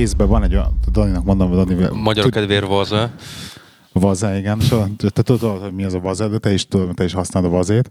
vészben 0.00 0.28
van 0.28 0.42
egy 0.42 0.52
olyan, 0.52 0.78
Daninak 0.92 1.24
mondom, 1.24 1.48
hogy 1.48 1.66
Dani... 1.66 2.00
Magyar 2.00 2.28
kedvér 2.28 2.66
vaza. 2.66 3.10
Vaza, 3.92 4.36
igen. 4.36 4.60
So, 4.60 4.84
te 4.96 5.22
tudod, 5.22 5.62
hogy 5.62 5.72
mi 5.72 5.84
az 5.84 5.94
a 5.94 6.00
vaza, 6.00 6.28
de 6.28 6.38
te 6.38 6.52
is 6.52 6.66
tudod, 6.66 6.94
te 6.94 7.04
is 7.04 7.12
használod 7.12 7.52
a 7.52 7.54
vazét. 7.54 7.90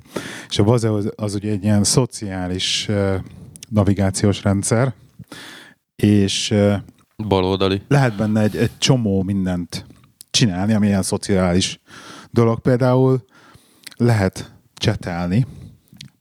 És 0.50 0.60
a 0.60 0.64
vaza 0.64 0.93
az, 0.93 1.11
az 1.16 1.36
ugye 1.36 1.52
egy 1.52 1.64
ilyen 1.64 1.84
szociális 1.84 2.86
uh, 2.89 3.14
navigációs 3.70 4.43
rendszer, 4.43 4.93
és 5.96 6.52
uh, 6.52 6.74
Baloldali. 7.28 7.82
lehet 7.88 8.16
benne 8.16 8.41
egy, 8.41 8.55
egy 8.55 8.78
csomó 8.78 9.24
mindent 9.24 9.86
csinálni, 10.32 10.74
ami 10.74 10.88
ilyen 10.88 11.04
szociális 11.04 11.80
dolog. 12.32 12.60
Például 12.60 13.24
lehet 13.97 14.54
csetelni 14.74 15.46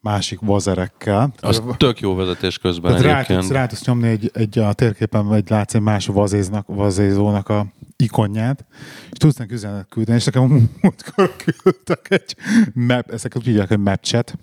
másik 0.08 0.38
vazerekkel. 0.40 1.32
Az 1.40 1.62
tök 1.76 2.00
jó 2.00 2.14
vezetés 2.14 2.58
közben 2.58 2.96
Tehát 2.96 3.28
rá 3.28 3.36
tudsz, 3.36 3.50
rá 3.50 3.66
tudsz 3.66 3.84
nyomni 3.84 4.08
egy, 4.08 4.30
egy 4.34 4.58
a 4.58 4.72
térképen, 4.72 5.26
vagy 5.26 5.50
látsz 5.50 5.74
egy 5.74 5.80
más 5.80 6.06
vazéznak, 6.06 6.66
vazézónak 6.66 7.48
a 7.48 7.66
ikonját, 7.96 8.64
és 9.10 9.18
tudsz 9.18 9.36
neki 9.36 9.54
üzenet 9.54 9.86
küldeni, 9.88 10.18
és 10.18 10.24
nekem 10.24 10.42
múltkor 10.82 11.36
küldtek 11.36 12.06
egy 12.08 12.36
map, 12.74 13.10
ezek 13.10 13.36
úgy 13.36 13.44
hívják, 13.44 13.68
hogy 13.68 13.78
mapchat, 13.78 14.34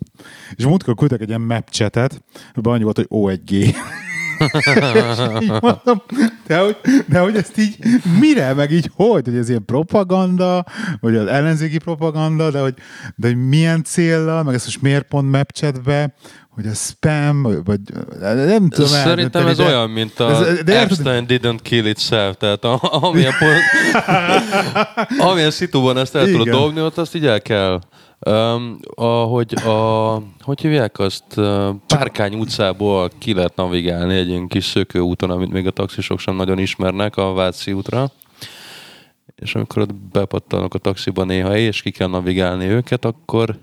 és 0.55 0.65
múltkor 0.65 0.95
küldtek 0.95 1.21
egy 1.21 1.27
ilyen 1.27 1.41
mapchatet, 1.41 2.23
abban 2.53 2.73
annyi 2.73 2.83
volt, 2.83 2.95
hogy 2.95 3.07
O1G. 3.09 3.75
így 5.41 5.51
mondom, 5.61 6.01
de 6.47 6.57
hogy, 6.59 6.77
de 7.07 7.19
hogy 7.19 7.35
ezt 7.35 7.57
így 7.57 7.77
mire, 8.19 8.53
meg 8.53 8.71
így 8.71 8.89
hogy, 8.95 9.25
hogy 9.25 9.35
ez 9.35 9.49
ilyen 9.49 9.65
propaganda, 9.65 10.65
vagy 10.99 11.15
az 11.15 11.27
ellenzéki 11.27 11.77
propaganda, 11.77 12.51
de 12.51 12.59
hogy, 12.59 12.73
de 13.15 13.27
hogy 13.27 13.47
milyen 13.47 13.83
céllal, 13.83 14.43
meg 14.43 14.53
ezt 14.53 14.65
most 14.65 14.81
miért 14.81 15.07
pont 15.07 15.31
mapchatbe, 15.31 16.13
hogy 16.49 16.65
a 16.67 16.73
spam, 16.73 17.41
vagy, 17.63 17.79
nem 18.19 18.69
tudom 18.69 18.87
Szerintem 18.87 19.07
eldönteni, 19.09 19.49
ez 19.49 19.57
de- 19.57 19.63
olyan, 19.65 19.89
mint 19.89 20.19
a 20.19 20.29
Ez- 20.29 20.63
de 20.63 20.79
Epstein 20.79 21.25
didn't 21.27 21.59
kill 21.61 21.85
itself, 21.85 22.35
tehát 22.37 22.63
a, 22.63 22.79
amilyen, 22.81 23.33
pont, 23.39 23.61
amilyen 25.29 25.51
szituban 25.51 25.97
ezt 25.97 26.15
el 26.15 26.25
tudod 26.25 26.47
Igen. 26.47 26.53
dobni, 26.59 26.81
ott 26.81 26.97
azt 26.97 27.15
így 27.15 27.25
el 27.25 27.41
kell. 27.41 27.81
Um, 28.29 28.79
ahogy 28.95 29.53
a, 29.55 30.21
hogy 30.41 30.61
hívják 30.61 30.99
azt, 30.99 31.41
Párkány 31.87 32.33
utcából 32.33 33.09
ki 33.17 33.33
lehet 33.33 33.55
navigálni 33.55 34.15
egy 34.15 34.27
ilyen 34.27 34.47
kis 34.47 34.65
szökőúton, 34.65 35.29
amit 35.29 35.51
még 35.51 35.67
a 35.67 35.71
taxisok 35.71 36.19
sem 36.19 36.35
nagyon 36.35 36.59
ismernek, 36.59 37.17
a 37.17 37.33
Váci 37.33 37.73
útra. 37.73 38.11
És 39.35 39.55
amikor 39.55 39.81
ott 39.81 39.93
bepattanok 39.93 40.73
a 40.73 40.77
taxiba 40.77 41.23
néha, 41.23 41.57
és 41.57 41.81
ki 41.81 41.91
kell 41.91 42.07
navigálni 42.07 42.65
őket, 42.65 43.05
akkor 43.05 43.57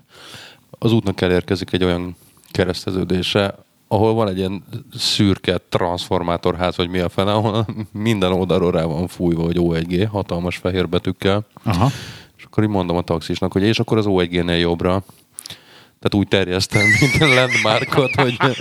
az 0.79 0.91
útnak 0.91 1.21
elérkezik 1.21 1.73
egy 1.73 1.83
olyan 1.83 2.15
kereszteződése, 2.51 3.55
ahol 3.87 4.13
van 4.13 4.27
egy 4.27 4.37
ilyen 4.37 4.63
szürke 4.97 5.57
transformátorház, 5.69 6.77
vagy 6.77 6.89
mi 6.89 6.99
a 6.99 7.09
fele, 7.09 7.33
ahol 7.33 7.65
minden 7.91 8.31
oldalról 8.31 8.71
rá 8.71 8.83
van 8.83 9.07
fújva, 9.07 9.43
hogy 9.43 9.57
O1G, 9.59 10.07
hatalmas 10.11 10.57
fehér 10.57 10.89
betűkkel. 10.89 11.45
Aha. 11.63 11.89
Akkor 12.53 12.65
így 12.65 12.69
mondom 12.69 12.97
a 12.97 13.01
taxisnak, 13.01 13.51
hogy 13.51 13.63
és 13.63 13.79
akkor 13.79 13.97
az 13.97 14.05
O1G-nél 14.07 14.59
jobbra. 14.59 15.03
Tehát 15.99 16.13
úgy 16.13 16.27
terjesztem, 16.27 16.81
mint 16.99 17.17
landmarkot, 17.17 18.15
hogy, 18.15 18.37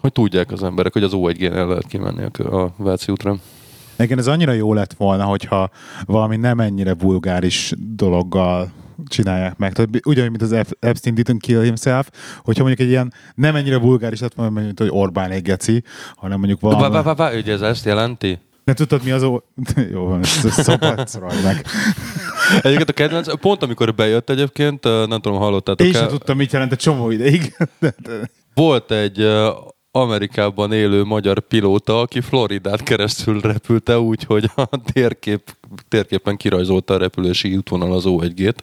hogy 0.00 0.12
tudják 0.12 0.52
az 0.52 0.62
emberek, 0.62 0.92
hogy 0.92 1.02
az 1.02 1.12
O1G-nél 1.14 1.66
lehet 1.66 1.86
kimenni 1.86 2.24
a, 2.38 2.74
Váci 2.76 3.12
útra. 3.12 3.36
Nekem 3.96 4.18
ez 4.18 4.26
annyira 4.26 4.52
jó 4.52 4.74
lett 4.74 4.92
volna, 4.92 5.24
hogyha 5.24 5.70
valami 6.04 6.36
nem 6.36 6.60
ennyire 6.60 6.94
vulgáris 6.94 7.72
dologgal 7.78 8.72
csinálják 9.06 9.56
meg. 9.56 9.72
Tehát 9.72 10.06
ugyanúgy, 10.06 10.30
mint 10.30 10.42
az 10.42 10.52
Ep- 10.52 10.76
Epstein 10.80 11.14
didn't 11.16 11.40
kill 11.40 11.62
himself, 11.62 12.10
hogyha 12.42 12.62
mondjuk 12.62 12.86
egy 12.86 12.92
ilyen 12.92 13.12
nem 13.34 13.56
ennyire 13.56 13.78
vulgáris 13.78 14.20
lett 14.20 14.34
volna, 14.34 14.60
mint 14.60 14.78
hogy 14.78 14.90
Orbán 14.90 15.30
egy 15.30 15.42
geci, 15.42 15.82
hanem 16.14 16.38
mondjuk 16.38 16.60
Vá, 16.60 16.70
vá, 16.70 16.76
valami... 16.76 17.04
vá, 17.04 17.14
vá, 17.14 17.36
ugye 17.36 17.52
ez 17.52 17.60
ezt 17.60 17.84
jelenti? 17.84 18.38
Nem 18.70 18.86
tudod, 18.86 19.04
mi 19.04 19.10
az 19.10 19.22
ó... 19.22 19.38
Jó 19.92 20.04
van, 20.04 20.22
szabadszorolj 20.22 21.42
meg. 21.44 21.66
Egyébként 22.62 22.88
a 22.88 22.92
kedvenc, 22.92 23.40
pont 23.40 23.62
amikor 23.62 23.94
bejött 23.94 24.30
egyébként, 24.30 24.84
nem 24.84 25.20
tudom, 25.20 25.38
hallottátok 25.38 25.86
Én 25.86 25.92
sem 25.92 26.02
el, 26.02 26.08
tudtam, 26.08 26.36
mit 26.36 26.52
jelent 26.52 26.72
egy 26.72 26.78
csomó 26.78 27.10
ideig. 27.10 27.56
De- 27.80 27.94
de- 28.02 28.30
volt 28.54 28.90
egy 28.90 29.28
Amerikában 29.90 30.72
élő 30.72 31.04
magyar 31.04 31.40
pilóta, 31.40 32.00
aki 32.00 32.20
Floridát 32.20 32.82
keresztül 32.82 33.40
repülte 33.40 33.98
úgy, 33.98 34.24
hogy 34.24 34.50
a 34.54 34.68
térkép, 34.92 35.56
térképen 35.88 36.36
kirajzolta 36.36 36.94
a 36.94 36.98
repülési 36.98 37.56
útvonal 37.56 37.92
az 37.92 38.04
O1G-t. 38.06 38.56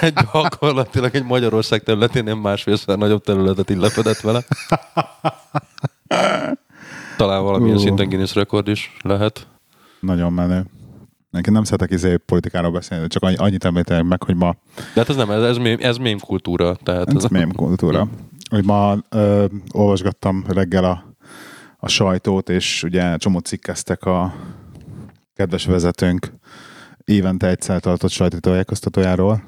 egy 0.00 0.14
gyakorlatilag 0.32 1.14
egy 1.14 1.24
Magyarország 1.24 1.82
területén 1.82 2.24
nem 2.24 2.38
másfélszer 2.38 2.98
nagyobb 2.98 3.22
területet 3.22 3.70
illepedett 3.70 4.20
vele. 4.20 4.44
Talán 7.16 7.42
valamilyen 7.42 7.76
Ú. 7.76 7.80
szinten 7.80 8.08
Guinness 8.08 8.34
rekord 8.34 8.68
is 8.68 8.96
lehet. 9.02 9.46
Nagyon 10.00 10.32
menő. 10.32 10.64
Nekem 11.30 11.52
nem 11.52 11.64
szeretek 11.64 11.90
izé 11.90 12.16
politikáról 12.16 12.70
beszélni, 12.70 13.06
csak 13.06 13.22
annyi- 13.22 13.36
annyit 13.36 13.64
említenek 13.64 14.04
meg, 14.04 14.22
hogy 14.22 14.36
ma 14.36 14.54
De 14.76 15.00
hát 15.00 15.08
ez 15.08 15.16
nem, 15.16 15.30
ez, 15.30 15.42
ez, 15.42 15.56
mém, 15.56 15.76
ez 15.80 15.96
mém 15.96 16.18
kultúra. 16.18 16.74
Tehát 16.74 17.14
Ez 17.14 17.24
mém 17.24 17.52
kultúra. 17.52 18.08
Hogy 18.50 18.64
ma 18.64 18.96
ö, 19.08 19.44
olvasgattam 19.72 20.44
reggel 20.48 20.84
a, 20.84 21.14
a 21.78 21.88
sajtót, 21.88 22.48
és 22.48 22.82
ugye 22.82 23.16
csomó 23.16 23.38
cikkeztek 23.38 24.04
a 24.04 24.34
kedves 25.34 25.64
vezetőnk 25.64 26.32
évente 27.04 27.48
egyszer 27.48 27.80
tartott 27.80 28.10
sajtótájékoztatójáról, 28.10 29.42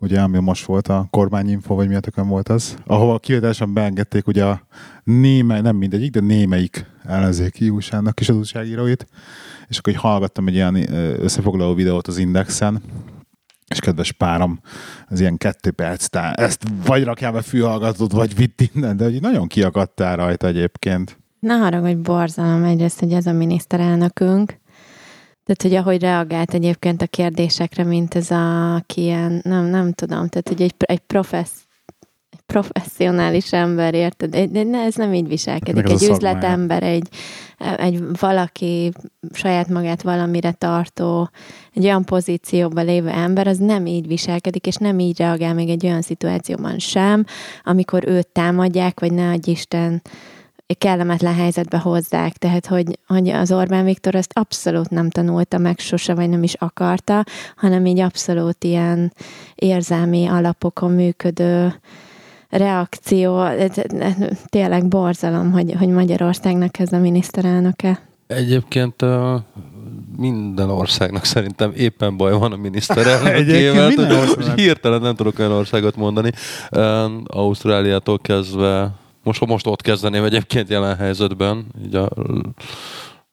ugye, 0.00 0.20
ami 0.20 0.38
most 0.38 0.64
volt 0.64 0.88
a 0.88 1.06
kormányinfo, 1.10 1.74
vagy 1.74 1.88
mi 1.88 1.94
a 1.94 2.22
volt 2.22 2.48
az, 2.48 2.76
ahova 2.86 3.18
kiadásan 3.18 3.74
beengedték 3.74 4.26
ugye 4.26 4.44
a 4.44 4.66
néme, 5.04 5.60
nem 5.60 5.76
mindegyik, 5.76 6.10
de 6.10 6.20
némelyik 6.20 6.86
ellenzéki 7.04 7.68
újságnak 7.68 8.20
is 8.20 8.28
az 8.28 8.36
újságíróit, 8.36 9.06
és 9.68 9.78
akkor 9.78 9.92
így 9.92 9.98
hallgattam 9.98 10.46
egy 10.46 10.54
ilyen 10.54 10.92
összefoglaló 11.22 11.74
videót 11.74 12.06
az 12.06 12.18
Indexen, 12.18 12.82
és 13.68 13.80
kedves 13.80 14.12
párom, 14.12 14.60
az 15.08 15.20
ilyen 15.20 15.36
kettő 15.36 15.70
perc, 15.70 16.06
tehát 16.06 16.40
ezt 16.40 16.62
vagy 16.86 17.04
rakjál 17.04 17.32
be 17.32 17.42
fülhallgatót, 17.42 18.12
vagy 18.12 18.36
vitt 18.36 18.60
innen, 18.72 18.96
de 18.96 19.04
hogy 19.04 19.20
nagyon 19.20 19.46
kiakadtál 19.46 20.16
rajta 20.16 20.46
egyébként. 20.46 21.18
Ne 21.40 21.54
haragudj, 21.54 21.94
borzalom 21.94 22.64
egyrészt, 22.64 23.00
hogy 23.00 23.12
ez 23.12 23.26
a 23.26 23.32
miniszterelnökünk. 23.32 24.59
Tehát, 25.44 25.62
hogy 25.62 25.74
ahogy 25.74 26.00
reagált 26.00 26.54
egyébként 26.54 27.02
a 27.02 27.06
kérdésekre, 27.06 27.84
mint 27.84 28.14
ez 28.14 28.30
a, 28.30 28.74
aki 28.74 29.02
ilyen, 29.02 29.40
nem, 29.44 29.64
nem 29.64 29.92
tudom, 29.92 30.28
tehát, 30.28 30.48
hogy 30.48 30.62
egy, 30.62 30.74
egy 30.78 30.98
professz, 30.98 31.58
egy 32.30 32.40
professzionális 32.46 33.52
ember, 33.52 33.94
érted? 33.94 34.34
Egy- 34.34 34.50
De 34.50 34.62
ne, 34.62 34.78
ez 34.78 34.94
nem 34.94 35.14
így 35.14 35.28
viselkedik. 35.28 35.82
Ennek 35.84 35.94
az 35.94 36.02
Egy 36.02 36.10
üzletember, 36.10 36.82
egy, 36.82 37.08
egy 37.76 38.02
valaki 38.20 38.92
saját 39.32 39.68
magát 39.68 40.02
valamire 40.02 40.52
tartó, 40.52 41.30
egy 41.74 41.84
olyan 41.84 42.04
pozícióban 42.04 42.84
lévő 42.84 43.08
ember, 43.08 43.46
az 43.46 43.58
nem 43.58 43.86
így 43.86 44.06
viselkedik, 44.06 44.66
és 44.66 44.76
nem 44.76 44.98
így 44.98 45.18
reagál 45.18 45.54
még 45.54 45.68
egy 45.68 45.86
olyan 45.86 46.02
szituációban 46.02 46.78
sem, 46.78 47.24
amikor 47.62 48.04
őt 48.08 48.28
támadják, 48.28 49.00
vagy 49.00 49.12
ne 49.12 49.30
adj 49.30 49.50
Isten, 49.50 50.02
kellemetlen 50.74 51.34
helyzetbe 51.34 51.78
hozzák. 51.78 52.32
Tehát, 52.32 52.66
hogy, 52.66 52.98
hogy 53.06 53.28
az 53.28 53.52
Orbán 53.52 53.84
Viktor 53.84 54.14
ezt 54.14 54.32
abszolút 54.34 54.90
nem 54.90 55.10
tanulta 55.10 55.58
meg 55.58 55.78
sose, 55.78 56.14
vagy 56.14 56.28
nem 56.28 56.42
is 56.42 56.54
akarta, 56.54 57.24
hanem 57.56 57.86
így 57.86 58.00
abszolút 58.00 58.64
ilyen 58.64 59.12
érzelmi 59.54 60.26
alapokon 60.26 60.90
működő 60.90 61.74
reakció. 62.50 63.42
Tényleg 64.46 64.88
borzalom, 64.88 65.52
hogy, 65.52 65.74
hogy 65.78 65.88
Magyarországnak 65.88 66.78
ez 66.78 66.92
a 66.92 66.98
miniszterelnöke. 66.98 68.08
Egyébként 68.26 69.02
uh, 69.02 69.40
minden 70.16 70.70
országnak 70.70 71.24
szerintem 71.24 71.72
éppen 71.76 72.16
baj 72.16 72.32
van 72.32 72.52
a 72.52 72.56
miniszterelnökével. 72.66 73.90
Hirtelen 74.54 75.00
nem 75.00 75.14
tudok 75.14 75.38
olyan 75.38 75.52
országot 75.52 75.96
mondani. 75.96 76.32
Ausztráliától 77.24 78.18
kezdve, 78.18 78.99
most, 79.22 79.46
most 79.46 79.66
ott 79.66 79.82
kezdeném 79.82 80.24
egyébként 80.24 80.68
jelen 80.68 80.96
helyzetben, 80.96 81.66
így 81.84 81.94
a 81.94 82.08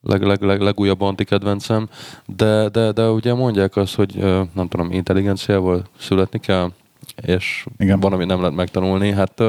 leg, 0.02 0.22
leg, 0.22 0.42
leg, 0.42 0.62
legújabb 0.62 1.02
antikedvencem, 1.02 1.90
de, 2.26 2.70
de, 2.70 2.92
de 2.92 3.10
ugye 3.10 3.34
mondják 3.34 3.76
azt, 3.76 3.96
hogy 3.96 4.16
nem 4.54 4.68
tudom, 4.68 4.92
intelligenciával 4.92 5.84
születni 6.00 6.40
kell, 6.40 6.72
és 7.16 7.66
Igen. 7.78 8.00
Van, 8.00 8.14
ami 8.14 8.26
nem 8.26 8.40
lehet 8.40 8.56
megtanulni. 8.56 9.12
Hát 9.12 9.44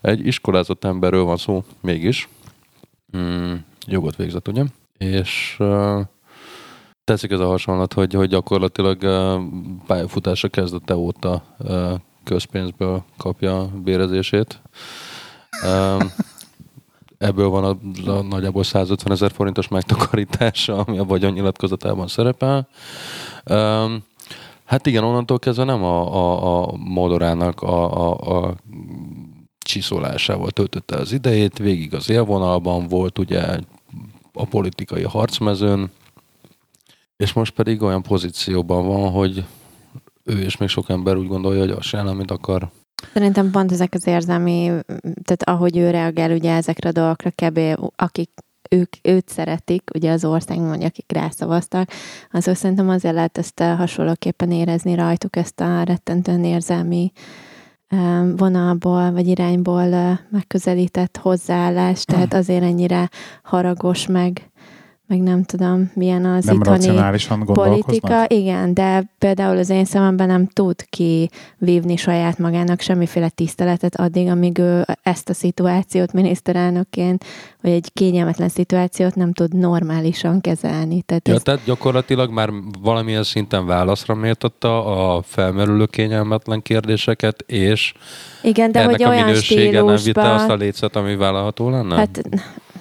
egy 0.00 0.26
iskolázott 0.26 0.84
emberről 0.84 1.24
van 1.24 1.36
szó, 1.36 1.64
mégis. 1.80 2.28
Mm, 3.16 3.54
jogot 3.86 4.16
végzett, 4.16 4.48
ugye? 4.48 4.64
És 4.98 5.58
tetszik 7.04 7.30
ez 7.30 7.40
a 7.40 7.46
hasonlat, 7.46 7.92
hogy, 7.92 8.14
hogy 8.14 8.28
gyakorlatilag 8.28 8.98
pályafutása 9.86 10.48
kezdete 10.48 10.96
óta 10.96 11.42
közpénzből 12.24 13.04
kapja 13.16 13.70
bérezését. 13.84 14.60
Ebből 17.18 17.48
van 17.48 17.64
a, 17.64 18.10
a 18.10 18.22
nagyjából 18.22 18.62
150 18.62 19.12
ezer 19.12 19.32
forintos 19.32 19.68
megtakarítása, 19.68 20.78
ami 20.78 20.98
a 20.98 21.04
vagyonnyilatkozatában 21.04 22.06
szerepel. 22.06 22.68
Hát 24.64 24.86
igen, 24.86 25.04
onnantól 25.04 25.38
kezdve 25.38 25.64
nem 25.64 25.82
a, 25.82 26.14
a, 26.14 26.62
a 26.62 26.76
Modorának 26.76 27.62
a, 27.62 28.08
a, 28.10 28.46
a 28.46 28.54
csiszolásával 29.58 30.50
töltötte 30.50 30.96
az 30.96 31.12
idejét, 31.12 31.58
végig 31.58 31.94
az 31.94 32.10
élvonalban 32.10 32.88
volt 32.88 33.18
ugye 33.18 33.58
a 34.32 34.44
politikai 34.44 35.02
harcmezőn, 35.02 35.90
és 37.16 37.32
most 37.32 37.52
pedig 37.52 37.82
olyan 37.82 38.02
pozícióban 38.02 38.86
van, 38.86 39.10
hogy 39.10 39.44
ő 40.24 40.40
és 40.40 40.56
még 40.56 40.68
sok 40.68 40.88
ember 40.88 41.16
úgy 41.16 41.28
gondolja, 41.28 41.60
hogy 41.60 41.70
azt 41.70 41.88
csinál, 41.88 42.06
amit 42.06 42.30
akar. 42.30 42.70
Szerintem 43.12 43.50
pont 43.50 43.72
ezek 43.72 43.94
az 43.94 44.06
érzelmi, 44.06 44.70
tehát 45.00 45.42
ahogy 45.42 45.76
ő 45.76 45.90
reagál 45.90 46.30
ugye 46.30 46.54
ezekre 46.54 46.88
a 46.88 46.92
dolgokra, 46.92 47.30
kebé, 47.30 47.74
akik 47.96 48.30
ők, 48.70 48.92
őt 49.02 49.28
szeretik, 49.28 49.90
ugye 49.94 50.10
az 50.10 50.24
ország 50.24 50.58
mondja, 50.58 50.86
akik 50.86 51.12
rászavaztak, 51.12 51.88
az 52.30 52.50
szerintem 52.54 52.88
azért 52.88 53.14
lehet 53.14 53.38
ezt 53.38 53.60
hasonlóképpen 53.60 54.50
érezni 54.50 54.94
rajtuk, 54.94 55.36
ezt 55.36 55.60
a 55.60 55.82
rettentően 55.82 56.44
érzelmi 56.44 57.12
vonalból 58.36 59.12
vagy 59.12 59.26
irányból 59.26 60.18
megközelített 60.30 61.16
hozzáállást, 61.16 62.06
tehát 62.06 62.34
azért 62.34 62.62
ennyire 62.62 63.10
haragos, 63.42 64.06
meg 64.06 64.50
meg 65.06 65.20
nem 65.20 65.44
tudom, 65.44 65.90
milyen 65.94 66.24
az 66.24 66.44
nem 66.44 66.56
itthoni 66.56 67.52
politika. 67.52 68.24
Igen, 68.28 68.74
de 68.74 69.04
például 69.18 69.58
az 69.58 69.70
én 69.70 69.84
szememben 69.84 70.26
nem 70.26 70.46
tud 70.46 70.88
ki 70.88 71.30
vívni 71.58 71.96
saját 71.96 72.38
magának 72.38 72.80
semmiféle 72.80 73.28
tiszteletet 73.28 73.96
addig, 73.96 74.28
amíg 74.28 74.58
ő 74.58 74.84
ezt 75.02 75.28
a 75.28 75.34
szituációt 75.34 76.12
miniszterelnökként, 76.12 77.24
vagy 77.60 77.72
egy 77.72 77.90
kényelmetlen 77.92 78.48
szituációt 78.48 79.14
nem 79.14 79.32
tud 79.32 79.54
normálisan 79.54 80.40
kezelni. 80.40 81.02
Tehát, 81.02 81.28
ja, 81.28 81.34
ez... 81.34 81.42
tehát 81.42 81.64
gyakorlatilag 81.64 82.30
már 82.30 82.50
valamilyen 82.82 83.22
szinten 83.22 83.66
válaszra 83.66 84.14
méltatta 84.14 84.84
a 85.14 85.22
felmerülő 85.22 85.86
kényelmetlen 85.86 86.62
kérdéseket, 86.62 87.44
és 87.46 87.94
igen, 88.42 88.72
de 88.72 88.78
ennek 88.78 88.90
hogy 88.90 89.02
a 89.02 89.08
olyan 89.08 89.24
minősége 89.24 89.82
nem 89.82 89.96
vitte 90.04 90.32
azt 90.32 90.48
a 90.48 90.54
létszet, 90.54 90.96
ami 90.96 91.16
vállalható 91.16 91.70
lenne? 91.70 91.96
Hát 91.96 92.22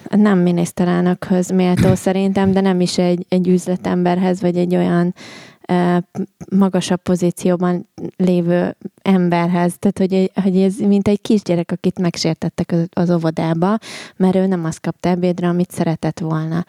nem 0.10 0.40
miniszterelnökhöz 0.40 1.50
méltó 1.50 1.96
szerintem, 2.06 2.52
de 2.52 2.62
nem 2.62 2.82
is 2.82 2.98
egy, 2.98 3.26
egy 3.30 3.48
üzletemberhez, 3.48 4.42
vagy 4.42 4.58
egy 4.58 4.76
olyan 4.76 5.14
e, 5.62 6.04
magasabb 6.52 7.02
pozícióban 7.02 7.90
lévő 8.18 8.76
emberhez. 9.02 9.76
Tehát, 9.80 9.98
hogy, 9.98 10.32
hogy 10.44 10.58
ez 10.58 10.78
mint 10.78 11.08
egy 11.08 11.22
kisgyerek, 11.22 11.72
akit 11.72 12.00
megsértettek 12.00 12.72
az, 12.72 12.88
az 12.94 13.12
óvodába, 13.12 13.78
mert 14.16 14.36
ő 14.36 14.46
nem 14.46 14.66
azt 14.66 14.82
kapta 14.82 15.10
ebédre, 15.10 15.48
amit 15.48 15.72
szeretett 15.72 16.20
volna. 16.20 16.66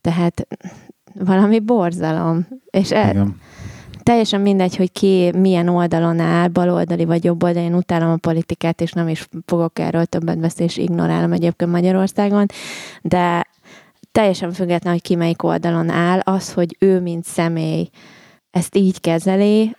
Tehát 0.00 0.46
valami 1.14 1.60
borzalom. 1.60 2.46
És 2.70 2.90
e, 2.90 3.26
teljesen 4.06 4.40
mindegy, 4.40 4.76
hogy 4.76 4.92
ki 4.92 5.30
milyen 5.36 5.68
oldalon 5.68 6.18
áll, 6.18 6.48
baloldali 6.48 7.04
vagy 7.04 7.24
jobb 7.24 7.42
oldali, 7.42 7.64
én 7.64 7.74
utálom 7.74 8.10
a 8.10 8.16
politikát, 8.16 8.80
és 8.80 8.92
nem 8.92 9.08
is 9.08 9.28
fogok 9.46 9.78
erről 9.78 10.04
többet 10.04 10.38
beszélni, 10.38 10.72
és 10.72 10.78
ignorálom 10.78 11.32
egyébként 11.32 11.70
Magyarországon, 11.70 12.46
de 13.02 13.46
teljesen 14.12 14.52
független, 14.52 14.92
hogy 14.92 15.02
ki 15.02 15.14
melyik 15.14 15.42
oldalon 15.42 15.88
áll, 15.90 16.18
az, 16.18 16.52
hogy 16.52 16.76
ő, 16.78 17.00
mint 17.00 17.24
személy 17.24 17.88
ezt 18.50 18.76
így 18.76 19.00
kezeli, 19.00 19.76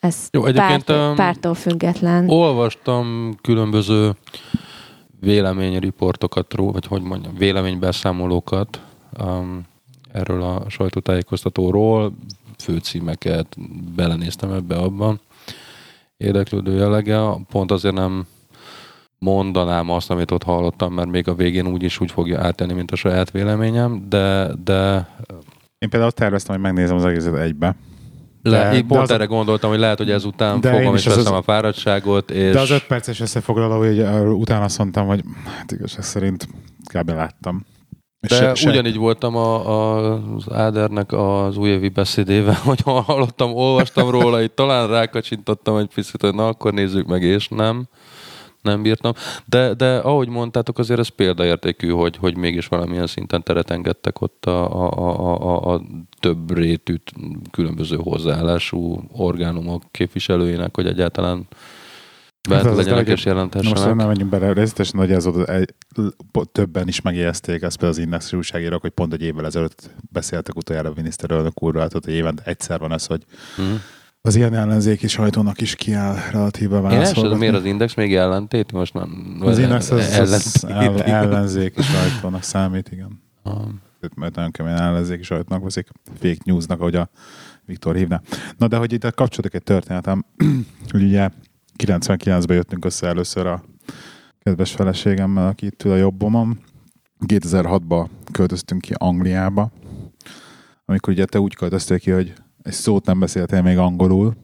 ez 0.00 0.28
Jó, 0.30 0.44
egyébként 0.44 0.84
párt, 0.84 1.14
pártól 1.14 1.54
független. 1.54 2.28
Olvastam 2.28 3.34
különböző 3.42 4.12
véleményriportokat, 5.20 6.54
vagy 6.56 6.86
hogy 6.86 7.02
mondjam, 7.02 7.36
véleménybeszámolókat 7.36 8.80
um, 9.20 9.62
erről 10.12 10.42
a 10.42 10.64
sajtótájékoztatóról, 10.68 12.12
főcímeket, 12.62 13.56
belenéztem 13.94 14.52
ebbe 14.52 14.76
abban 14.76 15.20
érdeklődő 16.16 16.76
jellege. 16.76 17.20
Pont 17.50 17.70
azért 17.70 17.94
nem 17.94 18.26
mondanám 19.18 19.90
azt, 19.90 20.10
amit 20.10 20.30
ott 20.30 20.42
hallottam, 20.42 20.92
mert 20.92 21.08
még 21.08 21.28
a 21.28 21.34
végén 21.34 21.66
úgy 21.66 21.82
is 21.82 22.00
úgy 22.00 22.10
fogja 22.10 22.40
áttenni, 22.40 22.72
mint 22.72 22.90
a 22.90 22.96
saját 22.96 23.30
véleményem, 23.30 24.06
de, 24.08 24.50
de... 24.64 25.08
Én 25.78 25.90
például 25.90 26.12
terveztem, 26.12 26.54
hogy 26.54 26.64
megnézem 26.64 26.96
az 26.96 27.04
egészet 27.04 27.36
egybe. 27.36 27.76
Le, 28.42 28.70
de, 28.70 28.76
én 28.76 28.86
pont 28.86 29.06
de 29.06 29.14
erre 29.14 29.22
az... 29.22 29.28
gondoltam, 29.28 29.70
hogy 29.70 29.78
lehet, 29.78 29.98
hogy 29.98 30.10
ezután 30.10 30.60
de 30.60 30.70
fogom 30.70 30.94
és 30.94 31.04
veszem 31.04 31.32
az... 31.32 31.38
a 31.38 31.42
fáradtságot. 31.42 32.30
És... 32.30 32.52
De 32.52 32.60
az 32.60 32.70
öt 32.70 32.86
perces 32.86 33.20
összefoglaló, 33.20 33.78
hogy 33.78 34.00
utána 34.32 34.64
azt 34.64 34.78
mondtam, 34.78 35.06
hogy 35.06 35.22
hát 35.44 35.72
igazság 35.72 36.04
szerint 36.04 36.48
kb. 36.94 37.10
láttam. 37.10 37.64
De 38.28 38.54
se, 38.54 38.70
ugyanígy 38.70 38.96
voltam 38.96 39.36
a, 39.36 39.68
a, 39.68 40.12
az 40.36 40.52
Ádernek 40.52 41.12
az 41.12 41.56
újévi 41.56 41.88
beszédével, 41.88 42.58
hogy 42.64 42.80
hallottam, 42.84 43.54
olvastam 43.54 44.10
róla, 44.10 44.42
itt 44.42 44.54
talán 44.54 44.88
rákacsintottam 44.88 45.76
egy 45.76 45.90
picit, 45.94 46.20
hogy 46.20 46.34
na 46.34 46.46
akkor 46.46 46.72
nézzük 46.72 47.06
meg, 47.06 47.22
és 47.22 47.48
nem. 47.48 47.84
Nem 48.62 48.82
bírtam. 48.82 49.12
De, 49.44 49.74
de 49.74 49.96
ahogy 49.96 50.28
mondtátok, 50.28 50.78
azért 50.78 51.00
ez 51.00 51.08
példaértékű, 51.08 51.88
hogy, 51.88 52.16
hogy 52.16 52.36
mégis 52.36 52.66
valamilyen 52.66 53.06
szinten 53.06 53.42
teret 53.42 53.70
engedtek 53.70 54.20
ott 54.20 54.46
a, 54.46 54.84
a, 54.84 54.90
a, 54.92 55.40
a, 55.40 55.74
a 55.74 55.80
több 56.20 56.56
rétűt, 56.56 57.12
különböző 57.50 57.96
hozzáállású 57.96 59.02
orgánumok 59.12 59.82
képviselőinek, 59.90 60.74
hogy 60.74 60.86
egyáltalán 60.86 61.46
Bent 62.48 62.62
hát 62.62 62.76
legyenek 62.76 63.08
és 63.08 63.24
jelentessenek. 63.24 63.76
Most 63.76 63.94
nem 63.94 64.06
menjünk 64.06 64.30
bele, 64.30 64.52
részletesen 64.52 65.00
nagy 65.00 65.12
ez 65.12 65.26
egy, 65.26 65.74
többen 66.52 66.88
is 66.88 67.00
megjegyezték 67.00 67.62
ezt 67.62 67.76
például 67.76 67.98
az 67.98 68.04
Index 68.04 68.32
újságírók, 68.32 68.80
hogy 68.80 68.90
pont 68.90 69.12
egy 69.12 69.22
évvel 69.22 69.46
ezelőtt 69.46 69.90
beszéltek 70.10 70.56
utoljára 70.56 70.88
a 70.88 70.92
miniszterelnök 70.96 71.62
úrral, 71.62 71.88
tehát 71.88 72.04
hogy 72.04 72.14
évente 72.14 72.42
egyszer 72.44 72.78
van 72.78 72.92
ez, 72.92 73.06
hogy 73.06 73.24
mm. 73.60 73.74
az 74.20 74.36
ilyen 74.36 74.54
ellenzéki 74.54 75.08
sajtónak 75.08 75.60
is 75.60 75.74
kiáll 75.74 76.16
relatíve 76.30 76.80
válaszolgatni. 76.80 77.38
miért 77.38 77.54
az 77.54 77.64
Index 77.64 77.94
még 77.94 78.14
ellentét? 78.14 78.72
Most 78.72 78.94
nem. 78.94 79.36
Az 79.40 79.58
Index 79.58 79.90
az, 79.90 80.18
az 80.18 80.64
ell, 80.64 81.00
ellenzéki 81.00 81.82
sajtónak 81.82 82.42
számít, 82.42 82.88
igen. 82.92 83.22
Ah. 83.42 83.62
Mert 84.16 84.34
nagyon 84.34 84.50
kemény 84.50 84.72
ellenzéki 84.72 85.22
sajtónak 85.22 85.62
veszik, 85.62 85.88
fake 86.20 86.40
newsnak, 86.44 86.80
ahogy 86.80 86.94
a 86.94 87.10
Viktor 87.66 87.96
hívná. 87.96 88.20
Na 88.56 88.68
de 88.68 88.76
hogy 88.76 88.92
itt 88.92 89.14
kapcsolódik 89.14 89.54
egy 89.54 89.62
történetem, 89.62 90.24
hogy 90.92 91.02
ugye 91.02 91.28
99-ben 91.78 92.56
jöttünk 92.56 92.84
össze 92.84 93.06
először 93.06 93.46
a 93.46 93.62
kedves 94.38 94.72
feleségemmel, 94.72 95.46
aki 95.46 95.66
itt 95.66 95.84
ül 95.84 95.92
a 95.92 95.96
jobbomon. 95.96 96.58
2006-ban 97.26 98.06
költöztünk 98.32 98.80
ki 98.80 98.92
Angliába, 98.96 99.70
amikor 100.84 101.12
ugye 101.12 101.24
te 101.24 101.40
úgy 101.40 101.54
költöztél 101.54 101.98
ki, 101.98 102.10
hogy 102.10 102.32
egy 102.62 102.72
szót 102.72 103.06
nem 103.06 103.18
beszéltél 103.18 103.62
még 103.62 103.78
angolul, 103.78 104.34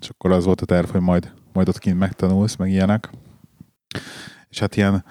és 0.00 0.08
akkor 0.08 0.32
az 0.32 0.44
volt 0.44 0.60
a 0.60 0.66
terv, 0.66 0.88
hogy 0.88 1.00
majd, 1.00 1.32
majd 1.52 1.68
ott 1.68 1.78
kint 1.78 1.98
megtanulsz, 1.98 2.56
meg 2.56 2.70
ilyenek. 2.70 3.10
És 4.48 4.58
hát 4.58 4.76
ilyen, 4.76 5.04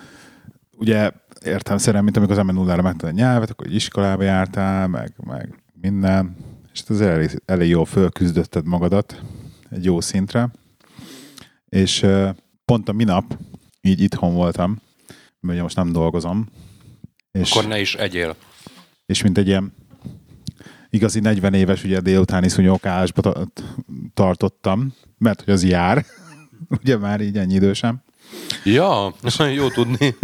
ugye 0.78 1.12
értem 1.46 1.78
szerint, 1.78 2.04
mint 2.04 2.18
amikor 2.18 2.34
az 2.34 2.40
ember 2.40 2.56
nullára 2.56 2.82
megtanul 2.82 3.16
a 3.16 3.18
nyelvet, 3.18 3.50
akkor 3.50 3.68
egy 3.68 3.76
iskolába 3.76 4.24
jártál, 4.24 4.88
meg, 4.88 5.14
meg 5.26 5.64
minden, 5.82 6.36
és 6.74 6.84
az 6.88 7.02
elég, 7.02 7.42
elég 7.46 7.70
jól 7.70 7.86
fölküzdötted 7.86 8.68
magadat 8.68 9.22
egy 9.70 9.86
jó 9.86 10.02
szintre. 10.02 10.50
És 11.76 12.06
pont 12.66 12.90
a 12.90 12.92
minap 12.92 13.38
így 13.82 14.02
itthon 14.02 14.34
voltam, 14.34 14.82
mert 15.40 15.54
ugye 15.54 15.62
most 15.62 15.76
nem 15.76 15.92
dolgozom. 15.92 16.50
És, 17.32 17.52
Akkor 17.52 17.68
ne 17.68 17.80
is 17.80 17.96
egyél. 17.96 18.36
És 19.06 19.22
mint 19.22 19.38
egy 19.38 19.48
ilyen 19.48 19.74
igazi 20.90 21.20
40 21.20 21.54
éves 21.54 21.84
ugye 21.84 22.00
délutáni 22.00 22.50
szúnyogálásba 22.50 23.48
tartottam, 24.14 24.94
mert 25.18 25.42
hogy 25.42 25.54
az 25.54 25.64
jár, 25.64 26.06
ugye 26.82 26.98
már 26.98 27.22
így 27.22 27.38
ennyi 27.38 27.54
idősem. 27.54 28.02
Ja, 28.64 29.14
jó 29.56 29.70
tudni. 29.70 30.16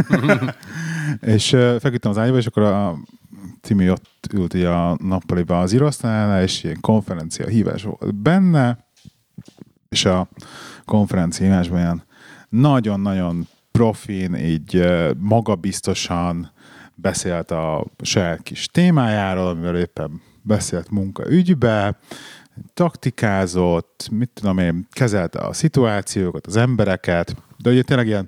és 1.36 1.48
feküdtem 1.80 2.12
az 2.12 2.18
ágyba, 2.18 2.38
és 2.38 2.46
akkor 2.46 2.64
a 2.64 2.98
Timi 3.62 3.90
ott 3.90 4.28
ült 4.34 4.54
a 4.54 4.98
nappaliba 5.02 5.60
az 5.60 5.74
íróasztalánál, 5.74 6.44
és 6.44 6.64
ilyen 6.64 6.80
konferencia 6.82 7.48
hívás 7.48 7.84
volt 7.84 8.16
benne, 8.16 8.86
és 9.90 10.06
a 10.06 10.28
konferenciásban 10.86 11.80
ilyen 11.80 12.04
nagyon-nagyon 12.50 13.48
profin, 13.72 14.36
így 14.36 14.88
magabiztosan 15.18 16.52
beszélt 16.96 17.52
a 17.52 17.86
saját 18.02 18.42
kis 18.42 18.66
témájáról, 18.66 19.48
amivel 19.48 19.78
éppen 19.78 20.22
beszélt 20.42 20.90
munkaügybe, 20.90 22.00
taktikázott, 22.74 24.08
mit 24.12 24.30
tudom 24.34 24.58
én, 24.58 24.88
kezelte 24.92 25.40
a 25.40 25.54
szituációkat, 25.54 26.48
az 26.48 26.56
embereket, 26.56 27.36
de 27.58 27.70
ugye 27.70 27.82
tényleg 27.82 28.08
ilyen 28.08 28.28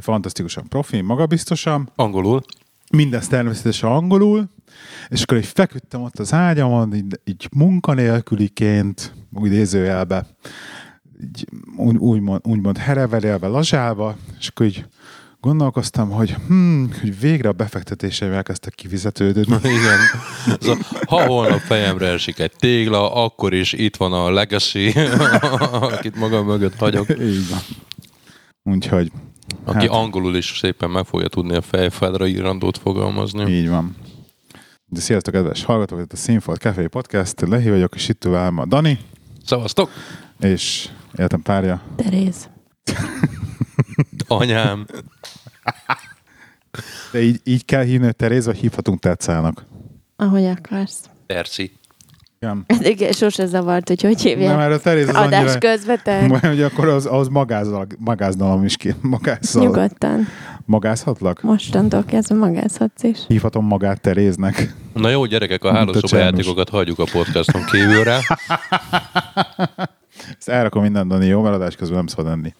fantasztikusan 0.00 0.68
profin, 0.68 1.04
magabiztosan. 1.04 1.90
Angolul. 1.96 2.42
Mindez 2.90 3.26
természetesen 3.26 3.90
angolul, 3.90 4.48
és 5.08 5.22
akkor 5.22 5.36
így 5.36 5.46
feküdtem 5.46 6.02
ott 6.02 6.18
az 6.18 6.32
ágyamon, 6.32 6.94
így, 6.94 7.20
így 7.24 7.48
munkanélküliként, 7.56 9.14
úgy 9.32 9.46
idézőjelbe, 9.46 10.26
így, 11.22 11.46
úgy, 11.76 11.96
úgymond, 11.96 12.40
úgymond 12.44 12.78
hereverélve, 12.78 13.46
lazsálva, 13.46 14.16
és 14.38 14.48
akkor 14.48 14.66
így 14.66 14.84
gondolkoztam, 15.40 16.10
hogy, 16.10 16.36
hmm, 16.46 16.90
hogy 17.00 17.20
végre 17.20 17.48
a 17.48 17.52
befektetéseim 17.52 18.32
elkezdtek 18.32 18.74
kifizetődni. 18.74 19.42
Igen. 19.62 19.98
ha 21.06 21.26
holnap 21.26 21.58
fejemre 21.58 22.06
esik 22.06 22.38
egy 22.38 22.52
tégla, 22.58 23.24
akkor 23.24 23.54
is 23.54 23.72
itt 23.72 23.96
van 23.96 24.12
a 24.12 24.30
legacy, 24.30 24.92
akit 25.70 26.16
magam 26.16 26.46
mögött 26.46 26.76
hagyok. 26.78 27.08
Így 27.20 27.48
van. 27.48 27.60
Úgyhogy 28.74 29.12
Aki 29.64 29.78
Hát. 29.86 29.88
angolul 29.96 30.36
is 30.36 30.58
szépen 30.58 30.90
meg 30.90 31.04
fogja 31.04 31.28
tudni 31.28 31.54
a 31.54 31.60
fejfádra 31.60 32.26
írandót 32.26 32.78
fogalmazni. 32.78 33.50
Így 33.52 33.68
van. 33.68 33.96
De 34.86 35.00
sziasztok, 35.00 35.34
kedves 35.34 35.64
hallgatók, 35.64 36.00
itt 36.00 36.12
a 36.12 36.16
Színfolt 36.16 36.60
Café 36.60 36.86
Podcast, 36.86 37.40
Lehi 37.40 37.70
vagyok, 37.70 37.94
és 37.94 38.08
itt 38.08 38.24
velem 38.24 38.58
a 38.58 38.66
Dani, 38.66 38.98
Szavaztok! 39.44 39.90
és 40.40 40.88
életem 41.16 41.42
párja. 41.42 41.82
Teréz. 41.96 42.48
Anyám! 44.26 44.86
De 47.12 47.22
így, 47.22 47.40
így 47.44 47.64
kell 47.64 47.82
hívni, 47.82 48.04
hogy 48.04 48.16
Teréz, 48.16 48.46
vagy 48.46 48.56
hívhatunk 48.56 49.00
Tetszának. 49.00 49.66
Ahogy 50.16 50.44
akarsz. 50.44 51.00
Perci. 51.26 51.72
Igen. 52.40 52.64
Igen, 52.80 53.12
sose 53.12 53.46
zavart, 53.46 53.88
hogy 53.88 54.02
hogy 54.02 54.20
hívják. 54.20 54.50
Nem, 54.50 54.60
erre 54.60 54.74
a 54.74 54.78
Teréz 54.78 55.08
az 55.08 55.14
Adás 55.14 55.40
annyira... 55.40 55.58
közben 55.58 56.00
te 56.02 56.26
Majd, 56.26 56.46
hogy 56.46 56.62
akkor 56.62 56.88
az, 56.88 57.06
az 57.10 57.28
magázzal, 57.28 57.86
magáznalom 57.98 58.64
is 58.64 58.76
ki. 58.76 58.94
Magázzal. 59.00 59.62
nyugodtan. 59.62 60.26
Magázhatlak? 60.64 61.42
Mostantól 61.42 62.04
kezdve 62.04 62.34
magázhatsz 62.34 63.02
is. 63.02 63.18
Hívhatom 63.26 63.66
magát 63.66 64.00
Teréznek. 64.00 64.74
Na 64.92 65.08
jó, 65.08 65.24
gyerekek, 65.24 65.64
a 65.64 65.72
hálószoba 65.72 66.16
játékokat 66.16 66.68
hagyjuk 66.68 66.98
a 66.98 67.04
podcaston 67.12 67.64
kívülre. 67.64 68.18
Ezt 70.38 70.48
elrakom 70.48 70.82
minden, 70.82 71.08
Dani, 71.08 71.26
jó? 71.26 71.42
Mert 71.42 71.54
adás 71.54 71.76
közben 71.76 71.96
nem 71.96 72.06
szabad 72.06 72.26
enni. 72.32 72.54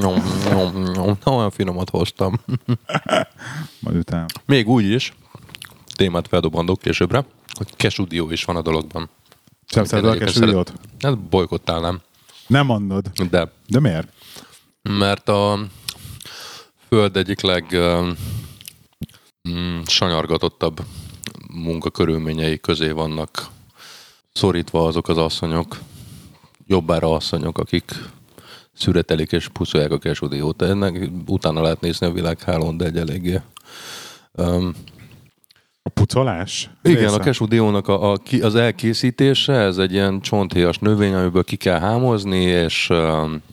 Nyom, 0.00 0.22
nyom, 0.50 0.82
nyom. 0.82 1.18
Na, 1.24 1.32
olyan 1.32 1.50
finomat 1.50 1.90
hoztam. 1.90 2.40
Majd 3.80 3.96
utána. 3.96 4.26
Még 4.44 4.68
úgy 4.68 4.84
is, 4.84 5.14
témát 5.94 6.28
feldobandok 6.28 6.80
későbbre, 6.80 7.24
hogy 7.52 7.76
kesudió 7.76 8.30
is 8.30 8.44
van 8.44 8.56
a 8.56 8.62
dologban. 8.62 9.08
Sem 9.66 9.84
szereted 9.84 10.10
a 10.10 10.24
kesúdiót? 10.24 10.72
Hát 11.00 11.18
bolykottálnám. 11.18 12.00
Nem 12.46 12.66
mondod. 12.66 13.10
De 13.30 13.52
De 13.66 13.80
miért? 13.80 14.08
mert 14.82 15.28
a 15.28 15.58
föld 16.88 17.16
egyik 17.16 17.40
leg 17.40 17.76
mm, 19.48 19.80
sanyargatottabb 19.86 20.80
munkakörülményei 21.52 22.60
közé 22.60 22.90
vannak 22.90 23.46
szorítva 24.32 24.86
azok 24.86 25.08
az 25.08 25.18
asszonyok, 25.18 25.78
jobbára 26.66 27.14
asszonyok, 27.14 27.58
akik 27.58 27.92
szüretelik 28.72 29.32
és 29.32 29.48
puszolják 29.48 29.90
a 29.90 29.98
kesudiót. 29.98 30.62
Ennek 30.62 31.10
utána 31.26 31.62
lehet 31.62 31.80
nézni 31.80 32.06
a 32.06 32.12
világhálón, 32.12 32.76
de 32.76 32.84
egy 32.84 32.96
eléggé 32.96 33.40
um, 34.32 34.74
A 35.82 35.88
pucolás? 35.88 36.70
igen, 36.82 37.02
Része? 37.02 37.14
a 37.14 37.18
kesudiónak 37.18 37.88
a, 37.88 38.12
a, 38.12 38.16
az 38.40 38.54
elkészítése, 38.54 39.52
ez 39.52 39.78
egy 39.78 39.92
ilyen 39.92 40.20
csonthéjas 40.20 40.78
növény, 40.78 41.14
amiből 41.14 41.44
ki 41.44 41.56
kell 41.56 41.78
hámozni, 41.78 42.40
és 42.42 42.90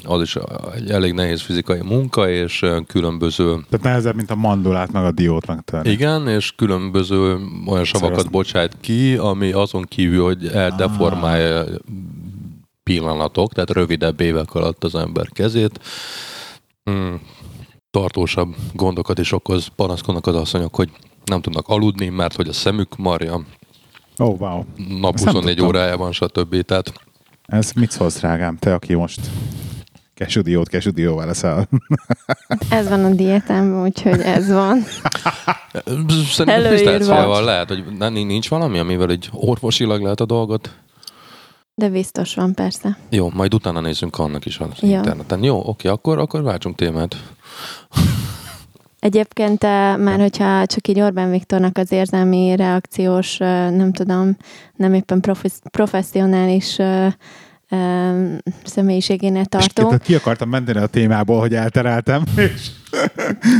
az 0.03 0.22
is 0.22 0.38
egy 0.75 0.89
elég 0.89 1.13
nehéz 1.13 1.41
fizikai 1.41 1.82
munka, 1.82 2.29
és 2.29 2.65
különböző 2.88 3.53
Tehát 3.70 3.86
nehezebb, 3.86 4.15
mint 4.15 4.32
a 4.32 4.36
mandulát, 4.36 4.91
meg 4.91 5.03
a 5.03 5.12
diót 5.12 5.48
megtenni. 5.48 5.89
igen, 5.89 6.27
és 6.27 6.51
különböző 6.55 7.38
olyan 7.65 7.84
savakat 7.84 8.32
bocsájt 8.32 8.77
ki, 8.82 9.15
ami 9.15 9.51
azon 9.51 9.84
kívül, 9.84 10.24
hogy 10.24 10.48
eldeformálja 10.48 11.63
pillanatok, 12.83 13.53
tehát 13.53 13.69
rövidebb 13.69 14.19
évek 14.21 14.53
alatt 14.53 14.83
az 14.83 14.95
ember 14.95 15.29
kezét. 15.29 15.79
Hmm, 16.83 17.21
tartósabb 17.91 18.55
gondokat 18.73 19.19
is 19.19 19.31
okoz, 19.31 19.67
panaszkodnak 19.75 20.27
az 20.27 20.35
asszonyok, 20.35 20.75
hogy 20.75 20.89
nem 21.25 21.41
tudnak 21.41 21.67
aludni, 21.67 22.09
mert 22.09 22.35
hogy 22.35 22.47
a 22.47 22.53
szemük 22.53 22.97
marja, 22.97 23.45
Ó, 24.19 24.25
oh, 24.25 24.39
wow. 24.39 24.63
nap 24.99 25.13
Ezt 25.13 25.25
nem 25.25 25.33
24 25.33 25.55
tudtam. 25.55 25.67
órájában, 25.67 26.11
stb. 26.11 26.61
Tehát 26.61 26.93
Ez 27.45 27.71
mit 27.71 27.91
szólsz, 27.91 28.19
drágám? 28.19 28.57
Te, 28.57 28.73
aki 28.73 28.93
most 28.93 29.19
kesudiót 30.13 30.67
kesudióval 30.69 31.25
leszel. 31.25 31.67
Ez 32.69 32.89
van 32.89 33.05
a 33.05 33.09
diétámban, 33.09 33.83
úgyhogy 33.83 34.19
ez 34.19 34.51
van. 34.51 34.83
szerintem 36.05 36.47
Előírva. 36.47 36.91
pisztáciával 36.91 37.43
lehet, 37.43 37.67
hogy 37.67 37.83
nincs 38.11 38.49
valami, 38.49 38.79
amivel 38.79 39.09
egy 39.09 39.29
orvosilag 39.31 40.01
lehet 40.01 40.19
a 40.19 40.25
dolgot. 40.25 40.75
De 41.75 41.89
biztos 41.89 42.35
van, 42.35 42.53
persze. 42.53 42.97
Jó, 43.09 43.29
majd 43.33 43.53
utána 43.53 43.79
nézzünk 43.79 44.19
annak 44.19 44.45
is 44.45 44.59
az 44.59 44.67
Jó. 44.81 44.89
interneten. 44.89 45.43
Jó, 45.43 45.61
oké, 45.65 45.87
akkor, 45.87 46.17
akkor 46.17 46.41
váltsunk 46.43 46.75
témát. 46.75 47.15
Egyébként 48.99 49.63
eh, 49.63 49.97
már, 49.97 50.19
hogyha 50.19 50.65
csak 50.65 50.87
így 50.87 50.99
Orbán 50.99 51.31
Viktornak 51.31 51.77
az 51.77 51.91
érzelmi 51.91 52.55
reakciós, 52.55 53.39
eh, 53.39 53.71
nem 53.71 53.93
tudom, 53.93 54.37
nem 54.75 54.93
éppen 54.93 55.21
profi- 55.21 55.69
professzionális 55.71 56.77
eh, 57.73 58.37
személyiségénél 58.63 59.41
És 59.41 59.47
tartunk, 59.49 59.87
tehát 59.87 60.03
ki 60.03 60.15
akartam 60.15 60.49
menni 60.49 60.71
a 60.71 60.85
témából, 60.87 61.39
hogy 61.39 61.53
eltereltem, 61.55 62.23
és 62.35 62.67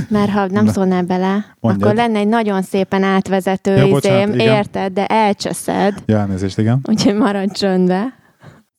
mert 0.10 0.29
ha 0.32 0.48
nem 0.48 0.65
Na. 0.65 0.72
szólnál 0.72 1.03
bele, 1.03 1.46
Mondjad. 1.60 1.84
akkor 1.84 1.96
lenne 1.96 2.20
egy 2.20 2.27
nagyon 2.27 2.62
szépen 2.62 3.03
átvezető 3.03 3.75
Ja, 3.75 3.88
bocsánat, 3.88 4.27
izém, 4.27 4.39
igen. 4.39 4.55
érted, 4.55 4.93
de 4.93 5.05
elcseszed, 5.05 5.93
ja, 6.05 6.17
elnézést, 6.17 6.58
igen. 6.58 6.79
úgyhogy 6.84 7.15
maradj 7.15 7.53
csöndbe. 7.53 8.13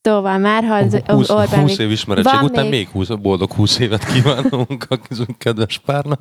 Szóval 0.06 0.38
már, 0.38 0.64
ha 0.64 0.75
az 0.75 1.00
20, 1.06 1.30
Orbán 1.30 1.61
20 1.61 1.68
Viktor... 1.68 1.87
év 1.87 1.90
ismeretség 1.90 2.32
Van 2.34 2.44
után 2.44 2.62
még- 2.66 2.73
még 2.73 2.88
20, 2.88 3.08
boldog 3.08 3.52
20 3.52 3.78
évet 3.78 4.04
kívánunk 4.04 4.87
a 4.88 4.99
kedves 5.38 5.78
párnak. 5.78 6.20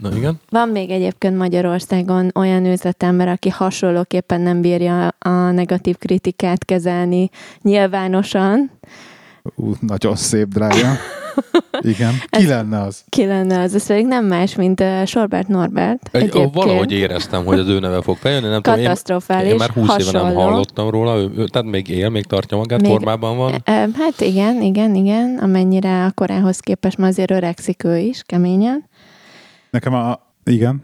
Na 0.00 0.16
igen. 0.16 0.40
Van 0.50 0.68
még 0.68 0.90
egyébként 0.90 1.36
Magyarországon 1.36 2.30
olyan 2.34 2.66
üzletember, 2.66 3.28
aki 3.28 3.48
hasonlóképpen 3.48 4.40
nem 4.40 4.60
bírja 4.60 5.14
a 5.18 5.50
negatív 5.50 5.96
kritikát 5.96 6.64
kezelni 6.64 7.30
nyilvánosan. 7.62 8.70
Ú, 9.54 9.72
nagyon 9.80 10.16
szép, 10.16 10.48
drága. 10.48 10.96
Igen. 11.80 12.12
Ki 12.30 12.46
lenne 12.46 12.80
az? 12.80 13.04
Ki 13.08 13.26
lenne 13.26 13.60
az? 13.60 13.74
Ez 13.74 13.86
pedig 13.86 14.06
nem 14.06 14.24
más, 14.24 14.54
mint 14.54 14.80
uh, 14.80 15.04
Sorbert 15.04 15.48
Norbert. 15.48 16.08
Egy, 16.12 16.20
Egyébként. 16.20 16.54
valahogy 16.54 16.92
éreztem, 16.92 17.44
hogy 17.44 17.58
az 17.58 17.68
ő 17.68 17.78
neve 17.78 18.02
fog 18.02 18.16
feljönni. 18.16 18.48
Nem 18.48 18.62
tudom, 18.62 18.78
én, 18.78 18.84
Katasztrofális, 18.84 19.50
én 19.50 19.56
már 19.56 19.70
20 19.70 19.96
éve 19.98 20.22
nem 20.22 20.34
hallottam 20.34 20.90
róla, 20.90 21.16
ő, 21.16 21.30
ő, 21.36 21.44
tehát 21.44 21.68
még 21.70 21.88
él, 21.88 22.08
még 22.08 22.24
tartja 22.24 22.56
magát, 22.56 22.80
Még- 22.80 22.90
formában 22.90 23.36
van. 23.36 23.52
Ö, 23.52 23.72
Hát 23.98 24.20
igen, 24.20 24.62
igen, 24.62 24.94
igen, 24.94 25.38
amennyire 25.42 26.04
a 26.04 26.10
korához 26.10 26.58
képest 26.58 26.98
ma 26.98 27.06
azért 27.06 27.30
öregszik 27.30 27.84
ő 27.84 27.96
is, 27.98 28.22
keményen. 28.26 28.84
Nekem 29.70 29.94
a... 29.94 30.20
Igen, 30.44 30.82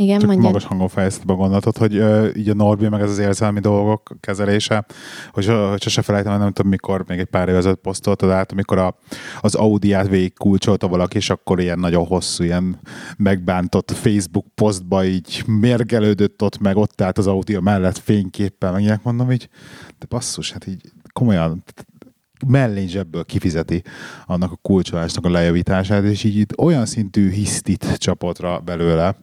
Igen, 0.00 0.18
csak 0.18 0.28
mondjad. 0.28 0.46
magas 0.46 0.64
hangon 0.64 0.88
fejezted 0.88 1.26
be 1.26 1.32
gondolatot, 1.34 1.78
hogy 1.78 1.98
uh, 1.98 2.28
így 2.36 2.48
a 2.48 2.54
Norbi, 2.54 2.88
meg 2.88 3.00
ez 3.00 3.10
az 3.10 3.18
érzelmi 3.18 3.60
dolgok 3.60 4.16
kezelése, 4.20 4.86
hogy, 5.32 5.46
hogy 5.46 5.82
sose 5.82 6.02
felejtem, 6.02 6.38
nem 6.38 6.52
tudom 6.52 6.70
mikor, 6.70 7.04
még 7.08 7.18
egy 7.18 7.26
pár 7.26 7.48
éve 7.48 7.58
ezelőtt 7.58 7.80
posztoltad 7.80 8.30
át, 8.30 8.52
amikor 8.52 8.78
a, 8.78 8.96
az 9.40 9.54
Audi-át 9.54 10.08
végig 10.08 10.34
kulcsolta 10.34 10.88
valaki, 10.88 11.16
és 11.16 11.30
akkor 11.30 11.60
ilyen 11.60 11.78
nagyon 11.78 12.06
hosszú, 12.06 12.44
ilyen 12.44 12.78
megbántott 13.16 13.90
Facebook 13.90 14.46
posztba 14.54 15.04
így 15.04 15.42
mérgelődött 15.46 16.42
ott, 16.42 16.58
meg 16.58 16.76
ott 16.76 17.00
állt 17.00 17.18
az 17.18 17.26
Audi 17.26 17.58
mellett 17.58 17.98
fényképpel, 17.98 18.72
meg 18.72 18.80
ilyenek 18.80 19.02
mondom 19.02 19.32
így, 19.32 19.48
de 19.98 20.06
basszus, 20.08 20.52
hát 20.52 20.66
így 20.66 20.92
komolyan 21.12 21.64
mellény 22.46 22.88
zsebből 22.88 23.24
kifizeti 23.24 23.82
annak 24.26 24.52
a 24.52 24.58
kulcsolásnak 24.62 25.24
a 25.24 25.30
lejavítását, 25.30 26.04
és 26.04 26.24
így 26.24 26.36
itt 26.36 26.58
olyan 26.58 26.86
szintű 26.86 27.30
hisztit 27.30 27.98
csapott 27.98 28.38
rá 28.38 28.58
belőle 28.58 29.16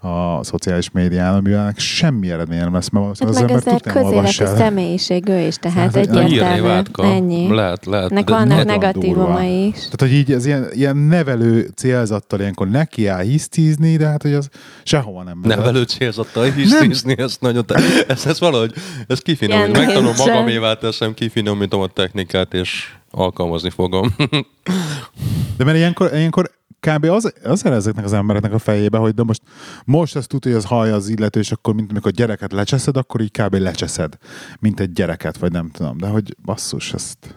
a 0.00 0.44
szociális 0.44 0.90
médián, 0.90 1.34
amivel 1.34 1.72
semmi 1.76 2.30
eredmény 2.30 2.58
nem 2.58 2.72
lesz, 2.74 2.88
mert 2.88 3.06
Hát 3.06 3.18
valószínűleg 3.18 3.54
meg 3.54 3.56
az 3.56 3.66
ember 3.66 3.82
tudja, 3.82 4.00
nem 4.02 4.12
olvas 4.12 4.36
közéleti 4.36 4.60
el. 4.60 4.66
személyiség 4.68 5.28
ő 5.28 5.38
is, 5.38 5.56
tehát 5.56 5.78
Hát, 5.78 5.96
egyértelmű. 5.96 6.68
Ennyi. 6.96 7.54
Lehet, 7.54 7.86
lehet. 7.86 8.10
Nek 8.10 8.28
vannak 8.28 8.64
negatívumai 8.64 9.66
is. 9.66 9.74
Tehát, 9.74 10.00
hogy 10.00 10.12
így 10.12 10.32
ez 10.32 10.46
ilyen, 10.46 10.66
ilyen 10.72 10.96
nevelő 10.96 11.70
célzattal 11.74 12.40
ilyenkor 12.40 12.68
neki 12.68 13.06
áll 13.06 13.22
hisztízni, 13.22 13.96
de 13.96 14.06
hát, 14.06 14.22
hogy 14.22 14.32
az 14.32 14.48
sehova 14.82 15.22
nem 15.22 15.40
vezet. 15.42 15.58
Nevelő 15.58 15.82
célzattal 15.82 16.44
hisztizni, 16.50 17.14
ezt 17.18 17.40
nagyon... 17.40 17.66
Te... 17.66 17.80
Ezt, 18.08 18.26
ezt 18.26 18.38
valahogy, 18.38 18.72
ezt 19.06 19.22
kifinomít. 19.22 19.66
Ilyen 19.66 19.86
Megtanulom 19.86 20.14
magamévá 20.16 20.74
teszem, 20.74 21.14
kifinomítom 21.14 21.80
a 21.80 21.86
technikát, 21.86 22.54
és 22.54 22.94
alkalmazni 23.10 23.70
fogom. 23.70 24.14
De 25.56 25.64
mert 25.64 25.76
ilyenkor, 25.76 26.10
ilyenkor 26.14 26.50
kb. 26.80 27.04
az, 27.04 27.32
az 27.42 27.64
ezeknek 27.64 28.04
az 28.04 28.12
embereknek 28.12 28.52
a 28.52 28.58
fejébe, 28.58 28.98
hogy 28.98 29.14
de 29.14 29.22
most, 29.22 29.42
most 29.84 30.16
ezt 30.16 30.28
tudja, 30.28 30.50
hogy 30.50 30.60
az 30.60 30.66
hallja 30.66 30.94
az 30.94 31.08
illető, 31.08 31.40
és 31.40 31.52
akkor, 31.52 31.74
mint 31.74 31.90
amikor 31.90 32.12
gyereket 32.12 32.52
lecseszed, 32.52 32.96
akkor 32.96 33.20
így 33.20 33.30
kb. 33.30 33.54
lecseszed, 33.54 34.16
mint 34.60 34.80
egy 34.80 34.92
gyereket, 34.92 35.38
vagy 35.38 35.52
nem 35.52 35.70
tudom. 35.70 35.98
De 35.98 36.06
hogy 36.06 36.36
basszus, 36.44 36.92
ezt... 36.92 37.34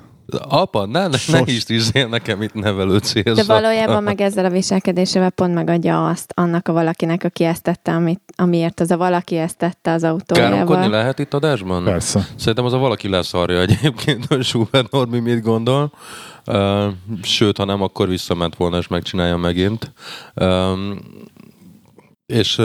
Apa, 0.49 0.85
ne, 0.85 1.01
ne, 1.01 1.07
ne 1.07 1.17
Sos- 1.17 1.49
hisztizzél 1.49 2.07
nekem 2.07 2.41
itt 2.41 2.53
nevelő 2.53 2.93
De 2.93 2.99
célzat. 2.99 3.45
valójában 3.45 4.03
meg 4.03 4.21
ezzel 4.21 4.45
a 4.45 4.49
viselkedésével 4.49 5.29
pont 5.29 5.53
megadja 5.53 6.07
azt 6.07 6.31
annak 6.35 6.67
a 6.67 6.73
valakinek, 6.73 7.23
aki 7.23 7.43
ezt 7.43 7.63
tette, 7.63 7.91
amit, 7.91 8.21
amiért 8.35 8.79
az 8.79 8.91
a 8.91 8.97
valaki 8.97 9.37
ezt 9.37 9.57
tette 9.57 9.91
az 9.91 10.01
Káromkodni 10.01 10.41
autójával. 10.43 10.89
lehet 10.89 11.19
itt 11.19 11.33
adásban? 11.33 11.83
Persze. 11.83 12.27
Szerintem 12.35 12.65
az 12.65 12.73
a 12.73 12.77
valaki 12.77 13.09
leszarja 13.09 13.59
egyébként, 13.61 14.25
hogy 14.25 14.43
Schubert 14.43 14.91
Norbi 14.91 15.19
mit 15.19 15.41
gondol. 15.41 15.91
Sőt, 17.21 17.57
ha 17.57 17.65
nem, 17.65 17.81
akkor 17.81 18.07
visszament 18.07 18.55
volna, 18.55 18.77
és 18.77 18.87
megcsinálja 18.87 19.37
megint. 19.37 19.91
És 22.33 22.55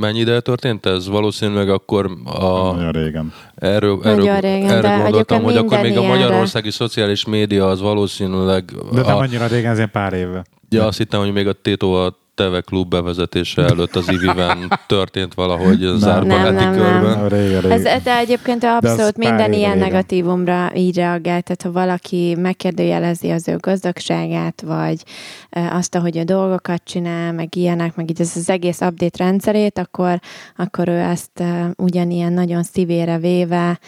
mennyi 0.00 0.18
ideje 0.18 0.40
történt 0.40 0.86
ez? 0.86 1.08
Valószínűleg 1.08 1.68
akkor 1.68 2.10
a, 2.24 2.72
Nagyon 2.72 2.90
régen. 2.92 3.32
erről, 3.54 3.98
Nagyon 4.02 4.26
erről, 4.26 4.40
régen, 4.40 4.70
erről 4.70 4.80
de 4.80 4.96
gondoltam, 4.96 5.42
hogy 5.42 5.56
akkor 5.56 5.80
még 5.80 5.96
a 5.96 6.02
magyarországi 6.02 6.70
szociális 6.70 7.24
média 7.24 7.66
az 7.68 7.80
valószínűleg 7.80 8.64
De 8.92 9.00
nem 9.00 9.16
a 9.16 9.18
annyira 9.18 9.46
régen, 9.46 9.78
ez 9.78 9.90
pár 9.90 10.12
éve. 10.12 10.44
Ja, 10.68 10.86
azt 10.86 10.98
hittem, 10.98 11.20
hogy 11.20 11.32
még 11.32 11.48
a 11.48 11.52
Tétó 11.52 11.92
a 11.94 12.21
Teve 12.34 12.60
klub 12.60 12.88
bevezetése 12.88 13.62
előtt 13.62 13.96
az 13.96 14.10
Iviven 14.10 14.80
történt 14.86 15.34
valahogy 15.34 15.84
a 15.84 15.96
zárbaráti 15.96 16.54
nem, 16.54 16.74
nem. 16.74 16.82
körben. 16.82 17.18
Na, 17.18 17.28
régen, 17.28 17.60
régen. 17.60 17.86
Ez, 17.86 18.02
de 18.02 18.16
egyébként 18.16 18.64
az 18.64 18.70
abszolút 18.70 19.12
pár 19.12 19.28
minden 19.28 19.52
ilyen 19.52 19.72
régen. 19.72 19.88
negatívumra 19.88 20.70
így 20.74 20.96
reagál, 20.96 21.42
tehát 21.42 21.62
ha 21.62 21.72
valaki 21.72 22.36
megkérdőjelezi 22.38 23.30
az 23.30 23.48
ő 23.48 23.56
gazdagságát, 23.56 24.62
vagy 24.66 25.02
azt, 25.50 25.94
ahogy 25.94 26.18
a 26.18 26.24
dolgokat 26.24 26.82
csinál, 26.84 27.32
meg 27.32 27.56
ilyenek, 27.56 27.96
meg 27.96 28.10
így 28.10 28.20
ez 28.20 28.32
az 28.36 28.50
egész 28.50 28.80
update 28.80 29.24
rendszerét, 29.24 29.78
akkor, 29.78 30.20
akkor 30.56 30.88
ő 30.88 30.98
ezt 30.98 31.42
ugyanilyen 31.76 32.32
nagyon 32.32 32.62
szívére 32.62 33.18
véve, 33.18 33.78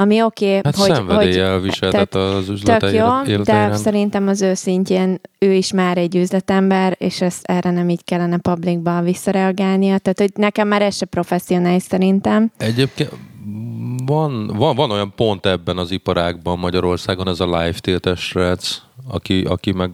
ami 0.00 0.22
oké, 0.22 0.58
okay, 0.58 0.60
Hát 0.64 0.76
hogy, 0.76 1.16
hogy 1.16 1.62
viseltet 1.62 2.14
az 2.14 2.44
Tök 2.44 2.54
üzlete 2.54 2.92
jó, 2.92 3.06
élete 3.26 3.52
de 3.52 3.64
iránt. 3.64 3.76
szerintem 3.76 4.28
az 4.28 4.42
ő 4.42 4.54
szintjén 4.54 5.20
ő 5.38 5.52
is 5.52 5.72
már 5.72 5.98
egy 5.98 6.16
üzletember, 6.16 6.96
és 6.98 7.20
ezt 7.20 7.44
erre 7.44 7.70
nem 7.70 7.88
így 7.88 8.04
kellene 8.04 8.36
publicban 8.36 9.04
visszareagálnia. 9.04 9.98
Tehát, 9.98 10.18
hogy 10.18 10.30
nekem 10.34 10.68
már 10.68 10.82
ez 10.82 10.96
se 10.96 11.06
professzionális 11.06 11.82
szerintem. 11.82 12.52
Egyébként 12.56 13.10
van, 14.04 14.46
van, 14.46 14.76
van 14.76 14.90
olyan 14.90 15.12
pont 15.16 15.46
ebben 15.46 15.78
az 15.78 15.90
iparágban 15.90 16.58
Magyarországon, 16.58 17.28
ez 17.28 17.40
a 17.40 17.44
live 17.44 17.78
tiltes 17.80 18.20
srác, 18.20 18.82
aki, 19.08 19.42
aki 19.42 19.72
meg 19.72 19.90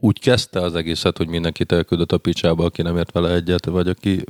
úgy 0.00 0.20
kezdte 0.20 0.60
az 0.60 0.74
egészet, 0.74 1.16
hogy 1.16 1.28
mindenkit 1.28 1.72
elküldött 1.72 2.12
a 2.12 2.18
picsába, 2.18 2.64
aki 2.64 2.82
nem 2.82 2.96
ért 2.96 3.12
vele 3.12 3.34
egyet, 3.34 3.66
vagy 3.66 3.88
aki 3.88 4.24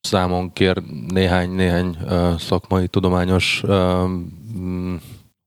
számon 0.00 0.52
kér 0.52 0.82
néhány, 1.08 1.50
néhány 1.50 1.96
szakmai, 2.38 2.88
tudományos 2.88 3.62
mm, 4.58 4.94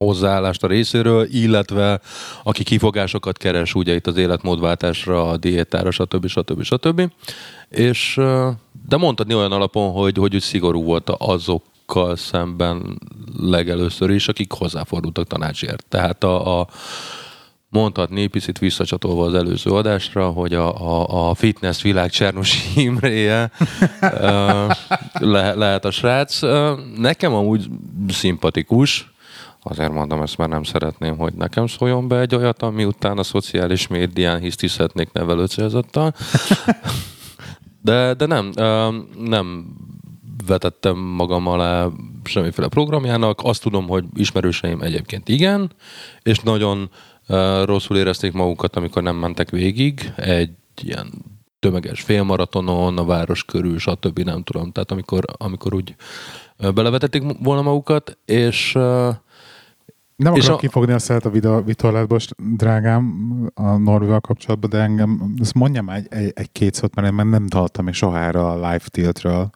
hozzáállást 0.04 0.64
a 0.64 0.66
részéről, 0.66 1.26
illetve 1.30 2.00
aki 2.42 2.62
kifogásokat 2.62 3.36
keres 3.36 3.74
ugye 3.74 3.94
itt 3.94 4.06
az 4.06 4.16
életmódváltásra, 4.16 5.28
a 5.28 5.36
diétára, 5.36 5.90
stb. 5.90 6.26
stb. 6.26 6.62
stb. 6.62 7.12
És, 7.68 8.20
de 8.88 8.96
mondhatni 8.96 9.34
olyan 9.34 9.52
alapon, 9.52 9.92
hogy, 9.92 10.16
hogy 10.16 10.34
úgy 10.34 10.42
szigorú 10.42 10.82
volt 10.82 11.10
azokkal 11.10 12.16
szemben 12.16 12.98
legelőször 13.40 14.10
is, 14.10 14.28
akik 14.28 14.52
hozzáfordultak 14.52 15.26
tanácsért. 15.26 15.84
Tehát 15.88 16.24
a, 16.24 16.60
a 16.60 16.66
mondhatni, 17.72 18.26
picit 18.26 18.58
visszacsatolva 18.58 19.24
az 19.24 19.34
előző 19.34 19.70
adásra, 19.70 20.30
hogy 20.30 20.54
a, 20.54 20.80
a, 20.80 21.28
a 21.28 21.34
fitness 21.34 21.82
világ 21.82 22.10
Csernusi 22.10 22.82
Imréje 22.82 23.50
le, 25.12 25.54
lehet 25.54 25.84
a 25.84 25.90
srác. 25.90 26.40
Nekem 26.96 27.34
amúgy 27.34 27.68
szimpatikus, 28.08 29.12
azért 29.62 29.92
mondom, 29.92 30.22
ezt 30.22 30.36
már 30.36 30.48
nem 30.48 30.62
szeretném, 30.62 31.16
hogy 31.16 31.32
nekem 31.32 31.66
szóljon 31.66 32.08
be 32.08 32.20
egy 32.20 32.34
olyat, 32.34 32.62
ami 32.62 32.84
után 32.84 33.18
a 33.18 33.22
szociális 33.22 33.86
médián 33.86 34.40
hisztizhetnék 34.40 35.12
nevelő 35.12 35.46
célzattal. 35.46 36.14
De, 37.82 38.14
de 38.14 38.26
nem, 38.26 38.52
nem 39.18 39.66
vetettem 40.46 40.96
magam 40.96 41.46
alá 41.46 41.88
semmiféle 42.24 42.68
programjának. 42.68 43.40
Azt 43.42 43.62
tudom, 43.62 43.88
hogy 43.88 44.04
ismerőseim 44.14 44.80
egyébként 44.80 45.28
igen, 45.28 45.72
és 46.22 46.38
nagyon 46.38 46.90
rosszul 47.64 47.96
érezték 47.96 48.32
magukat, 48.32 48.76
amikor 48.76 49.02
nem 49.02 49.16
mentek 49.16 49.50
végig 49.50 50.12
egy 50.16 50.50
ilyen 50.82 51.10
tömeges 51.58 52.00
félmaratonon, 52.00 52.98
a 52.98 53.04
város 53.04 53.44
körül, 53.44 53.78
stb. 53.78 54.18
nem 54.18 54.42
tudom. 54.42 54.72
Tehát 54.72 54.90
amikor, 54.90 55.24
amikor 55.36 55.74
úgy 55.74 55.94
belevetették 56.74 57.22
volna 57.42 57.62
magukat, 57.62 58.18
és 58.24 58.72
Nem 60.16 60.34
És 60.34 60.40
akarom 60.40 60.56
a- 60.56 60.60
kifogni 60.60 60.92
a 60.92 60.98
szeret 60.98 61.24
a 61.24 61.30
videó- 61.30 61.60
vitorlátból, 61.62 62.18
drágám, 62.56 63.14
a 63.54 63.76
Norvival 63.76 64.20
kapcsolatban, 64.20 64.70
de 64.70 64.78
engem, 64.78 65.34
ezt 65.40 65.54
mondjam 65.54 65.88
egy, 65.88 66.06
egy, 66.10 66.32
egy 66.34 66.52
két 66.52 66.74
szót, 66.74 66.94
mert 66.94 67.08
én 67.08 67.14
már 67.14 67.26
nem 67.26 67.46
hallottam 67.52 67.84
még 67.84 67.94
soha 67.94 68.18
erről 68.18 68.44
a 68.44 68.54
live 68.54 68.84
tiltről. 68.90 69.50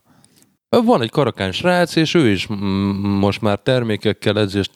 van 0.69 1.01
egy 1.01 1.09
karakán 1.09 1.51
srác, 1.51 1.95
és 1.95 2.13
ő 2.13 2.29
is 2.29 2.47
most 3.19 3.41
már 3.41 3.59
termékekkel, 3.59 4.39
edzést 4.39 4.71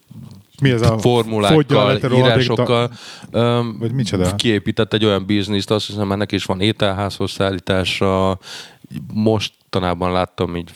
Mi 0.61 0.69
ez 0.69 0.81
a 0.81 0.97
formulákkal, 0.97 1.99
írásokkal 2.13 2.91
öm, 3.31 3.77
Vagy 3.79 3.91
micsoda? 3.91 4.35
kiépített 4.35 4.93
egy 4.93 5.05
olyan 5.05 5.25
bizniszt, 5.25 5.71
azt 5.71 5.87
hiszem, 5.87 6.11
ennek 6.11 6.31
is 6.31 6.45
van 6.45 6.61
ételházhoz 6.61 7.31
szállítása. 7.31 8.37
Mostanában 9.13 10.11
láttam 10.11 10.55
így 10.55 10.71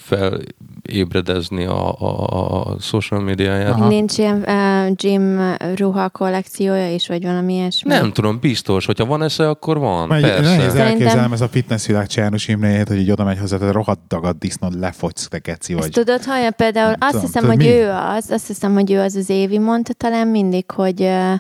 felébredezni 0.86 1.66
a, 1.66 2.00
a, 2.00 2.62
a 2.62 2.76
social 2.80 3.20
médiáját. 3.22 3.72
Aha. 3.72 3.88
Nincs 3.88 4.18
ilyen 4.18 4.44
uh, 4.48 4.96
gym 4.96 5.56
ruha 5.76 6.10
kollekciója 6.10 6.94
is, 6.94 7.08
vagy 7.08 7.24
valami 7.24 7.54
ilyesmi? 7.54 7.90
Nem 7.90 8.12
tudom, 8.12 8.40
biztos, 8.40 8.86
hogyha 8.86 9.06
van 9.06 9.24
esze, 9.24 9.50
akkor 9.50 9.78
van. 9.80 10.08
Mert 10.08 10.22
Persze. 10.22 10.56
nehéz 10.56 10.74
Szerintem- 10.74 11.34
ez 11.34 11.42
a 11.42 11.48
fitness 11.48 11.86
világ 11.86 12.08
Csernus 12.08 12.48
Imréjét, 12.48 12.88
hogy 12.88 12.98
így 12.98 13.12
oda 13.12 13.24
megy 13.24 13.40
hozzá, 13.40 13.58
tehát 13.58 13.74
rohadt 13.74 14.08
dagad 14.08 14.38
disznód, 14.38 14.80
lefogysz, 14.80 15.28
te 15.28 15.40
Ezt 15.44 15.74
vagy. 15.74 15.90
tudod, 15.92 16.24
hogy 16.24 16.52
például 16.52 16.90
Nem 16.90 16.98
azt 17.00 17.12
tudom, 17.12 17.26
hiszem, 17.26 17.42
tudod, 17.42 17.56
hogy 17.58 17.66
mi? 17.66 17.72
ő 17.72 17.90
az, 17.90 18.30
azt 18.30 18.48
hiszem, 18.48 18.74
hogy 18.74 18.92
ő 18.92 19.00
az 19.00 19.16
az 19.16 19.30
Évi 19.30 19.58
mondta 19.60 19.94
talán 19.94 20.28
mindig, 20.28 20.72
hogy 20.72 21.02
uh, 21.02 21.34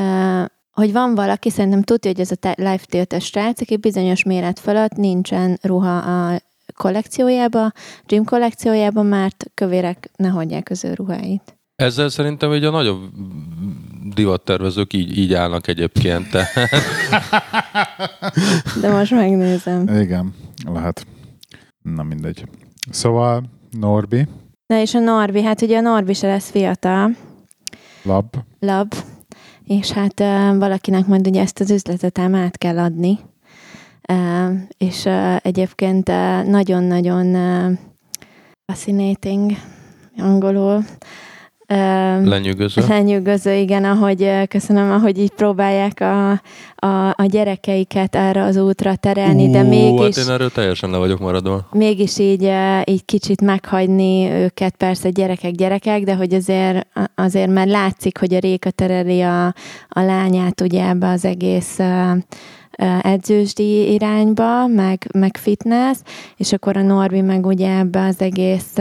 uh, 0.00 0.44
hogy 0.72 0.92
van 0.92 1.14
valaki, 1.14 1.50
szerintem 1.50 1.82
tudja, 1.82 2.10
hogy 2.10 2.20
ez 2.20 2.30
a 2.30 2.54
live 2.56 2.80
tiltes 2.88 3.24
srác, 3.24 3.60
aki 3.60 3.76
bizonyos 3.76 4.24
méret 4.24 4.58
fölött 4.58 4.92
nincsen 4.92 5.58
ruha 5.62 5.96
a 5.96 6.40
kollekciójába, 6.80 7.72
gym 8.06 8.24
kollekciójába, 8.24 9.02
mert 9.02 9.50
kövérek 9.54 10.10
ne 10.16 10.28
hagyják 10.28 10.70
az 10.70 10.84
ő 10.84 10.94
ruháit. 10.94 11.58
Ezzel 11.76 12.08
szerintem 12.08 12.50
ugye 12.50 12.66
a 12.66 12.70
nagyobb 12.70 13.00
divattervezők 14.14 14.92
így, 14.92 15.18
így 15.18 15.34
állnak 15.34 15.66
egyébként. 15.66 16.30
Tehát 16.30 16.48
De 18.80 18.92
most 18.92 19.10
megnézem. 19.10 19.88
Igen, 19.88 20.34
lehet. 20.64 21.06
Na 21.82 22.02
mindegy. 22.02 22.44
Szóval 22.90 23.42
Norbi, 23.70 24.28
Na 24.66 24.80
és 24.80 24.94
a 24.94 24.98
Norbi, 24.98 25.42
hát 25.42 25.62
ugye 25.62 25.78
a 25.78 25.80
Norbi 25.80 26.14
se 26.14 26.26
lesz 26.26 26.50
fiatal, 26.50 27.16
lab, 28.02 28.36
lab, 28.60 28.94
és 29.64 29.90
hát 29.90 30.20
valakinek 30.58 31.06
majd 31.06 31.26
ugye 31.26 31.40
ezt 31.40 31.60
az 31.60 31.70
üzletet 31.70 32.18
ám 32.18 32.34
át 32.34 32.58
kell 32.58 32.78
adni. 32.78 33.18
És 34.78 35.08
egyébként 35.42 36.06
nagyon-nagyon 36.46 37.36
fascinating 38.64 39.52
angolul. 40.16 40.84
Lenyűgöző. 42.24 42.82
Lenyűgöző, 42.88 43.54
igen, 43.54 43.84
ahogy 43.84 44.30
köszönöm, 44.48 44.90
ahogy 44.90 45.18
így 45.18 45.30
próbálják 45.30 46.00
a, 46.00 46.30
a, 46.86 47.08
a 47.08 47.24
gyerekeiket 47.24 48.16
erre 48.16 48.42
az 48.42 48.56
útra 48.56 48.96
terelni, 48.96 49.50
de 49.50 49.62
Ú, 49.62 49.68
mégis 49.68 50.16
Hát 50.16 50.26
én 50.26 50.32
erről 50.32 50.50
teljesen 50.50 50.90
le 50.90 50.96
vagyok 50.98 51.18
maradva. 51.20 51.66
mégis 51.72 52.18
így, 52.18 52.50
így 52.84 53.04
kicsit 53.04 53.40
meghagyni 53.40 54.30
őket, 54.30 54.76
persze 54.76 55.10
gyerekek, 55.10 55.52
gyerekek, 55.52 56.02
de 56.02 56.14
hogy 56.14 56.34
azért, 56.34 56.86
azért 57.14 57.50
már 57.50 57.66
látszik, 57.66 58.18
hogy 58.18 58.34
a 58.34 58.38
Réka 58.38 58.70
tereli 58.70 59.20
a, 59.20 59.46
a 59.88 60.00
lányát 60.00 60.60
ugye 60.60 60.88
ebbe 60.88 61.08
az 61.08 61.24
egész 61.24 61.78
edzősdi 63.00 63.92
irányba, 63.92 64.66
meg, 64.66 65.06
meg 65.12 65.36
fitness, 65.36 65.98
és 66.36 66.52
akkor 66.52 66.76
a 66.76 66.82
Norbi 66.82 67.20
meg 67.20 67.46
ugye 67.46 67.78
ebbe 67.78 68.04
az 68.06 68.20
egész 68.20 68.74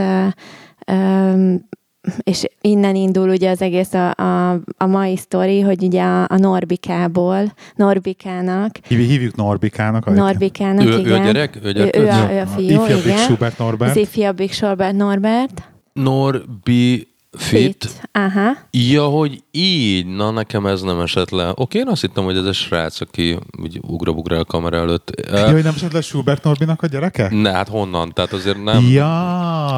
és 2.24 2.44
innen 2.62 2.96
indul 2.96 3.30
ugye 3.30 3.50
az 3.50 3.62
egész 3.62 3.94
a, 3.94 4.10
a, 4.16 4.52
a 4.78 4.86
mai 4.86 5.18
sztori, 5.18 5.60
hogy 5.62 5.84
ugye 5.84 6.02
a, 6.04 6.22
a 6.24 6.38
Norbikából, 6.38 7.54
Norbikának, 7.76 8.72
Hív, 8.88 9.00
hívjuk 9.00 9.36
Norbikának. 9.36 10.06
a- 10.06 10.12
Norbikának, 10.12 10.86
Ő, 10.86 10.92
ő 10.92 11.00
igen. 11.00 11.22
a 11.22 11.26
gyerek? 11.26 11.56
Ő, 11.64 11.66
a 11.66 11.68
Ő, 11.68 11.72
gyerek 11.72 11.96
ő, 11.96 12.02
ő, 12.02 12.08
a, 12.08 12.32
ő 12.34 12.40
a 12.40 12.46
fiú, 12.48 12.70
Ifjabbik 12.70 13.06
igen. 13.06 13.18
Schubert 13.18 13.58
Norbert. 13.58 13.92
Az 13.92 13.98
ifjabbik 13.98 14.52
Sorbert 14.52 14.96
Norbert. 14.96 15.64
Norbi 15.94 17.08
Fit. 17.38 17.90
Aha. 18.12 18.52
Ja, 18.72 19.04
hogy 19.06 19.44
így, 19.52 20.06
na 20.16 20.32
nekem 20.32 20.66
ez 20.66 20.82
nem 20.82 21.00
esett 21.00 21.30
le. 21.30 21.52
Oké, 21.56 21.80
én 21.80 21.88
azt 21.88 22.02
hittem, 22.02 22.24
hogy 22.24 22.38
ez 22.38 22.46
a 22.46 22.54
srác, 22.54 23.02
aki 23.02 23.38
úgy 23.62 23.80
ugra-bugra 23.88 24.38
a 24.40 24.46
kamera 24.46 24.78
előtt. 24.78 25.12
Jó, 25.32 25.38
Uh, 25.44 25.52
hogy 25.52 25.64
nem 25.64 25.74
esetleg 25.76 26.02
Schubert 26.02 26.44
Norbinak 26.44 26.82
a 26.84 26.88
gyereke? 26.88 27.28
ne, 27.32 27.52
hát 27.52 27.68
honnan? 27.68 28.12
Tehát 28.14 28.34
azért 28.34 28.64
nem. 28.64 28.88
Ja. 28.92 29.06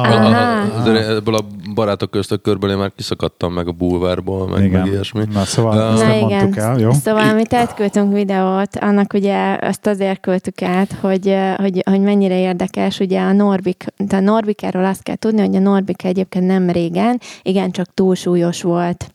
Aha. 0.00 0.36
a- 0.36 0.80
azért 0.80 1.08
ebből 1.08 1.34
a 1.34 1.40
barátok 1.74 2.10
köztök 2.10 2.42
körből 2.42 2.70
én 2.70 2.76
már 2.76 2.92
kiszakadtam 2.96 3.52
meg 3.52 3.68
a 3.68 3.72
bulvárból, 3.72 4.48
meg, 4.48 4.70
meg 4.70 4.86
ilyesmi. 4.86 5.24
Na 5.32 5.44
szóval 5.44 5.78
Ah. 5.78 5.92
ezt 5.92 6.02
nem 6.02 6.10
igen. 6.12 6.28
mondtuk 6.28 6.56
el, 6.56 6.78
jó? 6.78 6.92
Szóval 6.92 7.34
mi 7.34 7.42
átküldtünk 7.50 8.12
videót, 8.12 8.76
annak 8.76 9.12
ugye 9.12 9.58
azt 9.60 9.86
azért 9.86 10.20
küldtük 10.20 10.62
át, 10.62 10.92
hogy, 11.00 11.34
hogy, 11.56 11.82
hogy 11.90 12.00
mennyire 12.00 12.38
érdekes, 12.38 12.98
ugye 13.00 13.20
a 13.20 13.32
Norbik, 13.32 13.84
de 13.96 14.16
a 14.16 14.20
Norbikáról 14.20 14.84
azt 14.84 15.02
kell 15.02 15.16
tudni, 15.16 15.40
hogy 15.40 15.56
a 15.56 15.60
Norbika 15.60 16.08
egyébként 16.08 16.46
nem 16.46 16.70
régen, 16.70 17.20
igencsak 17.42 17.94
túlsúlyos 17.94 18.62
volt. 18.62 19.10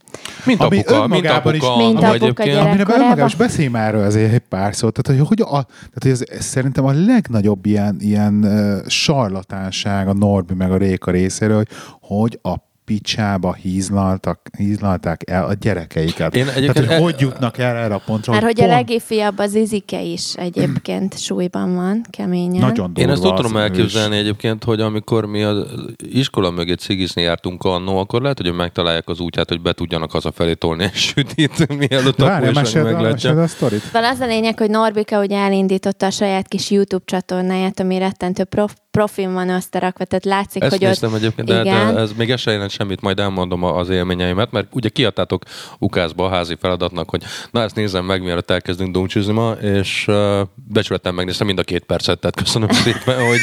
Mint 0.46 0.60
Ami 0.60 0.80
apuka, 0.80 1.08
mint 1.08 1.12
önmagában 1.12 1.56
is- 1.56 1.62
apuka. 1.62 1.78
Mint 1.78 1.98
apuka 1.98 2.14
egyébként. 2.14 2.58
Amire 2.58 2.86
önmagában 2.88 3.26
is 3.26 3.36
beszéljünk 3.36 3.76
már 3.76 3.88
erről 3.88 4.04
azért 4.04 4.34
egy 4.34 4.40
pár 4.40 4.76
szót. 4.76 5.00
Tehát, 5.02 5.20
hogy, 5.20 5.28
hogy, 5.28 5.42
a, 5.42 5.64
tehát, 5.64 6.02
hogy 6.02 6.12
ez, 6.12 6.24
ez, 6.30 6.46
szerintem 6.46 6.86
a 6.86 6.92
legnagyobb 6.92 7.66
ilyen, 7.66 7.96
ilyen 8.00 8.34
uh, 8.34 8.88
sarlatánság 8.88 10.08
a 10.08 10.14
Norbi 10.14 10.54
meg 10.54 10.72
a 10.72 10.78
Réka 10.78 11.12
részéről, 11.12 11.56
hogy, 11.58 11.68
hogy 12.02 12.40
a 12.42 12.67
picsába 12.92 13.54
hízlaltak, 13.54 14.50
hízlalták 14.58 15.30
el 15.30 15.46
a 15.46 15.54
gyerekeiket. 15.54 16.36
Én 16.36 16.44
Tehát, 16.46 16.58
egyébként- 16.58 16.86
hogy, 16.88 17.02
hogy 17.02 17.16
jutnak 17.20 17.58
el 17.58 17.76
erre 17.76 17.94
a 17.94 18.02
pontra, 18.06 18.32
Mert 18.34 18.46
hogy 18.46 18.60
a 18.62 18.64
pont 18.66 18.76
legifjabb 18.76 19.38
az 19.38 19.56
Izike 19.56 20.02
is 20.02 20.34
egyébként 20.34 21.20
súlyban 21.20 21.76
van, 21.76 22.02
keményen. 22.10 22.60
nagyon 22.60 22.94
durva 22.94 23.02
Én 23.02 23.10
ezt 23.10 23.26
úgy 23.26 23.34
tudom 23.34 23.56
az, 23.56 23.62
elképzelni 23.62 24.16
és- 24.16 24.22
egyébként, 24.22 24.64
hogy 24.64 24.82
amikor 24.82 25.26
mi 25.26 25.44
az 25.44 25.66
iskola 25.98 26.50
mögé 26.52 26.74
cigizni 26.74 27.22
jártunk 27.22 27.64
annó, 27.64 27.98
akkor 27.98 28.22
lehet, 28.22 28.42
hogy 28.42 28.54
megtalálják 28.54 29.10
az 29.10 29.20
útját, 29.20 29.50
hogy 29.50 29.62
be 29.62 29.74
tudjanak 29.74 30.12
hazafelé 30.12 30.54
tolni 30.54 30.84
egy 30.84 30.94
sütit, 30.94 31.68
mielőtt 31.90 32.22
a 32.22 32.26
újság 32.40 32.54
meséld, 32.54 32.86
meglátja. 32.86 33.42
a 33.42 33.48
sztorit. 33.48 33.82
Szóval 33.82 34.04
az 34.12 34.20
a 34.20 34.26
lényeg, 34.26 34.58
hogy 34.60 34.70
Norbika 34.70 35.20
ugye 35.20 35.38
elindította 35.38 36.06
a 36.06 36.10
saját 36.12 36.48
kis 36.48 36.72
YouTube 36.72 37.04
csatornáját, 37.06 37.80
ami 37.80 37.98
rettentő 37.98 38.44
prof, 38.44 38.74
profin 38.98 39.34
van 39.34 39.50
összerakva, 39.50 40.06
tehát 40.06 40.26
látszik, 40.26 40.62
Ezt 40.62 40.72
hogy 40.72 40.84
ott... 40.84 40.88
néztem 40.88 41.14
egyébként, 41.14 41.48
de, 41.48 41.54
de 41.54 41.62
Igen. 41.62 41.98
ez 41.98 42.12
még 42.18 42.32
ez 42.32 42.40
se 42.40 42.52
jelent 42.52 42.70
semmit, 42.70 43.02
majd 43.02 43.20
elmondom 43.20 43.64
az 43.64 43.90
élményeimet, 43.90 44.52
mert 44.52 44.68
ugye 44.72 44.90
kiadtátok 44.90 45.44
ukászba 45.80 46.26
a 46.26 46.30
házi 46.30 46.56
feladatnak, 46.60 47.10
hogy 47.10 47.24
na 47.52 47.62
ezt 47.62 47.76
nézem 47.76 48.06
meg, 48.06 48.22
mielőtt 48.24 48.52
elkezdünk 48.52 48.94
dumcsizni 48.94 49.34
ma, 49.34 49.52
és 49.52 50.06
uh, 50.08 50.40
becsületem 50.54 51.16
megnéztem 51.16 51.48
mind 51.48 51.60
a 51.60 51.64
két 51.64 51.84
percet, 51.84 52.20
tehát 52.20 52.36
köszönöm 52.36 52.70
szépen, 52.84 53.26
hogy 53.28 53.40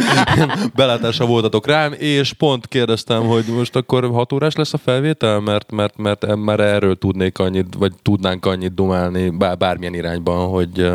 belátása 0.74 1.26
voltatok 1.26 1.66
rám, 1.66 1.92
és 1.92 2.32
pont 2.32 2.66
kérdeztem, 2.66 3.22
hogy 3.22 3.44
most 3.44 3.76
akkor 3.76 4.10
hat 4.10 4.32
órás 4.32 4.54
lesz 4.54 4.72
a 4.72 4.78
felvétel, 4.78 5.40
mert, 5.40 5.70
mert, 5.70 5.96
mert 5.96 6.36
már 6.36 6.60
erről 6.60 6.98
tudnék 6.98 7.38
annyit, 7.38 7.74
vagy 7.78 7.92
tudnánk 8.02 8.46
annyit 8.46 8.74
dumálni 8.74 9.28
bár, 9.28 9.56
bármilyen 9.56 9.94
irányban, 9.94 10.48
hogy, 10.48 10.90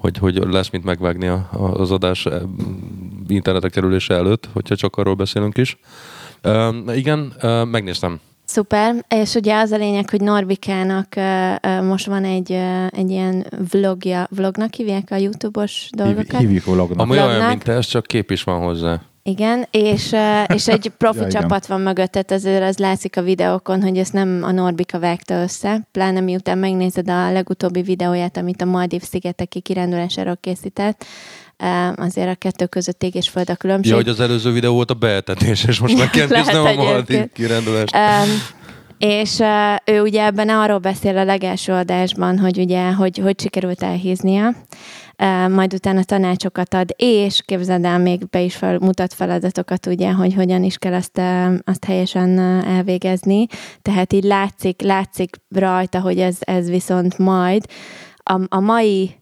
hogy, 0.00 0.18
hogy 0.18 0.34
lesz 0.36 0.70
mit 0.70 0.84
megvágni 0.84 1.26
a, 1.26 1.48
a- 1.52 1.80
az 1.80 1.90
adás 1.90 2.26
eh, 2.26 2.40
internetre 3.28 3.68
kerülése 3.68 4.14
előtt, 4.14 4.48
hogyha 4.52 4.76
csak 4.76 4.96
arról 4.96 5.14
beszélünk 5.14 5.56
is. 5.56 5.78
Uh, 6.44 6.96
igen, 6.96 7.32
uh, 7.42 7.64
megnéztem. 7.66 8.20
Szuper, 8.44 9.04
és 9.08 9.34
ugye 9.34 9.56
az 9.58 9.70
a 9.70 9.76
lényeg, 9.76 10.10
hogy 10.10 10.20
Norbikának 10.20 11.06
uh, 11.16 11.54
uh, 11.66 11.84
most 11.86 12.06
van 12.06 12.24
egy, 12.24 12.50
uh, 12.50 12.86
egy 12.86 13.10
ilyen 13.10 13.46
vlogja, 13.70 14.26
vlognak 14.30 14.74
hívják 14.74 15.08
a 15.10 15.16
YouTube-os 15.16 15.88
dolgokat? 15.92 16.40
Hívjuk 16.40 16.64
vlognak. 16.64 16.98
Ami 17.00 17.10
olyan, 17.10 17.26
Vlognak. 17.26 17.48
mint 17.48 17.62
te, 17.62 17.72
ez 17.72 17.86
csak 17.86 18.06
kép 18.06 18.30
is 18.30 18.42
van 18.42 18.60
hozzá. 18.60 19.00
Igen, 19.28 19.66
és, 19.70 20.14
és 20.54 20.68
egy 20.68 20.92
profi 20.98 21.18
Ja, 21.18 21.26
igen. 21.26 21.40
csapat 21.40 21.66
van 21.66 21.80
mögött, 21.80 22.10
tehát 22.10 22.30
azért 22.30 22.62
az 22.62 22.78
látszik 22.78 23.16
a 23.16 23.22
videókon, 23.22 23.82
hogy 23.82 23.98
ezt 23.98 24.12
nem 24.12 24.40
a 24.42 24.50
Norbika 24.50 24.98
vágta 24.98 25.34
össze, 25.42 25.88
pláne 25.92 26.20
miután 26.20 26.58
megnézed 26.58 27.08
a 27.08 27.32
legutóbbi 27.32 27.82
videóját, 27.82 28.36
amit 28.36 28.62
a 28.62 28.64
Maldív 28.64 29.02
szigeteki 29.02 29.60
kirándulásáról 29.60 30.36
készített, 30.40 31.04
azért 31.96 32.28
a 32.28 32.34
kettő 32.34 32.66
között 32.66 33.02
ég 33.02 33.14
és 33.14 33.28
föld 33.28 33.50
a 33.50 33.54
különbség. 33.54 33.90
Ja, 33.90 33.96
hogy 33.96 34.08
az 34.08 34.20
előző 34.20 34.52
videó 34.52 34.74
volt 34.74 34.90
a 34.90 34.94
beetetés, 34.94 35.64
és 35.64 35.78
most 35.78 35.98
meg 35.98 36.10
kell 36.16 36.26
néznem 36.28 36.64
a 36.64 36.72
Maldiv 36.72 36.94
egyébként. 36.94 37.32
kirándulást. 37.32 37.94
Um, 37.94 38.30
és 38.98 39.38
uh, 39.38 39.76
ő 39.84 40.00
ugye 40.00 40.24
ebben 40.24 40.48
arról 40.48 40.78
beszél 40.78 41.18
a 41.18 41.24
legelső 41.24 41.72
adásban, 41.72 42.38
hogy 42.38 42.58
ugye, 42.58 42.92
hogy, 42.92 43.18
hogy 43.18 43.40
sikerült 43.40 43.82
elhíznia, 43.82 44.54
majd 45.48 45.74
utána 45.74 46.02
tanácsokat 46.02 46.74
ad, 46.74 46.94
és 46.96 47.42
képzeld 47.44 47.84
el, 47.84 47.98
még 47.98 48.28
be 48.28 48.40
is 48.40 48.56
fel, 48.56 48.78
mutat 48.78 49.14
feladatokat, 49.14 49.86
ugye, 49.86 50.12
hogy 50.12 50.34
hogyan 50.34 50.64
is 50.64 50.76
kell 50.76 50.94
azt, 50.94 51.20
azt 51.64 51.84
helyesen 51.84 52.38
elvégezni. 52.64 53.46
Tehát 53.82 54.12
így 54.12 54.24
látszik, 54.24 54.82
látszik 54.82 55.36
rajta, 55.48 56.00
hogy 56.00 56.18
ez, 56.18 56.36
ez 56.40 56.70
viszont 56.70 57.18
majd 57.18 57.64
a, 58.16 58.40
a 58.48 58.60
mai 58.60 59.16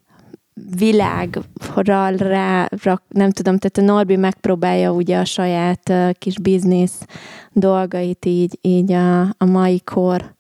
világra 0.77 1.43
rá, 1.75 2.69
rá, 2.83 3.01
nem 3.09 3.31
tudom, 3.31 3.59
tehát 3.59 3.91
a 3.91 3.95
Norbi 3.95 4.17
megpróbálja 4.17 4.93
ugye 4.93 5.19
a 5.19 5.25
saját 5.25 5.89
uh, 5.89 6.11
kis 6.11 6.39
biznisz 6.39 7.07
dolgait 7.53 8.25
így, 8.25 8.59
így 8.61 8.93
a, 8.93 9.21
a 9.21 9.45
mai 9.45 9.81
kor 9.81 10.35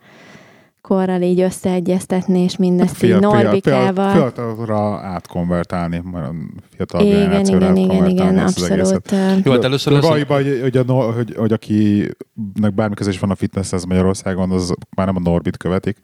korral 0.86 1.22
így 1.22 1.40
összeegyeztetni, 1.40 2.40
és 2.40 2.56
mindezt 2.56 3.02
így 3.02 3.18
Norbikával. 3.18 4.10
Fiatalra 4.10 4.98
átkonvertálni, 4.98 6.02
majd 6.04 6.24
a 6.24 6.34
fiatal 6.74 7.04
igen, 7.04 7.18
generációra 7.18 7.70
igen, 7.70 7.76
igen, 7.76 8.08
igen, 8.08 8.38
az 8.38 8.62
abszolút. 8.68 9.14
Jó, 9.44 9.52
hát 9.52 9.64
először 9.64 10.00
valójában, 10.00 10.42
hogy, 10.42 10.60
hogy, 10.60 10.76
a, 10.76 10.92
hogy, 10.92 11.34
hogy 11.36 11.52
akinek 11.52 12.74
bármi 12.74 12.94
köze 12.94 13.10
is 13.10 13.18
van 13.18 13.30
a 13.30 13.34
fitnesshez 13.34 13.84
Magyarországon, 13.84 14.50
az 14.50 14.74
már 14.96 15.06
nem 15.06 15.16
a 15.16 15.20
Norbit 15.20 15.56
követik. 15.56 15.98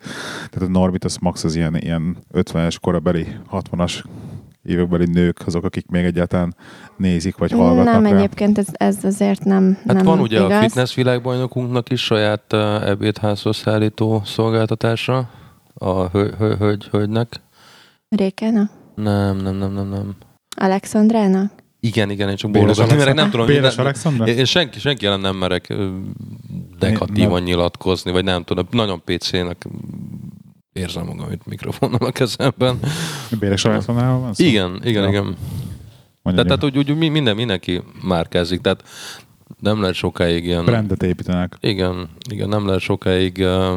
Tehát 0.51 0.69
a 0.69 0.73
Norbit 0.73 1.05
az 1.05 1.17
max 1.17 1.45
az 1.45 1.57
ilyen, 1.57 1.77
ilyen 1.77 2.17
50-es 2.35 2.77
korabeli, 2.81 3.27
60-as 3.53 4.03
évekbeli 4.63 5.07
nők, 5.13 5.41
azok, 5.47 5.65
akik 5.65 5.87
még 5.87 6.05
egyáltalán 6.05 6.55
nézik, 6.97 7.37
vagy 7.37 7.53
hallgatnak 7.53 8.03
Nem, 8.03 8.13
rá. 8.13 8.19
egyébként 8.19 8.59
ez, 8.59 8.67
ez 8.73 9.05
azért 9.05 9.45
nem, 9.45 9.79
Hát 9.87 9.97
nem 9.97 10.05
van 10.05 10.21
ugye 10.21 10.37
igaz. 10.39 10.51
a 10.51 10.61
fitness 10.61 10.95
világbajnokunknak 10.95 11.91
is 11.91 12.05
saját 12.05 12.53
uh, 12.53 12.89
ebédházhoz 12.89 13.57
szállító 13.57 14.23
szolgáltatása 14.25 15.31
a 15.75 16.09
hö- 16.09 16.35
hö- 16.35 16.59
hölgy, 16.59 16.85
hölgynek. 16.91 17.29
Rékának? 18.09 18.71
Nem, 18.95 19.37
nem, 19.37 19.57
nem, 19.57 19.73
nem, 19.73 19.89
nem. 19.89 20.15
Alexandrának? 20.57 21.53
Igen, 21.81 22.11
igen, 22.11 22.29
én 22.29 22.37
csak 22.37 22.51
bólogatni 22.51 22.83
merek, 22.83 22.93
Alexandra? 22.97 23.23
nem 23.23 23.31
tudom. 23.31 23.47
Béres 23.47 23.77
Alexandra? 23.77 24.27
Én, 24.27 24.37
én 24.39 24.45
senki, 24.45 24.79
senki 24.79 25.07
ellen 25.07 25.21
nem 25.21 25.37
merek 25.37 25.75
negatívan 26.81 27.43
nyilatkozni, 27.43 28.11
vagy 28.13 28.25
nem 28.25 28.43
tudom, 28.45 28.67
nagyon 28.71 29.03
PC-nek 29.05 29.67
érzem 30.73 31.07
magam 31.07 31.31
itt 31.33 31.47
mikrofonnal 31.47 32.07
a 32.07 32.11
kezemben. 32.13 32.79
Béres 33.41 33.65
Alexandrával 33.65 34.21
van 34.21 34.35
szó? 34.35 34.45
Igen, 34.45 34.81
igen, 34.85 35.03
Ja. 35.03 35.09
igen. 35.09 35.37
Mondja, 36.23 36.43
Tehát, 36.45 36.61
tehát 36.61 36.77
úgy, 36.77 36.91
úgy 36.91 36.99
mi- 36.99 37.09
minden, 37.09 37.37
mindenki 37.37 37.83
márkázik, 38.03 38.61
tehát 38.61 38.83
nem 39.61 39.81
lehet 39.81 39.95
sokáig 39.97 40.45
ilyen... 40.45 40.65
Brandet 40.65 41.03
építenek. 41.03 41.57
Igen, 41.61 42.09
igen, 42.31 42.49
nem 42.49 42.67
lehet 42.67 42.81
sokáig 42.81 43.37
uh, 43.41 43.73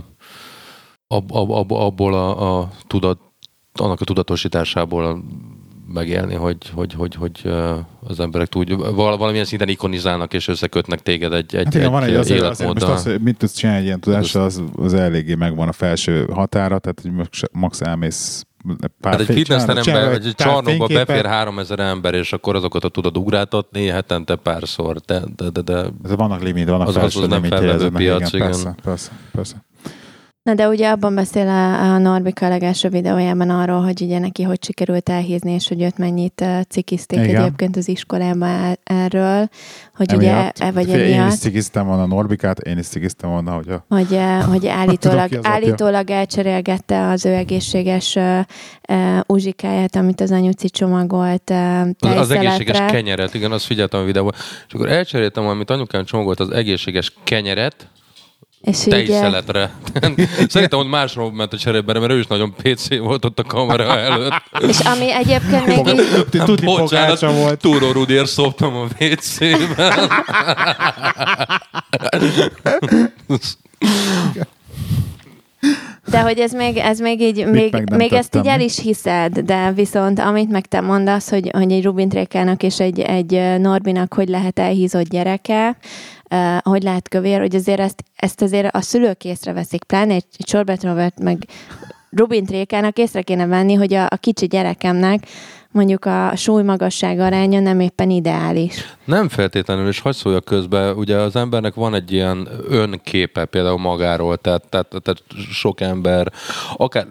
ab, 1.08 1.32
ab, 1.32 1.50
ab, 1.52 1.72
abból 1.72 2.14
a, 2.14 2.60
a 2.60 2.70
tudat, 2.88 3.20
annak 3.74 4.02
a 4.02 4.06
tudatosításából 4.06 5.24
megélni, 5.88 6.34
hogy, 6.36 6.70
hogy, 6.70 6.94
hogy, 6.94 7.16
hogy 7.16 7.42
uh, 7.44 7.78
az 8.08 8.20
emberek 8.20 8.48
tud, 8.48 8.70
val- 8.96 9.18
valamilyen 9.18 9.46
szinten 9.46 9.68
ikonizálnak 9.68 10.34
és 10.34 10.48
összekötnek 10.48 11.00
téged 11.02 11.34
egy, 11.34 11.56
egy, 11.56 11.64
Hát 11.64 11.74
igen, 11.74 11.92
van 11.92 12.04
egy 12.04 12.16
azért, 12.16 12.42
azért 12.42 12.70
most 12.70 12.82
életmóddal. 12.82 13.14
az, 13.16 13.22
mit 13.24 13.38
tudsz 13.38 13.54
csinálni 13.54 13.80
egy 13.82 13.86
ilyen 13.86 14.00
tudással, 14.00 14.44
az, 14.44 14.64
az 14.76 14.94
eléggé 14.94 15.36
megvan 15.36 15.68
a 15.68 15.72
felső 15.72 16.26
határa, 16.32 16.80
tehát 16.80 17.00
hogy 17.02 17.12
max- 17.52 17.82
elmész 17.82 18.46
pár 19.02 19.20
Hát 19.20 19.30
egy 19.30 19.42
csinálod 19.82 20.12
vagy 20.12 20.26
egy 20.26 20.36
csarnokba 20.36 20.88
befér 20.88 21.26
3000 21.26 21.80
ember, 21.80 22.14
és 22.14 22.34
akkor 22.34 22.56
azokat 22.56 22.84
a 22.84 22.90
tudod 22.90 23.18
ugráltatni 23.18 23.86
hetente 23.88 24.36
párszor. 24.36 24.98
De, 24.98 25.22
de, 25.36 25.50
de, 25.50 25.62
de 25.62 25.86
Ez 26.04 26.16
vannak 26.16 26.42
limit, 26.44 26.70
vannak 26.70 26.88
Az- 26.88 26.96
az- 26.96 27.02
felső 27.02 27.22
az 27.22 27.28
nem 27.28 27.42
limitjei 27.42 27.68
felvevő 27.68 27.90
piac, 27.90 28.34
igen. 28.34 28.48
Persze, 28.48 28.76
persze, 28.84 29.12
persze. 29.32 29.64
Na 30.46 30.54
de 30.54 30.68
ugye 30.68 30.90
abban 30.90 31.16
beszél 31.16 31.48
a, 31.48 31.94
a 31.94 31.98
Norbika 31.98 32.46
a 32.46 32.50
legelső 32.50 32.90
videójában 32.90 33.50
arról, 33.50 33.82
hogy 33.82 34.02
ugye 34.02 34.20
neki 34.20 34.44
hogy 34.44 34.64
sikerült 34.64 35.10
elhízni, 35.10 35.52
és 35.52 35.68
hogy 35.68 35.82
őt 35.82 35.98
mennyit 35.98 36.46
cikizték 36.70 37.20
Igen. 37.20 37.42
egyébként 37.42 37.76
az 37.78 37.88
iskolában 37.88 38.78
erről, 38.84 39.50
hogy 39.96 40.14
Emiatt. 40.14 40.58
ugye, 40.58 40.66
e- 40.66 40.72
vagy 40.72 40.84
Figyelj, 40.84 41.02
Én 41.02 41.10
is 41.10 41.16
emiatt, 41.16 41.38
cikiztem 41.38 41.86
volna 41.88 42.06
Norbikát, 42.06 42.60
én 42.60 42.78
is 42.78 42.88
cikiztem 42.88 43.30
volna, 43.30 43.52
hogy 43.52 43.70
a 43.70 43.86
hogy, 43.88 44.20
hogy 44.50 44.60
Tudom 44.60 44.78
állítólag, 44.78 45.34
apja. 45.34 45.40
állítólag 45.44 46.10
elcserélgette 46.10 47.08
az 47.08 47.26
ő 47.26 47.34
egészséges 47.34 48.16
uh, 48.16 48.40
uh, 48.90 49.20
uzsikáját, 49.26 49.96
amit 49.96 50.22
az 50.22 50.32
anyuci 50.32 50.70
csomagolt 50.70 51.50
uh, 51.50 51.80
az, 52.00 52.16
az 52.16 52.32
egészséges 52.32 52.82
kenyeret, 52.88 53.34
igen, 53.34 53.52
azt 53.52 53.66
figyeltem 53.66 54.00
a 54.00 54.04
videóban. 54.04 54.34
És 54.68 54.74
akkor 54.74 54.90
elcseréltem, 54.90 55.48
amit 55.48 55.70
anyukám 55.70 56.06
csomagolt, 56.06 56.40
az 56.40 56.50
egészséges 56.50 57.14
kenyeret, 57.24 57.90
És 58.66 58.80
így, 58.80 58.94
uh, 58.94 58.94
tejszeletre. 58.94 59.72
Szerintem 60.48 60.80
ott 60.80 60.90
másról 60.90 61.32
ment 61.32 61.54
a 61.54 61.58
cserében, 61.58 62.02
mert 62.02 62.12
ő 62.12 62.20
is 62.20 62.28
nagyon 62.28 62.54
PC 62.62 62.98
volt 62.98 63.26
ott 63.26 63.40
a 63.40 63.44
kamera 63.44 63.98
előtt. 63.98 64.34
és 64.68 64.80
ami 64.80 65.12
egyébként 65.12 65.66
még 65.66 65.88
így, 65.88 66.44
Tudni 66.46 66.66
Bocsánat, 66.66 67.20
volt. 67.20 67.60
Túró 67.60 67.92
Rudiért 67.92 68.28
szoptam 68.28 68.76
a 68.76 68.88
WC-ben. 69.00 70.10
De 76.10 76.20
hogy 76.20 76.40
ez 76.40 76.52
még, 76.52 76.78
ez 76.78 77.00
még 77.00 77.22
így, 77.22 77.46
még, 77.46 77.84
még 77.92 78.14
ezt 78.14 78.36
így 78.36 78.48
el 78.48 78.60
is 78.60 78.80
hiszed, 78.80 79.40
de 79.40 79.72
viszont 79.72 80.20
amit 80.20 80.50
meg 80.50 80.66
te 80.66 80.82
mondasz, 80.82 81.30
hogy, 81.30 81.50
hogy 81.54 81.72
egy 81.72 81.84
Rubin 81.84 82.10
Trékának 82.10 82.64
és 82.64 82.80
egy, 82.80 83.00
egy 83.00 83.60
Norbinak 83.60 84.14
hogy 84.14 84.28
lehet 84.28 84.60
elhízott 84.60 85.10
gyereke, 85.10 85.78
uh, 86.30 86.58
hogy 86.62 86.84
lehet 86.84 87.10
kövér, 87.10 87.40
hogy 87.40 87.56
azért 87.56 87.80
ezt, 87.80 88.04
ezt 88.16 88.42
azért 88.42 88.76
a 88.76 88.82
szülők 88.82 89.24
észreveszik, 89.24 89.84
pláne 89.84 90.14
egy, 90.14 90.26
egy 90.38 90.48
Sorbet 90.48 90.84
Robert 90.84 91.20
meg 91.20 91.48
Rubin 92.10 92.46
Trékának 92.46 92.98
észre 92.98 93.22
kéne 93.22 93.46
venni, 93.46 93.74
hogy 93.74 93.94
a, 93.94 94.06
a 94.06 94.18
kicsi 94.20 94.48
gyerekemnek 94.48 95.28
mondjuk 95.76 96.06
a 96.06 96.32
súly-magasság 96.36 97.20
aránya 97.20 97.60
nem 97.60 97.80
éppen 97.80 98.10
ideális. 98.10 98.98
Nem 99.06 99.30
feltétlenül, 99.30 99.88
és 99.88 100.00
hagyd 100.00 100.16
szóljak 100.16 100.46
közben, 100.46 100.96
ugye 100.98 101.18
az 101.18 101.36
embernek 101.36 101.74
van 101.74 101.94
egy 101.94 102.12
ilyen 102.12 102.48
önképe 102.70 103.46
például 103.46 103.78
magáról, 103.78 104.38
tehát, 104.38 104.64
tehát, 104.70 104.88
tehát 104.88 105.24
sok 105.52 105.82
ember, 105.82 106.32
akár 106.76 107.08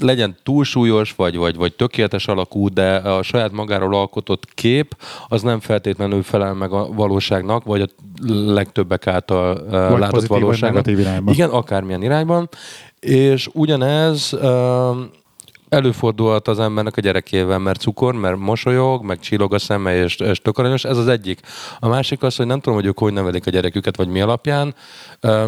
legyen 0.00 0.36
túlsúlyos, 0.42 1.14
vagy, 1.16 1.36
vagy, 1.36 1.56
vagy 1.56 1.74
tökéletes 1.74 2.26
alakú, 2.26 2.68
de 2.68 2.96
a 2.96 3.22
saját 3.22 3.52
magáról 3.52 3.94
alkotott 3.94 4.54
kép, 4.54 4.96
az 5.28 5.42
nem 5.42 5.60
feltétlenül 5.60 6.22
felel 6.22 6.54
meg 6.54 6.72
a 6.72 6.88
valóságnak, 6.92 7.64
vagy 7.64 7.80
a 7.80 7.86
legtöbbek 8.28 9.06
által 9.06 9.56
uh, 9.56 9.70
Vagy 9.70 9.98
látott 9.98 10.10
pozitív, 10.10 10.28
vagy 10.28 10.40
valóságnak. 10.40 10.84
negatív 10.84 10.98
irányba. 11.06 11.32
Igen, 11.32 11.50
akármilyen 11.50 12.02
irányban. 12.02 12.48
És 13.00 13.48
ugyanez 13.52 14.32
uh, 14.32 14.96
előfordulhat 15.68 16.48
az 16.48 16.58
embernek 16.58 16.96
a 16.96 17.00
gyerekével, 17.00 17.58
mert 17.58 17.80
cukor, 17.80 18.14
mert 18.14 18.36
mosolyog, 18.36 19.04
meg 19.04 19.18
csillog 19.18 19.54
a 19.54 19.58
szeme, 19.58 20.02
és, 20.02 20.16
és 20.16 20.40
tök 20.40 20.58
aranyos. 20.58 20.84
Ez 20.84 20.96
az 20.96 21.08
egyik. 21.08 21.40
A 21.78 21.88
másik 21.88 22.22
az, 22.22 22.36
hogy 22.36 22.46
nem 22.46 22.60
tudom, 22.60 22.78
hogy 22.78 22.86
ők 22.86 22.98
hogy 22.98 23.12
nevelik 23.12 23.46
a 23.46 23.50
gyereküket, 23.50 23.96
vagy 23.96 24.08
mi 24.08 24.20
alapján. 24.20 24.74
Ö, 25.20 25.46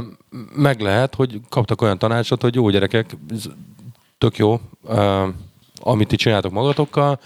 Meg 0.54 0.80
lehet, 0.80 1.14
hogy 1.14 1.40
kaptak 1.48 1.82
olyan 1.82 1.98
tanácsot, 1.98 2.42
hogy 2.42 2.54
jó 2.54 2.70
gyerekek, 2.70 3.16
tök 4.20 4.36
jó, 4.36 4.60
amit 5.74 6.08
ti 6.08 6.16
csináltok 6.16 6.52
magatokkal. 6.52 7.20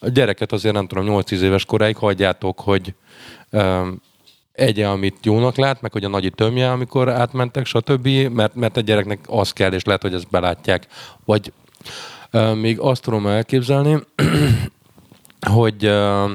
A 0.00 0.08
gyereket 0.08 0.52
azért 0.52 0.74
nem 0.74 0.86
tudom, 0.86 1.04
8-10 1.08 1.40
éves 1.40 1.64
koráig 1.64 1.96
hagyjátok, 1.96 2.60
hogy 2.60 2.94
egye, 4.52 4.88
amit 4.88 5.16
jónak 5.22 5.56
lát, 5.56 5.80
meg 5.80 5.92
hogy 5.92 6.04
a 6.04 6.08
nagyi 6.08 6.30
tömje, 6.30 6.70
amikor 6.70 7.08
átmentek, 7.08 7.66
stb., 7.66 8.08
mert, 8.08 8.54
mert 8.54 8.76
a 8.76 8.80
gyereknek 8.80 9.18
az 9.26 9.52
kell, 9.52 9.72
és 9.72 9.84
lehet, 9.84 10.02
hogy 10.02 10.14
ezt 10.14 10.30
belátják. 10.30 10.86
Vagy 11.24 11.52
uh, 12.32 12.54
még 12.54 12.78
azt 12.78 13.02
tudom 13.02 13.26
elképzelni, 13.26 13.98
hogy 15.56 15.86
uh, 15.86 16.30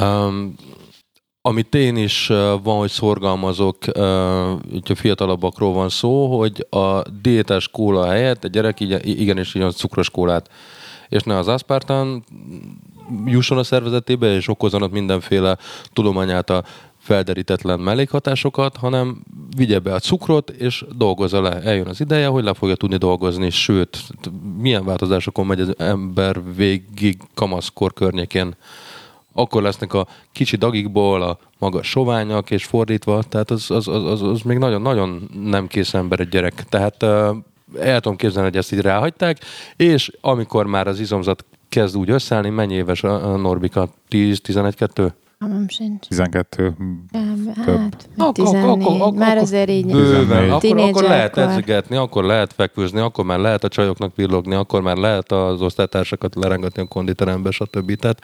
um, 0.00 0.54
amit 1.42 1.74
én 1.74 1.96
is 1.96 2.26
van, 2.62 2.78
hogy 2.78 2.90
szorgalmazok, 2.90 3.76
hogyha 4.70 4.94
fiatalabbakról 4.94 5.72
van 5.72 5.88
szó, 5.88 6.38
hogy 6.38 6.66
a 6.70 7.02
diétás 7.22 7.68
kóla 7.68 8.06
helyett 8.06 8.44
a 8.44 8.48
gyerek 8.48 8.80
igenis 8.80 9.54
igyon 9.54 9.70
cukros 9.70 10.10
kólát, 10.10 10.50
és 11.08 11.22
ne 11.22 11.36
az 11.36 11.48
aspartán 11.48 12.24
jusson 13.24 13.58
a 13.58 13.62
szervezetébe, 13.62 14.34
és 14.34 14.48
okozzon 14.48 14.90
mindenféle 14.90 15.58
tudomány 15.92 16.30
által 16.30 16.64
felderítetlen 16.98 17.80
mellékhatásokat, 17.80 18.76
hanem 18.76 19.22
vigye 19.56 19.78
be 19.78 19.94
a 19.94 19.98
cukrot, 19.98 20.50
és 20.50 20.84
dolgozza 20.96 21.42
le. 21.42 21.60
Eljön 21.62 21.86
az 21.86 22.00
ideje, 22.00 22.26
hogy 22.26 22.44
le 22.44 22.54
fogja 22.54 22.74
tudni 22.74 22.96
dolgozni, 22.96 23.50
sőt, 23.50 23.98
milyen 24.58 24.84
változásokon 24.84 25.46
megy 25.46 25.60
az 25.60 25.78
ember 25.78 26.54
végig 26.54 27.16
kamaszkor 27.34 27.92
környékén. 27.92 28.54
Akkor 29.34 29.62
lesznek 29.62 29.94
a 29.94 30.06
kicsi 30.32 30.56
dagikból 30.56 31.22
a 31.22 31.38
magas 31.58 31.88
soványak, 31.88 32.50
és 32.50 32.64
fordítva, 32.64 33.22
tehát 33.22 33.50
az, 33.50 33.70
az, 33.70 33.88
az, 33.88 34.04
az, 34.04 34.22
az 34.22 34.40
még 34.40 34.58
nagyon-nagyon 34.58 35.30
nem 35.44 35.66
kész 35.66 35.94
ember 35.94 36.20
egy 36.20 36.28
gyerek. 36.28 36.64
Tehát 36.68 37.02
el 37.80 38.00
tudom 38.00 38.16
képzelni, 38.16 38.48
hogy 38.48 38.58
ezt 38.58 38.72
így 38.72 38.80
ráhagyták, 38.80 39.38
és 39.76 40.12
amikor 40.20 40.66
már 40.66 40.86
az 40.86 41.00
izomzat 41.00 41.44
kezd 41.68 41.96
úgy 41.96 42.10
összeállni, 42.10 42.48
mennyi 42.48 42.74
éves 42.74 43.02
a, 43.02 43.36
Norbika? 43.36 43.88
10-11-2? 44.10 45.12
Hamam 45.42 45.68
sincs. 45.68 46.06
12. 46.06 46.74
Hát, 47.12 47.64
Több. 47.64 47.78
meg 48.16 48.32
14. 48.32 49.14
Már 49.14 49.36
azért 49.36 49.70
így 49.70 49.86
Bőven. 49.86 50.58
14. 50.58 50.82
Akkor, 50.82 50.88
akkor 50.88 51.02
lehet 51.02 51.36
edzegetni, 51.36 51.96
akkor 51.96 52.24
lehet 52.24 52.52
fekvőzni, 52.52 53.00
akkor 53.00 53.24
már 53.24 53.38
lehet 53.38 53.64
a 53.64 53.68
csajoknak 53.68 54.16
villogni, 54.16 54.54
akkor 54.54 54.82
már 54.82 54.96
lehet 54.96 55.32
az 55.32 55.60
osztálytársakat 55.60 56.34
lerengetni 56.34 56.82
a 56.82 56.86
konditerembe, 56.86 57.50
stb. 57.50 57.94
Tehát 57.94 58.22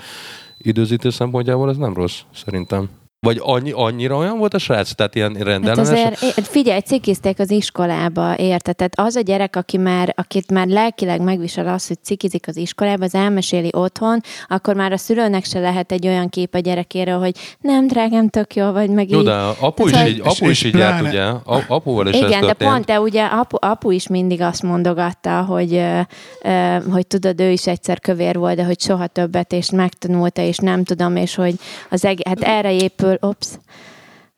időzítés 0.58 1.14
szempontjából 1.14 1.70
ez 1.70 1.76
nem 1.76 1.94
rossz, 1.94 2.20
szerintem. 2.34 2.90
Vagy 3.20 3.40
annyi, 3.42 3.70
annyira 3.72 4.16
olyan 4.16 4.38
volt 4.38 4.54
a 4.54 4.58
srác? 4.58 4.90
Tehát 4.92 5.14
ilyen 5.14 5.34
Hát 5.34 5.42
rendellenes? 5.44 5.88
azért, 5.90 6.22
é- 6.22 6.46
figyelj, 6.46 6.80
cikizték 6.80 7.38
az 7.38 7.50
iskolába, 7.50 8.36
érted? 8.36 8.76
Tehát 8.76 8.92
az 8.96 9.16
a 9.16 9.20
gyerek, 9.20 9.56
aki 9.56 9.76
már, 9.76 10.12
akit 10.16 10.50
már 10.50 10.66
lelkileg 10.66 11.20
megvisel 11.22 11.68
az, 11.68 11.86
hogy 11.86 11.96
cikizik 12.02 12.48
az 12.48 12.56
iskolába, 12.56 13.04
az 13.04 13.14
elmeséli 13.14 13.70
otthon, 13.72 14.20
akkor 14.48 14.74
már 14.74 14.92
a 14.92 14.96
szülőnek 14.96 15.44
se 15.44 15.58
lehet 15.60 15.92
egy 15.92 16.06
olyan 16.06 16.28
kép 16.28 16.54
a 16.54 16.58
gyerekéről, 16.58 17.18
hogy 17.18 17.36
nem, 17.60 17.86
drágám, 17.86 18.28
tök 18.28 18.54
jó 18.54 18.70
vagy, 18.70 18.90
meg 18.90 19.10
Jó, 19.10 19.18
így. 19.18 19.24
de 19.24 19.34
apu 19.60 19.88
is 19.88 20.02
így, 20.06 20.20
apu 20.20 20.30
is 20.48 20.62
és 20.62 20.64
így 20.64 20.74
járt, 20.74 21.06
ugye? 21.06 21.22
A- 21.22 21.64
Apuval 21.68 22.06
is 22.06 22.16
Igen, 22.16 22.46
de 22.46 22.52
pont 22.52 22.84
te 22.86 23.00
ugye 23.00 23.24
apu, 23.24 23.56
apu 23.60 23.90
is 23.90 24.06
mindig 24.08 24.40
azt 24.40 24.62
mondogatta, 24.62 25.42
hogy, 25.42 25.74
ö, 25.74 26.00
ö, 26.42 26.76
hogy 26.92 27.06
tudod, 27.06 27.40
ő 27.40 27.50
is 27.50 27.66
egyszer 27.66 28.00
kövér 28.00 28.38
volt, 28.38 28.56
de 28.56 28.64
hogy 28.64 28.80
soha 28.80 29.06
többet, 29.06 29.52
és 29.52 29.70
megtanulta, 29.70 30.42
és 30.42 30.56
nem 30.56 30.84
tudom, 30.84 31.16
és 31.16 31.34
hogy 31.34 31.54
az 31.90 32.04
eg- 32.04 32.26
hát 32.28 32.40
erre 32.40 32.72
épül, 32.72 33.07
ops, 33.20 33.48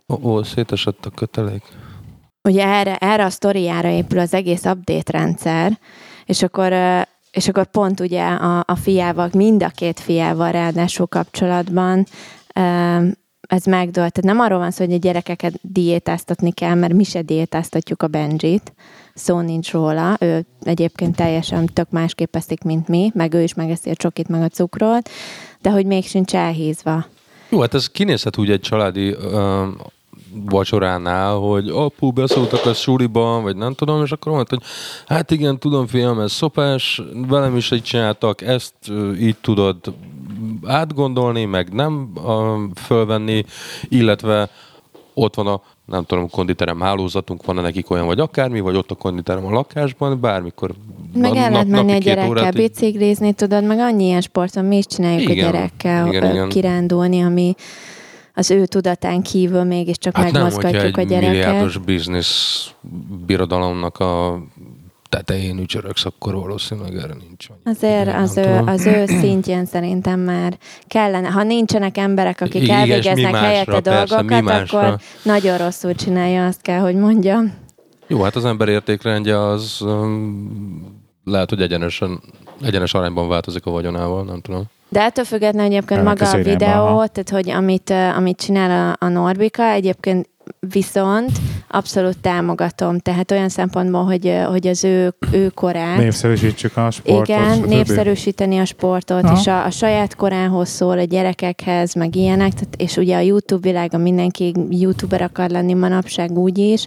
Ó, 0.09 0.19
ó, 0.23 0.43
szétesett 0.43 1.07
a 1.07 1.11
kötelék. 1.11 1.63
ugye 2.43 2.67
erre, 2.67 2.97
erre 2.97 3.25
a 3.25 3.31
sztoriára 3.31 3.89
épül 3.89 4.19
az 4.19 4.35
egész 4.35 4.65
update 4.65 5.13
rendszer, 5.19 5.79
és 6.25 6.43
akkor, 6.43 6.73
és 7.31 7.49
akkor 7.49 7.67
pont 7.67 8.01
ugye 8.01 8.25
a, 8.27 8.65
a 8.67 8.75
fiával, 8.77 9.29
mind 9.33 9.63
a 9.63 9.69
két 9.69 10.01
fiával 10.01 10.51
ráadásul 10.51 11.07
kapcsolatban 11.07 12.07
ez 13.41 13.65
megdőlt. 13.65 14.13
Tehát 14.13 14.23
nem 14.23 14.41
arról 14.41 14.59
van 14.59 14.71
szó, 14.71 14.85
hogy 14.85 14.95
a 14.95 14.99
gyerekeket 14.99 15.55
diétáztatni 15.63 16.53
kell, 16.53 16.75
mert 16.75 16.93
mi 16.93 17.05
se 17.05 17.23
diétáztatjuk 17.23 18.03
a 18.03 18.07
Benjit, 18.09 18.73
szó 19.15 19.41
nincs 19.41 19.73
róla. 19.73 20.17
Ő 20.21 20.47
egyébként 20.63 21.17
teljesen 21.17 21.67
tök 21.67 21.91
másképp 21.91 22.37
eszik, 22.37 22.63
mint 22.63 22.89
mi, 22.89 23.11
meg 23.15 23.35
ő 23.35 23.43
is 23.43 23.55
megeszi 23.55 23.91
a 23.91 23.95
csokit, 23.95 24.29
meg 24.29 24.43
a 24.43 24.49
cukrot, 24.49 25.11
de 25.61 25.71
hogy 25.71 25.87
még 25.87 26.05
sincs 26.07 26.35
elhízva. 26.35 27.07
Jó, 27.51 27.61
hát 27.61 27.75
ez 27.75 27.87
kinézhet 27.87 28.39
úgy 28.39 28.51
egy 28.51 28.61
családi 28.61 29.11
ö, 29.11 29.67
vacsoránál, 30.33 31.35
hogy 31.35 31.69
apu 31.69 32.13
beszóltak 32.13 32.67
a 32.67 32.75
suliban, 32.75 33.43
vagy 33.43 33.57
nem 33.57 33.75
tudom, 33.75 34.03
és 34.05 34.11
akkor 34.11 34.33
mondta, 34.33 34.57
hogy 34.57 34.67
hát 35.07 35.31
igen, 35.31 35.59
tudom 35.59 35.87
fiam, 35.87 36.21
ez 36.21 36.33
szopás, 36.33 37.03
velem 37.29 37.57
is 37.57 37.71
így 37.71 37.83
csináltak, 37.83 38.43
ezt 38.43 38.75
így 39.19 39.37
tudod 39.41 39.77
átgondolni, 40.65 41.45
meg 41.45 41.73
nem 41.73 42.11
ö, 42.27 42.65
fölvenni, 42.75 43.45
illetve 43.89 44.51
ott 45.15 45.35
van 45.35 45.47
a 45.47 45.63
nem 45.91 46.05
tudom, 46.05 46.31
konditerem 46.31 46.81
hálózatunk, 46.81 47.45
van-e 47.45 47.61
nekik 47.61 47.91
olyan, 47.91 48.07
vagy 48.07 48.21
akármi, 48.21 48.61
vagy 48.61 48.77
ott 48.77 48.91
a 48.91 48.95
konditerem 48.95 49.47
a 49.47 49.51
lakásban, 49.51 50.21
bármikor 50.21 50.75
Meg 51.15 51.37
el 51.37 51.51
lehet 51.51 51.67
menni 51.67 51.93
a 51.93 51.99
gyerekkel 51.99 52.31
órát 52.31 52.55
biciklizni, 52.55 53.33
tudod, 53.33 53.65
meg 53.65 53.79
annyi 53.79 54.05
ilyen 54.05 54.21
sporton 54.21 54.65
mi 54.65 54.77
is 54.77 54.87
csináljuk 54.87 55.31
Igen, 55.31 55.49
a 55.49 55.51
gyerekkel, 55.51 56.07
igen, 56.07 56.31
igen. 56.31 56.49
kirándulni, 56.49 57.21
ami 57.23 57.55
az 58.35 58.51
ő 58.51 58.67
tudatán 58.67 59.23
kívül 59.23 59.63
mégiscsak 59.65 60.17
Hát 60.17 60.33
nem, 60.33 60.43
megmozgatjuk 60.43 60.97
a 60.97 61.01
egy 61.01 61.07
gyereket. 61.07 61.31
milliárdos 61.31 61.77
biznisz 61.77 62.71
birodalomnak 63.27 63.99
a 63.99 64.43
tetején 65.11 65.59
ücsöröksz, 65.59 66.05
akkor 66.05 66.35
valószínűleg 66.35 66.95
erre 66.97 67.15
nincs. 67.29 67.47
annyi. 67.49 67.77
Azért 67.77 68.07
Nem 68.07 68.23
az 68.23 68.37
ő, 68.37 68.43
tudom. 68.43 68.67
az 68.69 68.87
ő 68.87 69.07
szintjén 69.07 69.65
szerintem 69.67 70.21
már 70.21 70.59
kellene. 70.87 71.29
Ha 71.29 71.43
nincsenek 71.43 71.97
emberek, 71.97 72.41
akik 72.41 72.63
Igen, 72.63 72.77
elvégeznek 72.79 73.33
másra, 73.33 73.47
helyette 73.47 73.81
persze, 73.81 74.15
dolgokat, 74.15 74.43
másra. 74.43 74.79
akkor 74.79 75.01
nagyon 75.23 75.59
rosszul 75.59 75.95
csinálja, 75.95 76.47
azt 76.47 76.63
kell, 76.63 76.79
hogy 76.79 76.95
mondjam. 76.95 77.55
Jó, 78.07 78.23
hát 78.23 78.37
az 78.37 78.45
ember 78.45 78.69
értékrendje 78.69 79.41
az 79.41 79.81
um, 79.81 81.01
lehet, 81.25 81.49
hogy 81.51 81.63
egyenesen, 81.63 82.21
egyenes 82.63 82.95
arányban 82.95 83.29
változik 83.29 83.67
a 83.67 83.71
vagyonával, 83.71 84.25
nem 84.25 84.41
tudom. 84.41 84.63
De 84.89 85.01
ettől 85.03 85.25
függetlenül 85.25 85.71
egyébként 85.71 86.01
Elment 86.01 86.21
maga 86.21 86.33
a 86.33 86.43
videó, 86.43 86.87
aha. 86.87 87.07
tehát 87.07 87.31
hogy 87.31 87.51
amit, 87.51 87.91
amit 87.91 88.37
csinál 88.37 88.97
a, 89.01 89.05
a 89.05 89.09
Norbika, 89.09 89.63
egyébként 89.63 90.29
viszont 90.59 91.31
abszolút 91.69 92.19
támogatom. 92.19 92.99
Tehát 92.99 93.31
olyan 93.31 93.49
szempontból, 93.49 94.05
hogy, 94.05 94.39
hogy 94.49 94.67
az 94.67 94.85
ő, 94.85 95.15
ő 95.31 95.49
korát, 95.49 95.99
Népszerűsítsük 95.99 96.77
a 96.77 96.91
sportot. 96.91 97.29
igen, 97.29 97.55
stb. 97.55 97.67
népszerűsíteni 97.67 98.59
a 98.59 98.65
sportot, 98.65 99.25
Aha. 99.25 99.39
és 99.41 99.47
a, 99.47 99.65
a 99.65 99.71
saját 99.71 100.17
korához 100.17 100.69
szól, 100.69 100.99
a 100.99 101.05
gyerekekhez, 101.05 101.95
meg 101.95 102.17
ilyenek, 102.17 102.53
tehát, 102.53 102.75
és 102.77 102.97
ugye 102.97 103.17
a 103.17 103.21
YouTube 103.21 103.69
világa 103.69 103.99
mindenki 103.99 104.55
youtuber 104.71 105.23
akar 105.23 105.51
lenni 105.51 105.75
manapság 105.75 106.31
úgy 106.31 106.59
is, 106.59 106.87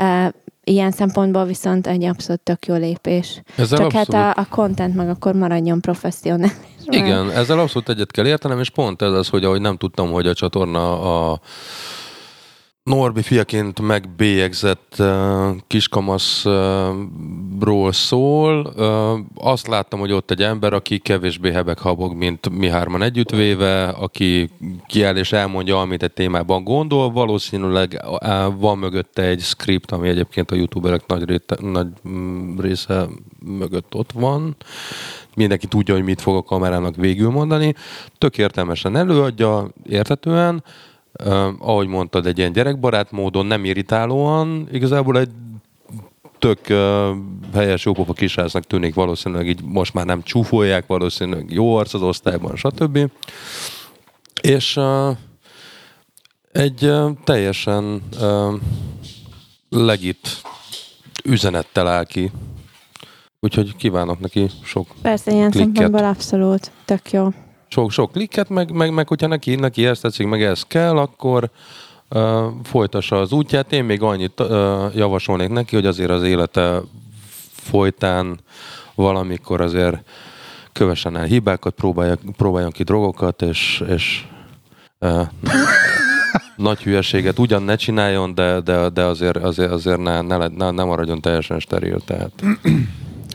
Uh, 0.00 0.32
ilyen 0.68 0.90
szempontból 0.90 1.44
viszont 1.44 1.86
egy 1.86 2.04
abszolút 2.04 2.40
tök 2.40 2.66
jó 2.66 2.74
lépés. 2.74 3.42
Ezzel 3.56 3.78
Csak 3.78 3.86
abszolút, 3.86 4.12
hát 4.12 4.36
a, 4.36 4.40
a 4.40 4.46
content 4.50 4.94
meg 4.94 5.08
akkor 5.08 5.34
maradjon 5.34 5.80
professzionális. 5.80 6.52
Igen, 6.84 7.30
ezzel 7.30 7.58
abszolút 7.58 7.88
egyet 7.88 8.10
kell 8.10 8.26
értenem, 8.26 8.60
és 8.60 8.70
pont 8.70 9.02
ez 9.02 9.12
az, 9.12 9.28
hogy 9.28 9.44
ahogy 9.44 9.60
nem 9.60 9.76
tudtam, 9.76 10.10
hogy 10.10 10.26
a 10.26 10.34
csatorna 10.34 11.00
a 11.30 11.40
Norbi 12.88 13.22
fiaként 13.22 13.80
megbélyegzett 13.80 14.94
uh, 14.98 15.48
kiskamaszról 15.66 17.92
szól. 17.92 18.72
Uh, 18.76 19.18
azt 19.34 19.66
láttam, 19.66 19.98
hogy 19.98 20.12
ott 20.12 20.30
egy 20.30 20.42
ember, 20.42 20.72
aki 20.72 20.98
kevésbé 20.98 21.52
hebeg 21.52 21.78
habog, 21.78 22.14
mint 22.14 22.50
mi 22.50 22.68
hárman 22.68 23.02
együttvéve, 23.02 23.88
aki 23.88 24.50
kiáll 24.86 25.16
és 25.16 25.32
elmondja, 25.32 25.80
amit 25.80 26.02
egy 26.02 26.12
témában 26.12 26.64
gondol. 26.64 27.10
Valószínűleg 27.10 28.02
uh, 28.04 28.18
van 28.58 28.78
mögötte 28.78 29.22
egy 29.22 29.40
script, 29.40 29.92
ami 29.92 30.08
egyébként 30.08 30.50
a 30.50 30.54
youtuberek 30.54 31.06
nagy, 31.06 31.24
réte, 31.24 31.56
nagy 31.60 31.88
mm, 32.08 32.58
része 32.58 33.06
mögött 33.44 33.94
ott 33.94 34.12
van 34.12 34.56
mindenki 35.34 35.66
tudja, 35.66 35.94
hogy 35.94 36.04
mit 36.04 36.20
fog 36.20 36.36
a 36.36 36.42
kamerának 36.42 36.96
végül 36.96 37.30
mondani. 37.30 37.74
Tök 38.18 38.38
értelmesen 38.38 38.96
előadja, 38.96 39.68
értetően, 39.88 40.54
uh, 40.54 40.60
ahogy 41.58 41.86
mondtad, 41.86 42.26
egy 42.26 42.38
ilyen 42.38 42.52
gyerekbarát 42.52 43.10
módon, 43.10 43.46
nem 43.46 43.64
irritálóan, 43.64 44.68
igazából 44.72 45.18
egy 45.18 45.30
tök 46.38 46.58
uh, 46.68 47.16
helyes, 47.54 47.84
jópofa 47.84 48.12
kisrácnak 48.12 48.64
tűnik, 48.64 48.94
valószínűleg 48.94 49.48
így 49.48 49.62
most 49.62 49.94
már 49.94 50.06
nem 50.06 50.22
csúfolják, 50.22 50.86
valószínűleg 50.86 51.50
jó 51.50 51.76
arc 51.76 51.94
az 51.94 52.02
osztályban, 52.02 52.56
stb. 52.56 53.10
És 54.42 54.76
uh, 54.76 55.16
egy 56.52 56.84
uh, 56.84 57.10
teljesen 57.24 58.02
uh, 58.20 58.54
legit 59.68 60.42
üzenettel 61.24 61.88
áll 61.88 62.04
ki. 62.04 62.30
Úgyhogy 63.40 63.76
kívánok 63.76 64.20
neki 64.20 64.46
sok 64.62 64.86
Persze, 65.02 65.32
ilyen 65.32 65.50
Klikket. 65.50 65.74
szempontból 65.74 66.08
abszolút 66.08 66.70
tök 66.84 67.12
jó. 67.12 67.28
Sok, 67.68 67.90
sok 67.90 68.12
klikket, 68.12 68.48
meg, 68.48 68.70
meg, 68.70 68.92
meg 68.92 69.08
hogyha 69.08 69.26
neki, 69.26 69.54
neki 69.54 69.86
ezt 69.86 70.02
tetszik, 70.02 70.26
meg 70.26 70.42
ez 70.42 70.62
kell, 70.62 70.98
akkor 70.98 71.50
uh, 72.10 72.44
folytassa 72.62 73.20
az 73.20 73.32
útját. 73.32 73.72
Én 73.72 73.84
még 73.84 74.02
annyit 74.02 74.40
uh, 74.40 74.48
javasolnék 74.94 75.48
neki, 75.48 75.74
hogy 75.74 75.86
azért 75.86 76.10
az 76.10 76.22
élete 76.22 76.80
folytán 77.52 78.38
valamikor 78.94 79.60
azért 79.60 79.96
kövessen 80.72 81.16
el 81.16 81.24
hibákat, 81.24 81.74
próbálja, 81.74 82.16
próbáljon 82.36 82.70
ki 82.70 82.82
drogokat, 82.82 83.42
és, 83.42 83.84
és 83.88 84.24
uh, 84.98 85.26
nagy 86.56 86.82
hülyeséget 86.82 87.38
ugyan 87.38 87.62
ne 87.62 87.76
csináljon, 87.76 88.34
de, 88.34 88.60
de, 88.60 88.88
de 88.88 89.02
azért, 89.02 89.36
azért, 89.36 89.70
azért 89.70 89.98
ne, 89.98 90.20
ne, 90.20 90.48
ne, 90.48 90.70
ne 90.70 90.84
maradjon 90.84 91.20
teljesen 91.20 91.60
steril. 91.60 92.00
Tehát. 92.00 92.32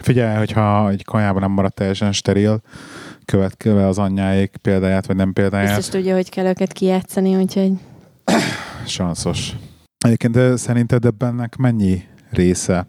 Figyelj, 0.01 0.37
hogyha 0.37 0.89
egy 0.89 1.03
kajában 1.03 1.41
nem 1.41 1.51
marad 1.51 1.73
teljesen 1.73 2.11
steril, 2.11 2.61
következve 3.25 3.87
az 3.87 3.97
anyjáék 3.97 4.57
példáját, 4.61 5.05
vagy 5.05 5.15
nem 5.15 5.33
példáját, 5.33 5.75
Biztos 5.75 5.93
tudja, 5.93 6.15
hogy 6.15 6.29
kell 6.29 6.45
őket 6.45 6.73
kijátszani, 6.73 7.35
úgyhogy 7.35 7.71
sanszos. 8.85 9.51
Egyébként 10.05 10.33
de 10.33 10.55
szerinted 10.55 11.05
ebbennek 11.05 11.55
mennyi 11.55 12.03
része 12.29 12.87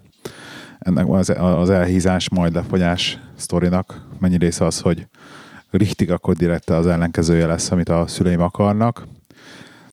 ennek 0.79 1.09
az, 1.09 1.33
az 1.39 1.71
elhízás, 1.71 2.29
majd 2.29 2.55
lefogyás 2.55 3.19
sztorinak? 3.37 4.07
Mennyi 4.19 4.39
része 4.39 4.65
az, 4.65 4.81
hogy 4.81 5.07
richtig 5.71 6.11
akkor 6.11 6.35
direkt 6.35 6.71
az 6.71 6.87
ellenkezője 6.87 7.47
lesz, 7.47 7.71
amit 7.71 7.89
a 7.89 8.07
szüleim 8.07 8.41
akarnak? 8.41 9.07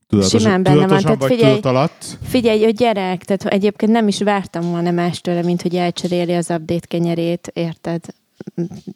Tudatos, 0.08 0.42
Simán 0.42 0.64
benne 0.64 0.88
van, 0.88 1.02
tehát 1.02 1.26
figyelj- 1.26 1.66
alatt? 1.66 2.18
Figyelj, 2.24 2.64
hogy 2.64 2.76
gyerek, 2.76 3.24
tehát 3.24 3.46
egyébként 3.46 3.92
nem 3.92 4.08
is 4.08 4.22
vártam 4.22 4.70
volna 4.70 4.92
más 4.92 5.22
tőle, 5.22 5.42
mint 5.42 5.62
hogy 5.62 5.76
elcseréli 5.76 6.34
az 6.34 6.50
update 6.50 6.88
kenyerét, 6.88 7.52
érted? 7.54 8.06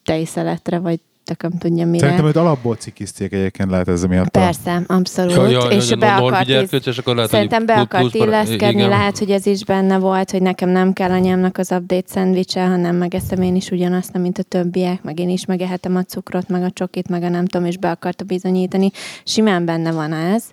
Tejszeletre, 0.03 0.79
vagy 0.79 0.99
tököm 1.25 1.51
tudja 1.57 1.85
mire. 1.85 1.99
Szerintem 1.99 2.27
őt 2.27 2.35
alapból 2.35 2.75
cikizték 2.75 3.33
egyébként 3.33 3.69
lehet 3.69 3.87
ez 3.87 4.03
miatt. 4.03 4.29
Persze, 4.29 4.83
abszolút. 4.87 5.71
és 5.71 5.95
be 5.95 6.15
akart, 6.15 6.49
és 6.85 6.97
akkor 6.97 7.15
lehet, 7.15 7.29
szerintem 7.29 7.65
be 7.65 7.73
akart 7.73 8.13
illeszkedni, 8.13 8.79
igen. 8.79 8.89
lehet, 8.89 9.17
hogy 9.17 9.31
ez 9.31 9.45
is 9.45 9.65
benne 9.65 9.97
volt, 9.97 10.31
hogy 10.31 10.41
nekem 10.41 10.69
nem 10.69 10.93
kell 10.93 11.11
anyámnak 11.11 11.57
az 11.57 11.71
update 11.71 12.07
szendvicse, 12.07 12.65
hanem 12.65 12.95
megeszem 12.95 13.41
én 13.41 13.55
is 13.55 13.69
ugyanazt, 13.69 14.17
mint 14.17 14.37
a 14.37 14.43
többiek, 14.43 15.03
meg 15.03 15.19
én 15.19 15.29
is 15.29 15.45
megehetem 15.45 15.95
a 15.95 16.03
cukrot, 16.03 16.49
meg 16.49 16.63
a 16.63 16.71
csokit, 16.71 17.09
meg 17.09 17.23
a 17.23 17.29
nem 17.29 17.45
tudom, 17.45 17.67
és 17.67 17.77
be 17.77 17.89
akarta 17.89 18.23
bizonyítani. 18.23 18.91
Simán 19.23 19.65
benne 19.65 19.91
van 19.91 20.13
ez. 20.13 20.43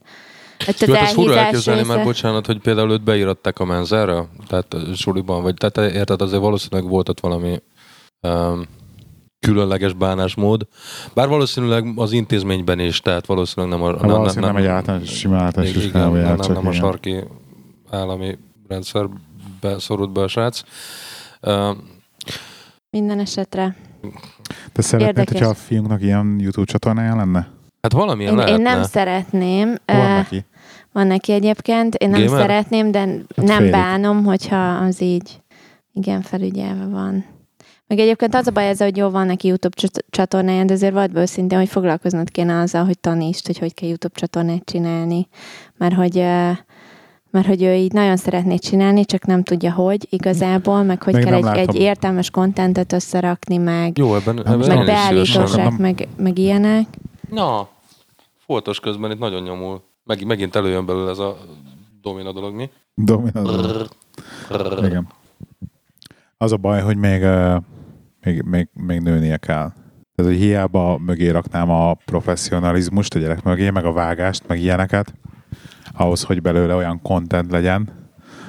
Hogy 0.64 0.88
Jó, 0.88 0.94
hát 0.94 1.08
az 1.08 1.12
fura 1.12 1.36
elképzelni, 1.36 1.80
mert 1.80 1.92
része- 1.92 2.04
bocsánat, 2.04 2.46
hogy 2.46 2.58
például 2.58 2.90
őt 2.90 3.04
beíratták 3.04 3.58
a 3.58 3.64
menzára, 3.64 4.28
tehát 4.46 4.76
suliban, 4.94 5.42
vagy 5.42 5.54
tehát 5.54 5.94
érted, 5.94 6.22
azért 6.22 6.42
valószínűleg 6.42 6.90
volt 6.90 7.08
ott 7.08 7.20
valami 7.20 7.62
um, 8.20 8.66
különleges 9.46 9.92
bánásmód. 9.92 10.66
Bár 11.14 11.28
valószínűleg 11.28 11.92
az 11.96 12.12
intézményben 12.12 12.78
is, 12.78 13.00
tehát 13.00 13.26
valószínűleg 13.26 13.78
nem 13.78 13.88
a, 13.88 13.90
Hát 13.90 14.10
valószínűleg 14.10 14.52
nem 14.52 14.62
egy 14.62 14.68
általános, 14.68 15.08
sima 15.18 15.36
általános 15.36 15.74
igen, 15.74 15.86
iskolában 15.86 16.18
nem, 16.18 16.26
nem, 16.26 16.36
csak 16.36 16.54
nem 16.54 16.66
a 16.66 16.72
sarki 16.72 17.16
állami 17.90 18.38
rendszerbe 18.68 19.78
szorult 19.78 20.12
be 20.12 20.20
a 20.20 20.28
srác. 20.28 20.62
Um, 21.40 21.90
Minden 22.90 23.18
esetre. 23.18 23.76
Te 24.72 24.82
szeretnéd, 24.82 25.16
Érdekes. 25.16 25.32
hogyha 25.32 25.48
a 25.50 25.54
fiunknak 25.54 26.02
ilyen 26.02 26.36
YouTube 26.40 26.66
csatornája 26.66 27.16
lenne? 27.16 27.48
hát 27.82 27.92
valamilyen 27.92 28.32
Én, 28.32 28.38
lehetne. 28.38 28.56
én 28.56 28.62
nem 28.62 28.82
szeretném. 28.82 29.74
Van 29.86 29.96
neki. 29.96 30.44
Van 30.92 31.06
neki 31.06 31.32
egyébként. 31.32 31.94
Én 31.94 32.10
nem 32.10 32.24
Gamer? 32.24 32.40
szeretném, 32.40 32.90
de 32.90 33.04
nem 33.34 33.56
félig. 33.56 33.70
bánom, 33.70 34.24
hogyha 34.24 34.56
az 34.56 35.00
így 35.00 35.40
igen 35.92 36.22
felügyelve 36.22 36.84
van. 36.86 37.24
Meg 37.92 38.00
egyébként 38.00 38.34
az 38.34 38.46
a 38.46 38.50
baj 38.50 38.68
ezzel, 38.68 38.86
hogy 38.86 38.96
jó, 38.96 39.10
van 39.10 39.26
neki 39.26 39.46
YouTube 39.46 39.76
csat- 39.76 40.04
csatornája, 40.10 40.64
de 40.64 40.72
azért 40.72 40.92
vagy 40.92 41.10
őszintén, 41.14 41.58
hogy 41.58 41.68
foglalkoznod 41.68 42.30
kéne 42.30 42.60
azzal, 42.60 42.84
hogy 42.84 42.98
tanítsd, 42.98 43.46
hogy 43.46 43.58
hogy 43.58 43.74
kell 43.74 43.88
YouTube 43.88 44.14
csatornát 44.14 44.64
csinálni. 44.64 45.28
Mert 45.76 45.94
hogy, 45.94 46.18
eh, 46.18 46.56
mert 47.30 47.46
hogy 47.46 47.62
ő 47.62 47.74
így 47.74 47.92
nagyon 47.92 48.16
szeretné 48.16 48.56
csinálni, 48.56 49.04
csak 49.04 49.26
nem 49.26 49.42
tudja, 49.42 49.72
hogy 49.72 50.06
igazából, 50.10 50.82
meg 50.82 51.02
hogy 51.02 51.14
Még 51.14 51.24
kell 51.24 51.34
egy, 51.34 51.42
látom. 51.42 51.60
egy 51.60 51.74
értelmes 51.80 52.30
kontentet 52.30 52.92
összerakni, 52.92 53.56
meg, 53.56 53.98
Jó, 53.98 54.14
ebben, 54.14 54.38
ebben 54.38 54.58
meg 54.58 54.86
Nem- 55.56 55.74
meg, 55.78 56.08
meg 56.16 56.38
ilyenek. 56.38 56.86
Na, 57.30 57.68
foltos 58.46 58.80
közben 58.80 59.10
itt 59.10 59.18
nagyon 59.18 59.42
nyomul. 59.42 59.82
Meg, 60.04 60.24
megint 60.26 60.56
előjön 60.56 60.86
belőle 60.86 61.10
ez 61.10 61.18
a 61.18 61.36
domina 62.02 62.32
dolog, 62.32 62.54
mi? 62.54 62.70
Dominant. 62.94 63.88
Igen. 64.78 65.08
Az 66.38 66.52
a 66.52 66.56
baj, 66.56 66.80
hogy 66.80 66.96
még, 66.96 67.22
eh, 67.22 67.56
még, 68.24 68.42
még, 68.42 68.68
még 68.72 69.00
nőnie 69.00 69.36
kell. 69.36 69.72
Tehát, 70.14 70.32
hogy 70.32 70.40
hiába 70.40 70.98
mögé 70.98 71.28
raknám 71.28 71.70
a 71.70 71.94
professzionalizmust 71.94 73.14
a 73.14 73.18
gyerek 73.18 73.42
mögé, 73.42 73.70
meg 73.70 73.84
a 73.84 73.92
vágást, 73.92 74.42
meg 74.46 74.60
ilyeneket, 74.60 75.14
ahhoz, 75.92 76.22
hogy 76.22 76.42
belőle 76.42 76.74
olyan 76.74 77.02
content 77.02 77.50
legyen, 77.50 78.02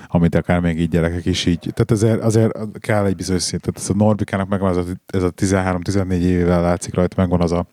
amit 0.07 0.36
akár 0.36 0.59
még 0.59 0.79
így 0.79 0.89
gyerekek 0.89 1.25
is 1.25 1.45
így. 1.45 1.59
Tehát 1.59 1.91
azért, 1.91 2.21
azért 2.21 2.79
kell 2.79 3.05
egy 3.05 3.15
bizonyos 3.15 3.41
szint. 3.41 3.62
Tehát 3.62 3.79
ez 3.79 3.89
a 3.89 3.93
Norbikának 4.05 4.47
megvan 4.47 4.69
az 4.69 4.77
a, 4.77 4.83
ez 5.05 5.23
a 5.23 5.31
13-14 5.31 6.12
évével 6.12 6.62
látszik 6.62 6.93
rajta, 6.93 7.15
megvan 7.17 7.41
az 7.41 7.51
a 7.51 7.65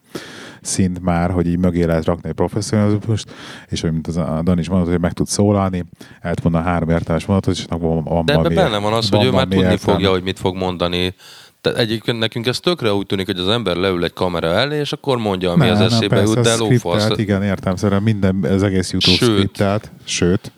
szint 0.60 1.00
már, 1.00 1.30
hogy 1.30 1.46
így 1.46 1.58
mögé 1.58 1.84
lehet 1.84 2.04
rakni 2.04 2.28
egy 2.28 2.34
professzionalizmust, 2.34 3.32
és 3.68 3.80
hogy 3.80 3.92
mint 3.92 4.06
az 4.06 4.16
a 4.16 4.40
Dani 4.44 4.60
is 4.60 4.68
mondott, 4.68 4.90
hogy 4.90 5.00
meg 5.00 5.12
tud 5.12 5.26
szólalni, 5.26 5.84
el 6.20 6.34
tud 6.34 6.42
mondani 6.42 6.64
három 6.64 6.88
értelmes 6.88 7.26
mondatot, 7.26 7.54
és 7.54 7.64
annak 7.68 7.82
van, 7.82 8.04
van 8.04 8.24
De 8.24 8.32
ebben 8.32 8.54
benne 8.54 8.78
van 8.78 8.92
az, 8.92 9.08
hogy 9.08 9.24
ő 9.24 9.30
már 9.30 9.46
tudni 9.46 9.76
fogja, 9.76 10.10
hogy 10.10 10.22
mit 10.22 10.38
fog 10.38 10.56
mondani. 10.56 11.14
Tehát 11.61 11.79
egyébként 11.79 12.18
nekünk 12.18 12.46
ez 12.46 12.61
tökre 12.61 12.92
úgy 12.92 13.07
tűnik, 13.07 13.27
hogy 13.27 13.38
az 13.38 13.49
ember 13.49 13.77
leül 13.77 14.05
egy 14.05 14.12
kamera 14.12 14.46
elé, 14.46 14.79
és 14.79 14.92
akkor 14.92 15.18
mondja, 15.18 15.51
ami 15.51 15.66
Nem, 15.66 15.75
az 15.75 15.81
eszébe 15.81 16.16
persze, 16.16 16.35
jut, 16.35 16.44
de 16.44 16.57
lófasz. 16.57 17.18
Igen, 17.18 17.42
értem, 17.42 17.77
szerintem 17.77 18.03
minden, 18.03 18.44
az 18.44 18.62
egész 18.62 18.92
YouTube 18.92 19.16
Sőt. 19.16 19.37
skriptelt, 19.37 19.90
sőt, 20.05 20.53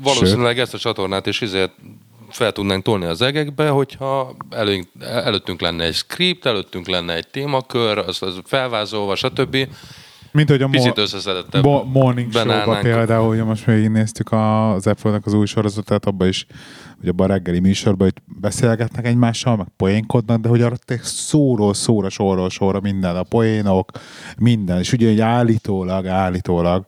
Valószínűleg 0.00 0.58
ezt 0.58 0.74
a 0.74 0.78
csatornát 0.78 1.26
is 1.26 1.40
izért 1.40 1.72
fel 2.28 2.52
tudnánk 2.52 2.84
tolni 2.84 3.04
az 3.04 3.22
egekbe, 3.22 3.68
hogyha 3.68 4.36
előnk, 4.50 4.86
előttünk 5.00 5.60
lenne 5.60 5.84
egy 5.84 5.94
script, 5.94 6.46
előttünk 6.46 6.88
lenne 6.88 7.14
egy 7.14 7.28
témakör, 7.28 7.98
az, 7.98 8.22
az 8.22 8.40
felvázolva, 8.44 9.14
stb. 9.14 9.56
Mint 10.38 10.50
hogy 10.50 10.62
a 10.62 10.68
Picit 10.68 10.86
mo- 10.86 10.98
összeszedettebb. 10.98 11.62
Bo- 11.62 11.92
morning 11.92 12.32
show 12.32 12.80
például, 12.82 13.28
hogy 13.28 13.44
most 13.44 13.66
még 13.66 13.88
néztük 13.88 14.32
az 14.32 14.86
Apple-nek 14.86 15.26
az 15.26 15.32
új 15.32 15.46
sorozatát, 15.46 16.04
abban 16.06 16.28
is, 16.28 16.46
hogy 17.00 17.08
abban 17.08 17.30
a 17.30 17.32
reggeli 17.32 17.58
műsorban, 17.58 18.10
hogy 18.12 18.40
beszélgetnek 18.40 19.06
egymással, 19.06 19.56
meg 19.56 19.66
poénkodnak, 19.76 20.40
de 20.40 20.48
hogy 20.48 20.62
arra 20.62 20.76
szóról 21.02 21.74
szóra, 21.74 22.08
sorról 22.08 22.50
sorra 22.50 22.80
minden, 22.80 23.16
a 23.16 23.22
poénok, 23.22 23.90
minden, 24.38 24.78
és 24.78 24.92
ugye 24.92 25.08
egy 25.08 25.20
állítólag, 25.20 26.06
állítólag, 26.06 26.84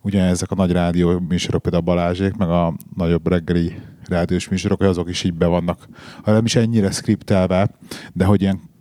ugye 0.00 0.22
ezek 0.22 0.50
a 0.50 0.54
nagy 0.54 0.72
rádió 0.72 1.18
műsorok, 1.28 1.62
például 1.62 1.82
a 1.82 1.92
Balázsék, 1.92 2.36
meg 2.36 2.48
a 2.48 2.74
nagyobb 2.96 3.28
reggeli 3.28 3.74
rádiós 4.08 4.48
műsorok, 4.48 4.78
hogy 4.78 4.88
azok 4.88 5.08
is 5.08 5.22
így 5.22 5.34
be 5.34 5.46
vannak, 5.46 5.88
ha 6.22 6.32
nem 6.32 6.44
is 6.44 6.56
ennyire 6.56 6.90
skriptelve, 6.90 7.70
de 8.12 8.24
hogy 8.24 8.42
ilyen 8.42 8.72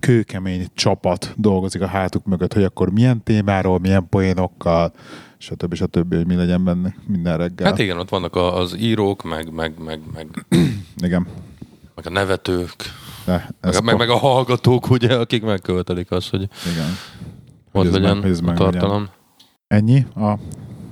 kőkemény 0.00 0.66
csapat 0.74 1.32
dolgozik 1.36 1.82
a 1.82 1.86
hátuk 1.86 2.24
mögött, 2.24 2.52
hogy 2.52 2.62
akkor 2.64 2.90
milyen 2.90 3.22
témáról, 3.22 3.78
milyen 3.78 4.08
poénokkal, 4.08 4.92
stb. 5.38 5.74
stb. 5.74 6.14
hogy 6.14 6.26
mi 6.26 6.34
legyen 6.34 6.64
benne 6.64 6.94
minden 7.06 7.36
reggel. 7.36 7.66
Hát 7.66 7.78
igen, 7.78 7.98
ott 7.98 8.08
vannak 8.08 8.36
az 8.36 8.76
írók, 8.78 9.22
meg, 9.22 9.52
meg, 9.52 9.72
meg, 9.84 10.00
meg, 10.14 10.46
igen. 11.06 11.26
meg 11.94 12.06
a 12.06 12.10
nevetők, 12.10 12.74
De 13.24 13.50
meg, 13.60 13.84
meg, 13.84 13.96
meg 13.96 14.08
a 14.10 14.16
hallgatók, 14.16 14.90
ugye, 14.90 15.14
akik 15.14 15.42
megköltelik 15.42 16.10
azt, 16.10 16.30
hogy 16.30 16.48
Igen. 16.72 16.88
ott 17.72 17.90
legyen 17.90 18.16
meg- 18.16 18.46
a 18.46 18.54
tartalom. 18.54 19.08
Ennyi 19.66 20.06
a 20.16 20.38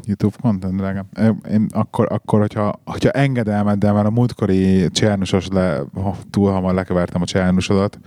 YouTube 0.05 0.37
content, 0.41 0.77
drágám. 0.77 1.07
Én, 1.51 1.67
akkor, 1.73 2.13
akkor 2.13 2.41
hogyha, 2.41 2.81
hogyha 2.85 3.11
engedelmeddel 3.11 3.93
már 3.93 4.07
a 4.07 4.11
múltkori 4.11 4.91
csernusos 4.91 5.47
le, 5.49 5.83
ha 5.95 6.17
túl 6.31 6.51
hamar 6.51 6.75
lekevertem 6.75 7.23
a 7.23 7.25
csernusodat, 7.25 7.99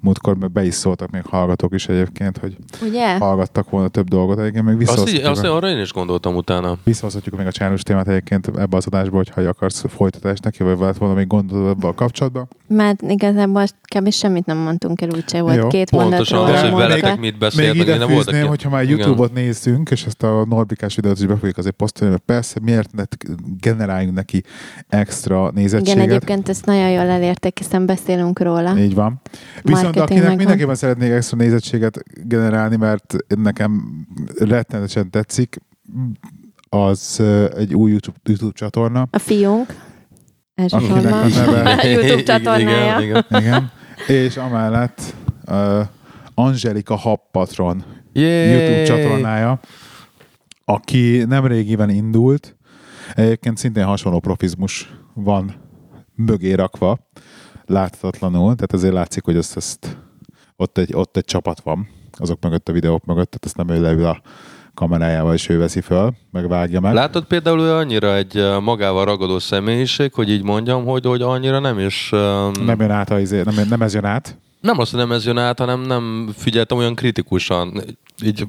múltkor 0.00 0.36
mert 0.36 0.52
be 0.52 0.64
is 0.64 0.74
szóltak 0.74 1.10
még 1.10 1.22
hallgatók 1.24 1.74
is 1.74 1.88
egyébként, 1.88 2.38
hogy 2.38 2.56
Ugye? 2.82 3.18
hallgattak 3.18 3.70
volna 3.70 3.88
több 3.88 4.08
dolgot. 4.08 4.38
Egyébként 4.38 4.64
még 4.64 4.88
Azt, 4.88 5.08
így, 5.12 5.20
azt 5.24 5.44
a, 5.44 5.56
arra 5.56 5.68
én 5.68 5.80
is 5.80 5.92
gondoltam 5.92 6.36
utána. 6.36 6.76
visszahozhatjuk 6.84 7.36
még 7.36 7.46
a 7.46 7.52
csános 7.52 7.82
témát 7.82 8.08
egyébként 8.08 8.46
ebbe 8.46 8.76
az 8.76 8.86
adásba, 8.86 9.16
hogyha 9.16 9.40
akarsz 9.40 9.84
folytatást 9.88 10.44
neki, 10.44 10.62
vagy 10.62 10.76
volt 10.76 10.96
volna 10.98 11.14
még 11.14 11.26
gondolod 11.26 11.68
ebbe 11.76 11.86
a 11.88 11.94
kapcsolatban. 11.94 12.48
Mert 12.68 13.02
igazából 13.02 13.64
kb. 13.96 14.10
semmit 14.10 14.46
nem 14.46 14.56
mondtunk 14.56 15.00
el, 15.00 15.08
úgyse 15.14 15.40
volt 15.42 15.56
Jó. 15.56 15.66
két 15.68 15.90
Pontosan 15.90 16.38
mondatról 16.38 16.54
az, 16.54 16.60
hogy 16.70 16.80
veletek 16.80 17.02
le. 17.02 17.10
mit 17.10 17.20
Még 17.20 17.38
beszélt, 17.38 17.76
meg 17.76 17.86
ide 17.86 18.06
fűzném, 18.06 18.46
hogyha 18.46 18.70
már 18.70 18.82
Igen. 18.82 18.98
YouTube-ot 18.98 19.32
nézzünk, 19.32 19.90
és 19.90 20.04
ezt 20.06 20.22
a 20.22 20.44
Norbikás 20.48 20.94
videót 20.94 21.18
is 21.18 21.26
be 21.26 21.36
fogjuk 21.36 21.56
azért 21.58 21.74
posztolni, 21.74 22.12
mert 22.12 22.24
persze 22.26 22.60
miért 22.62 22.92
ne 22.92 23.02
generáljunk 23.60 24.14
neki 24.14 24.42
extra 24.88 25.38
Igen, 25.40 25.52
nézettséget. 25.54 26.04
egyébként 26.04 26.48
ezt 26.48 26.64
nagyon 26.66 26.90
jól 26.90 27.06
elértek, 27.08 27.58
hiszen 27.58 27.86
beszélünk 27.86 28.40
róla. 28.40 28.78
Így 28.78 28.94
van. 28.94 29.20
Viszont 29.62 29.87
Marketing 29.94 30.02
akinek 30.10 30.22
megvan. 30.22 30.36
mindenképpen 30.36 30.74
szeretnék 30.74 31.10
extra 31.10 31.36
nézettséget 31.36 32.02
generálni, 32.28 32.76
mert 32.76 33.16
nekem 33.28 33.82
rettenetesen 34.38 35.10
tetszik, 35.10 35.56
az 36.68 37.22
egy 37.56 37.74
új 37.74 37.90
YouTube, 37.90 38.18
YouTube 38.24 38.52
csatorna. 38.54 39.08
A 39.10 39.18
fiunk. 39.18 39.74
Akinek 40.68 41.12
a 41.12 41.16
Elsősorban. 41.22 41.62
neve- 41.62 41.84
YouTube 41.84 42.22
csatornája. 42.22 43.00
igen, 43.00 43.24
igen. 43.28 43.42
Igen. 43.42 43.70
És 44.06 44.36
amellett 44.36 45.14
uh, 45.50 45.80
Angelika 46.34 46.94
Happatron 46.96 47.84
Yay! 48.12 48.50
YouTube 48.50 48.82
csatornája, 48.82 49.60
aki 50.64 51.24
nem 51.28 51.46
régiben 51.46 51.90
indult, 51.90 52.56
egyébként 53.14 53.56
szintén 53.56 53.84
hasonló 53.84 54.20
profizmus 54.20 54.90
van 55.14 55.54
mögé 56.14 56.52
rakva, 56.52 56.98
láthatatlanul, 57.68 58.54
tehát 58.54 58.72
azért 58.72 58.92
látszik, 58.92 59.24
hogy 59.24 59.36
ezt, 59.36 59.56
ezt 59.56 59.96
ott, 60.56 60.78
egy, 60.78 60.94
ott 60.94 61.16
egy 61.16 61.24
csapat 61.24 61.60
van, 61.60 61.88
azok 62.12 62.42
mögött 62.42 62.68
a 62.68 62.72
videók 62.72 63.04
mögött, 63.04 63.30
tehát 63.30 63.44
ezt 63.44 63.56
nem 63.56 63.68
ő 63.68 63.80
leül 63.82 64.04
a 64.06 64.20
kamerájával, 64.74 65.34
és 65.34 65.48
ő 65.48 65.58
veszi 65.58 65.80
föl, 65.80 66.12
megvágja 66.30 66.80
meg. 66.80 66.94
Látod 66.94 67.24
például 67.24 67.60
ő 67.60 67.72
annyira 67.72 68.14
egy 68.16 68.44
magával 68.60 69.04
ragadó 69.04 69.38
személyiség, 69.38 70.12
hogy 70.14 70.30
így 70.30 70.42
mondjam, 70.42 70.84
hogy, 70.84 71.04
hogy 71.06 71.22
annyira 71.22 71.58
nem 71.58 71.78
is... 71.78 72.08
Um, 72.12 72.52
Nem 72.64 72.80
jön 72.80 72.90
át, 72.90 73.10
a, 73.10 73.20
izé- 73.20 73.44
nem, 73.44 73.68
nem 73.68 73.82
ez 73.82 73.94
jön 73.94 74.04
át. 74.04 74.38
nem 74.60 74.78
azt, 74.78 74.90
hogy 74.90 75.00
nem 75.00 75.12
ez 75.12 75.24
jön 75.26 75.38
át, 75.38 75.58
hanem 75.58 75.80
nem 75.80 76.30
figyeltem 76.36 76.78
olyan 76.78 76.94
kritikusan. 76.94 77.82
Így, 78.24 78.46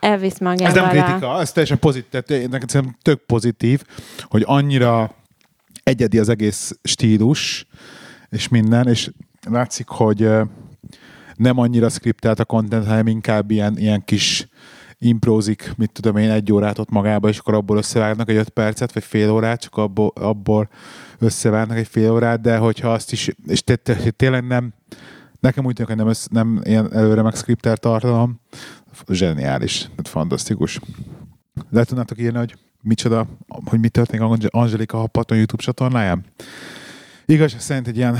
Elvisz 0.00 0.32
Ez 0.32 0.38
magával. 0.38 0.72
nem 0.74 0.84
a- 0.84 1.04
kritika, 1.04 1.40
ez 1.40 1.52
teljesen 1.52 1.78
pozitív, 1.78 2.08
tehát 2.22 2.50
nekem 2.50 2.68
szerintem 2.68 2.96
tök 3.02 3.20
pozitív, 3.26 3.82
hogy 4.22 4.42
annyira 4.46 5.14
egyedi 5.82 6.18
az 6.18 6.28
egész 6.28 6.78
stílus, 6.82 7.66
és 8.34 8.48
minden, 8.48 8.88
és 8.88 9.10
látszik, 9.50 9.88
hogy 9.88 10.28
nem 11.34 11.58
annyira 11.58 11.88
skriptelt 11.88 12.40
a 12.40 12.44
content, 12.44 12.86
hanem 12.86 13.06
inkább 13.06 13.50
ilyen, 13.50 13.78
ilyen 13.78 14.04
kis 14.04 14.48
improzik, 14.98 15.72
mit 15.76 15.92
tudom 15.92 16.16
én, 16.16 16.30
egy 16.30 16.52
órát 16.52 16.78
ott 16.78 16.90
magába, 16.90 17.28
és 17.28 17.38
akkor 17.38 17.54
abból 17.54 17.76
összevágnak 17.76 18.28
egy 18.28 18.36
öt 18.36 18.48
percet, 18.48 18.92
vagy 18.92 19.04
fél 19.04 19.30
órát, 19.30 19.60
csak 19.60 19.76
abból, 19.76 20.12
abból 20.14 20.68
összevágnak 21.18 21.76
egy 21.76 21.88
fél 21.88 22.12
órát, 22.12 22.40
de 22.40 22.56
hogyha 22.56 22.92
azt 22.92 23.12
is, 23.12 23.30
és 23.46 23.62
té- 23.64 23.82
té- 23.82 24.14
tényleg 24.16 24.46
nem, 24.46 24.74
nekem 25.40 25.64
úgy 25.64 25.74
tűnik, 25.74 25.88
hogy 25.88 26.00
nem, 26.00 26.08
össz, 26.08 26.26
nem 26.26 26.60
ilyen 26.64 26.92
előre 26.92 27.22
megszkriptelt 27.22 27.80
tartalom, 27.80 28.40
zseniális, 29.08 29.80
tehát 29.80 30.08
fantasztikus. 30.08 30.80
Le 31.70 31.84
tudnátok 31.84 32.20
írni, 32.20 32.38
hogy 32.38 32.54
micsoda, 32.82 33.26
hogy 33.64 33.80
mi 33.80 33.88
történik 33.88 34.22
Ange- 34.22 34.54
Angelika 34.54 34.96
Happaton 34.96 35.36
YouTube 35.36 35.62
csatornáján? 35.62 36.24
Igaz, 37.26 37.56
szerint 37.58 37.88
egy 37.88 37.96
ilyen 37.96 38.18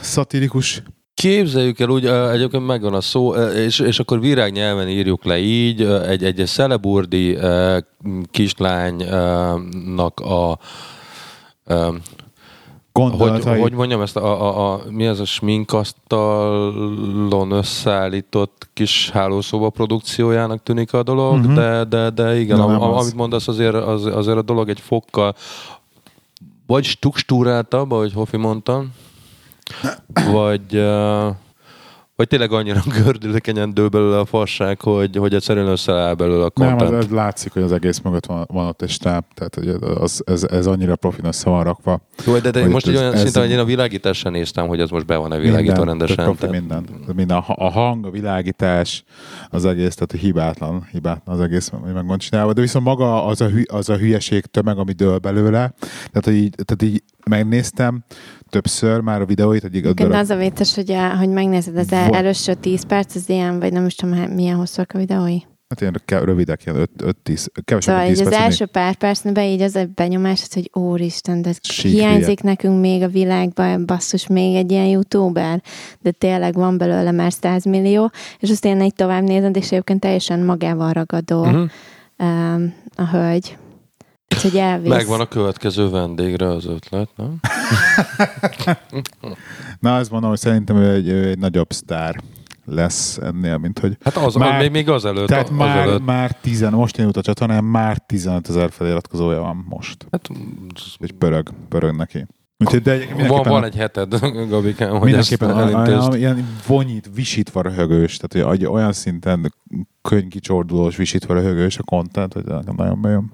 szatirikus 0.00 0.82
Képzeljük 1.14 1.80
el, 1.80 1.88
úgy 1.88 2.06
egyébként 2.06 2.66
megvan 2.66 2.94
a 2.94 3.00
szó, 3.00 3.34
ö, 3.34 3.50
és, 3.50 3.78
és 3.78 3.98
akkor 3.98 4.20
virágnyelven 4.20 4.88
írjuk 4.88 5.24
le 5.24 5.38
így, 5.38 5.80
ö, 5.80 6.06
egy, 6.06 6.24
egy 6.24 6.46
szeleburdi 6.46 7.34
ö, 7.34 7.78
kislánynak 8.30 10.20
a 10.20 10.58
ö, 11.64 11.88
hogy, 13.00 13.10
gondolatai. 13.10 13.60
hogy 13.60 13.72
mondjam 13.72 14.00
ezt, 14.00 14.16
a, 14.16 14.42
a, 14.42 14.72
a, 14.72 14.82
mi 14.90 15.06
ez 15.06 15.20
a 15.20 15.24
sminkasztalon 15.24 17.50
összeállított 17.50 18.68
kis 18.72 19.10
hálószoba 19.10 19.70
produkciójának 19.70 20.62
tűnik 20.62 20.92
a 20.92 21.02
dolog, 21.02 21.34
uh-huh. 21.34 21.54
de, 21.54 21.84
de, 21.84 22.10
de 22.10 22.40
igen, 22.40 22.58
nem 22.58 22.82
a, 22.82 22.96
az. 22.96 23.02
amit 23.02 23.16
mondasz, 23.16 23.48
azért, 23.48 23.74
az, 23.74 24.06
azért 24.06 24.36
a 24.36 24.42
dolog 24.42 24.68
egy 24.68 24.80
fokkal 24.80 25.34
vagy 26.66 26.84
struktúráltabb, 26.84 27.92
ahogy 27.92 28.12
Hofi 28.12 28.36
mondta, 28.36 28.84
vagy, 30.30 30.84
vagy 32.16 32.28
tényleg 32.28 32.52
annyira 32.52 32.80
gördülékenyen 33.02 33.74
dől 33.74 33.88
belőle 33.88 34.18
a 34.18 34.24
fasság, 34.24 34.80
hogy, 34.80 35.16
hogy 35.16 35.34
egyszerűen 35.34 35.66
összeáll 35.66 36.14
belőle 36.14 36.44
a 36.44 36.50
nem, 36.54 36.68
content. 36.68 36.90
az, 36.98 37.04
az 37.04 37.10
látszik, 37.10 37.52
hogy 37.52 37.62
az 37.62 37.72
egész 37.72 38.00
mögött 38.00 38.26
van, 38.26 38.46
van 38.52 38.66
ott 38.66 38.82
egy 38.82 38.88
stáb, 38.90 39.24
tehát 39.34 39.54
hogy 39.54 39.68
az, 39.98 40.22
ez, 40.26 40.44
ez 40.44 40.66
annyira 40.66 40.96
profin 40.96 41.24
össze 41.24 41.50
van 41.50 41.64
rakva. 41.64 42.00
Jó, 42.26 42.38
de, 42.38 42.50
de 42.50 42.68
most 42.68 42.86
egy 42.86 42.96
olyan 42.96 43.12
ez- 43.12 43.20
szinten, 43.20 43.42
hogy 43.42 43.50
én 43.50 43.58
a 43.58 43.64
világítással 43.64 44.30
néztem, 44.32 44.66
hogy 44.66 44.80
ez 44.80 44.90
most 44.90 45.06
be 45.06 45.16
van-e 45.16 45.36
világítva 45.38 45.84
Minden, 45.84 45.86
rendesen. 45.86 46.24
profi 46.24 46.38
tehát- 46.40 46.54
minden. 46.60 46.84
minden 47.14 47.36
a, 47.36 47.44
a 47.56 47.70
hang, 47.70 48.06
a 48.06 48.10
világítás, 48.10 49.04
az 49.50 49.64
egész, 49.64 49.94
tehát 49.94 50.24
hibátlan, 50.24 50.88
hibátlan 50.92 51.36
az 51.36 51.42
egész, 51.42 51.68
hogy 51.68 51.92
meg 51.92 52.06
van 52.06 52.18
csinálva. 52.18 52.52
De 52.52 52.60
viszont 52.60 52.84
maga 52.84 53.24
az 53.26 53.40
a, 53.40 53.48
hü, 53.48 53.62
az 53.66 53.88
a 53.88 53.96
hülyeség 53.96 54.44
tömeg, 54.46 54.78
ami 54.78 54.92
dől 54.92 55.18
belőle, 55.18 55.74
tehát, 55.80 56.24
hogy 56.24 56.34
így, 56.34 56.54
tehát 56.64 56.82
így 56.94 57.02
megnéztem 57.30 58.04
többször 58.54 59.00
már 59.00 59.20
a 59.20 59.26
videóit, 59.26 59.62
hogy 59.62 59.74
igaz, 59.74 59.90
Igen, 59.92 60.10
de 60.10 60.16
az 60.18 60.30
a 60.30 60.36
vicces, 60.36 60.74
hogy, 60.74 60.92
a, 60.92 61.16
hogy 61.16 61.28
megnézed 61.28 61.76
az 61.76 61.92
el, 61.92 62.06
Vo- 62.06 62.14
előső 62.14 62.54
10 62.54 62.84
perc, 62.84 63.14
az 63.14 63.28
ilyen, 63.28 63.58
vagy 63.58 63.72
nem 63.72 63.86
is 63.86 63.94
tudom, 63.94 64.18
milyen 64.18 64.56
hosszúak 64.56 64.90
a 64.94 64.98
videói. 64.98 65.38
hát 65.68 65.80
ilyen 65.80 66.24
rövidek, 66.24 66.64
ilyen 66.66 66.88
5-10, 67.24 67.46
kevesebb, 67.64 67.80
Szóval 67.94 68.02
mint 68.04 68.10
így 68.10 68.16
10 68.16 68.26
az 68.26 68.32
perc. 68.32 68.42
első 68.44 68.66
pár 68.66 68.94
percben 68.94 69.44
így 69.44 69.60
az 69.60 69.74
a 69.76 69.84
benyomás, 69.94 70.46
hogy 70.54 70.70
úristen, 70.72 71.42
de 71.42 71.52
Sík 71.60 71.92
hiányzik 71.92 72.42
nekünk 72.42 72.80
még 72.80 73.02
a 73.02 73.08
világban, 73.08 73.86
basszus, 73.86 74.26
még 74.26 74.54
egy 74.56 74.70
ilyen 74.70 74.86
youtuber, 74.86 75.62
de 76.00 76.10
tényleg 76.10 76.54
van 76.54 76.78
belőle 76.78 77.10
már 77.10 77.32
100 77.32 77.64
millió, 77.64 78.10
és 78.38 78.50
azt 78.50 78.64
én 78.64 78.80
így 78.82 78.94
tovább 78.94 79.22
nézed, 79.22 79.56
és 79.56 79.72
egyébként 79.72 80.00
teljesen 80.00 80.40
magával 80.40 80.92
ragadó 80.92 81.46
um, 82.18 82.74
a 82.96 83.08
hölgy. 83.10 83.56
Ez, 84.34 84.42
hogy 84.42 84.56
elvisz. 84.56 84.88
Megvan 84.90 85.20
a 85.20 85.26
következő 85.26 85.88
vendégre 85.88 86.46
az 86.48 86.66
ötlet, 86.66 87.08
nem? 87.16 87.40
Na, 89.80 89.96
azt 89.96 90.10
mondom, 90.10 90.30
hogy 90.30 90.38
szerintem 90.38 90.76
ő 90.76 90.90
egy, 90.92 91.08
ő 91.08 91.28
egy 91.28 91.38
nagyobb 91.38 91.72
sztár 91.72 92.16
lesz 92.66 93.16
ennél, 93.18 93.58
mint 93.58 93.78
hogy 93.78 93.96
Hát 94.04 94.16
az, 94.16 94.34
Már- 94.34 94.60
még, 94.60 94.70
még 94.70 94.88
azelőtt. 94.88 95.26
Tehát 95.26 95.48
az 95.48 95.56
már, 95.56 95.76
előtt. 95.78 96.04
már 96.04 96.36
10, 96.40 96.60
most 96.70 96.96
indult 96.98 97.16
a 97.16 97.22
csatornán, 97.22 97.64
már 97.64 97.98
15 97.98 98.48
ezer 98.48 98.70
feliratkozója 98.70 99.40
van 99.40 99.64
most. 99.68 100.06
Hát, 100.10 100.28
Hogy 100.98 101.12
pörög, 101.12 101.48
pörög 101.68 101.96
neki. 101.96 102.26
Úgyhogy, 102.58 102.82
de 102.82 102.98
van, 103.28 103.42
van 103.42 103.64
egy 103.64 103.74
heted, 103.76 104.18
Gabikám, 104.48 104.98
hogy 104.98 105.12
ezt 105.12 105.30
mindenképpen 105.30 105.50
a, 105.50 105.78
a, 105.78 105.84
elintézd. 105.84 106.14
ilyen 106.14 106.46
vonyít, 106.66 107.10
visítva 107.14 107.62
röhögős, 107.62 108.16
tehát 108.16 108.48
hogy 108.48 108.64
olyan 108.66 108.92
szinten 108.92 109.54
könyvkicsordulós, 110.02 110.96
visítva 110.96 111.34
röhögős 111.34 111.78
a 111.78 111.82
content, 111.82 112.32
hogy 112.32 112.44
nagyon 112.76 113.00
bejön. 113.00 113.32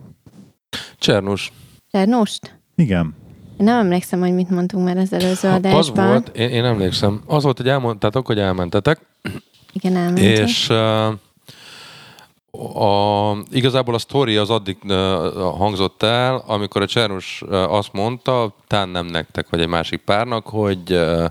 Csernus. 0.99 1.53
Csernust? 1.91 2.59
Igen. 2.77 3.14
Én 3.59 3.64
nem 3.66 3.79
emlékszem, 3.79 4.21
hogy 4.21 4.35
mit 4.35 4.51
mondtunk 4.51 4.85
már 4.85 4.97
az 4.97 5.12
előző 5.12 5.49
Az 5.49 5.55
adásban. 5.55 6.07
volt, 6.07 6.29
én, 6.37 6.49
én 6.49 6.64
emlékszem, 6.64 7.23
az 7.27 7.43
volt, 7.43 7.57
hogy 7.57 7.68
elmondtátok, 7.68 8.27
hogy 8.27 8.39
elmentetek, 8.39 9.01
Igen, 9.73 9.97
elmentünk. 9.97 10.39
és 10.39 10.68
uh, 10.68 11.07
a, 12.83 13.37
igazából 13.51 13.95
a 13.95 13.99
sztori 13.99 14.37
az 14.37 14.51
addig 14.51 14.77
uh, 14.85 14.95
hangzott 15.35 16.03
el, 16.03 16.43
amikor 16.47 16.83
a 16.83 16.87
Csernus 16.87 17.43
uh, 17.43 17.73
azt 17.73 17.93
mondta, 17.93 18.55
tán 18.66 18.89
nem 18.89 19.07
nektek, 19.07 19.49
vagy 19.51 19.61
egy 19.61 19.68
másik 19.68 20.01
párnak, 20.01 20.47
hogy 20.47 20.93
uh, 20.93 21.25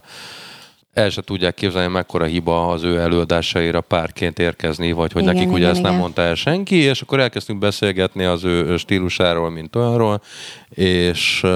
el 1.00 1.10
se 1.10 1.22
tudják 1.22 1.54
képzelni, 1.54 1.92
mekkora 1.92 2.26
hiba 2.26 2.68
az 2.68 2.84
ő 2.84 3.00
előadásaira 3.00 3.82
párként 3.82 4.40
érkezni, 4.40 4.92
vagy 4.92 5.12
hogy 5.12 5.22
Igen, 5.22 5.34
nekik 5.34 5.50
ugye 5.50 5.58
igen, 5.58 5.70
ezt 5.70 5.82
nem 5.82 5.92
igen. 5.92 6.02
mondta 6.02 6.22
el 6.22 6.36
senki, 6.36 6.76
és 6.76 7.02
akkor 7.02 7.20
elkezdtünk 7.20 7.60
beszélgetni 7.60 8.24
az 8.24 8.44
ő 8.44 8.78
stílusáról, 8.78 9.50
mint 9.50 9.76
olyanról, 9.76 10.22
és 10.70 11.42
uh, 11.44 11.50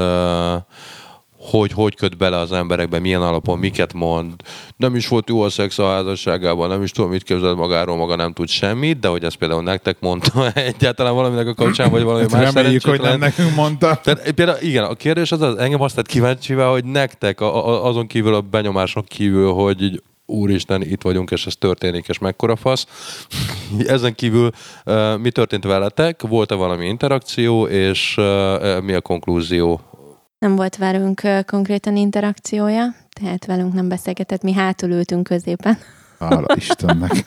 hogy 1.52 1.72
hogy 1.72 1.96
köt 1.96 2.18
bele 2.18 2.38
az 2.38 2.52
emberekbe, 2.52 3.00
milyen 3.00 3.22
alapon, 3.22 3.60
miket 3.60 3.94
mond. 3.94 4.34
Nem 4.78 4.96
is 4.96 5.08
volt 5.08 5.30
jó 5.30 5.41
a 5.41 5.50
szex 5.50 5.80
a 5.80 5.89
házasságában, 5.89 6.70
nem 6.70 6.84
is 6.84 6.91
tudom, 6.91 7.10
mit 7.10 7.24
képzel 7.24 7.54
magáról, 7.54 7.98
maga 7.98 8.16
nem 8.16 8.34
tud 8.34 8.48
semmit, 8.48 9.00
de 9.00 9.08
hogy 9.08 9.24
ezt 9.24 9.36
például 9.36 9.64
nektek 9.64 9.98
mondta 10.00 10.52
egyáltalán 10.54 11.14
valaminek 11.14 11.48
a 11.48 11.54
kapcsán, 11.54 11.91
vagy 11.91 12.04
valami 12.04 12.26
más 12.32 12.44
Hát 12.44 12.54
Reméljük, 12.54 12.86
hogy 12.86 13.02
nem 13.02 13.20
nekünk 13.20 13.56
mondta. 13.56 14.00
Tehát 14.04 14.32
például 14.32 14.58
igen, 14.62 14.84
a 14.84 14.94
kérdés 14.94 15.32
az, 15.32 15.41
az 15.41 15.58
engem 15.58 15.82
azt 15.82 15.96
tett 15.96 16.08
kíváncsivel, 16.08 16.70
hogy 16.70 16.86
nektek 16.86 17.41
a, 17.41 17.68
a, 17.68 17.86
azon 17.86 18.08
kívül 18.08 18.34
a 18.34 18.41
benyomások 18.41 19.06
kívül, 19.06 19.52
hogy 19.52 19.82
így 19.82 20.02
úristen, 20.26 20.82
itt 20.82 21.02
vagyunk, 21.02 21.32
és 21.32 21.46
ez 21.46 21.56
történik, 21.56 22.08
és 22.08 22.20
mekkora 22.20 22.56
fasz. 22.56 22.88
Ezen 23.88 24.16
kívül 24.16 24.50
uh, 24.86 25.18
mi 25.18 25.32
történt 25.32 25.64
veletek? 25.64 26.22
Volt-e 26.22 26.56
valami 26.56 26.86
interakció, 26.86 27.68
és 27.68 28.16
uh, 28.18 28.82
mi 28.82 28.94
a 28.94 29.02
konklúzió? 29.02 29.82
Nem 30.44 30.56
volt 30.56 30.78
velünk 30.78 31.22
konkrétan 31.46 31.96
interakciója, 31.96 32.96
tehát 33.22 33.46
velünk 33.46 33.74
nem 33.74 33.88
beszélgetett, 33.88 34.41
mi 34.41 34.54
hátul 34.54 34.89
ültünk 34.89 35.24
középen 35.24 35.78
Hála 36.20 36.46
Istennek. 36.56 37.26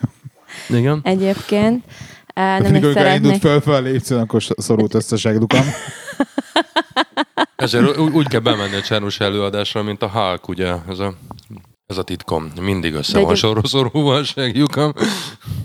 Igen. 0.69 1.01
egyébként. 1.03 1.85
Uh, 1.87 1.93
Nem 2.35 2.63
nem 2.63 2.75
is 2.75 2.81
Mikor 2.81 2.97
elindult 2.97 3.35
szeretnék. 3.35 3.41
föl, 3.41 3.61
föl 3.61 3.83
lépcsőn, 3.83 4.21
akkor 4.21 4.43
szorult 4.43 4.95
össze 4.95 5.15
a 5.15 5.19
segdukam. 5.19 5.65
Ezért 7.57 7.99
ú- 7.99 8.15
úgy 8.15 8.29
kell 8.29 8.41
bemenni 8.41 8.75
a 8.75 8.83
Csernus 8.83 9.21
előadásra, 9.21 9.83
mint 9.83 10.03
a 10.03 10.09
Hulk, 10.09 10.49
ugye? 10.49 10.75
Ez 10.89 10.99
a, 10.99 11.15
ez 11.87 11.99
a 11.99 12.03
titkom. 12.03 12.53
Mindig 12.61 12.95
össze 12.95 13.13
De 13.13 13.21
van 13.21 13.31
egy- 13.31 13.37
sorozorúva 13.37 14.15
a 14.15 14.25
segjukam. 14.25 14.93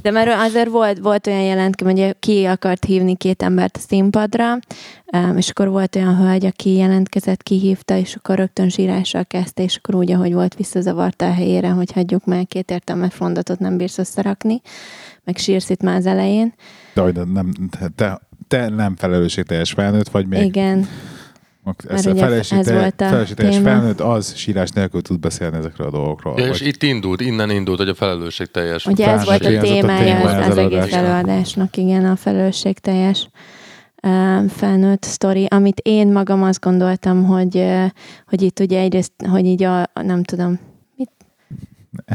De 0.01 0.11
mert 0.11 0.29
azért 0.39 0.69
volt, 0.69 0.99
volt 0.99 1.27
olyan 1.27 1.41
jelentkem, 1.41 1.87
hogy 1.87 2.15
ki 2.19 2.45
akart 2.45 2.85
hívni 2.85 3.15
két 3.15 3.41
embert 3.43 3.77
a 3.77 3.79
színpadra, 3.79 4.53
um, 5.13 5.37
és 5.37 5.49
akkor 5.49 5.69
volt 5.69 5.95
olyan 5.95 6.17
hölgy, 6.17 6.45
aki 6.45 6.73
jelentkezett, 6.75 7.43
kihívta, 7.43 7.97
és 7.97 8.15
akkor 8.15 8.35
rögtön 8.35 8.69
zsírással 8.69 9.25
kezdte, 9.25 9.63
és 9.63 9.75
akkor 9.75 9.95
úgy, 9.95 10.11
ahogy 10.11 10.33
volt, 10.33 10.55
visszazavarta 10.55 11.25
a 11.25 11.33
helyére, 11.33 11.69
hogy 11.69 11.91
hagyjuk 11.91 12.25
meg, 12.25 12.47
két 12.47 12.71
értelmes 12.71 13.17
mondatot 13.17 13.59
nem 13.59 13.77
bírsz 13.77 13.97
összerakni, 13.97 14.61
meg 15.23 15.37
sírsz 15.37 15.69
itt 15.69 15.81
már 15.81 15.95
az 15.95 16.05
elején. 16.05 16.53
De 16.93 17.01
hogy 17.01 17.13
nem, 17.27 17.51
te, 17.95 18.19
te 18.47 18.69
nem 18.69 18.95
felelősségteljes 18.95 19.71
felnőtt 19.71 20.09
vagy 20.09 20.27
még. 20.27 20.43
Igen, 20.45 20.87
Ez 21.87 22.05
Mert 22.05 23.01
a 23.01 23.33
téma. 23.35 23.51
felnőtt 23.61 23.99
az 23.99 24.35
sírás 24.35 24.69
nélkül 24.69 25.01
tud 25.01 25.19
beszélni 25.19 25.57
ezekről 25.57 25.87
a 25.87 25.91
dolgokról. 25.91 26.39
Ja, 26.39 26.45
és 26.47 26.59
Vagy- 26.59 26.67
itt 26.67 26.83
indult, 26.83 27.21
innen 27.21 27.49
indult, 27.49 27.77
hogy 27.77 27.87
a 27.89 27.93
felelősség 27.95 28.47
teljes. 28.47 28.85
ugye 28.85 29.07
ez 29.07 29.25
volt 29.25 29.45
a 29.45 29.59
témája 29.59 30.15
az, 30.19 30.33
az 30.33 30.47
az 30.47 30.57
egész 30.57 30.93
előadásnak. 30.93 31.77
igen, 31.77 32.05
a 32.05 32.15
felelősségteljes 32.15 33.29
um, 34.03 34.47
felnőtt 34.47 35.03
sztori, 35.03 35.45
amit 35.49 35.79
én 35.79 36.07
magam 36.07 36.43
azt 36.43 36.59
gondoltam, 36.59 37.25
hogy, 37.25 37.65
hogy 38.27 38.41
itt 38.41 38.59
ugye 38.59 38.79
egyrészt, 38.79 39.11
hogy 39.29 39.45
így 39.45 39.63
a, 39.63 39.89
nem 39.93 40.23
tudom, 40.23 40.59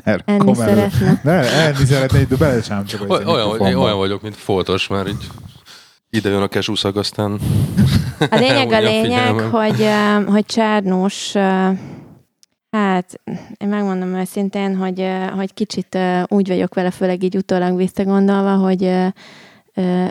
Erre 0.04 0.22
enni 0.26 0.38
kom 0.38 0.60
elő. 0.60 0.74
szeretne. 0.74 1.20
Ne, 1.22 1.32
enni 1.66 1.84
szeretne, 1.84 2.24
de 2.24 2.36
bele 2.36 2.62
sem 2.62 2.84
csak 2.84 3.10
Olyan, 3.10 3.60
olyan 3.60 3.96
vagyok, 3.98 4.22
mint 4.22 4.36
foltos, 4.36 4.86
mert 4.88 5.08
így 5.08 5.26
ide 6.16 6.28
jön 6.28 6.42
a 6.42 6.48
kesúszag, 6.48 6.96
aztán... 6.96 7.38
A 8.30 8.36
lényeg 8.36 8.72
a 8.72 8.80
lényeg, 8.90 9.32
hogy, 9.32 9.86
hogy 10.26 10.44
Csárnós, 10.46 11.32
hát 12.70 13.20
én 13.56 13.68
megmondom 13.68 14.14
őszintén, 14.14 14.76
hogy, 14.76 15.06
hogy 15.36 15.54
kicsit 15.54 15.98
úgy 16.26 16.48
vagyok 16.48 16.74
vele, 16.74 16.90
főleg 16.90 17.22
így 17.22 17.36
utólag 17.36 17.76
visszagondolva, 17.76 18.54
hogy 18.54 18.82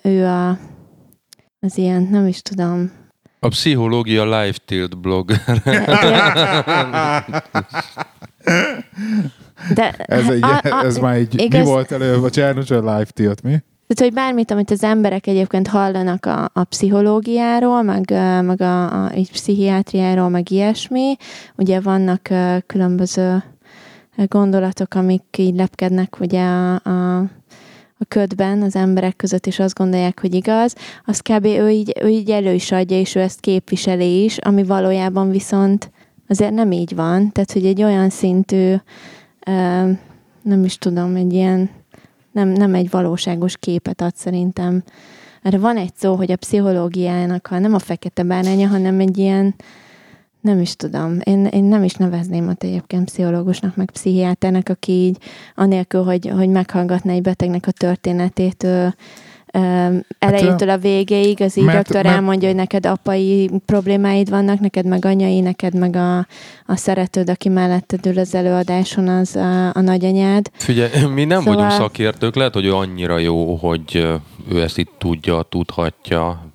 ő 0.04 0.26
a, 0.26 0.50
az 1.60 1.78
ilyen, 1.78 2.08
nem 2.12 2.28
is 2.28 2.42
tudom, 2.42 2.92
A 3.40 3.48
pszichológia 3.48 4.24
live 4.24 4.56
tilt 4.66 4.98
blog. 4.98 5.32
de 9.74 9.92
Ez, 9.98 10.30
egy, 10.30 10.44
a- 10.44 10.60
a- 10.64 10.84
ez 10.86 10.98
már 10.98 11.20
így, 11.20 11.42
igaz- 11.42 11.64
mi 11.64 11.70
volt 11.70 11.92
előbb 11.92 12.24
a 12.24 12.30
Csernus, 12.30 12.70
a 12.72 12.80
live 12.80 13.06
tilt, 13.14 13.42
mi? 13.44 13.56
Tehát, 13.88 14.14
hogy 14.14 14.24
bármit, 14.24 14.52
amit 14.52 14.72
az 14.72 14.84
emberek 14.84 15.28
egyébként 15.28 15.68
hallanak 15.68 16.26
a, 16.26 16.50
a 16.54 16.64
pszichológiáról, 16.64 17.82
meg, 17.82 18.10
meg 18.44 18.62
a, 18.62 19.06
a 19.06 19.16
így 19.16 19.32
pszichiátriáról, 19.32 20.30
meg 20.30 20.52
ilyesmi, 20.52 21.16
ugye 21.56 21.80
vannak 21.80 22.30
különböző 22.66 23.44
gondolatok, 24.16 24.94
amik 24.94 25.24
így 25.38 25.56
lepkednek 25.56 26.20
ugye 26.20 26.42
a, 26.42 26.74
a, 26.74 27.18
a 27.98 28.06
ködben 28.08 28.62
az 28.62 28.76
emberek 28.76 29.16
között, 29.16 29.48
és 29.48 29.60
azt 29.60 29.76
gondolják, 29.76 30.20
hogy 30.20 30.34
igaz, 30.34 30.76
azt 31.06 31.22
kb. 31.22 31.46
ő 31.46 31.70
így, 31.70 31.94
ő 32.02 32.08
így 32.08 32.30
elő 32.30 32.54
is 32.54 32.72
adja, 32.72 33.00
és 33.00 33.16
ő 33.16 33.20
ezt 33.20 33.40
képviseli 33.40 34.24
is, 34.24 34.38
ami 34.38 34.64
valójában 34.64 35.30
viszont 35.30 35.92
azért 36.28 36.54
nem 36.54 36.72
így 36.72 36.96
van. 36.96 37.32
Tehát, 37.32 37.52
hogy 37.52 37.66
egy 37.66 37.84
olyan 37.84 38.10
szintű, 38.10 38.76
nem 40.42 40.64
is 40.64 40.78
tudom, 40.78 41.16
egy 41.16 41.34
ilyen 41.34 41.70
nem, 42.36 42.50
nem 42.50 42.74
egy 42.74 42.90
valóságos 42.90 43.58
képet 43.58 44.02
ad 44.02 44.16
szerintem. 44.16 44.84
Erre 45.42 45.58
van 45.58 45.78
egy 45.78 45.96
szó, 45.96 46.16
hogy 46.16 46.32
a 46.32 46.36
pszichológiának 46.36 47.48
ha 47.48 47.60
nem 47.60 47.74
a 47.74 47.80
fekete 47.80 48.24
báránya, 48.24 48.68
hanem 48.68 49.00
egy 49.00 49.18
ilyen, 49.18 49.56
nem 50.42 50.60
is 50.60 50.76
tudom, 50.76 51.18
én, 51.24 51.46
én 51.46 51.64
nem 51.64 51.84
is 51.84 51.94
nevezném 51.94 52.48
ott 52.48 52.64
egyébként 52.64 53.06
pszichológusnak, 53.06 53.76
meg 53.76 53.92
pszichiáternek, 53.92 54.70
aki 54.70 54.92
így 54.92 55.18
anélkül, 55.56 56.04
hogy, 56.04 56.28
hogy 56.28 56.50
meghallgatná 56.50 57.14
egy 57.14 57.22
betegnek 57.22 57.68
a 57.68 57.72
történetét, 57.72 58.64
ő, 58.64 58.96
elejétől 60.20 60.70
a 60.70 60.78
végéig, 60.78 61.42
az 61.42 61.58
így 61.58 61.64
mert- 61.64 61.78
rögtön 61.78 62.02
mert- 62.04 62.16
elmondja, 62.16 62.48
hogy 62.48 62.58
neked 62.58 62.86
apai 62.86 63.50
problémáid 63.66 64.30
vannak, 64.30 64.60
neked 64.60 64.86
meg 64.86 65.06
anyai, 65.06 65.40
neked 65.40 65.78
meg 65.78 65.96
a, 65.96 66.18
a 66.66 66.76
szeretőd, 66.76 67.30
aki 67.30 67.50
melletted 67.50 68.06
ül 68.06 68.20
az 68.20 68.36
előadáson, 68.36 69.08
az 69.08 69.36
a, 69.36 69.66
a 69.74 69.82
nagyanyád. 69.82 70.50
Figyelj, 70.54 70.92
mi 71.14 71.26
nem 71.26 71.40
Szóval- 71.40 71.56
vagyunk 71.56 71.72
szakértők, 71.82 72.36
lehet, 72.36 72.54
hogy 72.54 72.66
ő 72.66 72.74
annyira 72.76 73.18
jó, 73.18 73.56
hogy 73.56 73.96
ő 74.52 74.62
ezt 74.62 74.78
itt 74.78 74.92
tudja, 74.98 75.42
tudhatja, 75.50 76.46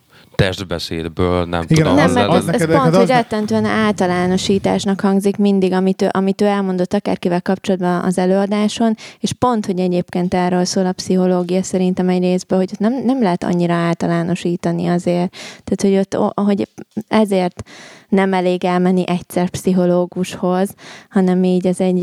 testbeszédből, 0.40 1.44
nem 1.44 1.62
Igen, 1.68 1.76
tudom. 1.76 1.94
Nem, 1.94 2.12
mert 2.12 2.32
ez, 2.32 2.36
ez 2.36 2.60
neked- 2.60 2.76
pont, 2.76 2.96
hogy 2.96 3.06
rettentően 3.06 3.64
általánosításnak 3.64 5.00
hangzik 5.00 5.36
mindig, 5.36 5.72
amit 5.72 6.02
ő, 6.02 6.08
amit 6.10 6.40
ő 6.40 6.46
elmondott 6.46 6.94
akárkivel 6.94 7.42
kapcsolatban 7.42 8.04
az 8.04 8.18
előadáson, 8.18 8.96
és 9.18 9.32
pont, 9.32 9.66
hogy 9.66 9.78
egyébként 9.78 10.34
erről 10.34 10.64
szól 10.64 10.86
a 10.86 10.92
pszichológia 10.92 11.62
szerintem 11.62 12.08
egy 12.08 12.22
részben, 12.22 12.58
hogy 12.58 12.70
nem, 12.78 13.02
nem 13.04 13.22
lehet 13.22 13.44
annyira 13.44 13.74
általánosítani 13.74 14.86
azért. 14.86 15.36
Tehát, 15.64 15.82
hogy, 15.82 15.96
ott, 15.96 16.34
hogy 16.46 16.68
ezért 17.08 17.62
nem 18.08 18.32
elég 18.32 18.64
elmenni 18.64 19.08
egyszer 19.08 19.48
pszichológushoz, 19.48 20.74
hanem 21.10 21.44
így 21.44 21.66
ez 21.66 21.80
egy, 21.80 22.02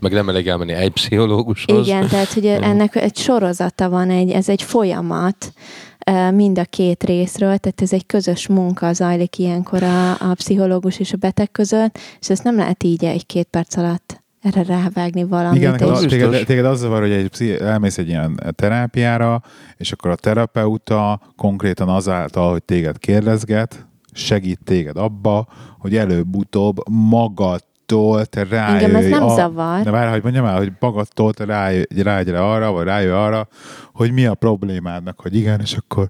Meg 0.00 0.12
nem 0.12 0.28
elég 0.28 0.46
elmenni 0.46 0.72
egy 0.72 0.90
pszichológushoz. 0.90 1.86
igen, 1.86 2.08
tehát 2.08 2.32
hogy 2.32 2.46
ennek 2.70 2.96
egy 2.96 3.16
sorozata 3.16 3.88
van, 3.88 4.10
egy, 4.10 4.30
ez 4.30 4.48
egy 4.48 4.62
folyamat 4.62 5.52
mind 6.34 6.58
a 6.58 6.64
két 6.64 7.04
részről, 7.04 7.56
tehát 7.58 7.80
ez 7.82 7.92
egy 7.92 8.06
közös 8.06 8.46
munka 8.46 8.92
zajlik 8.92 9.38
ilyenkor 9.38 9.82
a, 9.82 10.10
a 10.10 10.34
pszichológus 10.34 10.98
és 10.98 11.12
a 11.12 11.16
beteg 11.16 11.50
között, 11.50 11.98
és 12.20 12.30
ezt 12.30 12.44
nem 12.44 12.56
lehet 12.56 12.82
így 12.82 13.04
egy-két 13.04 13.48
perc 13.50 13.76
alatt 13.76 14.22
erre 14.42 14.62
rávágni 14.62 15.24
valamit. 15.24 15.60
Igen, 15.60 15.92
és- 15.92 16.06
téged, 16.06 16.44
téged 16.46 16.64
az 16.64 16.78
zavar, 16.78 17.00
hogy 17.00 17.10
egy, 17.10 17.28
pszi- 17.28 17.60
elmész 17.60 17.98
egy 17.98 18.08
ilyen 18.08 18.40
terápiára, 18.54 19.42
és 19.76 19.92
akkor 19.92 20.10
a 20.10 20.14
terapeuta 20.14 21.20
konkrétan 21.36 21.88
azáltal, 21.88 22.50
hogy 22.50 22.62
téged 22.62 22.98
kérdezget, 22.98 23.86
segít 24.12 24.60
téged 24.64 24.96
abba, 24.96 25.46
hogy 25.78 25.96
előbb-utóbb 25.96 26.76
magadtól 27.94 28.26
te 28.26 28.44
rájöjj. 28.44 28.84
Engem 28.84 28.96
ez 28.96 29.08
nem 29.08 29.22
a, 29.22 29.34
zavar. 29.34 29.82
De 29.82 29.90
várj, 29.90 30.10
hogy 30.10 30.22
mondjam 30.22 30.44
el, 30.44 30.56
hogy 30.56 30.72
magadtól 30.80 31.32
te 31.32 31.44
rájöjj, 31.44 32.02
rájöjj 32.02 32.30
rá 32.30 32.40
arra, 32.40 32.72
vagy 32.72 32.84
rájöjj 32.84 33.10
arra, 33.10 33.48
hogy 33.92 34.12
mi 34.12 34.26
a 34.26 34.34
problémádnak, 34.34 35.20
hogy 35.20 35.36
igen, 35.36 35.60
és 35.60 35.74
akkor 35.74 36.08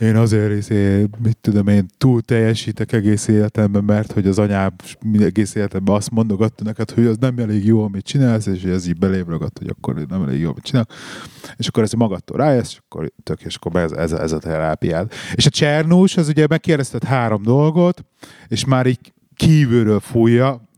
én 0.00 0.16
azért 0.16 0.52
izé, 0.52 1.06
mit 1.22 1.36
tudom 1.40 1.68
én, 1.68 1.86
túl 1.98 2.20
teljesítek 2.20 2.92
egész 2.92 3.28
életemben, 3.28 3.84
mert 3.84 4.12
hogy 4.12 4.26
az 4.26 4.38
anyám 4.38 4.72
egész 5.18 5.54
életemben 5.54 5.94
azt 5.94 6.10
mondogatta 6.10 6.64
neked, 6.64 6.90
hogy 6.90 7.06
az 7.06 7.16
nem 7.20 7.38
elég 7.38 7.64
jó, 7.64 7.84
amit 7.84 8.04
csinálsz, 8.04 8.46
és 8.46 8.62
ez 8.62 8.86
így 8.86 8.98
belém 8.98 9.28
ragadt, 9.28 9.58
hogy 9.58 9.68
akkor 9.68 9.94
nem 9.94 10.22
elég 10.22 10.40
jó, 10.40 10.50
amit 10.50 10.64
csinál. 10.64 10.86
És 11.56 11.68
akkor 11.68 11.82
ez 11.82 11.92
magadtól 11.92 12.36
rájössz, 12.36 12.70
és 12.70 12.78
akkor 12.88 13.12
tök, 13.22 13.40
és 13.42 13.54
akkor 13.54 13.80
ez, 13.80 13.92
ez, 13.92 14.12
ez 14.12 14.32
a 14.32 14.38
terápiád. 14.38 15.12
És 15.34 15.46
a 15.46 15.50
Csernus, 15.50 16.16
az 16.16 16.28
ugye 16.28 16.46
megkérdezted 16.48 17.04
három 17.04 17.42
dolgot, 17.42 18.04
és 18.48 18.64
már 18.64 18.86
így 18.86 19.12
kívülről 19.36 20.00
fújja, 20.00 20.69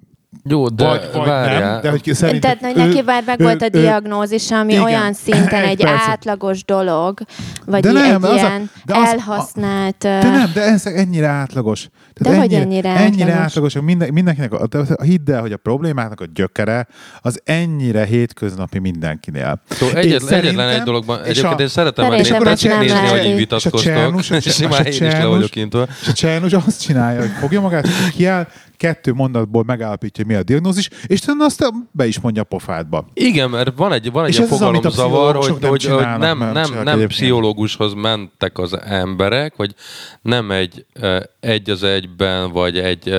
Jó, 0.44 0.68
de 0.68 0.86
vagy, 0.86 1.08
vagy 1.12 1.26
várjál. 1.26 1.72
nem, 1.72 1.80
de 1.80 1.90
hogy 1.90 2.10
szerintem 2.14 2.58
Tehát 2.58 2.76
hogy 2.76 2.86
neki 2.86 3.02
már 3.02 3.22
meg 3.26 3.40
ő- 3.40 3.44
volt 3.44 3.62
a 3.62 3.64
ő- 3.64 3.68
diagnózis, 3.68 4.50
ami 4.50 4.72
igen, 4.72 4.84
olyan 4.84 5.12
szinten 5.12 5.64
egy 5.64 5.80
egy 5.80 5.86
átlagos 6.08 6.64
dolog, 6.64 7.18
vagy 7.66 7.80
De 7.82 7.88
egy 7.88 7.94
nem, 7.94 8.22
az 8.22 8.30
a- 8.30 8.34
ilyen 8.34 8.70
de 8.84 8.96
az- 8.96 9.08
elhasznált... 9.08 9.96
De 9.98 10.22
nem, 10.30 10.50
de 10.54 10.60
ez 10.62 10.86
ennyire 10.86 11.26
átlagos. 11.26 11.88
De 12.20 12.36
hogy 12.36 12.52
ennyire 12.54 12.88
ennyire 12.88 13.24
átlagos? 13.24 13.44
átlagos, 13.44 13.72
hogy 13.72 13.82
minden, 13.82 14.12
mindenkinek, 14.12 14.52
a, 14.52 14.66
de 14.66 14.78
hidd 15.02 15.30
el, 15.30 15.40
hogy 15.40 15.52
a 15.52 15.56
problémáknak 15.56 16.20
a 16.20 16.24
gyökere 16.34 16.86
az 17.20 17.40
ennyire 17.44 18.04
hétköznapi 18.04 18.78
mindenkinél. 18.78 19.60
Szóval 19.68 19.96
És 19.96 20.04
egyet, 20.04 20.20
szerintem- 20.20 20.44
egyetlen 20.44 20.68
egy 20.68 20.82
dologban, 20.82 21.22
egyébként 21.22 21.58
a- 21.58 21.62
én 21.62 21.68
szeretem 21.68 22.04
nem 22.08 22.14
nézni, 22.14 22.36
hogy 22.36 23.18
így 23.18 23.24
És 23.26 23.32
a 23.32 23.36
vitatkoztok, 23.36 23.94
a 23.96 24.18
és 24.36 24.60
a 24.62 24.82
én 24.82 24.90
is 24.90 24.98
le 24.98 25.24
vagyok 25.26 25.56
intve. 25.56 25.86
És 26.02 26.08
a 26.08 26.12
Csernus 26.12 26.52
azt 26.52 26.80
csinálja, 26.80 27.20
hogy 27.20 27.30
fogja 27.40 27.60
magát, 27.60 27.86
kiáll, 28.14 28.46
kettő 28.76 29.12
mondatból 29.12 29.64
megállapítja, 29.66 30.21
hogy 30.22 30.30
mi 30.30 30.40
a 30.40 30.42
diagnózis, 30.42 30.88
és 31.06 31.20
utána 31.20 31.44
azt 31.44 31.72
be 31.90 32.06
is 32.06 32.20
mondja 32.20 32.42
a 32.42 32.44
pofádba. 32.44 33.06
Igen, 33.14 33.50
mert 33.50 33.72
van 33.76 33.92
egy, 33.92 34.12
van 34.12 34.24
egy 34.24 34.34
ilyen 34.34 34.46
fogalomzavar, 34.46 35.34
hogy, 35.36 35.54
nem 35.60 35.70
hogy, 35.70 35.84
hogy 35.84 36.00
nem, 36.02 36.18
nem 36.18 36.52
nem, 36.52 36.72
egyébként. 36.78 37.06
pszichológushoz 37.06 37.94
mentek 37.94 38.58
az 38.58 38.78
emberek, 38.84 39.56
vagy 39.56 39.74
nem 40.22 40.50
egy 40.50 40.84
egy 41.40 41.70
az 41.70 41.82
egyben, 41.82 42.52
vagy 42.52 42.78
egy 42.78 43.14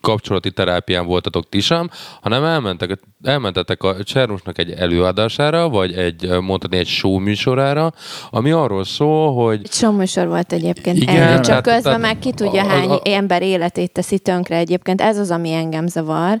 kapcsolati 0.00 0.50
terápián 0.50 1.06
voltatok 1.06 1.48
ti 1.48 1.60
sem, 1.60 1.90
hanem 2.20 2.44
elmentek, 2.44 2.98
elmentetek 3.22 3.82
a 3.82 4.02
Csernusnak 4.02 4.58
egy 4.58 4.70
előadására, 4.70 5.68
vagy 5.68 5.92
egy, 5.92 6.28
mondhatni 6.40 6.76
egy 6.76 6.86
show 6.86 7.18
műsorára, 7.18 7.92
ami 8.30 8.50
arról 8.50 8.84
szól, 8.84 9.34
hogy 9.34 9.60
Egy 9.62 9.72
soműsor 9.72 10.26
volt 10.26 10.52
egyébként. 10.52 10.96
Igen, 10.96 11.14
Igen, 11.14 11.28
Ennyi, 11.28 11.40
tehát- 11.40 11.44
csak 11.44 11.62
közben 11.62 11.82
tehát 11.82 12.00
meg 12.00 12.18
ki 12.18 12.32
tudja, 12.32 12.62
a- 12.62 12.66
hány 12.68 12.88
a- 12.88 13.00
ember 13.04 13.42
életét 13.42 13.92
teszi 13.92 14.18
tönkre 14.18 14.56
egyébként. 14.56 15.00
Ez 15.00 15.18
az, 15.18 15.30
ami 15.30 15.52
engem 15.52 15.86
zavar. 15.86 16.40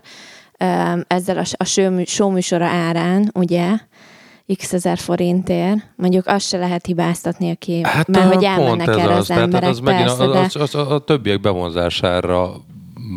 Ezzel 1.06 1.38
a, 1.38 1.44
a 1.56 1.64
show 2.04 2.30
műsora 2.30 2.66
árán, 2.66 3.30
ugye, 3.34 3.76
x 4.56 4.72
ezer 4.72 4.98
forintért, 4.98 5.78
mondjuk 5.96 6.26
azt 6.26 6.48
se 6.48 6.58
lehet 6.58 6.86
hibáztatni, 6.86 7.50
aki, 7.50 7.80
Hát 7.82 8.08
mert 8.08 8.34
hogy 8.34 8.44
elmennek 8.44 8.88
erre 8.88 9.12
az, 9.12 9.18
az 9.18 9.26
tehát 9.26 9.42
emberek, 9.42 9.68
az 9.68 9.78
megint 9.78 10.06
persze, 10.06 10.22
a, 10.22 10.32
de... 10.32 10.38
az, 10.38 10.74
az, 10.74 10.74
a 10.74 10.98
többiek 10.98 11.40
bevonzására 11.40 12.52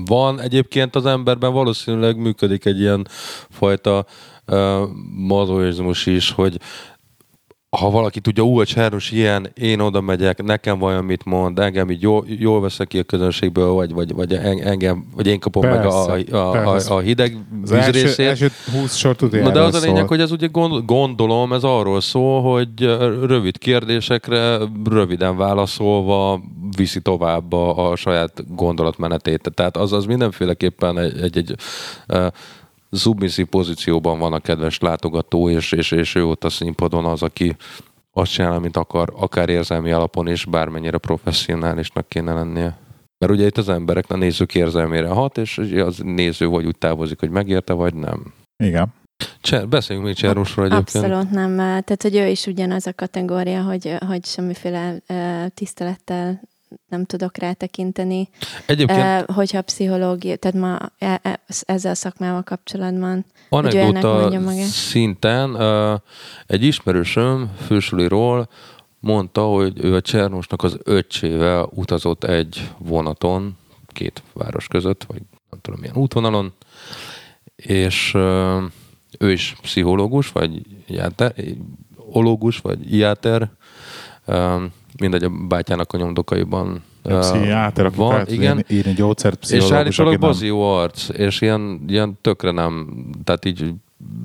van. 0.06 0.42
Egyébként 0.42 0.96
az 0.96 1.06
emberben 1.06 1.54
valószínűleg 1.54 2.18
működik 2.18 2.66
egy 2.66 2.80
ilyen 2.80 3.08
fajta 3.50 4.06
uh, 4.48 4.82
mazoizmus 5.16 6.06
is, 6.06 6.32
hogy 6.32 6.58
ha 7.78 7.90
valaki 7.90 8.20
tudja, 8.20 8.44
ú, 8.44 8.60
a 8.60 8.66
Csernus 8.66 9.12
ilyen, 9.12 9.52
én 9.54 9.80
oda 9.80 10.02
megyek, 10.02 10.44
nekem 10.44 10.80
vajon 10.80 11.04
mit 11.04 11.26
mond, 11.26 11.60
engem 11.60 11.90
így 11.90 12.02
jól, 12.02 12.26
jól 12.28 12.62
veszek 12.62 12.88
ki 12.88 13.00
a 13.00 13.04
közönségből, 13.04 13.68
vagy, 13.72 13.94
vagy, 13.94 14.14
vagy 14.14 14.34
en- 14.34 14.62
engem, 14.62 15.06
vagy 15.16 15.28
én 15.28 15.40
kapom 15.40 15.68
meg 15.68 15.86
a, 15.86 16.06
Persze, 16.06 16.38
a, 16.38 16.48
a, 16.48 16.52
persze. 16.52 16.94
a, 16.94 16.96
a 16.98 17.00
hideg 17.00 17.38
Az 17.64 17.72
első, 17.72 17.92
vízrészét. 17.92 18.28
első 18.28 18.52
20 18.72 18.96
sor 18.96 19.16
tudja 19.16 19.42
Na 19.44 19.52
de 19.52 19.60
az 19.62 19.76
a 19.76 19.80
lényeg, 19.80 19.98
szól. 19.98 20.08
hogy 20.08 20.20
ez 20.22 20.32
ugye 20.32 20.48
gond- 20.48 20.86
gondolom, 20.86 21.54
ez 21.54 21.64
arról 21.64 22.02
szól, 22.02 22.42
hogy 22.42 22.70
rövid 23.26 23.58
kérdésekre 23.58 24.58
röviden 24.90 25.38
válaszolva 25.38 26.42
viszi 26.78 27.02
tovább 27.02 27.54
a, 27.54 27.90
a 27.92 27.96
saját 27.96 28.56
gondolatmenetét. 28.56 29.52
Tehát 29.54 29.78
az 29.78 29.94
az 29.94 30.06
mindenféleképpen 30.06 30.98
egy, 31.00 31.22
egy, 31.22 31.38
egy 31.38 31.56
szubmisszív 32.92 33.46
pozícióban 33.46 34.20
van 34.20 34.34
a 34.34 34.40
kedves 34.40 34.80
látogató, 34.80 35.50
és, 35.50 35.72
és, 35.72 35.92
és 35.92 36.16
ő 36.16 36.26
ott 36.26 36.44
a 36.44 36.50
színpadon 36.50 37.06
az, 37.06 37.24
aki 37.24 37.56
azt 38.12 38.32
csinál, 38.32 38.54
amit 38.54 38.78
akar, 38.78 39.14
akár 39.16 39.50
érzelmi 39.50 39.92
alapon 39.92 40.28
is, 40.28 40.46
bármennyire 40.46 40.98
professzionálisnak 40.98 42.08
kéne 42.08 42.34
lennie. 42.34 42.78
Mert 43.18 43.32
ugye 43.32 43.46
itt 43.46 43.58
az 43.58 43.70
emberek 43.70 44.10
a 44.10 44.16
nézők 44.16 44.56
érzelmére 44.56 45.08
hat, 45.08 45.38
és 45.38 45.58
az 45.58 45.98
néző 45.98 46.48
vagy 46.48 46.66
úgy 46.66 46.78
távozik, 46.78 47.20
hogy 47.20 47.30
megérte, 47.30 47.74
vagy 47.74 47.94
nem. 47.94 48.34
Igen. 48.64 48.94
Cser, 49.42 49.68
beszéljünk 49.68 50.08
még 50.08 50.18
Cserusról 50.18 50.66
egyébként. 50.66 51.04
Abszolút 51.06 51.32
nem. 51.32 51.56
Tehát, 51.56 52.02
hogy 52.02 52.16
ő 52.16 52.28
is 52.28 52.46
ugyanaz 52.46 52.88
a 52.88 52.94
kategória, 52.94 53.64
hogy, 53.64 53.96
hogy 54.08 54.26
semmiféle 54.26 55.02
tisztelettel 55.54 56.42
nem 56.88 57.06
tudok 57.06 57.38
rá 57.38 57.54
tekinteni. 57.54 58.30
Egyébként 58.66 59.00
Uh, 59.00 59.36
hogyha 59.36 59.62
pszichológia, 59.62 60.36
tehát 60.36 60.58
ma 60.58 60.92
e- 60.98 61.20
e- 61.24 61.40
ezzel 61.66 61.92
a 61.92 61.96
szakmával 61.96 62.44
kapcsolatban. 62.44 63.26
anekdota 63.50 64.32
szinten 64.66 65.50
uh, 65.50 66.00
egy 66.48 66.64
ismerősöm 66.64 67.52
fősuliról 67.66 68.50
mondta, 69.00 69.44
hogy 69.44 69.84
ő 69.84 69.96
a 69.96 70.02
Csernusnak 70.02 70.64
az 70.64 70.78
öccsével 70.84 71.70
utazott 71.74 72.24
egy 72.24 72.70
vonaton, 72.78 73.58
két 73.88 74.24
város 74.34 74.68
között, 74.68 75.04
vagy 75.04 75.22
nem 75.50 75.60
tudom 75.62 75.80
milyen 75.80 75.96
útvonalon, 75.96 76.54
és 77.56 78.14
uh, 78.14 78.64
ő 79.20 79.32
is 79.32 79.56
pszichológus, 79.62 80.32
vagy 80.32 80.62
játer, 80.88 81.34
ológus, 82.12 82.58
vagy 82.58 82.94
iáter, 82.94 83.52
mindegy 85.00 85.24
a 85.24 85.30
bátyának 85.48 85.94
a 85.94 85.98
nyomdokaiban 85.98 86.84
pszichiáter, 87.04 87.92
van, 87.92 88.12
fel 88.12 88.28
igen. 88.28 88.66
írni 88.70 88.94
gyógyszert, 88.94 89.50
És 89.50 89.72
állítólag 89.72 90.36
jó 90.42 90.62
arc, 90.62 91.10
és 91.10 91.42
ilyen, 91.42 91.84
ilyen 91.88 92.18
tökre 92.22 92.52
nem, 92.52 92.88
tehát 93.24 93.46
így 93.46 93.74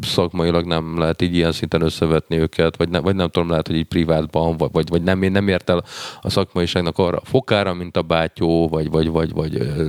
szakmailag 0.01 0.67
nem 0.67 0.99
lehet 0.99 1.23
így 1.23 1.35
ilyen 1.35 1.53
szinten 1.53 1.83
összevetni 1.83 2.37
őket, 2.37 2.77
vagy, 2.77 2.89
ne, 2.89 2.99
vagy 2.99 3.15
nem 3.15 3.29
tudom, 3.29 3.49
lehet, 3.49 3.67
hogy 3.67 3.77
így 3.77 3.85
privátban, 3.85 4.57
vagy, 4.57 4.69
vagy, 4.73 4.89
vagy 4.89 5.03
nem, 5.03 5.19
nem 5.19 5.49
ért 5.49 5.71
el 5.71 5.85
a 6.21 6.31
szakmaiságnak 6.31 6.99
arra 6.99 7.17
a 7.17 7.25
fokára, 7.25 7.75
mint 7.75 7.97
a 7.97 8.03
bátyó, 8.03 8.69
vagy, 8.69 8.91
vagy, 8.91 9.09
vagy, 9.09 9.33
vagy 9.33 9.55
ö, 9.55 9.89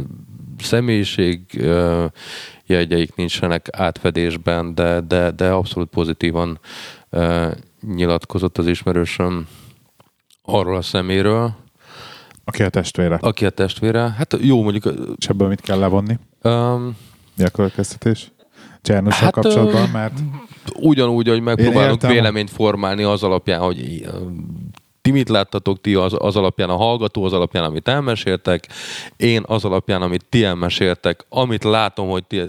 személyiség 0.57 1.39
ö, 1.57 2.05
jegyeik 2.65 3.15
nincsenek 3.15 3.67
átfedésben, 3.71 4.75
de, 4.75 5.01
de, 5.01 5.31
de 5.31 5.49
abszolút 5.49 5.89
pozitívan 5.89 6.59
ö, 7.09 7.47
nyilatkozott 7.95 8.57
az 8.57 8.67
ismerősöm 8.67 9.47
arról 10.45 10.75
a 10.75 10.81
szeméről, 10.81 11.53
Aki 12.45 12.63
a 12.63 12.69
testvére. 12.69 13.17
aki 13.21 13.45
a 13.45 13.49
testvére. 13.49 14.13
Hát 14.17 14.37
jó, 14.41 14.61
mondjuk 14.63 14.93
És 15.17 15.27
ebből 15.27 15.47
mit 15.47 15.61
kell 15.61 15.79
levonni? 15.79 16.17
um, 16.43 16.97
Mi 17.37 17.43
a 17.43 17.49
következtetés? 17.49 18.31
Csernussal 18.81 19.23
Hát, 19.23 19.33
kapcsolatban, 19.33 19.89
mert 19.89 20.13
ugyanúgy, 20.79 21.27
hogy 21.27 21.41
megpróbálunk 21.41 22.01
véleményt 22.07 22.49
formálni 22.49 23.03
az 23.03 23.23
alapján, 23.23 23.59
hogy 23.61 24.05
ti 25.01 25.11
mit 25.11 25.29
láttatok, 25.29 25.81
ti 25.81 25.93
az, 25.95 26.15
az 26.17 26.35
alapján 26.35 26.69
a 26.69 26.75
hallgató, 26.75 27.23
az 27.23 27.33
alapján, 27.33 27.63
amit 27.63 27.87
elmeséltek, 27.87 28.67
én 29.17 29.43
az 29.45 29.65
alapján, 29.65 30.01
amit 30.01 30.25
ti 30.29 30.43
elmeséltek, 30.43 31.25
amit 31.29 31.63
látom, 31.63 32.09
hogy 32.09 32.23
ti, 32.23 32.41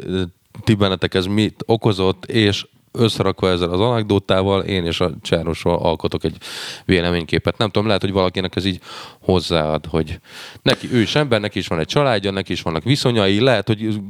ti 0.64 0.74
bennetek 0.74 1.14
ez 1.14 1.26
mit 1.26 1.62
okozott, 1.66 2.24
és 2.24 2.66
összerakva 2.96 3.48
ezzel 3.48 3.70
az 3.70 3.80
anekdótával, 3.80 4.62
én 4.62 4.84
és 4.84 5.00
a 5.00 5.10
Csárnosról 5.22 5.76
alkotok 5.76 6.24
egy 6.24 6.36
véleményképet. 6.84 7.58
Nem 7.58 7.68
tudom, 7.68 7.86
lehet, 7.86 8.02
hogy 8.02 8.12
valakinek 8.12 8.56
ez 8.56 8.64
így 8.64 8.80
hozzáad, 9.20 9.86
hogy 9.86 10.20
neki, 10.62 10.88
ő 10.92 11.00
is 11.00 11.14
ember, 11.14 11.40
neki 11.40 11.58
is 11.58 11.66
van 11.66 11.78
egy 11.78 11.86
családja, 11.86 12.30
neki 12.30 12.52
is 12.52 12.62
vannak 12.62 12.82
viszonyai, 12.82 13.40
lehet, 13.40 13.66
hogy 13.66 14.00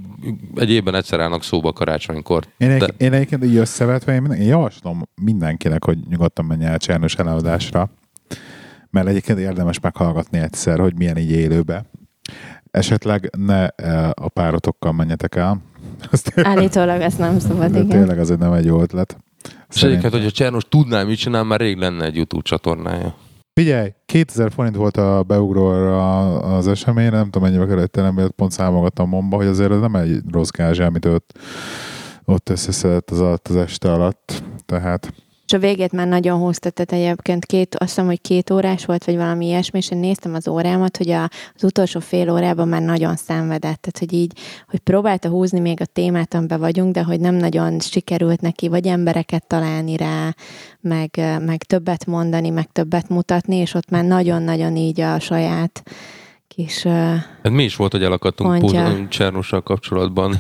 egy 0.55 0.71
évben 0.71 0.95
egyszer 0.95 1.21
állnak 1.21 1.43
szóba 1.43 1.73
karácsonykor. 1.73 2.45
én, 2.59 2.71
egy, 2.71 2.79
De- 2.79 2.95
én 2.99 3.13
egyébként 3.13 3.45
így 3.45 3.57
összevetve, 3.57 4.15
én, 4.15 4.25
én 4.25 4.47
javaslom 4.47 5.03
mindenkinek, 5.23 5.85
hogy 5.85 5.99
nyugodtan 6.09 6.45
menjen 6.45 6.71
el 6.71 6.79
Csernus 6.79 7.15
előadásra, 7.15 7.91
mert 8.91 9.09
egyébként 9.09 9.39
érdemes 9.39 9.81
meghallgatni 9.81 10.39
egyszer, 10.39 10.79
hogy 10.79 10.97
milyen 10.97 11.17
így 11.17 11.31
élőbe. 11.31 11.85
Esetleg 12.71 13.31
ne 13.37 13.69
eh, 13.69 14.11
a 14.15 14.29
párotokkal 14.29 14.93
menjetek 14.93 15.35
el. 15.35 15.61
Ez 16.11 16.23
tényleg, 16.23 16.57
Állítólag 16.57 17.01
ezt 17.01 17.19
nem 17.19 17.39
szabad, 17.39 17.71
de 17.71 17.79
igen. 17.79 17.89
tényleg 17.89 18.19
az 18.19 18.31
egy 18.31 18.39
nem 18.39 18.53
egy 18.53 18.65
jó 18.65 18.81
ötlet. 18.81 19.17
És 19.75 19.83
egyébként, 19.83 20.13
hogyha 20.13 20.31
Csernus 20.31 20.65
tudná, 20.69 21.03
mit 21.03 21.19
csinál, 21.19 21.45
már 21.45 21.61
rég 21.61 21.77
lenne 21.77 22.05
egy 22.05 22.17
YouTube 22.17 22.43
csatornája. 22.43 23.15
Figyelj, 23.53 23.89
2000 24.07 24.53
forint 24.53 24.77
volt 24.77 24.97
a 24.97 25.23
beugróra 25.23 26.39
az 26.39 26.69
eseményre, 26.69 27.17
nem 27.17 27.31
tudom 27.31 27.43
mennyibe 27.49 27.67
került, 27.67 27.95
nem 27.95 28.15
miatt 28.15 28.31
pont 28.31 28.53
számogattam 28.53 29.09
momba, 29.09 29.37
hogy 29.37 29.47
azért 29.47 29.71
ez 29.71 29.81
nem 29.81 29.97
egy 29.97 30.21
rossz 30.33 30.51
gázs, 30.51 30.79
amit 30.79 31.05
ott, 31.05 31.39
ott 32.25 32.49
összeszedett 32.49 33.11
az 33.11 33.21
alatt 33.21 33.49
az 33.49 33.57
este 33.57 33.93
alatt. 33.93 34.43
Tehát 34.67 35.13
És 35.47 35.53
a 35.53 35.59
végét 35.59 35.93
már 35.93 36.09
nagyon 36.09 36.39
húzta, 36.39 36.71
tehát 36.71 37.05
egyébként 37.05 37.45
két, 37.45 37.75
azt 37.75 37.89
hiszem, 37.89 38.07
hogy 38.07 38.21
két 38.21 38.51
órás 38.51 38.85
volt, 38.85 39.05
vagy 39.05 39.17
valami 39.17 39.47
ilyesmi, 39.47 39.79
és 39.79 39.91
én 39.91 39.99
néztem 39.99 40.35
az 40.35 40.49
órámat, 40.49 40.97
hogy 40.97 41.11
a, 41.11 41.23
az 41.55 41.65
utolsó 41.65 42.01
fél 42.01 42.31
órában 42.31 42.69
már 42.69 42.83
nagyon 42.83 43.17
szenvedett, 43.17 43.81
tehát 43.81 43.99
hogy 43.99 44.13
így, 44.13 44.39
hogy 44.69 44.81
próbálta 44.81 45.29
húzni 45.29 45.61
még 45.61 45.81
a 45.81 45.85
témát, 45.85 46.35
amiben 46.35 46.61
vagyunk, 46.61 46.95
de 46.95 47.03
hogy 47.03 47.21
nem 47.21 47.35
nagyon 47.35 47.81
sikerült 47.81 48.41
neki, 48.41 48.69
vagy 48.69 48.87
embereket 48.87 49.47
találni 49.47 49.97
rá, 49.97 50.35
meg, 50.81 51.11
meg 51.41 51.63
többet 51.63 52.07
mondani, 52.07 52.51
meg 52.51 52.73
többet 52.73 53.09
mutatni, 53.09 53.57
és 53.57 53.75
ott 53.75 53.91
már 53.91 54.05
nagyon-nagyon 54.05 54.77
így 54.77 55.01
a 55.01 55.19
saját 55.19 55.83
kis 56.57 56.85
ö, 56.85 56.91
Hát 57.43 57.51
mi 57.53 57.65
is 57.65 57.77
volt, 57.77 57.93
hogy 57.93 58.03
elakadtunk 58.03 58.59
Pontja. 58.59 58.83
Puz- 58.85 59.09
Csernussal 59.09 59.63
kapcsolatban. 59.63 60.35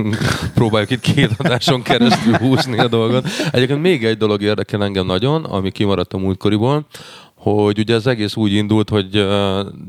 Próbáljuk 0.54 0.90
itt 0.90 1.00
két 1.00 1.30
adáson 1.38 1.82
keresztül 1.82 2.34
húzni 2.36 2.78
a 2.78 2.88
dolgot. 2.88 3.26
Egyébként 3.52 3.80
még 3.82 4.04
egy 4.04 4.16
dolog 4.16 4.42
érdekel 4.42 4.84
engem 4.84 5.06
nagyon, 5.06 5.44
ami 5.44 5.70
kimaradt 5.70 6.12
a 6.12 6.18
múltkoriból, 6.18 6.86
hogy 7.42 7.78
ugye 7.78 7.94
az 7.94 8.06
egész 8.06 8.36
úgy 8.36 8.52
indult, 8.52 8.88
hogy 8.88 9.16
uh, 9.16 9.22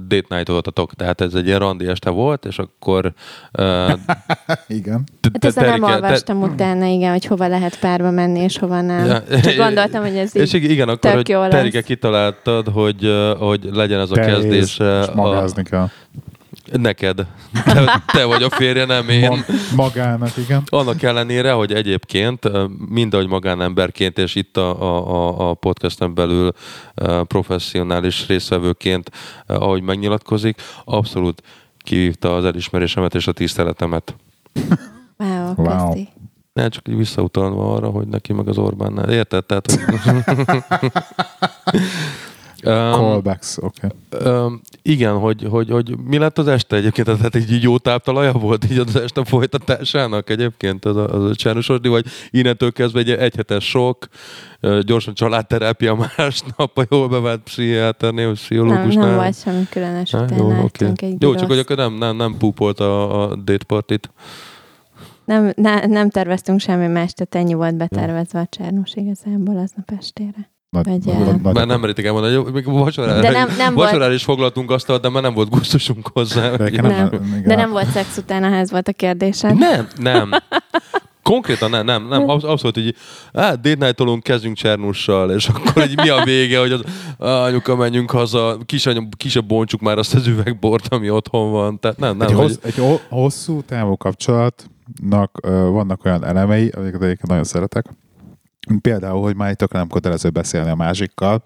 date 0.08 0.36
night 0.36 0.48
voltatok, 0.48 0.94
tehát 0.94 1.22
ez 1.22 1.34
egy 1.34 1.46
ilyen 1.46 1.60
randi 1.60 1.88
este 1.88 2.10
volt, 2.10 2.46
és 2.46 2.58
akkor 2.58 3.14
uh, 3.60 3.92
igen. 4.80 5.04
Hát 5.34 5.46
ezzel 5.46 5.78
nem 5.78 5.84
olvastam 5.84 6.42
utána, 6.42 6.86
igen, 6.86 7.12
hogy 7.12 7.26
hova 7.26 7.48
lehet 7.48 7.80
párba 7.80 8.12
menni, 8.12 8.40
és 8.40 8.58
hova 8.58 8.82
nem. 8.82 9.24
Csak 9.42 9.56
gondoltam, 9.56 10.02
hogy 10.02 10.16
ez 10.16 10.36
És 10.44 10.54
így 10.54 10.72
igen, 10.72 10.90
akkor, 10.90 11.14
hogy. 11.14 11.36
Terike 11.50 11.82
kitaláltad, 11.82 12.68
hogy, 12.68 13.12
hogy 13.40 13.70
legyen 13.72 14.00
ez 14.00 14.12
a 14.12 14.16
Te 14.16 14.26
kezdése. 14.26 15.02
és 15.02 15.08
magázni 15.16 15.64
kell. 15.64 15.88
Neked. 16.72 17.28
Te, 17.66 18.04
te 18.06 18.26
vagy 18.26 18.44
a 18.44 18.50
férje, 18.50 18.86
nem 18.86 19.10
én. 19.10 19.30
Ma, 19.30 19.38
magának, 19.76 20.38
igen. 20.38 20.64
Annak 20.70 21.02
ellenére, 21.04 21.52
hogy 21.52 21.74
egyébként 21.74 22.46
ö, 22.46 22.66
mind 22.90 23.14
ahogy 23.14 23.28
magánemberként, 23.28 24.18
és 24.18 24.36
itt 24.36 24.58
a, 24.58 24.82
a, 24.82 25.50
a- 25.50 25.54
podcasten 25.54 26.14
belül 26.14 26.52
professzionális 27.28 28.28
részvevőként, 28.28 29.10
ahogy 29.46 29.82
megnyilatkozik, 29.82 30.62
abszolút 30.86 31.42
kivívta 31.78 32.36
az 32.36 32.46
elismerésemet 32.46 33.16
és 33.16 33.28
a 33.28 33.32
tiszteletemet. 33.32 34.16
Wow, 35.18 35.54
Wow. 35.56 35.90
köszi. 35.92 36.08
Ne, 36.54 36.68
csak 36.68 36.88
így 36.88 36.96
visszautalva 36.98 37.74
arra, 37.76 37.90
hogy 37.90 38.08
neki 38.08 38.34
meg 38.34 38.48
az 38.48 38.58
Orbánnál. 38.58 39.10
Érted? 39.12 39.46
Tehát, 39.46 39.72
hogy... 39.72 39.80
Um, 42.66 42.74
Callbacks, 42.74 43.58
oké. 43.58 43.88
Okay. 44.12 44.34
Um, 44.34 44.62
igen, 44.82 45.18
hogy, 45.18 45.48
hogy, 45.50 45.70
hogy 45.70 45.98
mi 45.98 46.18
lett 46.18 46.38
az 46.38 46.48
este 46.48 46.76
egyébként? 46.76 47.08
Tehát 47.08 47.36
így 47.36 47.64
jó 47.64 47.78
táptalaja 47.78 48.32
volt 48.32 48.72
így 48.72 48.78
az 48.78 48.96
este 48.96 49.26
folytatásának 49.26 50.30
egyébként 50.30 50.86
az 50.86 50.96
a, 50.96 51.08
az 51.10 51.30
a 51.30 51.36
Csernusosdi, 51.36 51.88
vagy 51.88 52.06
innentől 52.32 52.72
kezdve 52.72 53.00
egy 53.00 53.10
egyhetes 53.10 53.70
sok, 53.70 54.08
gyorsan 54.82 55.14
családterápia 55.14 55.96
másnap 56.18 56.78
a 56.78 56.86
jól 56.90 57.08
bevált 57.08 57.42
pszichiáternél, 57.42 58.26
vagy 58.26 58.36
Nem, 58.36 58.44
pszichológusnál. 58.44 59.06
nem 59.06 59.16
volt 59.16 59.42
semmi 59.42 59.68
különös, 59.70 60.12
Há, 60.12 60.24
utána 60.24 60.42
jó, 60.42 60.50
láttunk 60.50 61.02
egy 61.02 61.22
Jó, 61.22 61.36
csak 61.36 61.48
hogy 61.48 61.60
akkor 61.60 61.76
nem, 61.76 61.94
nem, 61.94 62.16
nem 62.16 62.36
púpolt 62.38 62.80
a, 62.80 63.24
a 63.24 63.36
date 63.36 63.66
partit. 63.66 64.12
Nem, 65.26 65.52
ne, 65.56 65.86
nem 65.86 66.10
terveztünk 66.10 66.60
semmi 66.60 66.88
más, 66.88 67.14
tehát 67.14 67.36
ennyi 67.36 67.54
volt 67.54 67.76
betervezve 67.76 68.40
a 68.40 68.48
Csernus 68.50 68.94
igazából 68.96 69.58
aznap 69.58 69.92
estére. 69.98 70.53
Nagy, 70.74 70.86
nagy, 71.06 71.40
nagy, 71.42 71.54
Már 71.54 71.68
nem 71.68 71.80
meritek 71.80 72.06
elmondani, 72.06 72.36
hogy 72.36 72.54
még 72.54 72.66
vacsorára, 72.66 73.22
De 73.22 73.32
nem- 73.32 73.56
nem 73.58 73.74
volt- 73.74 73.90
vacsorára 73.90 74.14
is 74.14 74.24
foglaltunk 74.24 74.72
asztalt, 74.72 75.02
de 75.02 75.10
már 75.10 75.22
nem 75.22 75.34
volt 75.34 75.50
gusztusunk 75.50 76.10
hozzá. 76.14 76.56
de 76.56 76.82
Nem. 76.82 77.10
igen. 77.28 77.44
De 77.46 77.56
nem 77.56 77.72
volt 77.72 77.88
szex 77.90 78.18
után, 78.18 78.44
ha 78.44 78.56
ez 78.56 78.72
volt 78.72 78.88
a 78.88 78.94
kérdésed. 78.94 79.58
Nem, 79.58 79.88
nem. 79.98 80.30
Konkrétan 81.24 81.70
nem, 81.70 81.86
nem, 81.86 82.08
nem. 82.08 82.30
Absz- 82.30 82.44
Abszolút 82.46 82.78
így, 82.78 82.96
hát 83.34 83.62
date 83.62 83.86
night 83.86 84.22
kezdjünk 84.22 84.56
Csernussal, 84.56 85.32
és 85.32 85.48
akkor 85.48 85.84
így 85.90 85.96
mi 85.98 86.10
a 86.10 86.24
vége, 86.24 86.60
hogy 86.60 86.72
az 86.72 86.82
"Á, 87.20 87.28
anyuka, 87.28 87.76
menjünk 87.76 88.12
haza, 88.12 88.58
kis, 88.66 88.88
kis 89.18 89.42
bontsuk 89.42 89.82
már 89.82 89.98
azt 89.98 90.16
az 90.16 90.28
üvegbort, 90.28 90.88
ami 90.94 91.10
otthon 91.10 91.52
van. 91.52 91.80
Tehát 91.80 91.98
nem, 91.98 92.18
nem. 92.18 92.28
egy, 92.28 92.34
hogy- 92.34 92.44
hossz, 92.46 92.58
egy 92.62 92.76
ho- 92.76 93.02
hosszú 93.10 93.62
távú 93.62 93.98
kapcsolatnak 93.98 95.40
ö, 95.42 95.50
vannak 95.50 96.06
olyan 96.06 96.26
elemei, 96.26 96.68
amiket 96.76 97.02
egyébként 97.02 97.28
nagyon 97.28 97.44
szeretek. 97.44 97.86
Például, 98.82 99.22
hogy 99.22 99.36
már 99.36 99.52
itt 99.52 99.72
nem 99.72 99.88
kötelező 99.88 100.30
beszélni 100.30 100.70
a 100.70 100.76
másikkal, 100.76 101.44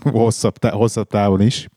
hosszabb, 0.02 0.56
tá- 0.56 0.72
hosszabb 0.72 1.08
távon 1.08 1.40
is. 1.40 1.68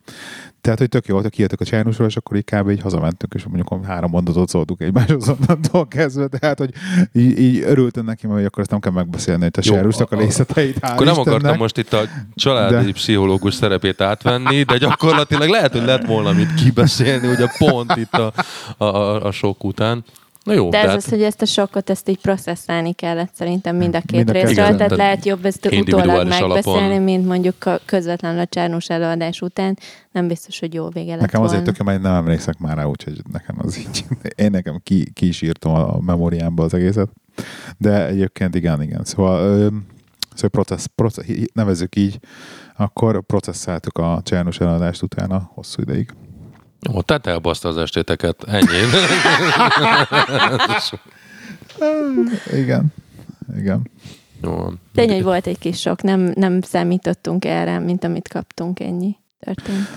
Tehát, 0.64 0.80
hogy 0.80 0.90
tök 0.90 1.06
jó, 1.06 1.16
hogy 1.20 1.30
kijöttek 1.30 1.62
a 1.62 1.66
csernusról, 1.66 2.08
és 2.08 2.16
akkor 2.16 2.38
így 2.38 2.44
kb. 2.44 2.70
így 2.70 2.82
hazamentünk, 2.82 3.34
és 3.34 3.44
mondjuk 3.44 3.86
három 3.86 4.10
mondatot 4.12 4.50
szóltuk 4.50 4.82
egymáshoz 4.82 5.30
onnantól 5.40 5.88
kezdve, 5.88 6.28
tehát, 6.28 6.58
hogy 6.58 6.74
így, 7.14 7.40
így 7.40 7.62
örültem 7.62 8.06
neki, 8.06 8.28
mert 8.28 8.46
akkor 8.46 8.60
ezt 8.60 8.70
nem 8.70 8.80
kell 8.80 8.92
megbeszélni, 8.92 9.44
hogy 9.44 9.54
a 9.58 9.62
Jó, 9.64 9.74
csernusnak 9.74 10.12
a 10.12 10.16
részleteit. 10.18 10.78
Akkor 10.82 11.06
nem 11.06 11.16
Istennek. 11.16 11.34
akartam 11.34 11.58
most 11.58 11.78
itt 11.78 11.94
a 11.94 12.02
családi 12.36 12.86
de... 12.86 12.92
pszichológus 12.92 13.54
szerepét 13.54 14.02
átvenni, 14.02 14.64
de 14.64 14.78
gyakorlatilag 14.78 15.50
lehet, 15.50 15.72
hogy 15.72 15.86
lett 15.86 16.06
volna 16.06 16.32
mit 16.32 16.54
kibeszélni, 16.54 17.28
ugye 17.28 17.48
pont 17.58 17.96
itt 17.96 18.14
a, 18.14 18.34
a, 18.78 18.84
a, 18.84 19.26
a 19.26 19.32
sok 19.32 19.64
után. 19.64 20.04
Na 20.44 20.54
jó, 20.54 20.70
De 20.70 20.78
ez 20.78 20.84
tehát 20.84 20.98
az, 20.98 21.10
hogy 21.10 21.22
ezt 21.22 21.42
a 21.42 21.46
sokkot, 21.46 21.90
ezt 21.90 22.10
így 22.10 22.18
processzálni 22.22 22.94
kellett 22.94 23.30
szerintem 23.34 23.76
mind 23.76 23.96
a 23.96 24.00
két 24.00 24.12
Mind 24.12 24.30
a 24.30 24.32
részről, 24.32 24.56
kettő. 24.66 24.76
tehát 24.78 24.92
Igen, 24.92 25.06
lehet 25.06 25.26
jobb 25.26 25.46
ezt 25.46 25.66
utólag 25.66 26.28
megbeszélni, 26.28 26.80
alapon. 26.80 27.02
mint 27.02 27.26
mondjuk 27.28 27.66
a- 27.66 27.80
közvetlenül 27.86 28.40
a 28.40 28.46
Csernus 28.46 28.90
előadás 28.90 29.42
után. 29.42 29.78
Nem 30.12 30.28
biztos, 30.28 30.60
hogy 30.60 30.74
jó 30.74 30.90
vége 30.90 31.12
lett 31.12 31.22
Nekem 31.22 31.42
azért 31.42 31.60
volna. 31.60 31.72
tök 31.72 31.78
jó, 31.80 31.86
mert 31.92 32.02
nem 32.02 32.14
emlékszek 32.14 32.58
már 32.60 32.78
rá, 32.78 32.84
úgyhogy 32.86 33.22
nekem 33.32 33.56
az 33.60 33.78
így, 33.78 34.06
én 34.36 34.52
nekem 34.52 34.80
ki, 34.84 35.12
ki 35.14 35.28
is 35.28 35.42
írtam 35.42 35.74
a 35.74 36.00
memóriámba 36.00 36.64
az 36.64 36.74
egészet. 36.74 37.10
De 37.78 38.08
egyébként 38.08 38.56
igen, 38.56 38.82
igen. 38.82 39.04
Szóval, 39.04 39.42
ö, 39.44 39.68
szóval 40.34 40.50
processz, 40.50 40.86
processz, 40.96 41.28
nevezzük 41.54 41.96
így, 41.96 42.20
akkor 42.78 43.24
processzáltuk 43.26 43.98
a 43.98 44.20
Csernus 44.24 44.60
eladást 44.60 45.02
utána 45.02 45.52
hosszú 45.54 45.82
ideig. 45.82 46.14
Jó, 46.92 47.02
tehát 47.02 47.28
elbaszta 47.28 47.70
az 47.70 47.78
estéteket. 47.78 48.44
Ennyi. 48.44 48.68
Igen. 52.62 52.94
Igen. 53.58 53.90
Jó. 54.42 54.68
Tény, 54.94 55.10
hogy 55.10 55.24
volt 55.24 55.48
egy 55.48 55.60
kis 55.60 55.80
sok, 55.80 56.02
nem, 56.02 56.32
nem 56.36 56.62
számítottunk 56.62 57.46
erre, 57.46 57.80
mint 57.80 58.04
amit 58.04 58.28
kaptunk, 58.28 58.80
ennyi 58.80 59.16
történt. 59.40 59.88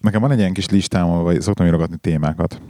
Nekem 0.00 0.20
van 0.20 0.30
egy 0.30 0.38
ilyen 0.38 0.52
kis 0.52 0.68
listám, 0.68 1.10
ahol 1.10 1.22
vagy 1.22 1.40
szoktam 1.40 1.66
írogatni 1.66 1.96
témákat. 1.96 2.60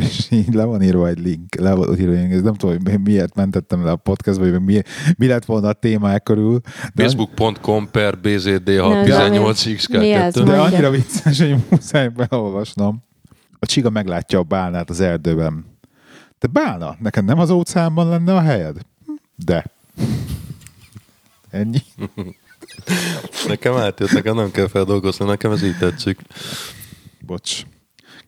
És 0.00 0.26
így 0.30 0.54
le 0.54 0.64
van 0.64 0.82
írva 0.82 1.08
egy 1.08 1.18
link, 1.18 1.54
le 1.54 1.74
van 1.74 1.98
írva, 2.00 2.12
én 2.12 2.28
nem 2.28 2.54
tudom, 2.54 2.76
hogy 2.84 3.00
miért 3.00 3.34
mentettem 3.34 3.84
le 3.84 3.90
a 3.90 3.96
podcastba, 3.96 4.50
vagy 4.50 4.60
mi, 4.60 4.82
mi 5.16 5.26
lett 5.26 5.44
volna 5.44 5.68
a 5.68 5.72
témák 5.72 6.22
körül. 6.22 6.60
De, 6.94 7.02
Facebook.com 7.02 7.90
per 7.90 8.18
BZD 8.18 8.68
Nem, 8.68 9.04
18x 9.04 9.98
mi 9.98 10.12
az? 10.12 10.34
K2. 10.36 10.42
de 10.44 10.60
annyira 10.60 10.90
vicces, 10.90 11.38
hogy 11.38 11.56
muszáj 11.68 12.08
belolvasnom. 12.08 13.02
A 13.58 13.66
csiga 13.66 13.90
meglátja 13.90 14.38
a 14.38 14.42
bálnát 14.42 14.90
az 14.90 15.00
erdőben. 15.00 15.64
De 16.38 16.46
bálna, 16.46 16.96
neked 16.98 17.24
nem 17.24 17.38
az 17.38 17.50
óceánban 17.50 18.08
lenne 18.08 18.34
a 18.34 18.40
helyed? 18.40 18.76
De. 19.36 19.64
Ennyi. 21.50 21.82
Nekem 23.46 23.74
átjött, 23.74 24.12
nekem 24.12 24.34
nem 24.34 24.50
kell 24.50 24.68
feldolgozni, 24.68 25.24
nekem 25.24 25.52
ez 25.52 25.62
így 25.62 25.78
tetszik. 25.78 26.20
Bocs. 27.26 27.62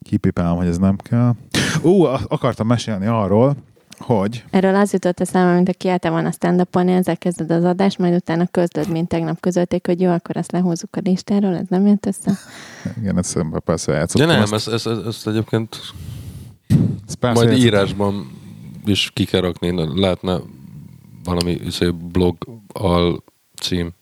Kipipálom, 0.03 0.57
hogy 0.57 0.67
ez 0.67 0.79
nem 0.79 0.97
kell. 0.97 1.33
Ú, 1.83 2.03
a- 2.03 2.21
akartam 2.29 2.67
mesélni 2.67 3.07
arról, 3.07 3.57
hogy 3.99 4.45
Erről 4.51 4.75
az 4.75 4.93
jutott 4.93 5.21
eszembe, 5.21 5.55
mint 5.55 5.69
a 5.69 5.73
kiálltál 5.73 6.13
volna 6.13 6.31
stand 6.31 6.61
up 6.61 6.77
ezzel 6.77 7.17
kezded 7.17 7.51
az 7.51 7.65
adást, 7.65 7.99
majd 7.99 8.15
utána 8.15 8.47
közlöd, 8.47 8.89
mint 8.89 9.09
tegnap 9.09 9.41
közölték, 9.41 9.87
hogy 9.87 10.01
jó, 10.01 10.11
akkor 10.11 10.37
ezt 10.37 10.53
lehúzzuk 10.53 10.97
a 10.97 11.01
listáról, 11.05 11.55
ez 11.57 11.67
nem 11.69 11.87
jött 11.87 12.07
össze? 12.07 12.33
igen, 13.01 13.19
ezt 13.19 13.39
persze 13.65 13.93
De 13.93 13.99
játszottam. 13.99 14.29
nem, 14.29 14.41
azt, 14.41 14.53
ezt, 14.53 14.69
ezt, 14.69 14.87
ezt, 14.87 15.07
ezt 15.07 15.27
egyébként 15.29 15.77
ezt 17.07 17.15
persze 17.15 17.45
majd 17.45 17.49
játszottam. 17.59 17.67
írásban 17.67 18.31
is 18.85 19.11
ki 19.15 19.25
kell 19.25 19.41
rakni, 19.41 20.01
lehetne 20.01 20.39
valami 21.25 21.51
izé, 21.51 21.91
blog 21.91 22.37
al 22.73 23.25
cím. 23.61 23.93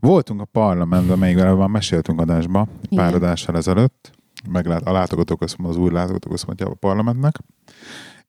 Voltunk 0.00 0.40
a 0.40 0.44
parlamentben, 0.44 1.18
még 1.18 1.36
már 1.36 1.68
meséltünk 1.68 2.20
adásba, 2.20 2.66
Igen. 2.88 3.04
pár 3.04 3.14
adással 3.14 3.56
ezelőtt, 3.56 4.10
meglát, 4.48 4.82
a 4.82 4.92
látogatóközpont, 4.92 5.68
az 5.68 5.76
új 5.76 5.90
látogatóközpontja 5.90 6.66
a 6.66 6.74
parlamentnek, 6.74 7.38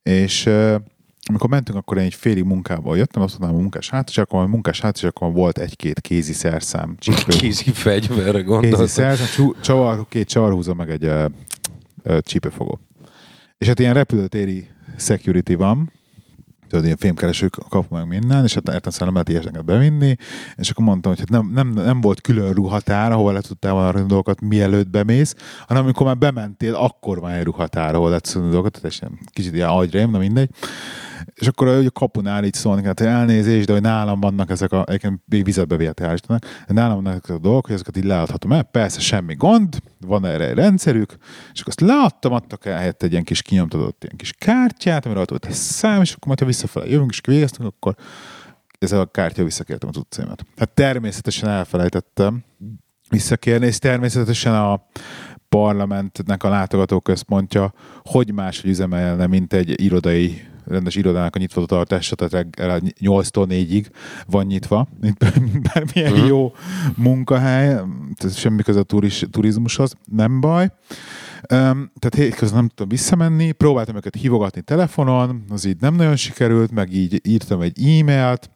és 0.04 0.50
amikor 1.28 1.50
mentünk, 1.50 1.78
akkor 1.78 1.98
én 1.98 2.04
egy 2.04 2.14
félig 2.14 2.44
munkából 2.44 2.98
jöttem, 2.98 3.22
azt 3.22 3.40
mondtam, 3.40 3.60
a 3.60 3.62
munkás 3.62 3.90
hát, 3.90 4.12
akkor 4.18 4.40
a 4.40 4.48
munkás 4.48 4.82
hát, 4.82 5.00
akkor 5.04 5.32
volt 5.32 5.58
egy-két 5.58 6.00
kézi 6.00 6.34
szerszám. 6.34 6.96
csípő. 7.00 7.38
Kézi 7.38 7.72
fegyverre 7.72 8.32
kézi 8.32 8.44
gondoltam. 8.44 8.88
szerszám, 8.88 9.28
csú- 9.36 9.62
csavar, 9.62 10.06
két 10.10 10.28
csavarhúzó, 10.28 10.74
meg 10.74 10.90
egy 10.90 11.06
uh, 11.06 11.26
uh, 12.04 12.18
csípőfogó. 12.20 12.80
És 13.58 13.68
hát 13.68 13.80
ilyen 13.80 13.94
repülőtéri 13.94 14.68
security 14.98 15.54
van, 15.54 15.92
tudod, 16.68 16.86
ilyen 16.86 16.98
fémkeresők 16.98 17.58
kapu 17.70 17.96
meg 17.96 18.08
minden, 18.08 18.44
és 18.44 18.54
hát 18.54 18.68
értem 18.68 18.92
szerint 18.92 19.14
nem 19.14 19.14
lehet 19.14 19.30
ilyeseket 19.30 19.66
bevinni, 19.66 20.16
és 20.56 20.70
akkor 20.70 20.86
mondtam, 20.86 21.12
hogy 21.12 21.20
hát 21.20 21.30
nem, 21.30 21.52
nem, 21.54 21.68
nem 21.68 22.02
volt 22.02 22.22
külön 22.22 22.54
ruhatár, 22.54 23.12
ahol 23.12 23.34
le 23.34 23.42
tudtál 23.42 23.74
volna 23.74 24.02
dolgokat, 24.02 24.42
mielőtt 24.42 24.90
bemész, 24.90 25.36
hanem 25.68 25.84
amikor 25.84 26.06
már 26.06 26.18
bementél, 26.18 26.74
akkor 26.74 27.20
van 27.20 27.32
egy 27.32 27.44
ruhatár, 27.44 27.96
ahol 27.96 28.10
le 28.10 28.20
tudni 28.20 28.50
dolgokat, 28.50 28.82
tehát 28.82 29.12
kicsit 29.34 29.54
ilyen 29.54 29.70
agyrém, 29.70 30.12
de 30.12 30.18
mindegy. 30.18 30.50
És 31.36 31.48
akkor 31.48 31.68
a 31.68 31.92
kapunál 31.92 32.44
így 32.44 32.54
szólni, 32.54 32.84
hát 32.84 33.00
elnézést, 33.00 33.66
de 33.66 33.74
hogy 33.74 33.82
nálam 33.82 34.20
vannak 34.20 34.50
ezek 34.50 34.72
a, 34.72 34.84
egyébként 34.88 35.22
még 35.26 35.44
vizetbe 35.44 35.76
de 35.78 36.40
nálam 36.68 37.04
vannak 37.04 37.24
ezek 37.24 37.36
a 37.36 37.40
dolgok, 37.40 37.66
hogy 37.66 37.74
ezeket 37.74 37.98
így 37.98 38.04
leadhatom 38.04 38.52
el, 38.52 38.64
persze 38.64 39.00
semmi 39.00 39.36
gond, 39.36 39.82
van 40.00 40.26
erre 40.26 40.48
egy 40.48 40.56
rendszerük, 40.56 41.16
és 41.54 41.62
akkor 41.62 41.74
azt 41.78 41.82
leadtam, 41.82 42.34
adtak 42.34 42.66
el 42.66 42.78
helyett 42.78 43.04
egy 43.04 43.12
ilyen 43.12 43.24
kis 43.24 43.42
kinyomtatott 43.42 44.04
ilyen 44.04 44.18
kis 44.18 44.32
kártyát, 44.32 45.06
amire 45.06 45.26
volt 45.28 45.46
egy 45.46 45.54
szám, 45.54 46.02
és 46.02 46.12
akkor 46.12 46.28
majd 46.28 46.40
ha 46.40 46.46
visszafele 46.46 46.88
jövünk, 46.88 47.10
és 47.12 47.22
végeztünk, 47.26 47.70
akkor 47.70 47.96
ezzel 48.80 49.00
a 49.00 49.06
kártya 49.06 49.44
visszakértem 49.44 49.90
az 49.90 49.98
utcámat. 49.98 50.46
Hát 50.58 50.70
természetesen 50.70 51.50
elfelejtettem 51.50 52.44
visszakérni, 53.10 53.66
és 53.66 53.80
természetesen 53.80 54.56
a 54.56 54.88
parlamentnek 55.50 56.44
a 56.44 56.50
látogatóközpontja 56.50 57.74
hogy 58.04 58.34
máshogy 58.34 58.70
üzemelne, 58.70 59.28
mint 59.28 59.54
egy 59.54 59.82
irodai 59.82 60.54
rendes 60.68 60.96
irodának 60.96 61.36
a 61.36 61.40
nyitva 61.40 61.66
tartása, 61.66 62.16
tehát 62.16 62.34
reggel 62.34 62.82
8-tól 63.00 63.46
4-ig 63.50 63.86
van 64.28 64.46
nyitva, 64.46 64.88
mint 65.02 65.18
bármilyen 65.74 66.14
Mhm. 66.14 66.26
jó 66.26 66.54
munkahely, 66.96 67.68
tehát 68.16 68.38
semmi 68.38 68.64
köze 68.64 68.80
a 68.80 68.84
turis, 68.84 69.26
turizmushoz, 69.32 69.94
nem 70.12 70.40
baj. 70.40 70.64
Um, 71.54 71.92
tehát 72.00 72.16
hétközben 72.16 72.58
nem 72.60 72.68
tudtam 72.68 72.88
visszamenni, 72.88 73.52
próbáltam 73.52 73.96
őket 73.96 74.16
hívogatni 74.16 74.62
telefonon, 74.62 75.44
az 75.50 75.66
így 75.66 75.78
nem 75.80 75.96
nagyon 75.96 76.16
sikerült, 76.16 76.72
meg 76.72 76.94
így 76.94 77.22
írtam 77.28 77.62
egy 77.62 77.84
e-mailt, 78.00 78.50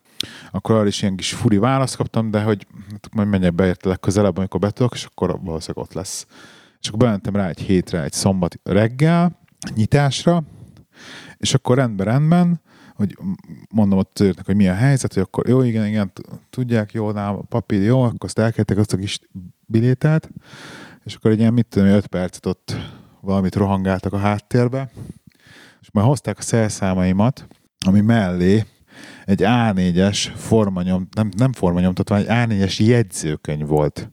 akkor 0.51 0.75
arra 0.75 0.87
is 0.87 1.01
ilyen 1.01 1.15
kis 1.15 1.33
furi 1.33 1.57
választ 1.57 1.95
kaptam, 1.95 2.31
de 2.31 2.41
hogy 2.41 2.67
hát 2.91 3.09
majd 3.13 3.27
menjek 3.27 3.53
be 3.55 3.65
érte 3.65 3.89
legközelebb, 3.89 4.37
amikor 4.37 4.59
betudok, 4.59 4.93
és 4.93 5.03
akkor 5.03 5.39
valószínűleg 5.43 5.85
ott 5.85 5.93
lesz. 5.93 6.25
És 6.81 6.87
akkor 6.87 6.99
bementem 6.99 7.35
rá 7.35 7.47
egy 7.47 7.59
hétre, 7.59 8.03
egy 8.03 8.13
szombat 8.13 8.59
reggel, 8.63 9.39
nyitásra, 9.75 10.43
és 11.39 11.53
akkor 11.53 11.77
rendben, 11.77 12.05
rendben, 12.05 12.61
hogy 12.95 13.17
mondom 13.69 13.99
ott 13.99 14.19
őrnek, 14.19 14.45
hogy 14.45 14.55
mi 14.55 14.67
a 14.67 14.73
helyzet, 14.73 15.13
hogy 15.13 15.23
akkor 15.23 15.47
jó, 15.47 15.61
igen, 15.61 15.85
igen, 15.87 16.11
tudják, 16.49 16.91
jó, 16.91 17.11
nálam 17.11 17.35
a 17.35 17.41
papír, 17.41 17.81
jó, 17.81 18.01
akkor 18.01 18.17
azt 18.19 18.39
elkértek 18.39 18.77
azt 18.77 18.93
a 18.93 18.97
kis 18.97 19.19
bilétát, 19.65 20.29
és 21.03 21.15
akkor 21.15 21.31
egy 21.31 21.39
ilyen, 21.39 21.53
mit 21.53 21.65
tudom, 21.69 21.87
5 21.87 22.07
percet 22.07 22.45
ott 22.45 22.75
valamit 23.21 23.55
rohangáltak 23.55 24.13
a 24.13 24.17
háttérbe, 24.17 24.91
és 25.81 25.91
majd 25.91 26.07
hozták 26.07 26.37
a 26.37 26.41
szerszámaimat, 26.41 27.47
ami 27.85 28.01
mellé 28.01 28.65
egy 29.25 29.41
A4-es 29.43 30.31
formanyom, 30.35 31.07
nem, 31.15 31.29
nem 31.37 31.53
formanyomtatvány, 31.53 32.25
egy 32.27 32.27
A4-es 32.29 32.85
jegyzőkönyv 32.85 33.67
volt 33.67 34.11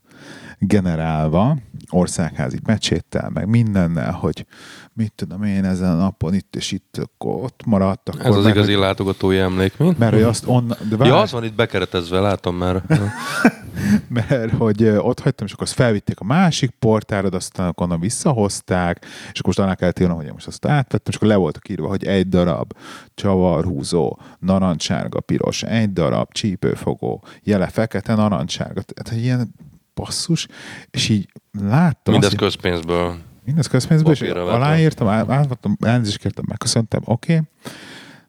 generálva, 0.59 1.57
országházi 1.91 2.59
pecséttel, 2.61 3.31
meg 3.31 3.49
mindennel, 3.49 4.13
hogy 4.13 4.47
mit 4.93 5.13
tudom 5.13 5.43
én 5.43 5.65
ezen 5.65 5.91
a 5.91 5.95
napon 5.97 6.35
itt 6.35 6.57
és 6.57 6.73
itt, 6.73 6.97
akkor 7.03 7.43
ott 7.45 7.63
maradt. 7.67 8.09
Akkor 8.09 8.27
Ez 8.27 8.35
az 8.37 8.45
mert, 8.45 8.57
igazi 8.57 8.73
hogy- 8.73 8.81
látogatói 8.81 9.39
emlék, 9.39 9.77
mi? 9.79 9.95
Mert 9.99 10.13
hogy 10.13 10.23
azt 10.23 10.47
onnan... 10.47 10.77
De 10.89 10.97
várj, 10.97 11.11
Ja, 11.11 11.19
az 11.19 11.33
van 11.33 11.45
itt 11.45 11.55
bekeretezve, 11.55 12.21
látom 12.21 12.57
már. 12.57 12.83
mert 14.09 14.53
hogy 14.53 14.85
ott 14.85 15.21
hagytam, 15.21 15.47
és 15.47 15.53
akkor 15.53 15.65
azt 15.67 15.75
felvitték 15.75 16.21
a 16.21 16.25
másik 16.25 16.71
portára, 16.71 17.29
de 17.29 17.37
aztán 17.37 17.73
onnan 17.77 18.01
visszahozták, 18.01 19.05
és 19.05 19.39
akkor 19.39 19.47
most 19.47 19.59
annak 19.59 19.77
kellett 19.77 19.99
írnom, 19.99 20.17
hogy 20.17 20.33
most 20.33 20.47
azt 20.47 20.67
átvettem, 20.67 21.07
és 21.13 21.17
akkor 21.17 21.29
le 21.29 21.37
voltak 21.37 21.69
írva, 21.69 21.89
hogy 21.89 22.05
egy 22.05 22.29
darab 22.29 22.73
csavarhúzó, 23.15 24.19
narancssárga, 24.39 25.21
piros, 25.21 25.63
egy 25.63 25.93
darab 25.93 26.33
csípőfogó, 26.33 27.25
jele 27.43 27.67
fekete, 27.69 28.15
narancssárga. 28.15 28.83
Tehát 28.83 29.19
egy 29.19 29.25
ilyen 29.25 29.55
basszus, 29.97 30.47
és 30.91 31.09
így 31.09 31.29
láttam. 31.61 32.13
Mindez 32.13 32.31
azt, 32.31 32.41
közpénzből. 32.41 33.17
Mindez 33.45 33.67
közpénzből, 33.67 34.13
és 34.13 34.21
aláírtam, 34.21 35.09
átvettem, 35.09 35.77
elnézést 35.81 36.19
kértem, 36.19 36.45
megköszöntem, 36.49 37.01
oké. 37.05 37.33
Okay. 37.33 37.45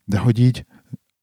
De 0.04 0.18
hogy 0.18 0.40
így 0.40 0.66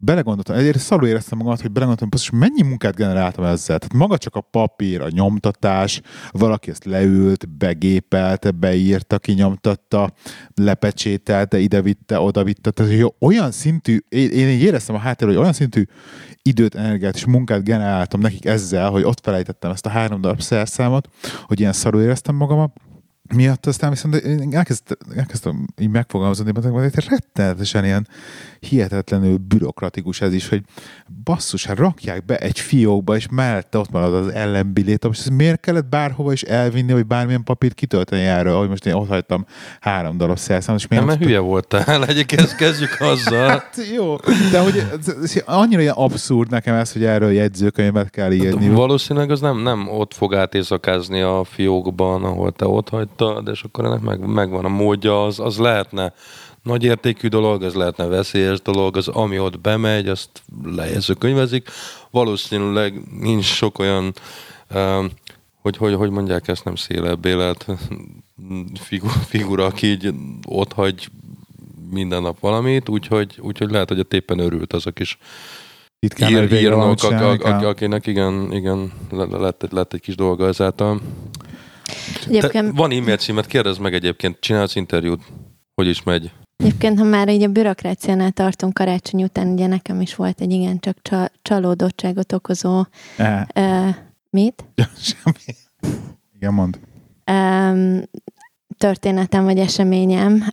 belegondoltam, 0.04 0.56
egyébként 0.56 0.84
szarul 0.84 1.08
éreztem 1.08 1.38
magamat, 1.38 1.60
hogy 1.60 1.72
belegondoltam, 1.72 2.20
hogy 2.20 2.38
mennyi 2.38 2.62
munkát 2.68 2.94
generáltam 2.94 3.44
ezzel. 3.44 3.78
Tehát 3.78 3.94
maga 3.94 4.18
csak 4.18 4.34
a 4.34 4.40
papír, 4.40 5.00
a 5.00 5.08
nyomtatás, 5.10 6.00
valaki 6.30 6.70
ezt 6.70 6.84
leült, 6.84 7.48
begépelte, 7.48 8.50
beírta, 8.50 9.18
kinyomtatta, 9.18 10.12
lepecsételte, 10.54 11.58
idevitte, 11.58 12.20
odavitte. 12.20 12.70
Tehát 12.70 12.92
hogy 12.92 13.12
olyan 13.20 13.50
szintű, 13.50 13.98
én, 14.08 14.30
én 14.30 14.48
éreztem 14.48 14.94
a 14.94 14.98
háttérről, 14.98 15.34
hogy 15.34 15.42
olyan 15.42 15.54
szintű 15.54 15.84
időt, 16.42 16.74
energiát 16.74 17.14
és 17.14 17.24
munkát 17.24 17.64
generáltam 17.64 18.20
nekik 18.20 18.44
ezzel, 18.44 18.90
hogy 18.90 19.02
ott 19.02 19.20
felejtettem 19.20 19.70
ezt 19.70 19.86
a 19.86 19.88
három 19.88 20.20
darab 20.20 20.40
szerszámot, 20.40 21.08
hogy 21.42 21.60
ilyen 21.60 21.72
szarul 21.72 22.02
éreztem 22.02 22.34
magamat, 22.34 22.72
miatt 23.34 23.66
aztán 23.66 23.90
viszont 23.90 24.14
én 24.14 24.54
elkezdtem, 24.54 24.96
elkezdtem 25.16 25.66
így 25.80 25.88
megfogalmazni, 25.88 26.52
hogy 26.70 26.94
rettenetesen 27.08 27.84
ilyen 27.84 28.08
hihetetlenül 28.64 29.36
bürokratikus 29.36 30.20
ez 30.20 30.32
is, 30.32 30.48
hogy 30.48 30.62
basszus, 31.24 31.66
hát 31.66 31.76
rakják 31.76 32.24
be 32.24 32.36
egy 32.36 32.58
fiókba, 32.58 33.16
és 33.16 33.26
mellette 33.30 33.78
ott 33.78 33.90
marad 33.90 34.14
az 34.14 34.28
ellenbilét, 34.28 35.08
és 35.10 35.26
miért 35.32 35.60
kellett 35.60 35.86
bárhova 35.86 36.32
is 36.32 36.42
elvinni, 36.42 36.92
hogy 36.92 37.06
bármilyen 37.06 37.44
papírt 37.44 37.74
kitölteni 37.74 38.22
erről, 38.22 38.58
hogy 38.58 38.68
most 38.68 38.86
én 38.86 38.92
ott 38.92 39.08
hagytam 39.08 39.46
három 39.80 40.16
darab 40.16 40.38
szerszámot, 40.38 40.80
és 40.80 40.88
Nem, 40.88 41.04
miért 41.04 41.18
mert 41.18 41.28
hülye 41.28 41.40
voltál. 41.40 42.04
Egyébként 42.14 42.56
kezdjük 42.56 42.96
azzal. 43.12 43.48
Hát 43.48 43.76
jó, 43.94 44.16
de 44.50 44.60
hogy 44.60 44.82
annyira 45.44 45.80
ilyen 45.80 45.94
abszurd 45.94 46.50
nekem 46.50 46.74
ez, 46.74 46.92
hogy 46.92 47.04
erről 47.04 47.32
jegyzőkönyvet 47.32 48.10
kell 48.10 48.32
írni. 48.32 48.68
Valószínűleg 48.68 49.30
az 49.30 49.40
nem, 49.40 49.62
nem 49.62 49.88
ott 49.88 50.14
fog 50.14 50.34
átéjszakázni 50.34 51.20
a 51.20 51.44
fiókban, 51.44 52.24
ahol 52.24 52.52
te 52.52 52.66
ott 52.66 52.88
hagytad, 52.88 53.48
és 53.48 53.62
akkor 53.62 53.84
ennek 53.84 54.00
meg, 54.00 54.26
megvan 54.26 54.64
a 54.64 54.68
módja, 54.68 55.24
az, 55.24 55.40
az 55.40 55.58
lehetne 55.58 56.12
nagy 56.64 56.84
értékű 56.84 57.28
dolog, 57.28 57.62
az 57.62 57.74
lehetne 57.74 58.06
veszélyes 58.06 58.60
dolog, 58.62 58.96
az 58.96 59.08
ami 59.08 59.38
ott 59.38 59.60
bemegy, 59.60 60.08
azt 60.08 60.42
lejegyzőkönyvezik. 60.64 61.68
Valószínűleg 62.10 63.00
nincs 63.20 63.44
sok 63.44 63.78
olyan, 63.78 64.12
um, 64.74 65.10
hogy, 65.62 65.76
hogy, 65.76 65.94
hogy 65.94 66.10
mondják 66.10 66.48
ezt, 66.48 66.64
nem 66.64 66.74
szélebb 66.76 67.24
élet 67.24 67.66
figu- 68.88 69.24
figura, 69.26 69.64
aki 69.64 69.86
így 69.86 70.14
ott 70.46 70.72
hagy 70.72 71.08
minden 71.90 72.22
nap 72.22 72.40
valamit, 72.40 72.88
úgyhogy, 72.88 73.38
úgyhogy 73.40 73.70
lehet, 73.70 73.88
hogy 73.88 73.98
a 73.98 74.02
tépen 74.02 74.38
örült 74.38 74.72
az 74.72 74.86
a 74.86 74.90
kis 74.90 75.18
Titkán 75.98 76.30
ír, 76.30 76.52
írnok, 76.52 76.80
ak- 76.80 77.02
ak- 77.02 77.44
ak- 77.44 77.64
akinek 77.64 78.06
igen, 78.06 78.52
igen 78.52 78.92
le- 79.10 79.38
lett, 79.38 79.62
egy- 79.62 79.72
lett 79.72 79.92
egy 79.92 80.00
kis 80.00 80.14
dolga 80.14 80.46
ezáltal. 80.46 81.00
Te, 81.84 82.28
Egyébként, 82.28 82.76
van 82.76 82.90
e-mail 82.90 83.16
címet, 83.16 83.46
kérdezd 83.46 83.80
meg 83.80 83.94
egyébként, 83.94 84.40
csinálsz 84.40 84.74
interjút, 84.74 85.22
hogy 85.74 85.86
is 85.86 86.02
megy. 86.02 86.30
Egyébként, 86.56 86.98
ha 86.98 87.04
már 87.04 87.28
így 87.28 87.42
a 87.42 87.48
bürokráciánál 87.48 88.30
tartunk 88.30 88.74
karácsony 88.74 89.22
után, 89.22 89.48
ugye 89.48 89.66
nekem 89.66 90.00
is 90.00 90.14
volt 90.14 90.40
egy 90.40 90.50
igencsak 90.52 90.96
csa- 91.02 91.32
csalódottságot 91.42 92.32
okozó 92.32 92.84
Eh, 93.16 93.42
uh, 93.54 93.94
mit? 94.30 94.64
semmi. 94.96 95.56
Igen, 96.34 96.54
mond. 96.54 96.78
um, 97.30 98.02
történetem 98.78 99.44
vagy 99.44 99.58
eseményem 99.58 100.44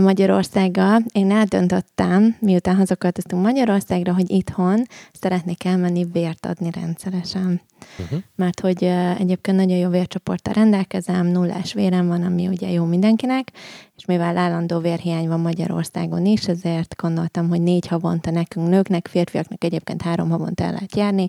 Magyarországgal. 0.00 1.00
Én 1.12 1.30
eldöntöttem, 1.30 2.36
miután 2.40 2.76
hazaköltöztünk 2.76 3.42
Magyarországra, 3.42 4.14
hogy 4.14 4.30
itthon 4.30 4.86
szeretnék 5.12 5.64
elmenni 5.64 6.06
vért 6.12 6.46
adni 6.46 6.70
rendszeresen. 6.70 7.60
Uh-huh. 7.98 8.18
Mert 8.36 8.60
hogy 8.60 8.84
egyébként 9.18 9.56
nagyon 9.56 9.76
jó 9.76 9.88
vércsoporttal 9.88 10.54
rendelkezem, 10.54 11.26
nullás 11.26 11.72
vérem 11.72 12.06
van, 12.06 12.22
ami 12.22 12.46
ugye 12.46 12.70
jó 12.70 12.84
mindenkinek, 12.84 13.52
és 13.96 14.04
mivel 14.04 14.36
állandó 14.36 14.78
vérhiány 14.78 15.28
van 15.28 15.40
Magyarországon 15.40 16.26
is, 16.26 16.48
ezért 16.48 16.94
gondoltam, 16.96 17.48
hogy 17.48 17.60
négy 17.60 17.86
havonta 17.86 18.30
nekünk 18.30 18.68
nőknek, 18.68 19.06
férfiaknak 19.06 19.64
egyébként 19.64 20.02
három 20.02 20.30
havonta 20.30 20.64
el 20.64 20.72
lehet 20.72 20.96
járni, 20.96 21.28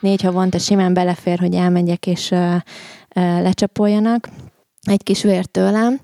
négy 0.00 0.22
havonta 0.22 0.58
simán 0.58 0.94
belefér, 0.94 1.38
hogy 1.38 1.54
elmegyek 1.54 2.06
és 2.06 2.34
lecsapoljanak 3.14 4.28
egy 4.88 5.02
kis 5.02 5.22
vért 5.22 5.50
tőlem. 5.50 6.00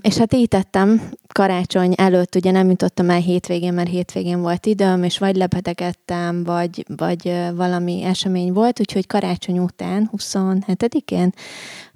És 0.00 0.16
hát 0.16 0.34
így 0.34 0.48
tettem, 0.48 1.10
karácsony 1.32 1.92
előtt 1.96 2.34
ugye 2.34 2.50
nem 2.50 2.68
jutottam 2.68 3.10
el 3.10 3.20
hétvégén, 3.20 3.72
mert 3.72 3.88
hétvégén 3.88 4.40
volt 4.40 4.66
időm, 4.66 5.02
és 5.02 5.18
vagy 5.18 5.36
lebetegedtem, 5.36 6.44
vagy, 6.44 6.84
vagy 6.96 7.32
valami 7.54 8.02
esemény 8.02 8.52
volt, 8.52 8.80
úgyhogy 8.80 9.06
karácsony 9.06 9.58
után, 9.58 10.10
27-én 10.16 11.32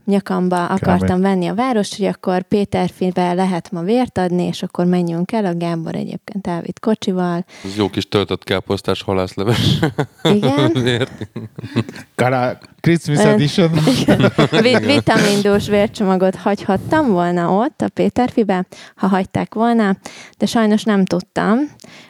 nyakamba 0.04 0.66
akartam 0.66 1.20
venni 1.20 1.46
a 1.46 1.54
várost, 1.54 1.96
hogy 1.96 2.06
akkor 2.06 2.42
Péterfibe 2.42 3.32
lehet 3.32 3.70
ma 3.70 3.80
vért 3.80 4.18
adni, 4.18 4.42
és 4.42 4.62
akkor 4.62 4.84
menjünk 4.84 5.32
el, 5.32 5.44
a 5.44 5.56
Gábor 5.56 5.94
egyébként 5.94 6.46
elvitt 6.46 6.80
kocsival. 6.80 7.44
Ez 7.64 7.76
jó 7.76 7.88
kis 7.88 8.08
töltött 8.08 8.44
káposztás 8.44 9.02
halászleves. 9.02 9.78
Igen. 10.22 10.72
Vért. 10.82 11.28
Kara, 12.14 12.58
Christmas 12.80 13.18
edition. 13.18 13.70
Vi- 14.50 14.84
vitamindós 14.84 15.68
vércsomagot 15.68 16.34
hagyhattam 16.36 17.10
volna 17.10 17.50
ott 17.50 17.80
a 17.80 17.88
Péterfibe, 17.88 18.66
ha 18.96 19.06
hagyták 19.06 19.54
volna, 19.54 19.96
de 20.38 20.46
sajnos 20.46 20.82
nem 20.82 21.04
tudtam, 21.04 21.58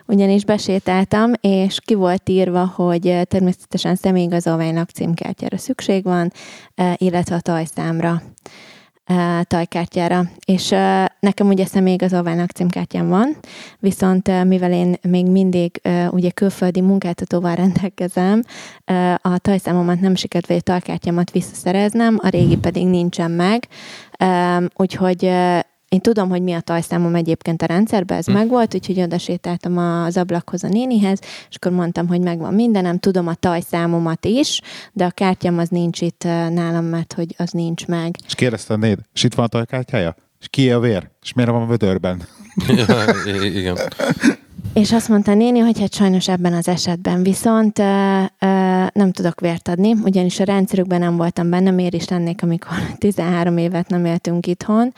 ugyanis 0.07 0.45
besétáltam, 0.45 1.33
és 1.41 1.79
ki 1.85 1.95
volt 1.95 2.29
írva, 2.29 2.73
hogy 2.75 3.21
természetesen 3.29 3.95
személyigazolvány 3.95 4.75
lakcímkártyára 4.75 5.59
szükség 5.59 6.05
van, 6.05 6.33
eh, 6.75 6.93
illetve 6.97 7.35
a 7.35 7.41
tajszámra 7.41 7.82
eh, 9.05 9.43
tajkártyára. 9.43 10.25
És 10.45 10.69
nekem 11.21 11.49
ugye 11.49 11.67
személyigazolvány 11.67 12.37
lakcímkártyám 12.37 13.09
van, 13.09 13.37
viszont 13.79 14.45
mivel 14.45 14.73
én 14.73 14.95
még 15.03 15.27
mindig 15.27 15.81
ugye 16.11 16.31
külföldi 16.31 16.81
munkáltatóval 16.81 17.55
rendelkezem, 17.65 18.43
a 19.17 19.39
tajszámomat 19.39 20.01
nem 20.01 20.15
sikerült, 20.15 20.49
vagy 20.49 20.57
a 20.57 20.61
tajkártyámat 20.61 21.31
visszaszereznem, 21.31 22.19
a 22.23 22.29
régi 22.29 22.57
pedig 22.57 22.87
nincsen 22.87 23.31
meg, 23.31 23.69
úgyhogy 24.77 25.31
én 25.93 26.01
tudom, 26.01 26.29
hogy 26.29 26.43
mi 26.43 26.53
a 26.53 26.61
tajszámom 26.61 27.15
egyébként 27.15 27.63
a 27.63 27.67
rendszerben, 27.67 28.19
ez 28.19 28.27
Hm. 28.27 28.33
megvolt, 28.33 28.75
úgyhogy 28.75 29.01
oda 29.01 29.19
sétáltam 29.19 29.79
az 29.79 30.17
ablakhoz 30.17 30.65
a 30.65 30.69
nénihez, 30.69 31.19
és 31.49 31.57
akkor 31.57 31.73
mondtam, 31.73 32.09
hogy 32.09 32.21
megvan 32.21 32.55
mindenem, 32.55 32.99
tudom 32.99 33.27
a 33.27 33.35
tajszámomat 33.35 34.25
is, 34.25 34.61
de 34.93 35.05
a 35.05 35.11
kártyám 35.11 35.59
az 35.59 35.69
nincs 35.69 36.01
itt 36.01 36.23
nálam, 36.25 36.85
mert 36.85 37.13
hogy 37.13 37.35
az 37.39 37.51
nincs 37.51 37.87
meg. 37.87 38.17
És 38.27 38.35
kérdezte 38.35 38.75
a 38.75 38.77
néd, 38.77 38.99
és 39.15 39.23
itt 39.25 39.35
van 39.35 39.45
a 39.45 39.49
tajkártyája? 39.49 40.15
És 40.41 40.47
ki 40.51 40.71
a 40.71 40.79
vér? 40.81 41.11
És 41.23 41.33
miért 41.33 41.51
van 41.51 41.63
a 41.63 41.67
vödörben? 41.67 42.23
Ja, 42.67 43.45
igen. 43.45 43.77
És 44.75 44.93
azt 44.93 45.09
mondta 45.09 45.35
néni, 45.35 45.59
hogy 45.59 45.81
hát 45.81 45.95
sajnos 45.95 46.29
ebben 46.29 46.53
az 46.53 46.69
esetben 46.69 47.23
viszont 47.23 47.79
uh, 47.79 48.23
uh, 48.23 48.29
nem 48.93 49.13
tudok 49.13 49.41
vért 49.41 49.69
adni, 49.69 49.93
ugyanis 50.05 50.41
a 50.41 50.45
rendszerükben 50.45 51.01
nem 51.01 51.17
voltam 51.17 51.51
benne, 51.51 51.71
miért 51.71 51.95
is 51.95 52.09
lennék, 52.09 52.43
amikor 52.43 52.77
13 52.99 53.57
évet 53.57 53.89
nem 53.89 54.05
éltünk 54.05 54.47
itthon, 54.47 54.95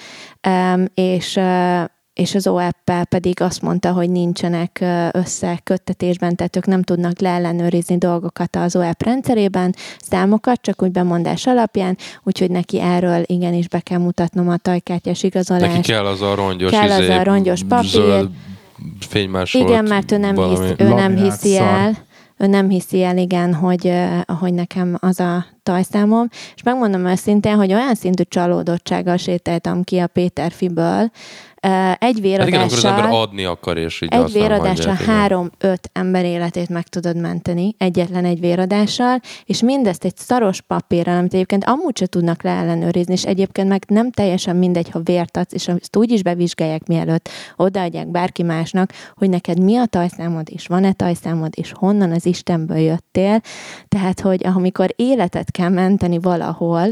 um, 0.48 0.84
és 0.94 1.36
uh, 1.36 1.84
és 2.14 2.34
az 2.34 2.46
OEP-pel 2.46 3.04
pedig 3.04 3.40
azt 3.40 3.62
mondta, 3.62 3.92
hogy 3.92 4.10
nincsenek 4.10 4.84
összeköttetésben, 5.12 6.36
tehát 6.36 6.56
ők 6.56 6.66
nem 6.66 6.82
tudnak 6.82 7.20
leellenőrizni 7.20 7.98
dolgokat 7.98 8.56
az 8.56 8.76
OEP 8.76 9.02
rendszerében, 9.02 9.74
számokat, 9.98 10.60
csak 10.60 10.82
úgy 10.82 10.90
bemondás 10.90 11.46
alapján, 11.46 11.96
úgyhogy 12.22 12.50
neki 12.50 12.80
erről 12.80 13.22
igenis 13.26 13.68
be 13.68 13.80
kell 13.80 13.98
mutatnom 13.98 14.48
a 14.48 14.56
tajkártyás 14.56 15.22
igazolást. 15.22 15.74
Neki 15.74 15.92
kell 15.92 16.06
az 16.06 16.22
a 16.22 16.34
rongyos, 16.34 16.70
Kell 16.70 16.90
az 16.90 17.00
izé, 17.00 17.12
a 17.12 17.22
rongyos 17.22 17.62
papír. 17.68 17.88
Zöld, 17.88 18.30
fénymásolt 19.00 19.68
Igen, 19.68 19.84
mert 19.84 20.12
ő 20.12 20.16
nem, 20.16 20.34
valami. 20.34 20.56
hisz, 20.56 20.74
ő 20.78 20.88
nem 20.88 21.16
hiszi 21.16 21.56
el, 21.56 21.96
ő 22.36 22.46
nem 22.46 22.68
hiszi 22.68 23.02
el, 23.02 23.16
igen, 23.16 23.54
hogy, 23.54 23.92
hogy 24.40 24.54
nekem 24.54 24.96
az 25.00 25.20
a 25.20 25.46
tajszámom. 25.62 26.28
És 26.54 26.62
megmondom 26.62 27.06
őszintén, 27.06 27.56
hogy 27.56 27.72
olyan 27.72 27.94
szintű 27.94 28.22
csalódottsággal 28.28 29.16
sétáltam 29.16 29.82
ki 29.82 29.98
a 29.98 30.06
Péter 30.06 30.52
Fiből, 30.52 31.10
Egy 31.64 32.36
Hát 32.38 32.46
igen, 32.46 32.60
az 32.60 32.84
ember 32.84 33.02
véradással, 33.02 33.20
adni 33.20 33.44
akar, 33.44 33.76
és 33.76 34.00
így 34.00 34.12
egy 34.12 34.32
véradással 34.32 34.98
három-öt 35.06 35.90
ember 35.92 36.24
életét 36.24 36.68
meg 36.68 36.88
tudod 36.88 37.16
menteni, 37.16 37.74
egyetlen 37.78 38.24
egy 38.24 38.40
véradással, 38.40 39.20
és 39.44 39.62
mindezt 39.62 40.04
egy 40.04 40.16
szaros 40.16 40.60
papírral, 40.60 41.16
amit 41.16 41.34
egyébként 41.34 41.64
amúgy 41.64 41.96
se 41.96 42.06
tudnak 42.06 42.42
leellenőrizni, 42.42 43.12
és 43.12 43.24
egyébként 43.24 43.68
meg 43.68 43.84
nem 43.88 44.10
teljesen 44.10 44.56
mindegy, 44.56 44.90
ha 44.90 45.00
vért 45.04 45.36
adsz, 45.36 45.52
és 45.52 45.68
azt 45.68 45.96
úgy 45.96 46.10
is 46.10 46.22
bevizsgálják, 46.22 46.86
mielőtt 46.86 47.28
odaadják 47.56 48.10
bárki 48.10 48.42
másnak, 48.42 48.92
hogy 49.14 49.28
neked 49.28 49.60
mi 49.60 49.76
a 49.76 49.86
tajszámod, 49.86 50.48
és 50.50 50.66
van-e 50.66 50.92
tajszámod, 50.92 51.52
és 51.56 51.72
honnan 51.74 52.10
az 52.10 52.26
Istenből 52.26 52.78
jöttél. 52.78 53.40
Tehát, 53.88 54.20
hogy 54.20 54.46
amikor 54.46 54.92
életet 54.96 55.50
kell 55.50 55.68
menteni 55.68 56.18
valahol, 56.18 56.88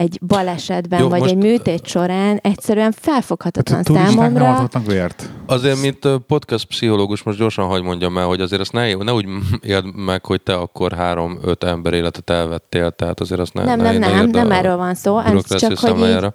egy 0.00 0.18
balesetben, 0.26 1.00
Jó, 1.00 1.08
vagy 1.08 1.18
most- 1.20 1.32
egy 1.32 1.38
műtét 1.38 1.86
során 1.86 2.38
egyszerűen 2.42 2.92
felfoghatatlan 2.92 3.76
Hát, 3.76 3.86
számomra. 4.10 4.50
adhatnak 4.52 4.86
vért. 4.86 5.30
Azért, 5.46 5.80
mint 5.80 6.08
podcast 6.26 6.64
pszichológus, 6.66 7.22
most 7.22 7.38
gyorsan 7.38 7.66
hagy 7.66 7.82
mondjam 7.82 8.18
el, 8.18 8.26
hogy 8.26 8.40
azért 8.40 8.60
azt 8.60 8.72
ne, 8.72 8.94
ne 8.94 9.12
úgy 9.12 9.26
éld 9.62 9.94
meg, 9.96 10.24
hogy 10.24 10.40
te 10.42 10.54
akkor 10.54 10.92
három-öt 10.92 11.64
ember 11.64 11.92
életet 11.92 12.30
elvettél, 12.30 12.90
tehát 12.90 13.20
azért 13.20 13.40
azt 13.40 13.54
ne 13.54 13.64
Nem, 13.64 13.78
ne, 13.78 13.90
nem, 13.90 13.98
ne 14.00 14.10
nem, 14.10 14.30
nem 14.30 14.50
a 14.50 14.54
erről 14.54 14.76
van 14.76 14.94
szó, 14.94 15.18
ez 15.18 15.58
csak, 15.58 15.78
hogy 15.78 15.98
így, 15.98 16.26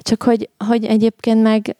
csak 0.00 0.22
hogy, 0.22 0.48
hogy 0.68 0.84
egyébként 0.84 1.42
meg 1.42 1.76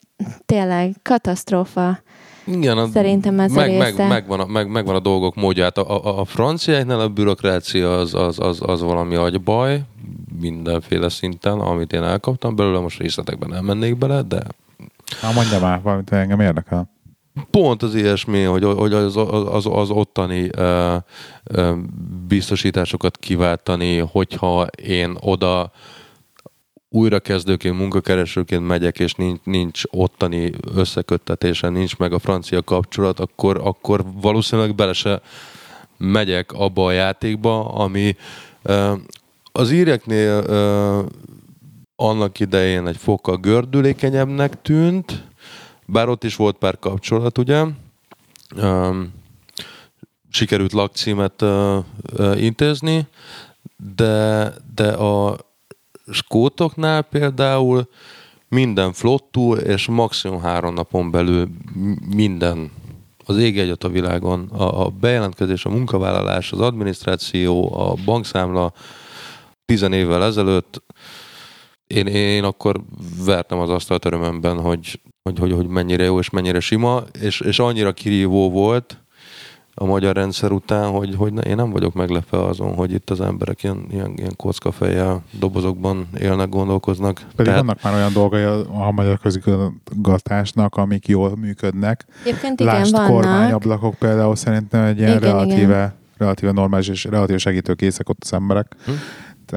tényleg 0.47 0.95
katasztrófa. 1.03 1.99
Igen, 2.47 2.79
a, 2.79 2.87
Szerintem 2.87 3.41
ez 3.41 3.53
a 3.53 3.55
meg, 3.55 3.77
meg, 3.77 3.91
része. 3.91 4.07
megvan, 4.07 4.41
a, 4.41 4.47
meg, 4.47 4.71
megvan 4.71 4.95
a 4.95 5.01
dolgok 5.01 5.35
módját. 5.35 5.79
A, 5.79 6.05
a, 6.05 6.21
a 6.21 6.25
franciáknál 6.25 7.01
a 7.01 7.09
bürokrácia 7.09 7.99
az, 7.99 8.15
az, 8.15 8.39
az, 8.39 8.59
az 8.63 8.83
valami 8.83 9.15
agybaj, 9.15 9.81
mindenféle 10.41 11.09
szinten, 11.09 11.59
amit 11.59 11.93
én 11.93 12.03
elkaptam 12.03 12.57
belőle, 12.57 12.79
most 12.79 12.99
részletekben 12.99 13.49
nem 13.49 13.65
mennék 13.65 13.99
bele, 13.99 14.23
de 14.23 14.43
Na, 15.23 15.33
mondja 15.33 15.61
már, 15.61 15.83
valamit 15.83 16.13
engem 16.13 16.41
érdekel. 16.41 16.91
pont 17.51 17.83
az 17.83 17.95
ilyesmi, 17.95 18.43
hogy, 18.43 18.65
hogy 18.65 18.93
az, 18.93 19.17
az, 19.17 19.67
az 19.67 19.91
ottani 19.91 20.49
ö, 20.57 20.97
ö, 21.45 21.73
biztosításokat 22.29 23.17
kiváltani, 23.19 23.99
hogyha 23.99 24.67
én 24.67 25.17
oda 25.21 25.71
újrakezdőként, 26.89 27.79
munkakeresőként 27.79 28.67
megyek, 28.67 28.99
és 28.99 29.15
nincs, 29.15 29.41
nincs 29.45 29.83
ottani 29.91 30.53
összeköttetése, 30.75 31.69
nincs 31.69 31.97
meg 31.97 32.13
a 32.13 32.19
francia 32.19 32.63
kapcsolat, 32.63 33.21
akkor, 33.21 33.61
akkor 33.65 34.05
valószínűleg 34.21 34.75
bele 34.75 34.93
se 34.93 35.21
megyek 35.97 36.53
abba 36.53 36.85
a 36.85 36.91
játékba, 36.91 37.75
ami 37.75 38.17
az 39.53 39.71
íreknél 39.71 40.45
ö, 40.47 41.01
annak 41.97 42.41
idején 42.41 42.87
egy 42.87 42.97
fokkal 42.97 43.37
gördülékenyebbnek 43.37 44.63
tűnt, 44.63 45.25
bár 45.87 46.09
ott 46.09 46.25
is 46.25 46.37
volt 46.37 46.57
pár 46.57 46.79
kapcsolat, 46.79 47.39
ugye? 47.39 47.65
Um, 48.57 49.13
sikerült 50.31 50.73
lakcímet 50.73 51.43
uh, 51.43 51.85
uh, 52.19 52.43
intézni, 52.43 53.07
de, 53.97 54.53
de 54.75 54.89
a 54.89 55.39
skótoknál 56.13 57.03
például 57.03 57.89
minden 58.49 58.93
flottul, 58.93 59.59
és 59.59 59.87
maximum 59.87 60.41
három 60.41 60.75
napon 60.75 61.11
belül 61.11 61.49
minden 62.15 62.71
az 63.27 63.39
ég 63.39 63.59
egyet 63.59 63.85
a 63.85 63.89
világon. 63.89 64.49
A, 64.49 64.85
a 64.85 64.89
bejelentkezés, 64.89 65.65
a 65.65 65.71
munkavállalás, 65.71 66.53
az 66.53 66.61
adminisztráció, 66.61 67.75
a 67.77 67.95
bankszámla 68.05 68.73
tizen 69.73 69.93
évvel 69.93 70.25
ezelőtt 70.25 70.83
én, 71.87 72.07
én 72.07 72.45
akkor 72.45 72.81
vertem 73.25 73.59
az 73.59 73.71
asztalt 73.71 74.05
örömömben, 74.05 74.61
hogy, 74.61 75.01
hogy, 75.23 75.39
hogy, 75.39 75.53
hogy 75.53 75.67
mennyire 75.67 76.05
jó 76.05 76.19
és 76.19 76.31
mennyire 76.31 76.61
sima, 76.61 77.03
és, 77.21 77.41
és 77.41 77.59
annyira 77.59 77.93
kirívó 77.93 78.51
volt 78.51 78.97
a 79.75 79.85
magyar 79.85 80.15
rendszer 80.15 80.51
után, 80.53 80.91
hogy, 80.91 81.15
hogy 81.17 81.47
én 81.47 81.57
nem 81.57 81.71
vagyok 81.71 81.95
meglepve 81.95 82.45
azon, 82.45 82.75
hogy 82.75 82.93
itt 82.93 83.11
az 83.11 83.21
emberek 83.21 83.63
ilyen, 83.63 83.87
ilyen, 83.91 84.13
ilyen 84.17 84.37
kockafejjel 84.37 85.23
dobozokban 85.39 86.09
élnek, 86.21 86.49
gondolkoznak. 86.49 87.15
Pedig 87.15 87.53
Tehát... 87.53 87.61
vannak 87.61 87.83
már 87.83 87.95
olyan 87.95 88.13
dolgai 88.13 88.43
a, 88.43 88.87
a 88.87 88.91
magyar 88.91 89.19
közigazgatásnak, 89.19 90.77
amik 90.77 91.09
jól 91.09 91.37
működnek. 91.37 92.05
Egyébként 92.25 92.61
igen, 92.61 92.75
Lásd, 92.75 92.93
vannak. 92.93 93.11
kormányablakok 93.11 93.95
például 93.95 94.37
szerintem 94.37 94.85
egy 94.85 94.99
ilyen 94.99 95.17
Igen, 95.17 95.31
relatíve, 95.31 95.63
igen. 95.63 95.95
relatíve 96.19 96.53
normális 96.53 96.89
és 96.89 97.05
relatíve 97.05 97.39
segítőkészek 97.39 98.09
ott 98.09 98.21
az 98.21 98.33
emberek. 98.33 98.77
Hm? 98.85 98.93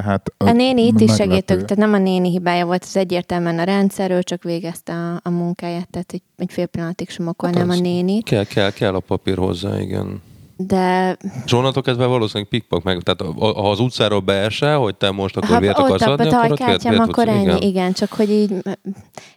Tehát 0.02 0.32
A 0.38 0.52
néni 0.52 0.86
itt 0.86 1.00
is 1.00 1.16
segítők, 1.16 1.66
tehát 1.66 1.76
nem 1.78 1.94
a 1.94 1.98
néni 1.98 2.30
hibája 2.30 2.66
volt, 2.66 2.84
ez 2.84 2.96
egyértelműen 2.96 3.60
a 3.60 3.64
rendszer, 3.64 4.12
ő 4.12 4.24
csak 4.24 4.44
végezte 4.44 4.94
a, 4.94 5.20
a 5.24 5.30
munkáját, 5.30 5.90
tehát 5.90 6.12
egy, 6.14 6.22
egy 6.38 6.52
fél 6.52 6.66
pillanatig 6.66 7.10
sem 7.10 7.28
okolnám 7.28 7.70
Hát 7.70 7.78
a 7.78 7.82
nénit. 7.82 8.24
Kell, 8.24 8.44
kell, 8.44 8.72
kell 8.72 8.96
a 8.96 9.00
papír 9.00 9.38
hozzá, 9.38 9.80
igen. 9.80 10.22
De 10.58 11.18
És 11.46 11.54
onnantól 11.54 11.84
kezdve 11.84 12.06
valószínűleg 12.06 12.50
pikpak 12.50 12.84
meg, 12.84 13.02
tehát 13.02 13.34
ha 13.40 13.70
az 13.70 13.80
utcáról 13.80 14.20
beese, 14.20 14.74
hogy 14.74 14.96
te 14.96 15.12
most 15.12 15.38
akkor 15.38 15.50
ha 15.50 15.60
vért 15.60 15.78
akarsz 15.78 16.02
a 16.02 16.12
adni, 16.12 16.28
akkor 16.28 16.52
ott 16.52 16.58
vért, 16.66 16.84
vért 16.84 17.00
akkor 17.00 17.14
tudsz- 17.26 17.28
ennyi, 17.30 17.44
igen. 17.44 17.62
igen. 17.62 17.94
csak 17.94 18.12
hogy 18.14 18.30
így 18.30 18.54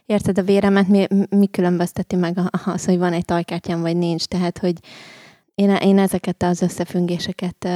érted 0.05 0.37
a 0.37 0.41
véremet, 0.41 0.87
mi, 0.87 1.07
mi 1.29 1.47
különbözteti 1.47 2.15
meg 2.15 2.37
a- 2.37 2.69
az, 2.71 2.85
hogy 2.85 2.97
van 2.97 3.13
egy 3.13 3.25
tajkártyám, 3.25 3.81
vagy 3.81 3.97
nincs. 3.97 4.23
Tehát, 4.23 4.57
hogy 4.57 4.73
én, 5.55 5.69
én 5.75 5.99
ezeket 5.99 6.43
az 6.43 6.61
összefüggéseket 6.61 7.67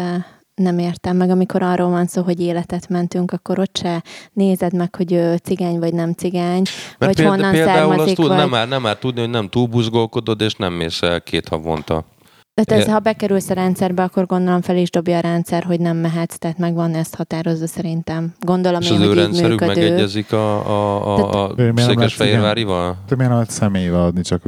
nem 0.56 0.80
értem 0.80 1.18
meg, 1.18 1.30
amikor 1.30 1.62
arról 1.62 1.90
van 1.90 2.06
szó, 2.06 2.22
hogy 2.22 2.40
életet 2.40 2.90
mentünk, 2.90 3.32
akkor 3.32 3.60
ott 3.60 3.78
se 3.78 4.04
nézed 4.34 4.74
meg, 4.74 4.96
hogy 4.96 5.14
ő 5.14 5.36
cigány 5.36 5.80
vagy 5.80 5.94
nem 5.94 6.14
cigány, 6.14 6.62
vagy 6.98 7.16
példa- 7.16 7.34
honnan 7.34 7.52
például 7.52 7.80
azt 7.80 7.90
származik, 7.90 8.16
tud, 8.16 8.28
vagy... 8.28 8.38
nem, 8.38 8.50
már, 8.50 8.68
nem 8.68 8.82
már 8.82 8.98
tudni, 8.98 9.20
hogy 9.20 9.30
nem 9.30 9.50
túlbuzgolkodod, 9.50 10.42
és 10.42 10.56
nem 10.56 10.74
mész 10.74 11.02
el 11.02 11.22
két 11.22 11.48
havonta. 11.48 12.06
Tehát 12.54 12.84
ez, 12.84 12.92
ha 12.92 13.00
bekerülsz 13.00 13.50
a 13.50 13.54
rendszerbe, 13.54 14.04
akkor 14.04 14.26
gondolom 14.26 14.62
fel 14.62 14.78
is 14.78 14.90
dobja 14.90 15.18
a 15.18 15.20
rendszer, 15.20 15.64
hogy 15.64 15.80
nem 15.80 15.98
mehetsz, 15.98 16.36
tehát 16.38 16.58
megvan 16.58 16.94
ezt 16.94 17.16
határozva 17.16 17.68
szerintem. 17.68 18.34
Gondolom 18.40 18.82
És 18.82 18.90
én, 18.90 19.02
az 19.02 19.08
ő 19.08 19.14
rendszerük 19.14 19.60
működő. 19.60 19.82
megegyezik 19.82 20.32
a, 20.32 20.68
a, 20.68 21.18
a, 21.18 21.48
a 21.48 21.56
Székesfehérvárival? 21.76 22.98
Te 23.08 23.16
miért 23.16 23.30
nem 23.30 23.32
lehet 23.32 23.50
személyvel 23.50 24.02
adni 24.04 24.22
csak? 24.22 24.44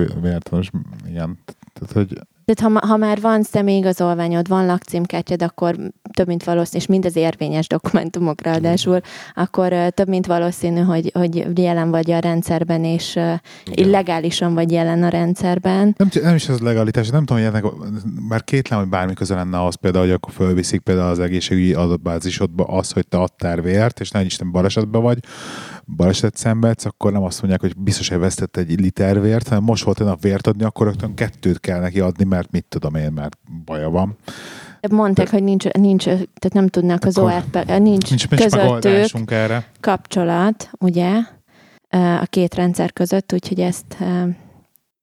Most 0.52 0.72
igen. 1.10 1.40
Tehát, 1.74 1.94
hogy 1.94 2.20
Tehát 2.46 2.74
ha, 2.74 2.88
ha 2.88 2.98
már 2.98 3.22
van 3.22 3.44
személyigazolványod, 3.44 4.48
van 4.48 4.66
lakcímkártyád, 4.66 5.42
akkor 5.42 5.76
több 6.14 6.28
mint 6.28 6.44
valószínű, 6.44 6.78
és 6.78 6.88
mindez 6.88 7.16
érvényes 7.16 7.68
dokumentumok 7.68 8.42
ráadásul, 8.42 9.00
akkor 9.34 9.74
több 9.90 10.08
mint 10.08 10.26
valószínű, 10.26 10.80
hogy, 10.80 11.12
hogy 11.14 11.46
jelen 11.56 11.90
vagy 11.90 12.12
a 12.12 12.20
rendszerben, 12.20 12.84
és 12.84 13.16
Igen. 13.16 13.40
illegálisan 13.66 14.54
vagy 14.54 14.72
jelen 14.72 15.04
a 15.04 15.10
rendszerben. 15.10 15.96
nem, 15.98 16.10
nem 16.24 16.36
is 16.36 16.50
ez 16.50 16.60
legalitás, 16.60 17.10
nem 17.10 17.26
tudom, 17.26 17.44
hogy 17.44 17.54
ennek, 17.54 17.72
már 18.30 18.44
kétlem, 18.44 18.80
hogy 18.80 18.90
bármi 18.90 19.14
köze 19.14 19.36
lenne 19.36 19.58
ahhoz 19.58 19.76
például, 19.76 20.06
hogy 20.06 20.14
akkor 20.14 20.34
fölviszik 20.34 20.82
például 20.82 21.10
az 21.10 21.20
egészségügyi 21.20 21.74
adatbázisodba 21.74 22.64
az, 22.64 22.92
hogy 22.92 23.08
te 23.08 23.18
adtál 23.18 23.62
vért, 23.62 24.00
és 24.00 24.10
nem 24.10 24.26
Isten 24.26 24.52
balesetben 24.52 25.02
vagy, 25.02 25.20
baleset 25.88 26.36
szenvedsz, 26.36 26.86
akkor 26.86 27.12
nem 27.12 27.24
azt 27.24 27.40
mondják, 27.40 27.62
hogy 27.62 27.78
biztos, 27.78 28.10
hogy 28.10 28.18
vesztett 28.20 28.58
egy 28.58 28.80
liter 28.80 29.22
vért, 29.22 29.48
hanem 29.48 29.64
most 29.64 29.84
volt 29.84 30.00
olyan 30.00 30.18
vért 30.22 30.48
adni, 30.48 30.64
akkor 30.64 30.86
rögtön 30.86 31.14
kettőt 31.14 31.60
kell 31.60 31.80
neki 31.80 32.00
adni, 32.00 32.24
mert 32.24 32.52
mit 32.52 32.66
tudom 32.70 32.96
én, 32.96 33.12
mert 33.12 33.38
baja 33.66 33.90
van. 33.90 34.18
De 34.82 34.96
Mondták, 34.96 35.30
hogy 35.30 35.44
nincs, 35.44 35.66
nincs, 35.70 36.04
tehát 36.04 36.54
nem 36.54 36.68
tudnak 36.68 37.04
az 37.04 37.18
ORP, 37.18 37.54
nincs, 37.66 38.10
Nincs, 38.10 38.30
nincs 38.30 38.46
közöttük 38.46 39.32
erre. 39.32 39.66
kapcsolat, 39.80 40.70
ugye, 40.80 41.12
ö, 41.90 41.98
a 41.98 42.26
két 42.30 42.56
rendszer 42.56 42.94
között, 42.94 43.34
úgyhogy 43.34 43.60
ezt 43.60 43.98
ö, 44.00 44.28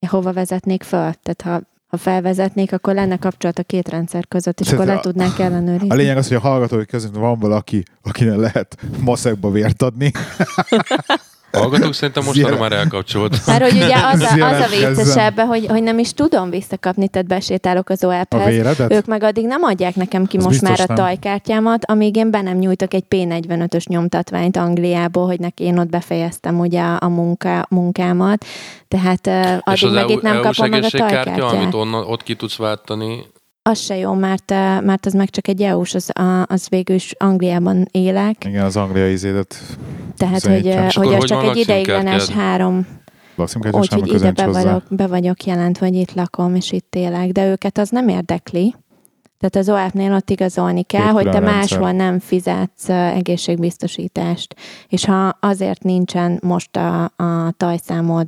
hova 0.06 0.32
vezetnék 0.32 0.82
föl? 0.82 1.12
Tehát 1.22 1.42
ha, 1.42 1.70
ha 1.92 1.98
felvezetnék, 1.98 2.72
akkor 2.72 2.94
lenne 2.94 3.16
kapcsolat 3.16 3.58
a 3.58 3.62
két 3.62 3.88
rendszer 3.88 4.28
között, 4.28 4.60
és 4.60 4.66
Tehát 4.66 4.82
akkor 4.82 4.94
le 4.94 5.00
tudnánk 5.00 5.38
ellenőrizni. 5.38 5.90
A 5.90 5.94
lényeg 5.94 6.16
az, 6.16 6.28
hogy 6.28 6.36
a 6.36 6.40
hallgatói 6.40 6.86
között 6.86 7.14
van 7.14 7.38
valaki, 7.38 7.82
akinek 8.02 8.36
lehet 8.36 8.76
maszekba 9.00 9.50
vért 9.50 9.82
adni. 9.82 10.10
Hallgatók 11.52 11.94
szerintem 11.94 12.24
most 12.24 12.44
arra 12.44 12.58
már 12.58 12.72
elkapcsolt. 12.72 13.46
Mert 13.46 13.62
hogy 13.62 13.82
ugye 13.82 13.96
az 14.12 14.20
a, 14.20 14.46
az 14.46 14.60
a 14.60 14.68
viccesebb, 14.68 15.38
hogy, 15.38 15.66
hogy 15.66 15.82
nem 15.82 15.98
is 15.98 16.12
tudom 16.12 16.50
visszakapni, 16.50 17.08
tehát 17.08 17.28
besétálok 17.28 17.88
az 17.88 18.06
véredet? 18.46 18.92
Ők 18.92 19.06
meg 19.06 19.22
addig 19.22 19.46
nem 19.46 19.62
adják 19.62 19.94
nekem 19.94 20.26
ki 20.26 20.36
Az 20.36 20.44
most 20.44 20.60
már 20.60 20.80
a 20.80 20.84
nem. 20.86 20.96
tajkártyámat, 20.96 21.84
amíg 21.84 22.16
én 22.16 22.30
be 22.30 22.40
nem 22.40 22.56
nyújtok 22.56 22.94
egy 22.94 23.04
P45-ös 23.10 23.86
nyomtatványt 23.88 24.56
Angliából, 24.56 25.26
hogy 25.26 25.40
neki 25.40 25.64
én 25.64 25.78
ott 25.78 25.88
befejeztem 25.88 26.58
ugye 26.58 26.82
a 26.82 27.08
munka, 27.08 27.66
munkámat. 27.70 28.44
Tehát 28.88 29.26
uh, 29.26 29.74
És 29.74 29.82
addig 29.82 29.88
az 29.88 29.92
meg 29.92 30.02
EU, 30.02 30.10
itt 30.10 30.22
nem 30.22 30.36
EU-s 30.36 30.56
kapom 30.56 30.70
meg 30.70 30.84
a 30.84 30.88
tajkártyát. 30.90 31.40
amit 31.52 31.74
onnan, 31.74 32.04
ott 32.06 32.22
ki 32.22 32.34
tudsz 32.34 32.56
váltani, 32.56 33.26
Az 33.62 33.78
se 33.78 33.96
jó, 33.96 34.12
mert, 34.12 34.50
mert 34.80 35.06
az 35.06 35.12
meg 35.12 35.30
csak 35.30 35.48
egy 35.48 35.62
EU-s, 35.62 35.94
az, 35.94 36.10
az 36.46 36.68
végül 36.68 36.96
is 36.96 37.14
Angliában 37.18 37.88
élek, 37.90 38.44
Igen, 38.44 38.64
az 38.64 38.76
angliai 38.76 39.12
izédet 39.12 39.60
tehát 40.22 40.34
Bizonyítja. 40.34 40.76
hogy, 40.78 40.86
És 40.86 40.94
hogy 40.96 41.14
az 41.14 41.24
csak 41.24 41.42
egy 41.44 41.56
ideiglenes 41.56 42.28
három 42.28 42.86
lakszimkártya 43.34 43.78
Úgy, 43.78 43.88
semmi 43.88 44.00
hogy 44.00 44.14
ide 44.14 44.30
be 44.30 44.44
hozzá. 44.44 44.62
vagyok, 44.62 44.82
be 44.90 45.06
vagyok 45.06 45.44
jelent, 45.44 45.78
hogy 45.78 45.94
itt 45.94 46.12
lakom, 46.14 46.54
és 46.54 46.72
itt 46.72 46.94
élek, 46.94 47.30
de 47.30 47.46
őket 47.50 47.78
az 47.78 47.88
nem 47.88 48.08
érdekli. 48.08 48.74
Tehát 49.38 49.68
az 49.68 49.74
OAP-nél 49.74 50.12
ott 50.14 50.30
igazolni 50.30 50.82
kell, 50.82 51.02
Két 51.04 51.10
hogy 51.12 51.24
te 51.24 51.38
rendszer. 51.38 51.52
máshol 51.54 51.92
nem 51.92 52.18
fizetsz 52.18 52.88
ö, 52.88 52.92
egészségbiztosítást. 52.92 54.56
És 54.88 55.04
ha 55.04 55.36
azért 55.40 55.82
nincsen 55.82 56.38
most 56.42 56.76
a, 56.76 57.02
a 57.04 57.52
tajszámod 57.56 58.26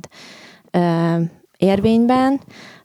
ö, 0.71 1.15
érvényben, 1.57 2.39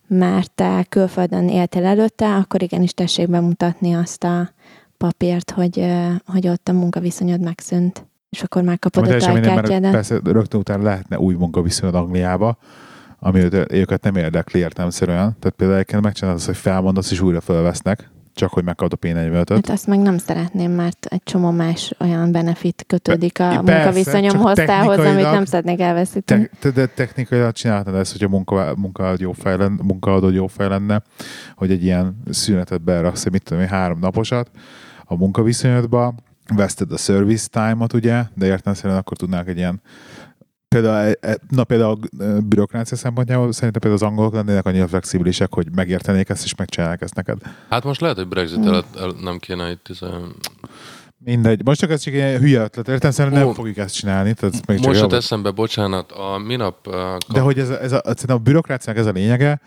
mert 0.07 0.51
te 0.51 0.87
külföldön 0.89 1.49
éltél 1.49 1.85
előtte, 1.85 2.35
akkor 2.35 2.63
igenis 2.63 2.93
tessék 2.95 3.29
bemutatni 3.29 3.95
azt 3.95 4.25
a 4.25 4.51
papírt, 4.97 5.51
hogy, 5.51 5.79
ö, 5.79 6.07
hogy 6.27 6.49
ott 6.49 6.69
a 6.69 6.73
munkaviszonyod 6.73 7.41
megszűnt. 7.41 8.09
És 8.31 8.43
akkor 8.43 8.63
már 8.63 8.79
kapod 8.79 9.05
Ami 9.07 9.15
a 9.15 9.19
tajkártyádat. 9.19 9.91
persze 9.91 10.21
rögtön 10.25 10.61
utána 10.61 10.83
lehetne 10.83 11.19
új 11.19 11.35
munkaviszonyod 11.35 11.95
Angliába, 11.95 12.59
ami 13.19 13.49
őket 13.69 14.03
nem 14.03 14.17
érdekli 14.17 14.61
értelmszerűen. 14.61 15.37
Tehát 15.39 15.55
például 15.57 15.79
egyébként 15.79 16.03
megcsinálod 16.03 16.39
azt, 16.39 16.47
hogy 16.47 16.57
felmondasz 16.57 17.11
és 17.11 17.21
újra 17.21 17.41
felvesznek, 17.41 18.11
csak 18.35 18.53
hogy 18.53 18.65
megkapod 18.65 18.99
a 19.03 19.07
P45-öt. 19.07 19.49
Hát 19.49 19.69
azt 19.71 19.87
meg 19.87 19.99
nem 19.99 20.19
szeretném, 20.19 20.71
mert 20.71 21.07
egy 21.07 21.23
csomó 21.25 21.51
más 21.51 21.95
olyan 21.99 22.33
benefit 22.33 22.85
kötődik 22.87 23.41
a 23.41 23.45
Persze, 23.49 23.73
munkaviszonyomhoz, 23.73 24.57
csak 24.57 24.67
tához, 24.67 24.99
amit 24.99 25.23
nem 25.23 25.45
szeretnék 25.45 25.81
elveszíteni. 25.81 26.47
Te, 26.47 26.57
te, 26.59 26.71
de 26.71 26.87
technikailag 26.87 27.53
csinálhatod 27.53 27.95
ezt, 27.95 28.13
hogy 28.13 28.25
a 28.25 28.29
munka, 28.29 28.75
munkaadó 28.77 29.23
jó 29.23 29.33
fej 29.33 29.57
lenne, 29.57 29.83
munkaadó 29.83 30.29
jó 30.29 30.47
fej 30.47 30.69
lenne, 30.69 31.03
hogy 31.55 31.71
egy 31.71 31.85
ilyen 31.85 32.23
szünetet 32.31 32.83
beraksz, 32.83 33.29
mit 33.31 33.43
tudom 33.43 33.63
én, 33.63 33.69
három 33.69 33.99
naposat 33.99 34.51
a 35.05 35.17
munkaviszonyodba, 35.17 36.15
veszted 36.57 36.93
a 36.93 36.97
service 36.97 37.49
time-ot, 37.51 37.93
ugye, 37.93 38.23
de 38.35 38.47
értelemszerűen 38.47 38.99
akkor 38.99 39.17
tudnák 39.17 39.49
egy 39.49 39.57
ilyen 39.57 39.81
Például, 40.75 41.15
e- 41.21 41.39
na 41.49 41.65
például 41.65 41.99
a 42.19 42.25
bürokrácia 42.25 42.97
szempontjából 42.97 43.53
szerintem 43.53 43.81
például 43.81 44.03
az 44.03 44.09
angolok 44.11 44.33
lennének 44.35 44.67
annyira 44.67 44.89
flexibilisek, 44.89 45.55
hogy 45.55 45.67
megértenék 45.75 46.29
ezt, 46.29 46.45
és 46.45 46.55
megcsinálják 46.55 47.01
ezt 47.03 47.15
neked. 47.15 47.39
Hát 47.69 47.85
most 47.85 48.01
lehet, 48.01 48.17
hogy 48.17 48.29
Brexit 48.29 48.59
Mm. 48.59 48.67
előtt 48.67 48.97
el, 48.97 49.13
nem 49.23 49.39
kéne 49.39 49.71
itt 49.71 49.87
izé- 49.89 50.09
Mindegy. 51.25 51.65
Most 51.65 51.81
csak 51.81 51.91
ez 51.91 52.01
csak 52.01 52.15
egy 52.15 52.39
hülye 52.41 52.61
ötlet. 52.61 52.89
Értem, 52.89 53.11
szerintem 53.11 53.45
nem 53.45 53.55
fogjuk 53.55 53.77
ezt 53.77 53.95
csinálni. 53.95 54.35
Tehát 54.35 54.55
ez 54.55 54.61
még 54.67 54.87
Most 54.87 55.01
jut 55.01 55.13
eszembe, 55.13 55.51
bocsánat, 55.51 56.13
a 56.13 56.39
minap 56.39 56.87
uh, 56.87 56.93
kap... 56.95 57.33
De 57.33 57.41
hogy 57.41 57.59
ez, 57.59 57.69
a- 57.69 57.83
ez 57.83 57.93
a, 57.93 58.01
szerintem 58.05 58.37
a 58.37 58.39
bürokráciának 58.39 59.01
ez 59.03 59.07
a 59.09 59.13
lényege, 59.13 59.61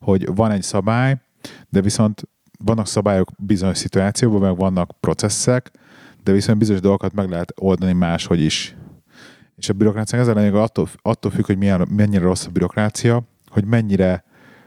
hogy 0.00 0.34
van 0.34 0.50
egy 0.50 0.62
szabály, 0.62 1.16
de 1.68 1.80
viszont 1.80 2.22
vannak 2.64 2.86
szabályok 2.86 3.30
bizonyos 3.38 3.78
szituációkban, 3.78 4.40
meg 4.40 4.56
vannak 4.56 4.90
processzek, 5.00 5.70
de 6.28 6.34
viszont 6.34 6.58
bizonyos 6.58 6.80
dolgokat 6.80 7.12
meg 7.12 7.28
lehet 7.28 7.52
oldani 7.56 7.92
máshogy 7.92 8.40
is. 8.40 8.76
És 9.56 9.68
a 9.68 9.72
bürokráciának 9.72 10.28
ez 10.28 10.34
a 10.34 10.38
lényege 10.38 10.62
attól, 10.62 10.88
attól 11.02 11.30
függ, 11.30 11.46
hogy 11.46 11.58
milyen, 11.58 11.88
mennyire 11.90 12.22
rossz 12.22 12.46
a 12.46 12.50
bürokrácia, 12.50 13.22
hogy 13.46 13.64
mennyire 13.64 14.24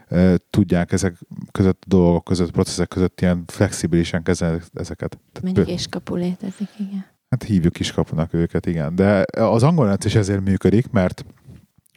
e, 0.08 0.36
tudják 0.50 0.92
ezek 0.92 1.18
között 1.50 1.82
a 1.84 1.88
dolgok 1.88 2.24
között, 2.24 2.50
processzek 2.50 2.88
között 2.88 3.20
ilyen 3.20 3.44
flexibilisen 3.46 4.22
kezelni 4.22 4.60
ezeket. 4.74 5.18
Tehát 5.32 5.54
Mennyi 5.54 5.66
kiskapu 5.66 6.14
létezik, 6.14 6.68
igen. 6.78 7.04
Hát 7.28 7.42
hívjuk 7.42 7.72
kiskapunak 7.72 8.34
őket, 8.34 8.66
igen. 8.66 8.94
De 8.94 9.24
az 9.32 9.62
angol 9.62 9.86
rendszer 9.86 10.10
is 10.10 10.16
ezért 10.16 10.44
működik, 10.44 10.90
mert, 10.90 11.24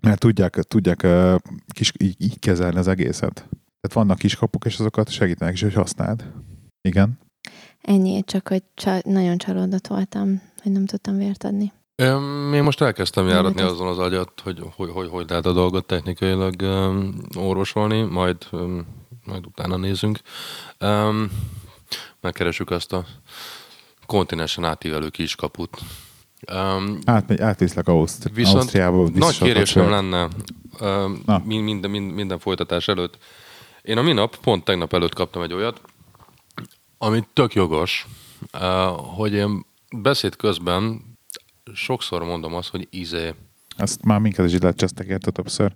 mert 0.01 0.19
tudják, 0.19 0.53
tudják 0.53 1.07
kis, 1.67 1.91
így, 1.97 2.15
így 2.17 2.39
kezelni 2.39 2.77
az 2.77 2.87
egészet. 2.87 3.33
Tehát 3.33 3.93
vannak 3.93 4.17
kiskapuk, 4.17 4.65
és 4.65 4.79
azokat 4.79 5.09
segítenek 5.09 5.53
is, 5.53 5.61
hogy 5.61 5.73
használd. 5.73 6.31
Igen. 6.81 7.23
Ennyi, 7.85 8.23
csak 8.23 8.47
hogy 8.47 8.63
csa- 8.73 9.05
nagyon 9.05 9.37
csalódott 9.37 9.87
voltam, 9.87 10.41
hogy 10.63 10.71
nem 10.71 10.85
tudtam 10.85 11.17
vért 11.17 11.43
adni. 11.43 11.73
Én 12.53 12.63
most 12.63 12.81
elkezdtem 12.81 13.27
járatni 13.27 13.61
azon 13.61 13.87
az 13.87 13.99
agyat, 13.99 14.31
hogy 14.43 14.59
hogy, 14.75 14.89
hogy, 14.89 15.07
hogy 15.09 15.25
lehet 15.29 15.45
a 15.45 15.53
dolgot 15.53 15.85
technikailag 15.85 16.61
öm, 16.61 17.15
orvosolni, 17.37 18.01
majd, 18.01 18.37
öm, 18.51 18.85
majd 19.25 19.45
utána 19.45 19.77
nézünk. 19.77 20.19
Öm, 20.77 21.31
Megkeresük 22.21 22.69
azt 22.69 22.93
a 22.93 23.05
kontinensen 24.05 24.63
átívelő 24.65 25.09
kiskaput. 25.09 25.77
Öm, 26.47 26.99
Átmegy, 27.05 27.41
átviszlek 27.41 27.87
Auszt- 27.87 28.29
Viszont 28.33 28.57
Ausztriába. 28.57 29.09
Nagy 29.13 29.37
kérésem 29.37 29.89
lenne 29.89 30.27
min- 31.43 31.63
minden, 31.63 31.91
minden, 31.91 32.13
minden 32.15 32.39
folytatás 32.39 32.87
előtt. 32.87 33.17
Én 33.81 33.97
a 33.97 34.01
minap, 34.01 34.35
pont 34.37 34.63
tegnap 34.63 34.93
előtt 34.93 35.13
kaptam 35.13 35.41
egy 35.41 35.53
olyat, 35.53 35.81
ami 36.97 37.23
tök 37.33 37.53
jogos, 37.53 38.07
ö, 38.51 38.91
hogy 39.15 39.33
én 39.33 39.65
beszéd 39.97 40.35
közben 40.35 41.01
sokszor 41.73 42.23
mondom 42.23 42.53
azt, 42.53 42.69
hogy 42.69 42.87
izé. 42.89 43.33
Azt 43.77 44.03
már 44.03 44.19
minket 44.19 44.45
is 44.45 44.53
így 44.53 44.63
lecsesztek 44.63 45.07
érte 45.07 45.31
többször. 45.31 45.73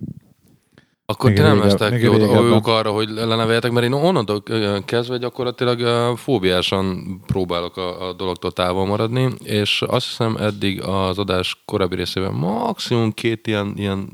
Akkor 1.06 1.30
Még 1.30 1.40
ti 1.40 1.46
nem 1.46 1.60
lesztek 1.60 2.02
jó, 2.02 2.46
jók 2.46 2.68
arra, 2.68 2.92
hogy 2.92 3.10
leneveljetek, 3.10 3.72
mert 3.72 3.86
én 3.86 3.94
onnantól 3.94 4.42
ö, 4.46 4.80
kezdve 4.86 5.18
gyakorlatilag 5.18 5.80
ö, 5.80 6.14
fóbiásan 6.16 7.20
próbálok 7.26 7.78
a, 7.78 8.08
a 8.08 8.14
dologtól 8.14 8.52
távol 8.52 8.86
maradni, 8.86 9.34
és 9.44 9.82
azt 9.82 10.08
hiszem 10.08 10.36
eddig 10.36 10.82
az 10.82 11.18
adás 11.18 11.62
korábbi 11.66 11.96
részében 11.96 12.34
maximum 12.34 13.12
két 13.12 13.48
ilyen, 13.48 13.74
ilyen 13.76 14.10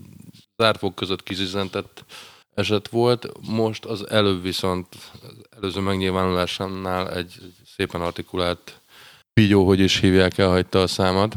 zárfok 0.57 0.95
között 0.95 1.23
kizizentett 1.23 2.05
eset 2.53 2.87
volt, 2.87 3.27
most 3.49 3.85
az 3.85 4.09
előbb 4.09 4.41
viszont 4.41 4.87
előző 5.65 5.81
megnyilvánulásánál 5.81 7.11
egy 7.11 7.33
szépen 7.75 8.01
artikulált 8.01 8.81
pigyó, 9.33 9.65
hogy 9.65 9.79
is 9.79 9.99
hívják, 9.99 10.37
elhagyta 10.37 10.81
a 10.81 10.87
számad. 10.87 11.33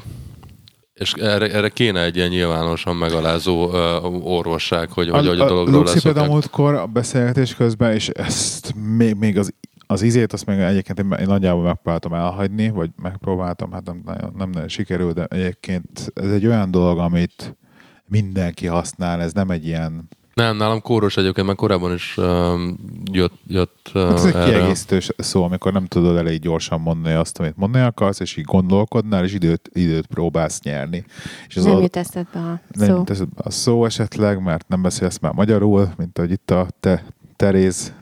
És 0.94 1.12
erre, 1.12 1.52
erre 1.52 1.68
kéne 1.68 2.02
egy 2.02 2.16
ilyen 2.16 2.28
nyilvánosan 2.28 2.96
megalázó 2.96 3.66
uh, 3.66 4.26
orvosság, 4.26 4.92
hogy, 4.92 5.08
hogy, 5.08 5.26
hogy 5.26 5.40
a 5.40 5.46
dologról 5.46 5.78
Luxi 5.78 6.00
például 6.00 6.28
leszoknak. 6.28 6.56
múltkor 6.56 6.74
a 6.74 6.86
beszélgetés 6.86 7.54
közben, 7.54 7.92
és 7.92 8.08
ezt 8.08 8.74
még, 8.96 9.14
még 9.14 9.38
az, 9.38 9.52
az 9.86 10.02
izét, 10.02 10.32
azt 10.32 10.46
még 10.46 10.58
egyébként 10.58 10.98
én, 10.98 11.10
én 11.20 11.26
nagyjából 11.26 11.62
megpróbáltam 11.62 12.14
elhagyni, 12.14 12.70
vagy 12.70 12.90
megpróbáltam, 13.02 13.72
hát 13.72 13.84
nem 13.84 14.02
nagyon, 14.04 14.34
nem 14.36 14.50
nagyon 14.50 14.68
sikerült, 14.68 15.14
de 15.14 15.24
egyébként 15.24 16.12
ez 16.14 16.30
egy 16.30 16.46
olyan 16.46 16.70
dolog, 16.70 16.98
amit 16.98 17.56
mindenki 18.04 18.66
használ, 18.66 19.20
ez 19.20 19.32
nem 19.32 19.50
egy 19.50 19.66
ilyen, 19.66 20.08
Nem, 20.38 20.56
nálam 20.56 20.80
kóros 20.80 21.16
egyébként, 21.16 21.46
mert 21.46 21.58
korábban 21.58 21.94
is 21.94 22.16
um, 22.16 22.76
jött, 23.12 23.38
jött 23.46 23.90
uh, 23.94 24.02
hát 24.02 24.12
ez 24.12 24.24
egy 24.24 24.34
erre. 24.34 24.50
kiegészítő 24.50 24.98
szó, 25.16 25.44
amikor 25.44 25.72
nem 25.72 25.86
tudod 25.86 26.16
elég 26.16 26.40
gyorsan 26.40 26.80
mondani 26.80 27.14
azt, 27.14 27.38
amit 27.38 27.56
mondani 27.56 27.84
akarsz, 27.84 28.20
és 28.20 28.36
így 28.36 28.44
gondolkodnál, 28.44 29.24
és 29.24 29.34
időt, 29.34 29.70
időt 29.72 30.06
próbálsz 30.06 30.60
nyerni. 30.62 31.04
És 31.48 31.56
az 31.56 31.64
nem 31.64 31.74
ad- 31.74 31.82
jut 31.82 31.96
eszedbe 31.96 32.38
a 32.38 32.60
nem 32.72 32.88
szó. 32.88 32.96
jut 32.96 33.10
eszedbe 33.10 33.42
a 33.44 33.50
szó 33.50 33.84
esetleg, 33.84 34.42
mert 34.42 34.68
nem 34.68 34.82
beszélsz 34.82 35.18
már 35.18 35.32
magyarul, 35.32 35.92
mint 35.96 36.18
ahogy 36.18 36.30
itt 36.30 36.50
a 36.50 36.66
te 36.80 37.04
Teréz 37.36 37.92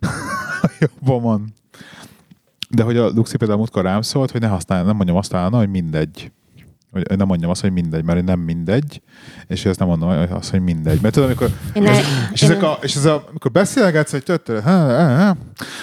a 0.62 0.70
jobbomon. 0.78 1.52
De 2.70 2.82
hogy 2.82 2.96
a 2.96 3.08
Luxi 3.08 3.36
például 3.36 3.58
múltkor 3.58 3.82
rám 3.82 4.02
szólt, 4.02 4.30
hogy 4.30 4.40
ne 4.40 4.48
használj, 4.48 4.84
nem 4.84 4.96
mondjam 4.96 5.16
azt 5.16 5.34
állna, 5.34 5.58
hogy 5.58 5.70
mindegy. 5.70 6.32
Hogy 6.90 7.16
nem 7.16 7.26
mondjam 7.26 7.50
azt, 7.50 7.60
hogy 7.60 7.72
mindegy, 7.72 8.04
mert 8.04 8.24
nem 8.24 8.40
mindegy, 8.40 9.02
és 9.46 9.64
ezt 9.64 9.78
nem 9.78 9.88
mondom 9.88 10.08
hogy 10.18 10.28
azt, 10.30 10.50
hogy 10.50 10.60
mindegy. 10.60 11.00
Mert 11.00 11.14
tudod, 11.14 11.28
amikor 11.28 11.50
Én 11.72 11.82
és, 12.32 12.42
ezek 12.42 12.62
a, 12.62 12.78
és 12.82 12.96
ez 12.96 13.04
a, 13.04 13.24
amikor 13.28 13.50
beszélgetsz, 13.50 14.10
hogy 14.10 14.22
töttől, 14.22 14.60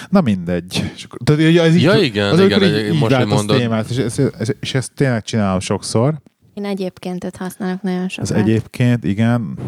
na 0.08 0.20
mindegy. 0.20 0.90
És, 0.94 1.04
akkor, 1.04 1.18
tehát, 1.24 1.40
ez 1.56 1.74
így, 1.74 1.82
Ja, 1.82 1.94
igen, 1.96 2.32
az, 2.32 2.40
igen, 2.40 2.62
így, 2.62 2.92
így 2.92 2.98
most, 2.98 3.12
váltasz 3.12 3.34
mondod. 3.34 3.56
témát, 3.56 3.90
és, 3.90 3.96
ez, 3.96 4.18
ez, 4.38 4.48
és 4.60 4.74
ezt 4.74 4.92
tényleg 4.94 5.22
csinálom 5.22 5.60
sokszor. 5.60 6.14
én 6.54 6.64
egyébként 6.64 7.36
használok 7.36 7.82
nagyon 7.82 8.04
Az 8.04 8.10
sokat. 8.12 8.36
egyébként, 8.36 9.04
igen, 9.04 9.58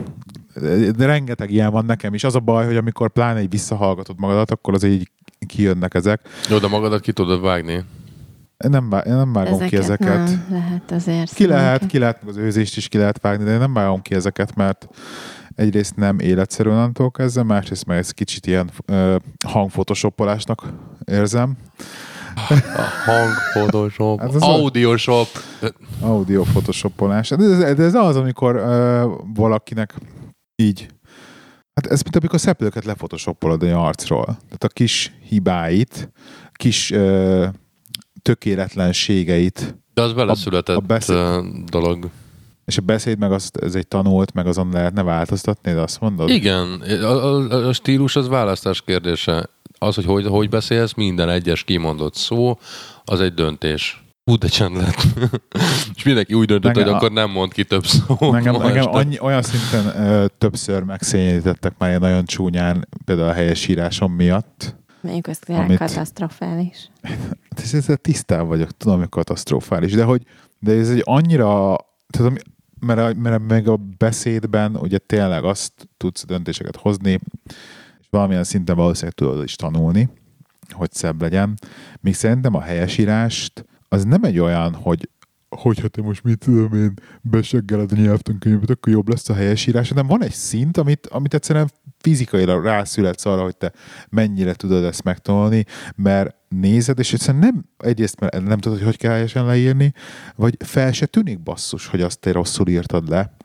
de 0.96 1.06
rengeteg 1.06 1.50
ilyen 1.50 1.70
van 1.70 1.84
nekem 1.84 2.14
is. 2.14 2.24
Az 2.24 2.34
a 2.34 2.40
baj, 2.40 2.66
hogy 2.66 2.76
amikor 2.76 3.10
pláne 3.10 3.42
így 3.42 3.50
visszahallgatod 3.50 4.18
magadat, 4.18 4.50
akkor 4.50 4.74
az 4.74 4.84
így 4.84 5.10
kijönnek 5.46 5.94
ezek. 5.94 6.20
Jó, 6.48 6.58
de 6.58 6.68
magadat 6.68 7.00
ki 7.00 7.12
tudod 7.12 7.40
vágni. 7.40 7.84
Én 8.64 8.70
nem, 8.70 8.88
vá- 8.90 9.06
én 9.06 9.14
nem 9.14 9.32
vágom 9.32 9.58
ki 9.58 9.76
ezeket. 9.76 10.16
Nem, 10.16 10.46
lehet 10.50 10.90
azért. 10.92 11.34
Ki 11.34 11.46
lehet, 11.46 11.86
ki 11.86 11.98
lehet, 11.98 12.20
meg 12.20 12.28
az 12.30 12.36
őzést 12.36 12.76
is 12.76 12.88
ki 12.88 12.98
lehet 12.98 13.20
vágni, 13.20 13.44
de 13.44 13.52
én 13.52 13.58
nem 13.58 13.72
vágom 13.72 14.02
ki 14.02 14.14
ezeket, 14.14 14.54
mert 14.54 14.88
egyrészt 15.54 15.96
nem 15.96 16.18
életszerű 16.18 16.68
onnantól 16.70 17.10
kezdve, 17.10 17.42
másrészt 17.42 17.86
meg 17.86 17.98
ez 17.98 18.10
kicsit 18.10 18.46
ilyen 18.46 18.70
uh, 18.92 19.16
hangfotoshopolásnak 19.46 20.62
érzem. 21.04 21.56
A 22.76 22.82
hang, 23.04 23.30
Photoshop, 23.52 24.20
Hát 24.20 24.34
a- 24.34 24.44
Audioshop. 24.54 25.26
Audio 26.00 26.42
photoshopolás. 26.42 27.28
De 27.28 27.44
ez, 27.44 27.74
de 27.76 27.82
ez 27.82 27.94
az, 27.94 28.16
amikor 28.16 28.56
uh, 28.56 28.62
valakinek 29.34 29.94
így 30.62 30.86
Hát 31.74 31.92
ez 31.92 32.02
mint 32.02 32.16
amikor 32.16 32.40
szeplőket 32.40 32.84
lefotoshopolod 32.84 33.62
egy 33.62 33.70
arcról. 33.70 34.24
Tehát 34.24 34.64
a 34.64 34.68
kis 34.68 35.12
hibáit, 35.28 36.10
kis 36.52 36.90
uh, 36.90 37.46
tökéletlenségeit, 38.22 39.76
De 39.94 40.02
az 40.02 40.12
beleszületett 40.12 40.76
a 40.76 40.80
beszéd- 40.80 41.16
ö, 41.16 41.40
dolog. 41.66 42.08
és 42.64 42.76
a 42.78 42.80
beszéd 42.80 43.18
meg 43.18 43.32
az, 43.32 43.50
ez 43.60 43.74
egy 43.74 43.88
tanult, 43.88 44.32
meg 44.34 44.46
azon 44.46 44.68
lehetne 44.72 45.02
változtatni, 45.02 45.72
de 45.72 45.80
azt 45.80 46.00
mondod? 46.00 46.28
Igen, 46.30 46.80
a, 47.02 47.04
a, 47.06 47.66
a 47.68 47.72
stílus 47.72 48.16
az 48.16 48.28
választás 48.28 48.82
kérdése. 48.82 49.48
Az, 49.78 49.94
hogy, 49.94 50.04
hogy 50.04 50.26
hogy 50.26 50.48
beszélsz, 50.48 50.94
minden 50.94 51.28
egyes 51.28 51.64
kimondott 51.64 52.14
szó, 52.14 52.58
az 53.04 53.20
egy 53.20 53.34
döntés. 53.34 54.02
Hú, 54.24 54.36
de 54.36 54.48
csend 54.48 54.76
lett. 54.76 55.06
És 55.96 56.02
mindenki 56.02 56.34
úgy 56.34 56.46
döntött, 56.46 56.68
Engem 56.70 56.82
hogy 56.84 56.92
a- 56.92 56.96
akkor 56.96 57.12
nem 57.12 57.30
mond 57.30 57.52
ki 57.52 57.64
több 57.64 57.86
szó. 57.86 58.16
Engem, 58.34 58.54
ma 58.54 58.64
engem 58.68 58.86
annyi, 58.94 59.20
olyan 59.20 59.42
szinten 59.42 60.02
ö, 60.06 60.24
többször 60.38 60.82
megszényítettek 60.82 61.74
már 61.78 61.88
ilyen 61.88 62.00
nagyon 62.00 62.24
csúnyán, 62.24 62.88
például 63.04 63.28
a 63.28 63.32
helyesírásom 63.32 64.12
miatt. 64.12 64.76
Mondjuk 65.00 65.28
ez 65.28 65.38
Amit- 65.46 65.78
katasztrofális. 65.78 66.90
Ez, 67.62 67.74
ez 67.74 67.96
tisztán 68.00 68.46
vagyok, 68.46 68.70
tudom, 68.76 68.98
hogy 68.98 69.08
katasztrofális, 69.08 69.92
de 69.92 70.04
hogy 70.04 70.22
de 70.58 70.72
ez 70.72 70.90
egy 70.90 71.02
annyira, 71.04 71.76
tehát 72.08 72.30
ami, 72.30 72.38
mert, 72.80 73.00
a, 73.00 73.20
mert 73.20 73.42
meg 73.48 73.68
a 73.68 73.76
beszédben 73.76 74.76
ugye 74.76 74.98
tényleg 74.98 75.44
azt 75.44 75.72
tudsz 75.96 76.24
döntéseket 76.24 76.76
hozni, 76.76 77.20
és 77.98 78.06
valamilyen 78.10 78.44
szinten 78.44 78.76
valószínűleg 78.76 79.14
tudod 79.14 79.44
is 79.44 79.54
tanulni, 79.54 80.08
hogy 80.70 80.92
szebb 80.92 81.20
legyen. 81.20 81.54
Míg 82.00 82.14
szerintem 82.14 82.54
a 82.54 82.60
helyesírást 82.60 83.64
az 83.88 84.04
nem 84.04 84.24
egy 84.24 84.38
olyan, 84.38 84.74
hogy 84.74 85.08
hogyha 85.48 85.88
te 85.88 86.02
most 86.02 86.24
mit 86.24 86.38
tudom 86.38 86.74
én, 86.74 86.94
beseggeled 87.22 87.92
a 87.92 87.96
nyelvtankönyvet, 87.96 88.70
akkor 88.70 88.92
jobb 88.92 89.08
lesz 89.08 89.28
a 89.28 89.34
helyesírás, 89.34 89.88
hanem 89.88 90.06
van 90.06 90.22
egy 90.22 90.32
szint, 90.32 90.76
amit, 90.76 91.06
amit 91.06 91.34
egyszerűen 91.34 91.70
fizikailag 92.00 92.64
rászületsz 92.64 93.24
arra, 93.24 93.42
hogy 93.42 93.56
te 93.56 93.72
mennyire 94.08 94.54
tudod 94.54 94.84
ezt 94.84 95.02
megtanulni, 95.02 95.64
mert 95.96 96.36
nézed, 96.48 96.98
és 96.98 97.12
egyszerűen 97.12 97.42
nem, 97.42 97.64
egyrészt 97.78 98.20
mert 98.20 98.42
nem 98.44 98.58
tudod, 98.58 98.78
hogy 98.78 98.86
hogy 98.86 98.96
kell 98.96 99.12
helyesen 99.12 99.46
leírni, 99.46 99.92
vagy 100.36 100.56
fel 100.64 100.92
se 100.92 101.06
tűnik 101.06 101.42
basszus, 101.42 101.86
hogy 101.86 102.00
azt 102.00 102.18
te 102.18 102.32
rosszul 102.32 102.68
írtad 102.68 103.08
le, 103.08 103.36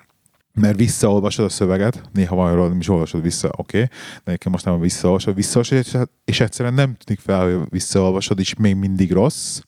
mert 0.54 0.78
visszaolvasod 0.78 1.46
a 1.46 1.50
szöveget, 1.50 2.02
néha 2.14 2.36
van 2.36 2.70
nem 2.70 2.80
is 2.80 2.90
olvasod 2.90 3.22
vissza, 3.22 3.48
oké, 3.48 3.78
okay, 3.78 3.90
de 4.16 4.22
egyébként 4.26 4.56
most 4.56 4.66
nem 4.66 4.80
visszaolvasod, 4.80 5.36
visszaolvasod, 5.36 6.10
és 6.26 6.40
egyszerűen 6.40 6.74
nem 6.74 6.96
tűnik 6.96 7.22
fel, 7.22 7.44
hogy 7.44 7.60
visszaolvasod, 7.70 8.40
és 8.40 8.56
még 8.56 8.76
mindig 8.76 9.12
rossz, 9.12 9.60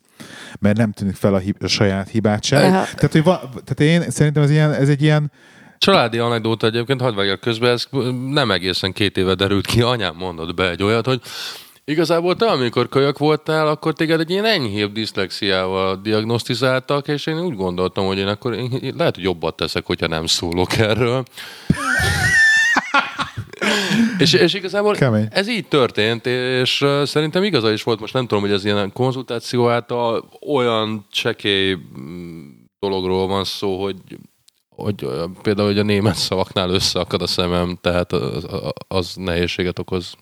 mert 0.60 0.78
nem 0.78 0.92
tűnik 0.92 1.16
fel 1.16 1.34
a, 1.34 1.38
hib- 1.38 1.64
a 1.64 1.68
saját 1.68 2.10
hibát 2.10 2.44
sem. 2.44 2.72
Tehát, 2.72 3.12
hogy 3.12 3.24
va- 3.24 3.50
tehát 3.50 3.80
én 3.80 4.10
szerintem 4.12 4.44
ez, 4.44 4.50
ilyen, 4.50 4.74
ez 4.74 4.90
egy 4.90 5.02
ilyen 5.02 5.32
Családi 5.78 6.18
anekdóta 6.18 6.68
egyébként, 6.68 7.02
hadd 7.02 7.16
vágjak 7.16 7.40
közben, 7.40 7.72
ez 7.72 7.88
nem 8.30 8.52
egészen 8.52 8.94
két 8.94 9.18
éve 9.18 9.34
derült 9.34 9.66
ki, 9.66 9.82
anyám 9.82 10.16
mondott 10.16 10.56
be 10.56 10.70
egy 10.70 10.84
olyat, 10.84 11.06
hogy 11.06 11.22
Igazából 11.88 12.36
te, 12.36 12.46
amikor 12.46 12.90
kölyök 12.90 13.18
voltál, 13.18 13.68
akkor 13.68 13.94
téged 13.94 14.20
egy 14.20 14.30
ilyen 14.30 14.46
enyhébb 14.46 14.92
diszlexiával 14.92 16.00
diagnosztizáltak, 16.04 17.08
és 17.08 17.26
én 17.26 17.40
úgy 17.40 17.56
gondoltam, 17.56 18.06
hogy 18.06 18.18
én 18.18 18.28
akkor 18.28 18.54
én 18.54 18.94
lehet, 18.98 19.16
hogy 19.16 19.24
jobbat 19.24 19.56
teszek, 19.56 19.86
hogyha 19.86 20.08
nem 20.08 20.26
szólok 20.26 20.78
erről. 20.78 21.24
és, 24.18 24.34
és 24.34 24.54
igazából 24.54 24.96
Kemény. 24.96 25.28
ez 25.32 25.48
így 25.48 25.68
történt, 25.68 26.26
és 26.26 26.86
szerintem 27.04 27.44
igaza 27.44 27.72
is 27.72 27.84
volt, 27.84 28.00
most 28.00 28.14
nem 28.14 28.28
tudom, 28.28 28.44
hogy 28.44 28.52
ez 28.52 28.66
ilyen 28.66 28.94
konzultáció 28.94 29.70
által 29.70 30.30
olyan 30.48 31.06
csekély 31.12 31.78
mm, 32.00 32.50
dologról 32.80 33.28
van 33.28 33.44
szó, 33.44 33.84
hogy 33.84 33.96
hogy 34.76 35.08
például 35.42 35.68
hogy 35.68 35.80
a 35.80 35.84
német 35.84 36.16
szavaknál 36.16 36.70
összeakad 36.70 37.22
a 37.22 37.28
szemem, 37.28 37.78
tehát 37.82 38.12
az, 38.12 38.46
az 38.88 39.16
nehézséget 39.16 39.80
okoz 39.80 40.16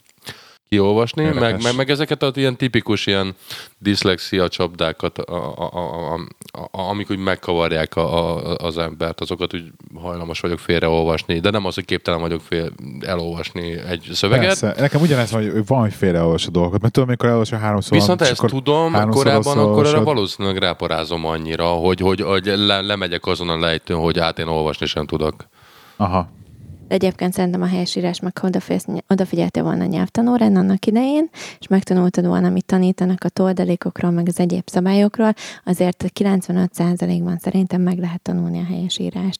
kiolvasni, 0.74 1.24
meg, 1.24 1.62
meg, 1.62 1.76
meg 1.76 1.90
ezeket 1.90 2.24
az 2.24 2.38
ilyen 2.38 2.56
tipikus 2.56 3.06
ilyen 3.06 3.36
diszlexia 3.78 4.48
csapdákat, 4.48 5.18
a, 5.18 5.54
a, 5.58 5.70
a, 5.74 6.20
a, 6.52 6.90
amik 6.90 7.10
úgy 7.12 7.18
megkavarják 7.18 7.96
a, 7.96 8.38
a, 8.38 8.56
az 8.56 8.78
embert, 8.78 9.22
azokat 9.22 9.54
úgy 9.54 9.64
hajlamos 10.02 10.40
vagyok 10.40 10.60
félreolvasni, 10.60 11.40
de 11.40 11.50
nem 11.50 11.66
az, 11.66 11.76
hogy 11.76 11.86
képtelen 11.86 12.20
vagyok 12.20 12.42
fél 12.42 12.72
elolvasni 13.02 13.80
egy 13.90 14.10
szöveget. 14.14 14.46
Persze. 14.46 14.76
Nekem 14.82 15.02
ugyanez 15.02 15.32
van, 15.32 15.52
hogy 15.52 15.66
van, 15.66 15.80
hogy 15.80 15.94
félreolvas 15.94 16.48
a 16.48 16.50
dolgokat, 16.50 16.82
mert 16.82 16.94
tudom, 16.94 17.10
amikor 17.10 17.28
elolvasol 17.28 17.60
háromszor. 17.60 17.98
Viszont 17.98 18.20
ha 18.20 18.26
ezt 18.26 18.40
akkor 18.40 18.50
tudom, 18.50 19.10
korábban 19.10 19.58
akkor 19.58 19.86
olvasod. 19.86 20.04
valószínűleg 20.04 20.58
ráparázom 20.58 21.26
annyira, 21.26 21.66
hogy, 21.66 22.00
hogy, 22.00 22.22
hogy 22.22 22.46
le, 22.46 22.82
lemegyek 22.82 23.26
azon 23.26 23.50
a 23.50 23.60
lejtőn, 23.60 23.98
hogy 23.98 24.20
hát 24.20 24.40
én 24.40 24.48
olvasni 24.48 24.86
sem 24.86 25.06
tudok. 25.06 25.36
Aha. 25.96 26.30
Egyébként 26.94 27.34
szerintem 27.34 27.62
a 27.62 27.66
helyesírás 27.66 28.20
meg 28.20 28.34
odafigyeltél 29.08 29.64
volna 29.64 29.84
a 29.84 29.88
nyelvtanórán 29.88 30.56
annak 30.56 30.86
idején, 30.86 31.30
és 31.60 31.68
megtanultad 31.68 32.26
volna, 32.26 32.48
amit 32.48 32.66
tanítanak 32.66 33.24
a 33.24 33.30
toldalékokról, 33.30 34.12
meg 34.12 34.28
az 34.28 34.40
egyéb 34.40 34.70
szabályokról, 34.70 35.34
azért 35.66 36.06
95%-ban 36.20 37.38
szerintem 37.38 37.82
meg 37.82 37.98
lehet 37.98 38.22
tanulni 38.22 38.60
a 38.60 38.66
helyesírást. 38.66 39.40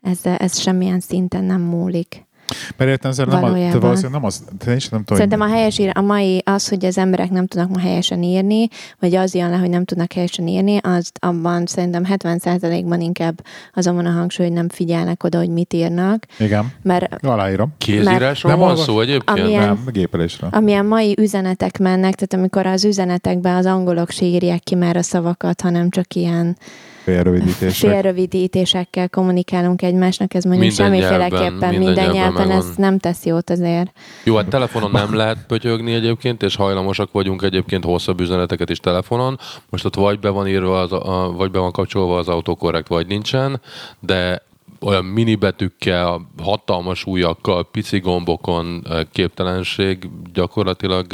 Ez, 0.00 0.18
ez 0.22 0.58
semmilyen 0.58 1.00
szinten 1.00 1.44
nem 1.44 1.60
múlik. 1.60 2.26
Mert 2.76 2.90
értem, 2.90 3.12
nem, 3.16 3.44
a, 3.44 3.50
valószínűleg 3.50 4.10
nem 4.10 4.24
az, 4.24 4.44
nem 4.66 4.78
tudom, 4.88 5.02
Szerintem 5.06 5.40
a 5.40 5.44
hogy- 5.44 5.52
helyesír, 5.54 5.90
a 5.94 6.00
mai 6.00 6.42
az, 6.44 6.68
hogy 6.68 6.84
az 6.84 6.98
emberek 6.98 7.30
nem 7.30 7.46
tudnak 7.46 7.70
ma 7.70 7.78
helyesen 7.78 8.22
írni, 8.22 8.68
vagy 8.98 9.14
az 9.14 9.34
jön 9.34 9.50
le, 9.50 9.56
hogy 9.56 9.68
nem 9.70 9.84
tudnak 9.84 10.12
helyesen 10.12 10.46
írni, 10.46 10.76
az 10.82 11.10
abban 11.20 11.66
szerintem 11.66 12.04
70%-ban 12.10 13.00
inkább 13.00 13.44
azon 13.74 13.94
van 13.94 14.06
a 14.06 14.10
hangsúly, 14.10 14.46
hogy 14.46 14.54
nem 14.54 14.68
figyelnek 14.68 15.24
oda, 15.24 15.38
hogy 15.38 15.48
mit 15.48 15.72
írnak, 15.72 16.26
Igen, 16.38 16.72
mert 16.82 17.24
aláírom. 17.24 17.72
Kézírásról 17.78 18.52
Nem 18.52 18.60
van 18.60 18.76
szó 18.76 19.00
egyébként? 19.00 19.38
Amilyen- 19.38 19.64
Nem, 19.66 19.84
gépelésre. 19.92 20.46
amilyen 20.50 20.86
mai 20.86 21.14
üzenetek 21.20 21.78
mennek, 21.78 22.14
tehát 22.14 22.32
amikor 22.34 22.66
az 22.66 22.84
üzenetekben 22.84 23.56
az 23.56 23.66
angolok 23.66 24.10
se 24.10 24.24
írják 24.24 24.60
ki 24.62 24.74
már 24.74 24.96
a 24.96 25.02
szavakat, 25.02 25.60
hanem 25.60 25.90
csak 25.90 26.14
ilyen 26.14 26.56
Félrövidítések. 27.02 27.90
félrövidítésekkel 27.90 29.08
kommunikálunk 29.08 29.82
egymásnak, 29.82 30.34
ez 30.34 30.44
mondjuk 30.44 30.66
Minden 30.66 30.86
semmiféleképpen 30.86 31.50
nyelven, 31.58 31.74
minden, 31.74 32.10
nyelven 32.10 32.12
nyelven 32.12 32.50
ez 32.50 32.76
nem 32.76 32.98
tesz 32.98 33.24
jót 33.24 33.50
azért. 33.50 33.92
Jó, 34.24 34.36
hát 34.36 34.48
telefonon 34.48 34.90
nem 34.90 35.14
lehet 35.14 35.46
pötyögni 35.46 35.92
egyébként, 35.92 36.42
és 36.42 36.56
hajlamosak 36.56 37.12
vagyunk 37.12 37.42
egyébként 37.42 37.84
hosszabb 37.84 38.20
üzeneteket 38.20 38.70
is 38.70 38.78
telefonon. 38.78 39.38
Most 39.70 39.84
ott 39.84 39.94
vagy 39.94 40.18
be 40.18 40.28
van 40.28 40.48
írva, 40.48 40.80
az, 40.80 40.92
a, 40.92 41.32
vagy 41.36 41.50
be 41.50 41.58
van 41.58 41.72
kapcsolva 41.72 42.18
az 42.18 42.28
autokorrekt, 42.28 42.88
vagy 42.88 43.06
nincsen, 43.06 43.60
de 44.00 44.42
olyan 44.80 45.04
mini 45.04 45.34
betűkkel, 45.34 46.28
hatalmas 46.42 47.04
ujjakkal, 47.04 47.68
pici 47.70 47.98
gombokon 47.98 48.86
képtelenség 49.12 50.08
gyakorlatilag 50.32 51.06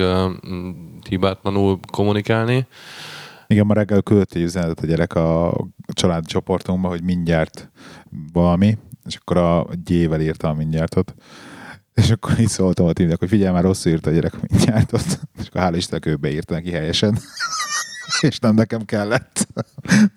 hibátlanul 1.08 1.78
kommunikálni. 1.92 2.66
Igen, 3.50 3.66
ma 3.66 3.74
reggel 3.74 4.02
küldött 4.02 4.32
egy 4.32 4.42
üzenetet 4.42 4.80
a 4.80 4.86
gyerek 4.86 5.14
a 5.14 5.56
családi 5.86 6.26
csoportunkba, 6.26 6.88
hogy 6.88 7.02
mindjárt 7.02 7.70
valami, 8.32 8.78
és 9.06 9.16
akkor 9.16 9.36
a 9.36 9.66
G-vel 9.84 10.20
írta 10.20 10.48
a 10.48 10.54
mindjártot. 10.54 11.14
És 11.94 12.10
akkor 12.10 12.38
így 12.40 12.48
szóltam 12.48 12.86
a 12.86 12.92
tímnek, 12.92 13.18
hogy 13.18 13.28
figyelj 13.28 13.52
már, 13.52 13.62
rosszul 13.62 13.92
írta 13.92 14.10
a 14.10 14.12
gyerek 14.12 14.34
a 14.34 14.46
mindjártot. 14.50 15.20
És 15.38 15.46
akkor 15.48 15.62
hál' 15.62 15.76
Istennek 15.76 16.06
ő 16.06 16.16
beírta 16.16 16.54
neki 16.54 16.70
helyesen. 16.70 17.18
és 18.20 18.38
nem 18.38 18.54
nekem 18.54 18.84
kellett, 18.84 19.48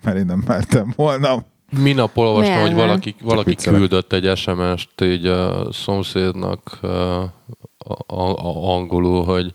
mert 0.02 0.16
én 0.16 0.26
nem 0.26 0.42
mertem 0.46 0.92
volna. 0.96 1.44
Minap 1.78 2.16
olvastam, 2.16 2.60
hogy 2.60 2.74
valaki, 2.74 3.14
valaki 3.20 3.54
küldött 3.54 4.12
egy 4.12 4.36
SMS-t 4.36 5.00
így 5.00 5.26
a 5.26 5.72
szomszédnak 5.72 6.78
a, 6.82 7.22
a, 8.06 8.22
a, 8.22 8.74
angolul, 8.74 9.24
hogy 9.24 9.54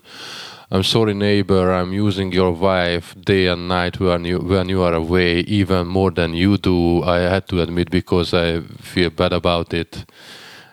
I'm 0.70 0.82
sorry 0.82 1.14
neighbor, 1.14 1.72
I'm 1.72 1.92
using 2.06 2.32
your 2.32 2.52
wife 2.52 3.14
day 3.24 3.46
and 3.48 3.68
night 3.68 3.98
when 3.98 4.24
you, 4.24 4.38
when 4.38 4.68
you 4.68 4.82
are 4.82 4.94
away, 4.94 5.38
even 5.46 5.86
more 5.86 6.10
than 6.10 6.34
you 6.34 6.58
do. 6.58 7.02
I 7.04 7.20
had 7.20 7.46
to 7.46 7.60
admit 7.60 7.90
because 7.90 8.34
I 8.34 8.60
feel 8.80 9.10
bad 9.10 9.32
about 9.32 9.72
it. 9.72 10.04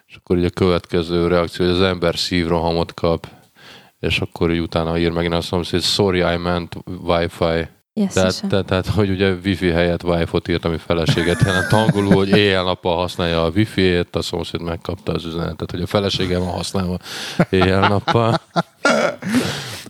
És 0.05 0.15
akkor 0.15 0.38
így 0.38 0.45
a 0.45 0.49
következő 0.49 1.27
reakció, 1.27 1.65
hogy 1.65 1.76
az 1.76 1.81
ember 1.81 2.17
szívrohamot 2.17 2.93
kap, 2.93 3.27
és 3.99 4.19
akkor 4.19 4.51
így 4.51 4.59
utána 4.59 4.97
ír 4.97 5.11
megint 5.11 5.34
a 5.34 5.41
szomszéd, 5.41 5.81
sorry, 5.81 6.19
I 6.19 6.38
meant 6.38 6.76
Wi-Fi. 7.03 7.67
Yes, 7.93 8.13
Tehát, 8.13 8.43
tehát, 8.49 8.65
tehát, 8.65 8.88
hogy 8.88 9.09
ugye 9.09 9.34
wifi 9.43 9.69
helyett 9.69 10.03
wifi-ot 10.03 10.47
írt, 10.47 10.65
ami 10.65 10.77
feleséget 10.77 11.41
jelent 11.41 11.72
angolul, 11.72 12.13
hogy 12.13 12.30
éjjel-nappal 12.30 12.95
használja 12.95 13.43
a 13.43 13.49
wifi-ét, 13.49 14.15
a 14.15 14.22
szomszéd 14.22 14.61
megkapta 14.61 15.11
az 15.11 15.26
üzenetet, 15.26 15.72
hogy 15.72 15.81
a 15.81 15.88
felesége 15.88 16.38
van 16.38 16.47
használva 16.47 16.97
éjjel-nappal. 17.49 18.41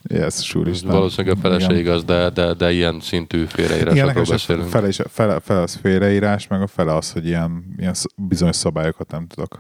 Yes, 0.10 0.56
úristen. 0.56 0.92
Valószínűleg 0.92 1.38
a 1.38 1.40
feleség 1.40 1.78
Igen. 1.78 1.94
az, 1.94 2.04
de, 2.04 2.30
de, 2.30 2.54
de 2.54 2.72
ilyen 2.72 3.00
szintű 3.00 3.46
félreírásokról 3.46 4.24
beszélünk. 4.30 4.68
fele, 4.70 4.88
is, 4.88 5.00
fele, 5.10 5.40
fele 5.40 5.62
az 5.62 5.76
félreírás, 5.82 6.48
meg 6.48 6.62
a 6.62 6.68
fele 6.68 6.96
az, 6.96 7.12
hogy 7.12 7.26
ilyen, 7.26 7.64
ilyen 7.78 7.94
bizonyos 8.16 8.56
szabályokat 8.56 9.12
nem 9.12 9.28
tudok. 9.28 9.60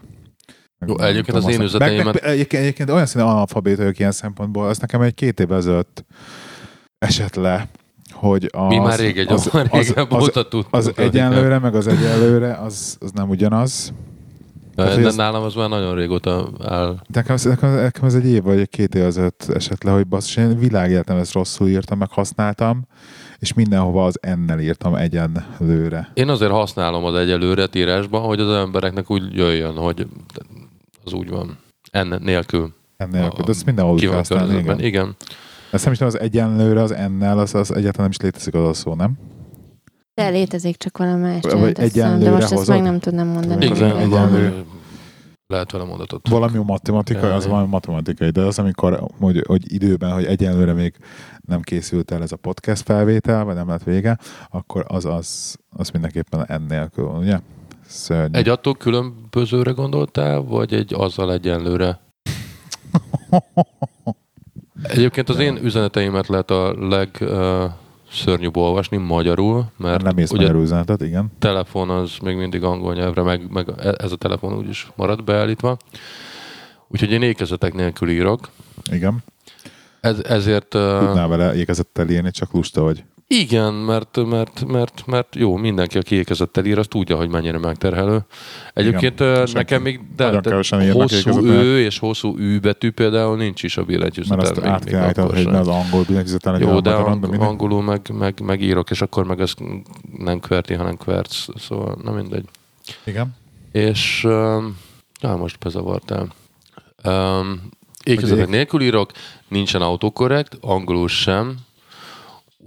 Jó, 0.87 0.95
nem 0.95 1.07
egyébként 1.07 1.37
az 1.37 1.47
én 1.47 1.61
azt- 1.61 1.77
meg, 1.77 1.79
meg, 1.89 1.91
üzleteimet- 1.91 2.15
egyébként, 2.23 2.61
egyébként 2.61 2.89
olyan 2.89 3.05
szinten 3.05 3.29
analfabéta 3.29 3.77
vagyok 3.81 3.99
ilyen 3.99 4.11
szempontból, 4.11 4.67
az 4.67 4.77
nekem 4.77 5.01
egy 5.01 5.13
két 5.13 5.39
évvel 5.39 5.57
ezelőtt 5.57 6.05
esett 6.97 7.35
le, 7.35 7.67
hogy 8.11 8.49
az, 8.51 8.67
Mi 8.67 8.77
már 8.77 8.99
rég 8.99 9.17
egy 9.17 9.31
az, 9.31 9.49
az, 9.51 9.67
az, 9.71 9.93
az, 10.09 10.29
tudtuk. 10.33 10.67
az 10.71 10.91
egyenlőre, 10.95 11.59
meg 11.59 11.75
az 11.75 11.87
egyenlőre, 11.87 12.53
az, 12.53 12.97
az 12.99 13.11
nem 13.11 13.29
ugyanaz. 13.29 13.93
Hogy 14.75 15.03
De 15.03 15.11
nálam 15.15 15.43
az 15.43 15.53
már 15.53 15.69
nagyon 15.69 15.95
régóta 15.95 16.49
áll. 16.63 16.99
Nekem, 17.13 17.35
nekem, 17.43 17.73
nekem 17.73 18.05
ez 18.05 18.13
egy 18.13 18.25
év 18.25 18.43
vagy 18.43 18.59
egy 18.59 18.69
két 18.69 18.95
év 18.95 19.03
ezelőtt 19.03 19.49
esett 19.53 19.83
le, 19.83 19.91
hogy 19.91 20.07
basszus, 20.07 20.35
én 20.35 20.59
világéletem 20.59 21.17
ezt 21.17 21.33
rosszul 21.33 21.67
írtam, 21.67 21.97
meg 21.97 22.11
használtam, 22.11 22.87
és 23.39 23.53
mindenhova 23.53 24.05
az 24.05 24.19
ennel 24.21 24.59
írtam 24.59 24.95
egyenlőre. 24.95 26.11
Én 26.13 26.29
azért 26.29 26.51
használom 26.51 27.03
az 27.03 27.15
egyelőre 27.15 27.67
írásban, 27.73 28.21
hogy 28.21 28.39
az 28.39 28.49
embereknek 28.49 29.11
úgy 29.11 29.35
jöjjön, 29.35 29.75
hogy 29.75 30.07
az 31.03 31.13
úgy 31.13 31.29
van. 31.29 31.57
En 31.91 32.19
nélkül. 32.21 32.73
Ennél, 32.97 33.33
de 33.37 33.43
ezt 33.47 33.65
mindenhol 33.65 33.97
kell 33.97 34.11
használni, 34.11 34.57
igen. 34.57 34.79
Igen. 34.79 35.15
Ezt 35.71 35.83
nem 35.83 35.93
is 35.93 35.99
tudom, 35.99 36.13
az 36.15 36.21
egyenlőre, 36.21 36.81
az 36.81 36.91
ennel, 36.91 37.39
az, 37.39 37.55
az 37.55 37.71
egyáltalán 37.71 38.01
nem 38.01 38.09
is 38.09 38.17
létezik 38.17 38.53
az 38.53 38.67
a 38.67 38.73
szó, 38.73 38.93
nem? 38.93 39.17
De 40.15 40.29
létezik 40.29 40.77
csak 40.77 40.97
valami 40.97 41.21
más. 41.21 41.41
Vagy 41.41 41.53
hiszem, 41.53 41.73
de 41.73 41.81
egyenlőre 41.81 42.31
most 42.31 42.51
ezt 42.51 42.67
meg 42.67 42.81
nem 42.81 42.99
tudnám 42.99 43.27
mondani. 43.27 43.65
Igen, 43.65 44.01
Igen, 44.01 44.65
lehet 45.47 45.71
vele 45.71 45.83
mondatot. 45.83 46.29
Valami 46.29 46.57
matematikai, 46.63 47.29
az 47.31 47.47
valami 47.47 47.67
matematikai, 47.67 48.29
de 48.29 48.41
az, 48.41 48.59
amikor 48.59 49.07
hogy, 49.19 49.43
hogy 49.47 49.73
időben, 49.73 50.13
hogy 50.13 50.25
egyenlőre 50.25 50.73
még 50.73 50.95
nem 51.41 51.61
készült 51.61 52.11
el 52.11 52.21
ez 52.21 52.31
a 52.31 52.35
podcast 52.35 52.83
felvétel, 52.83 53.43
vagy 53.43 53.55
nem 53.55 53.67
lett 53.67 53.83
vége, 53.83 54.17
akkor 54.49 54.85
az, 54.87 55.05
az, 55.05 55.57
az 55.69 55.89
mindenképpen 55.89 56.45
ennélkül 56.45 57.05
ugye? 57.05 57.39
Szörnyű. 57.87 58.37
Egy 58.37 58.49
attól 58.49 58.75
különbözőre 58.75 59.71
gondoltál, 59.71 60.41
vagy 60.41 60.73
egy 60.73 60.93
azzal 60.93 61.33
egyenlőre? 61.33 61.99
Egyébként 64.83 65.29
az 65.29 65.39
én 65.39 65.59
üzeneteimet 65.63 66.27
lehet 66.27 66.51
a 66.51 66.73
legszörnyűbb 68.15 68.57
olvasni 68.57 68.97
magyarul, 68.97 69.65
mert 69.77 70.03
nem 70.03 70.17
ész 70.17 70.31
ugye 70.31 70.51
üzenetet, 70.53 71.01
igen. 71.01 71.31
telefon 71.39 71.89
az 71.89 72.17
még 72.23 72.35
mindig 72.35 72.63
angol 72.63 72.93
nyelvre, 72.93 73.21
meg, 73.21 73.51
meg 73.51 73.67
ez 73.97 74.11
a 74.11 74.15
telefon 74.15 74.57
úgyis 74.57 74.91
marad 74.95 75.23
beállítva. 75.23 75.77
Úgyhogy 76.87 77.11
én 77.11 77.21
ékezetek 77.21 77.73
nélkül 77.73 78.09
írok. 78.09 78.49
Igen. 78.91 79.23
Ez, 79.99 80.19
ezért... 80.19 80.67
Tudnál 80.69 81.27
vele 81.27 81.55
ékezettel 81.55 82.09
írni, 82.09 82.31
csak 82.31 82.53
lusta 82.53 82.81
vagy. 82.81 83.03
Igen, 83.27 83.73
mert, 83.73 84.25
mert, 84.25 84.65
mert, 84.67 85.03
mert 85.05 85.35
jó, 85.35 85.55
mindenki, 85.55 85.97
aki 85.97 86.15
ékezettel 86.15 86.65
ír, 86.65 86.77
az 86.77 86.87
tudja, 86.87 87.15
hogy 87.17 87.29
mennyire 87.29 87.57
megterhelő. 87.57 88.25
Egyébként 88.73 89.19
Igen, 89.19 89.47
nekem 89.53 89.81
még 89.81 89.99
de, 90.15 90.39
de 90.39 90.55
hosszú 90.91 91.45
ő 91.45 91.79
és 91.79 91.99
hosszú 91.99 92.37
ű 92.37 92.59
betű 92.59 92.91
például 92.91 93.37
nincs 93.37 93.63
is 93.63 93.77
a 93.77 93.79
Mert 93.79 93.91
billentyűzeten. 93.91 94.39
azt 94.39 94.55
még- 94.55 94.65
át 94.65 94.83
kell 94.83 95.01
állítani, 95.01 95.43
hogy 95.43 95.55
az 95.55 95.67
angol 95.67 96.03
billentyűzeten 96.07 96.59
Jó, 96.61 96.79
de 96.79 96.93
ang- 96.93 97.41
angolul 97.41 97.83
meg, 97.83 98.01
meg, 98.13 98.39
meg 98.43 98.61
írok, 98.61 98.89
és 98.89 99.01
akkor 99.01 99.25
meg 99.25 99.39
ez 99.39 99.53
nem 100.17 100.39
kverti, 100.39 100.73
hanem 100.73 100.97
kverc, 100.97 101.59
szóval 101.59 101.97
nem 102.03 102.13
mindegy. 102.13 102.45
Igen. 103.03 103.35
És 103.71 104.23
já, 105.21 105.35
most 105.35 105.59
bezavartál. 105.59 106.27
Um, 107.03 107.61
ékezetek 108.03 108.47
nélkül 108.47 108.81
írok, 108.81 109.11
nincsen 109.47 109.81
autokorrekt, 109.81 110.57
angolul 110.61 111.07
sem, 111.07 111.55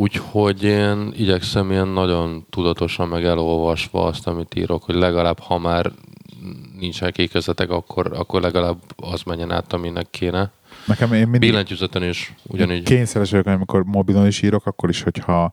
úgyhogy 0.00 0.62
én 0.62 1.12
igyekszem 1.16 1.70
ilyen 1.70 1.88
nagyon 1.88 2.46
tudatosan 2.50 3.08
meg 3.08 3.24
elolvasva 3.24 4.04
azt, 4.04 4.26
amit 4.26 4.54
írok, 4.54 4.82
hogy 4.82 4.94
legalább 4.94 5.38
ha 5.38 5.58
már 5.58 5.92
nincsenek 6.78 7.18
ékezetek, 7.18 7.70
akkor, 7.70 8.12
akkor 8.12 8.40
legalább 8.40 8.76
az 8.96 9.22
menjen 9.22 9.52
át, 9.52 9.72
aminek 9.72 10.10
kéne. 10.10 10.50
Nekem 10.86 11.12
én 11.12 11.28
mindig 11.28 11.40
Billentyűzeten 11.40 12.02
is 12.02 12.34
ugyanígy. 12.46 12.82
kényszeres 12.82 13.30
vagyok, 13.30 13.46
amikor 13.46 13.84
mobilon 13.84 14.26
is 14.26 14.42
írok, 14.42 14.66
akkor 14.66 14.88
is, 14.88 15.02
hogyha 15.02 15.52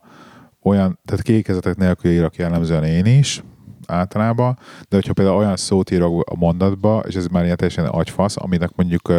olyan, 0.62 0.98
tehát 1.04 1.22
kékezetek 1.22 1.76
nélkül 1.76 2.10
írok 2.10 2.36
jellemzően 2.36 2.84
én 2.84 3.06
is, 3.06 3.42
általában, 3.86 4.58
de 4.88 4.96
hogyha 4.96 5.12
például 5.12 5.36
olyan 5.36 5.56
szót 5.56 5.90
írok 5.90 6.30
a 6.30 6.36
mondatba, 6.36 7.02
és 7.08 7.14
ez 7.14 7.26
már 7.26 7.44
ilyen 7.44 7.56
teljesen 7.56 7.86
agyfasz, 7.86 8.36
aminek 8.36 8.70
mondjuk 8.74 9.12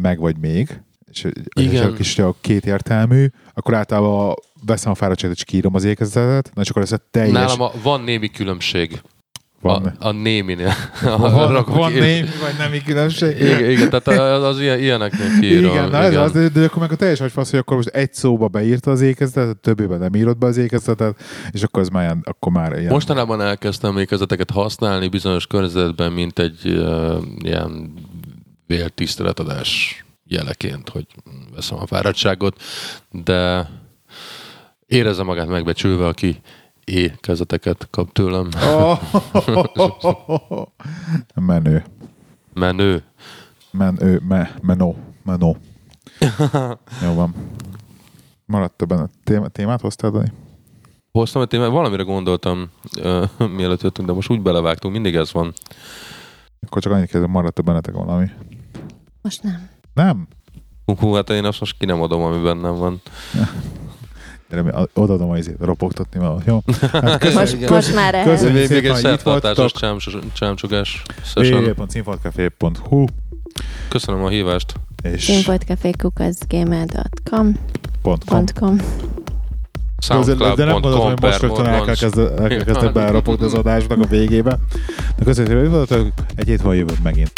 meg 0.00 0.18
vagy 0.18 0.38
még, 0.38 0.82
és, 1.10 1.24
és 1.24 1.64
Igen. 1.64 1.94
kis 1.94 2.20
két 2.40 2.66
értelmű, 2.66 3.26
akkor 3.54 3.74
általában 3.74 4.34
veszem 4.66 4.92
a 4.92 4.94
fáradtságot, 4.94 5.36
és 5.36 5.44
kiírom 5.44 5.74
az 5.74 5.84
ékezetet, 5.84 6.50
na 6.54 6.62
és 6.62 6.70
akkor 6.70 6.82
ez 6.82 6.92
a 6.92 6.98
teljes... 7.10 7.32
Nálam 7.32 7.60
a, 7.60 7.72
van 7.82 8.00
némi 8.00 8.28
különbség. 8.28 9.00
van, 9.60 9.84
A, 9.84 10.08
a 10.08 10.12
néminél. 10.12 10.72
van, 11.18 11.52
Rakok 11.52 11.74
van 11.74 11.92
némi, 11.92 12.28
vagy 12.40 12.54
nem 12.58 12.82
különbség. 12.84 13.40
Igen, 13.40 13.70
igen, 13.70 13.90
tehát 13.90 14.06
az, 14.06 14.42
az 14.42 14.60
ilyen, 14.60 14.78
ilyeneknél 14.78 15.38
kiírom. 15.40 15.70
Igen, 15.70 15.90
na 15.90 15.98
ez 15.98 16.16
az, 16.16 16.32
de, 16.32 16.64
akkor 16.64 16.78
meg 16.78 16.92
a 16.92 16.96
teljes 16.96 17.20
agyfasz, 17.20 17.50
hogy 17.50 17.58
akkor 17.58 17.76
most 17.76 17.88
egy 17.88 18.12
szóba 18.12 18.48
beírta 18.48 18.90
az 18.90 19.00
ékezetet, 19.00 19.48
a 19.48 19.52
többében 19.52 19.98
nem 19.98 20.14
írod 20.14 20.38
be 20.38 20.46
az 20.46 20.56
ékezetet, 20.56 21.20
és 21.50 21.62
akkor 21.62 21.82
az 21.82 21.88
már, 21.88 22.02
ilyen, 22.02 22.20
akkor 22.24 22.52
már 22.52 22.78
ilyen... 22.78 22.92
Mostanában 22.92 23.40
elkezdtem 23.40 23.98
ékezeteket 23.98 24.50
használni 24.50 25.08
bizonyos 25.08 25.46
környezetben, 25.46 26.12
mint 26.12 26.38
egy 26.38 26.60
uh, 26.64 27.16
ilyen 27.42 27.92
véltiszteletadás 28.66 30.04
jeleként, 30.30 30.88
hogy 30.88 31.06
veszem 31.54 31.78
a 31.78 31.86
fáradtságot, 31.86 32.62
de 33.10 33.68
érezze 34.86 35.22
magát 35.22 35.48
megbecsülve, 35.48 36.06
aki 36.06 36.40
ékezeteket 36.84 37.88
kap 37.90 38.12
tőlem. 38.12 38.48
Oh, 38.54 39.00
menő. 41.34 41.84
Menő. 42.54 43.04
Menő, 43.70 44.20
me, 44.28 44.54
menó, 44.62 44.96
menó. 45.22 45.56
Jó 47.04 47.14
van. 47.14 47.34
Maradt 48.46 48.86
benne 48.86 49.08
témát, 49.24 49.52
témát 49.52 49.80
hoztál, 49.80 50.10
Dani? 50.10 50.32
Hoztam 51.12 51.42
egy 51.42 51.48
témát, 51.48 51.70
valamire 51.70 52.02
gondoltam, 52.02 52.70
uh, 52.98 53.48
mielőtt 53.56 53.82
jöttünk, 53.82 54.08
de 54.08 54.14
most 54.14 54.30
úgy 54.30 54.42
belevágtunk, 54.42 54.94
mindig 54.94 55.14
ez 55.14 55.32
van. 55.32 55.52
Akkor 56.60 56.82
csak 56.82 56.92
annyit 56.92 57.04
kérdezem, 57.04 57.30
maradt 57.30 57.64
bennetek 57.64 57.94
valami? 57.94 58.30
Most 59.22 59.42
nem. 59.42 59.69
Nem? 59.94 60.26
Hú, 60.84 61.12
hát 61.12 61.30
én 61.30 61.44
azt 61.44 61.60
most 61.60 61.76
ki 61.78 61.86
nem 61.86 62.02
adom, 62.02 62.22
ami 62.22 62.42
bennem 62.42 62.74
van. 62.76 63.00
Gyere, 64.50 64.62
mi- 64.62 64.70
odaadom 64.94 65.30
a 65.30 65.36
izét, 65.36 65.56
ropogtatni 65.60 66.20
valahogy, 66.20 66.42
jó? 66.46 66.62
Hát 66.92 67.18
köszönjük, 67.18 67.60
Most, 67.60 67.70
most 67.70 67.94
már 67.94 68.14
el. 68.14 68.24
köszönjük 68.24 68.68
Még, 68.68 68.70
még 68.70 68.84
egy 68.90 68.96
szertartásos 68.96 69.72
csámcsogás 70.32 71.02
session. 71.24 71.64
www.cinfalcafé.hu 71.64 73.04
Köszönöm 73.88 74.24
a 74.24 74.28
hívást. 74.28 74.74
és 75.02 75.24
Színfoltcafékukaszgmail.com 75.24 77.56
.com. 78.02 78.18
.com. 78.54 78.76
De, 80.56 80.64
nem 80.64 80.80
gondolom, 80.80 81.06
hogy 81.08 81.20
most 81.20 81.40
rögtön 81.40 81.66
el 81.66 81.84
kell 81.84 81.94
kezdeni, 81.94 82.92
beropogni 82.92 83.44
az 83.44 83.54
adásnak 83.54 83.98
a 84.00 84.06
végébe. 84.06 84.58
De 85.16 85.24
köszönjük, 85.24 85.74
hogy 85.88 86.12
egy 86.34 86.46
hét 86.46 86.58
múlva 86.62 86.74
jövök 86.74 87.02
megint. 87.02 87.32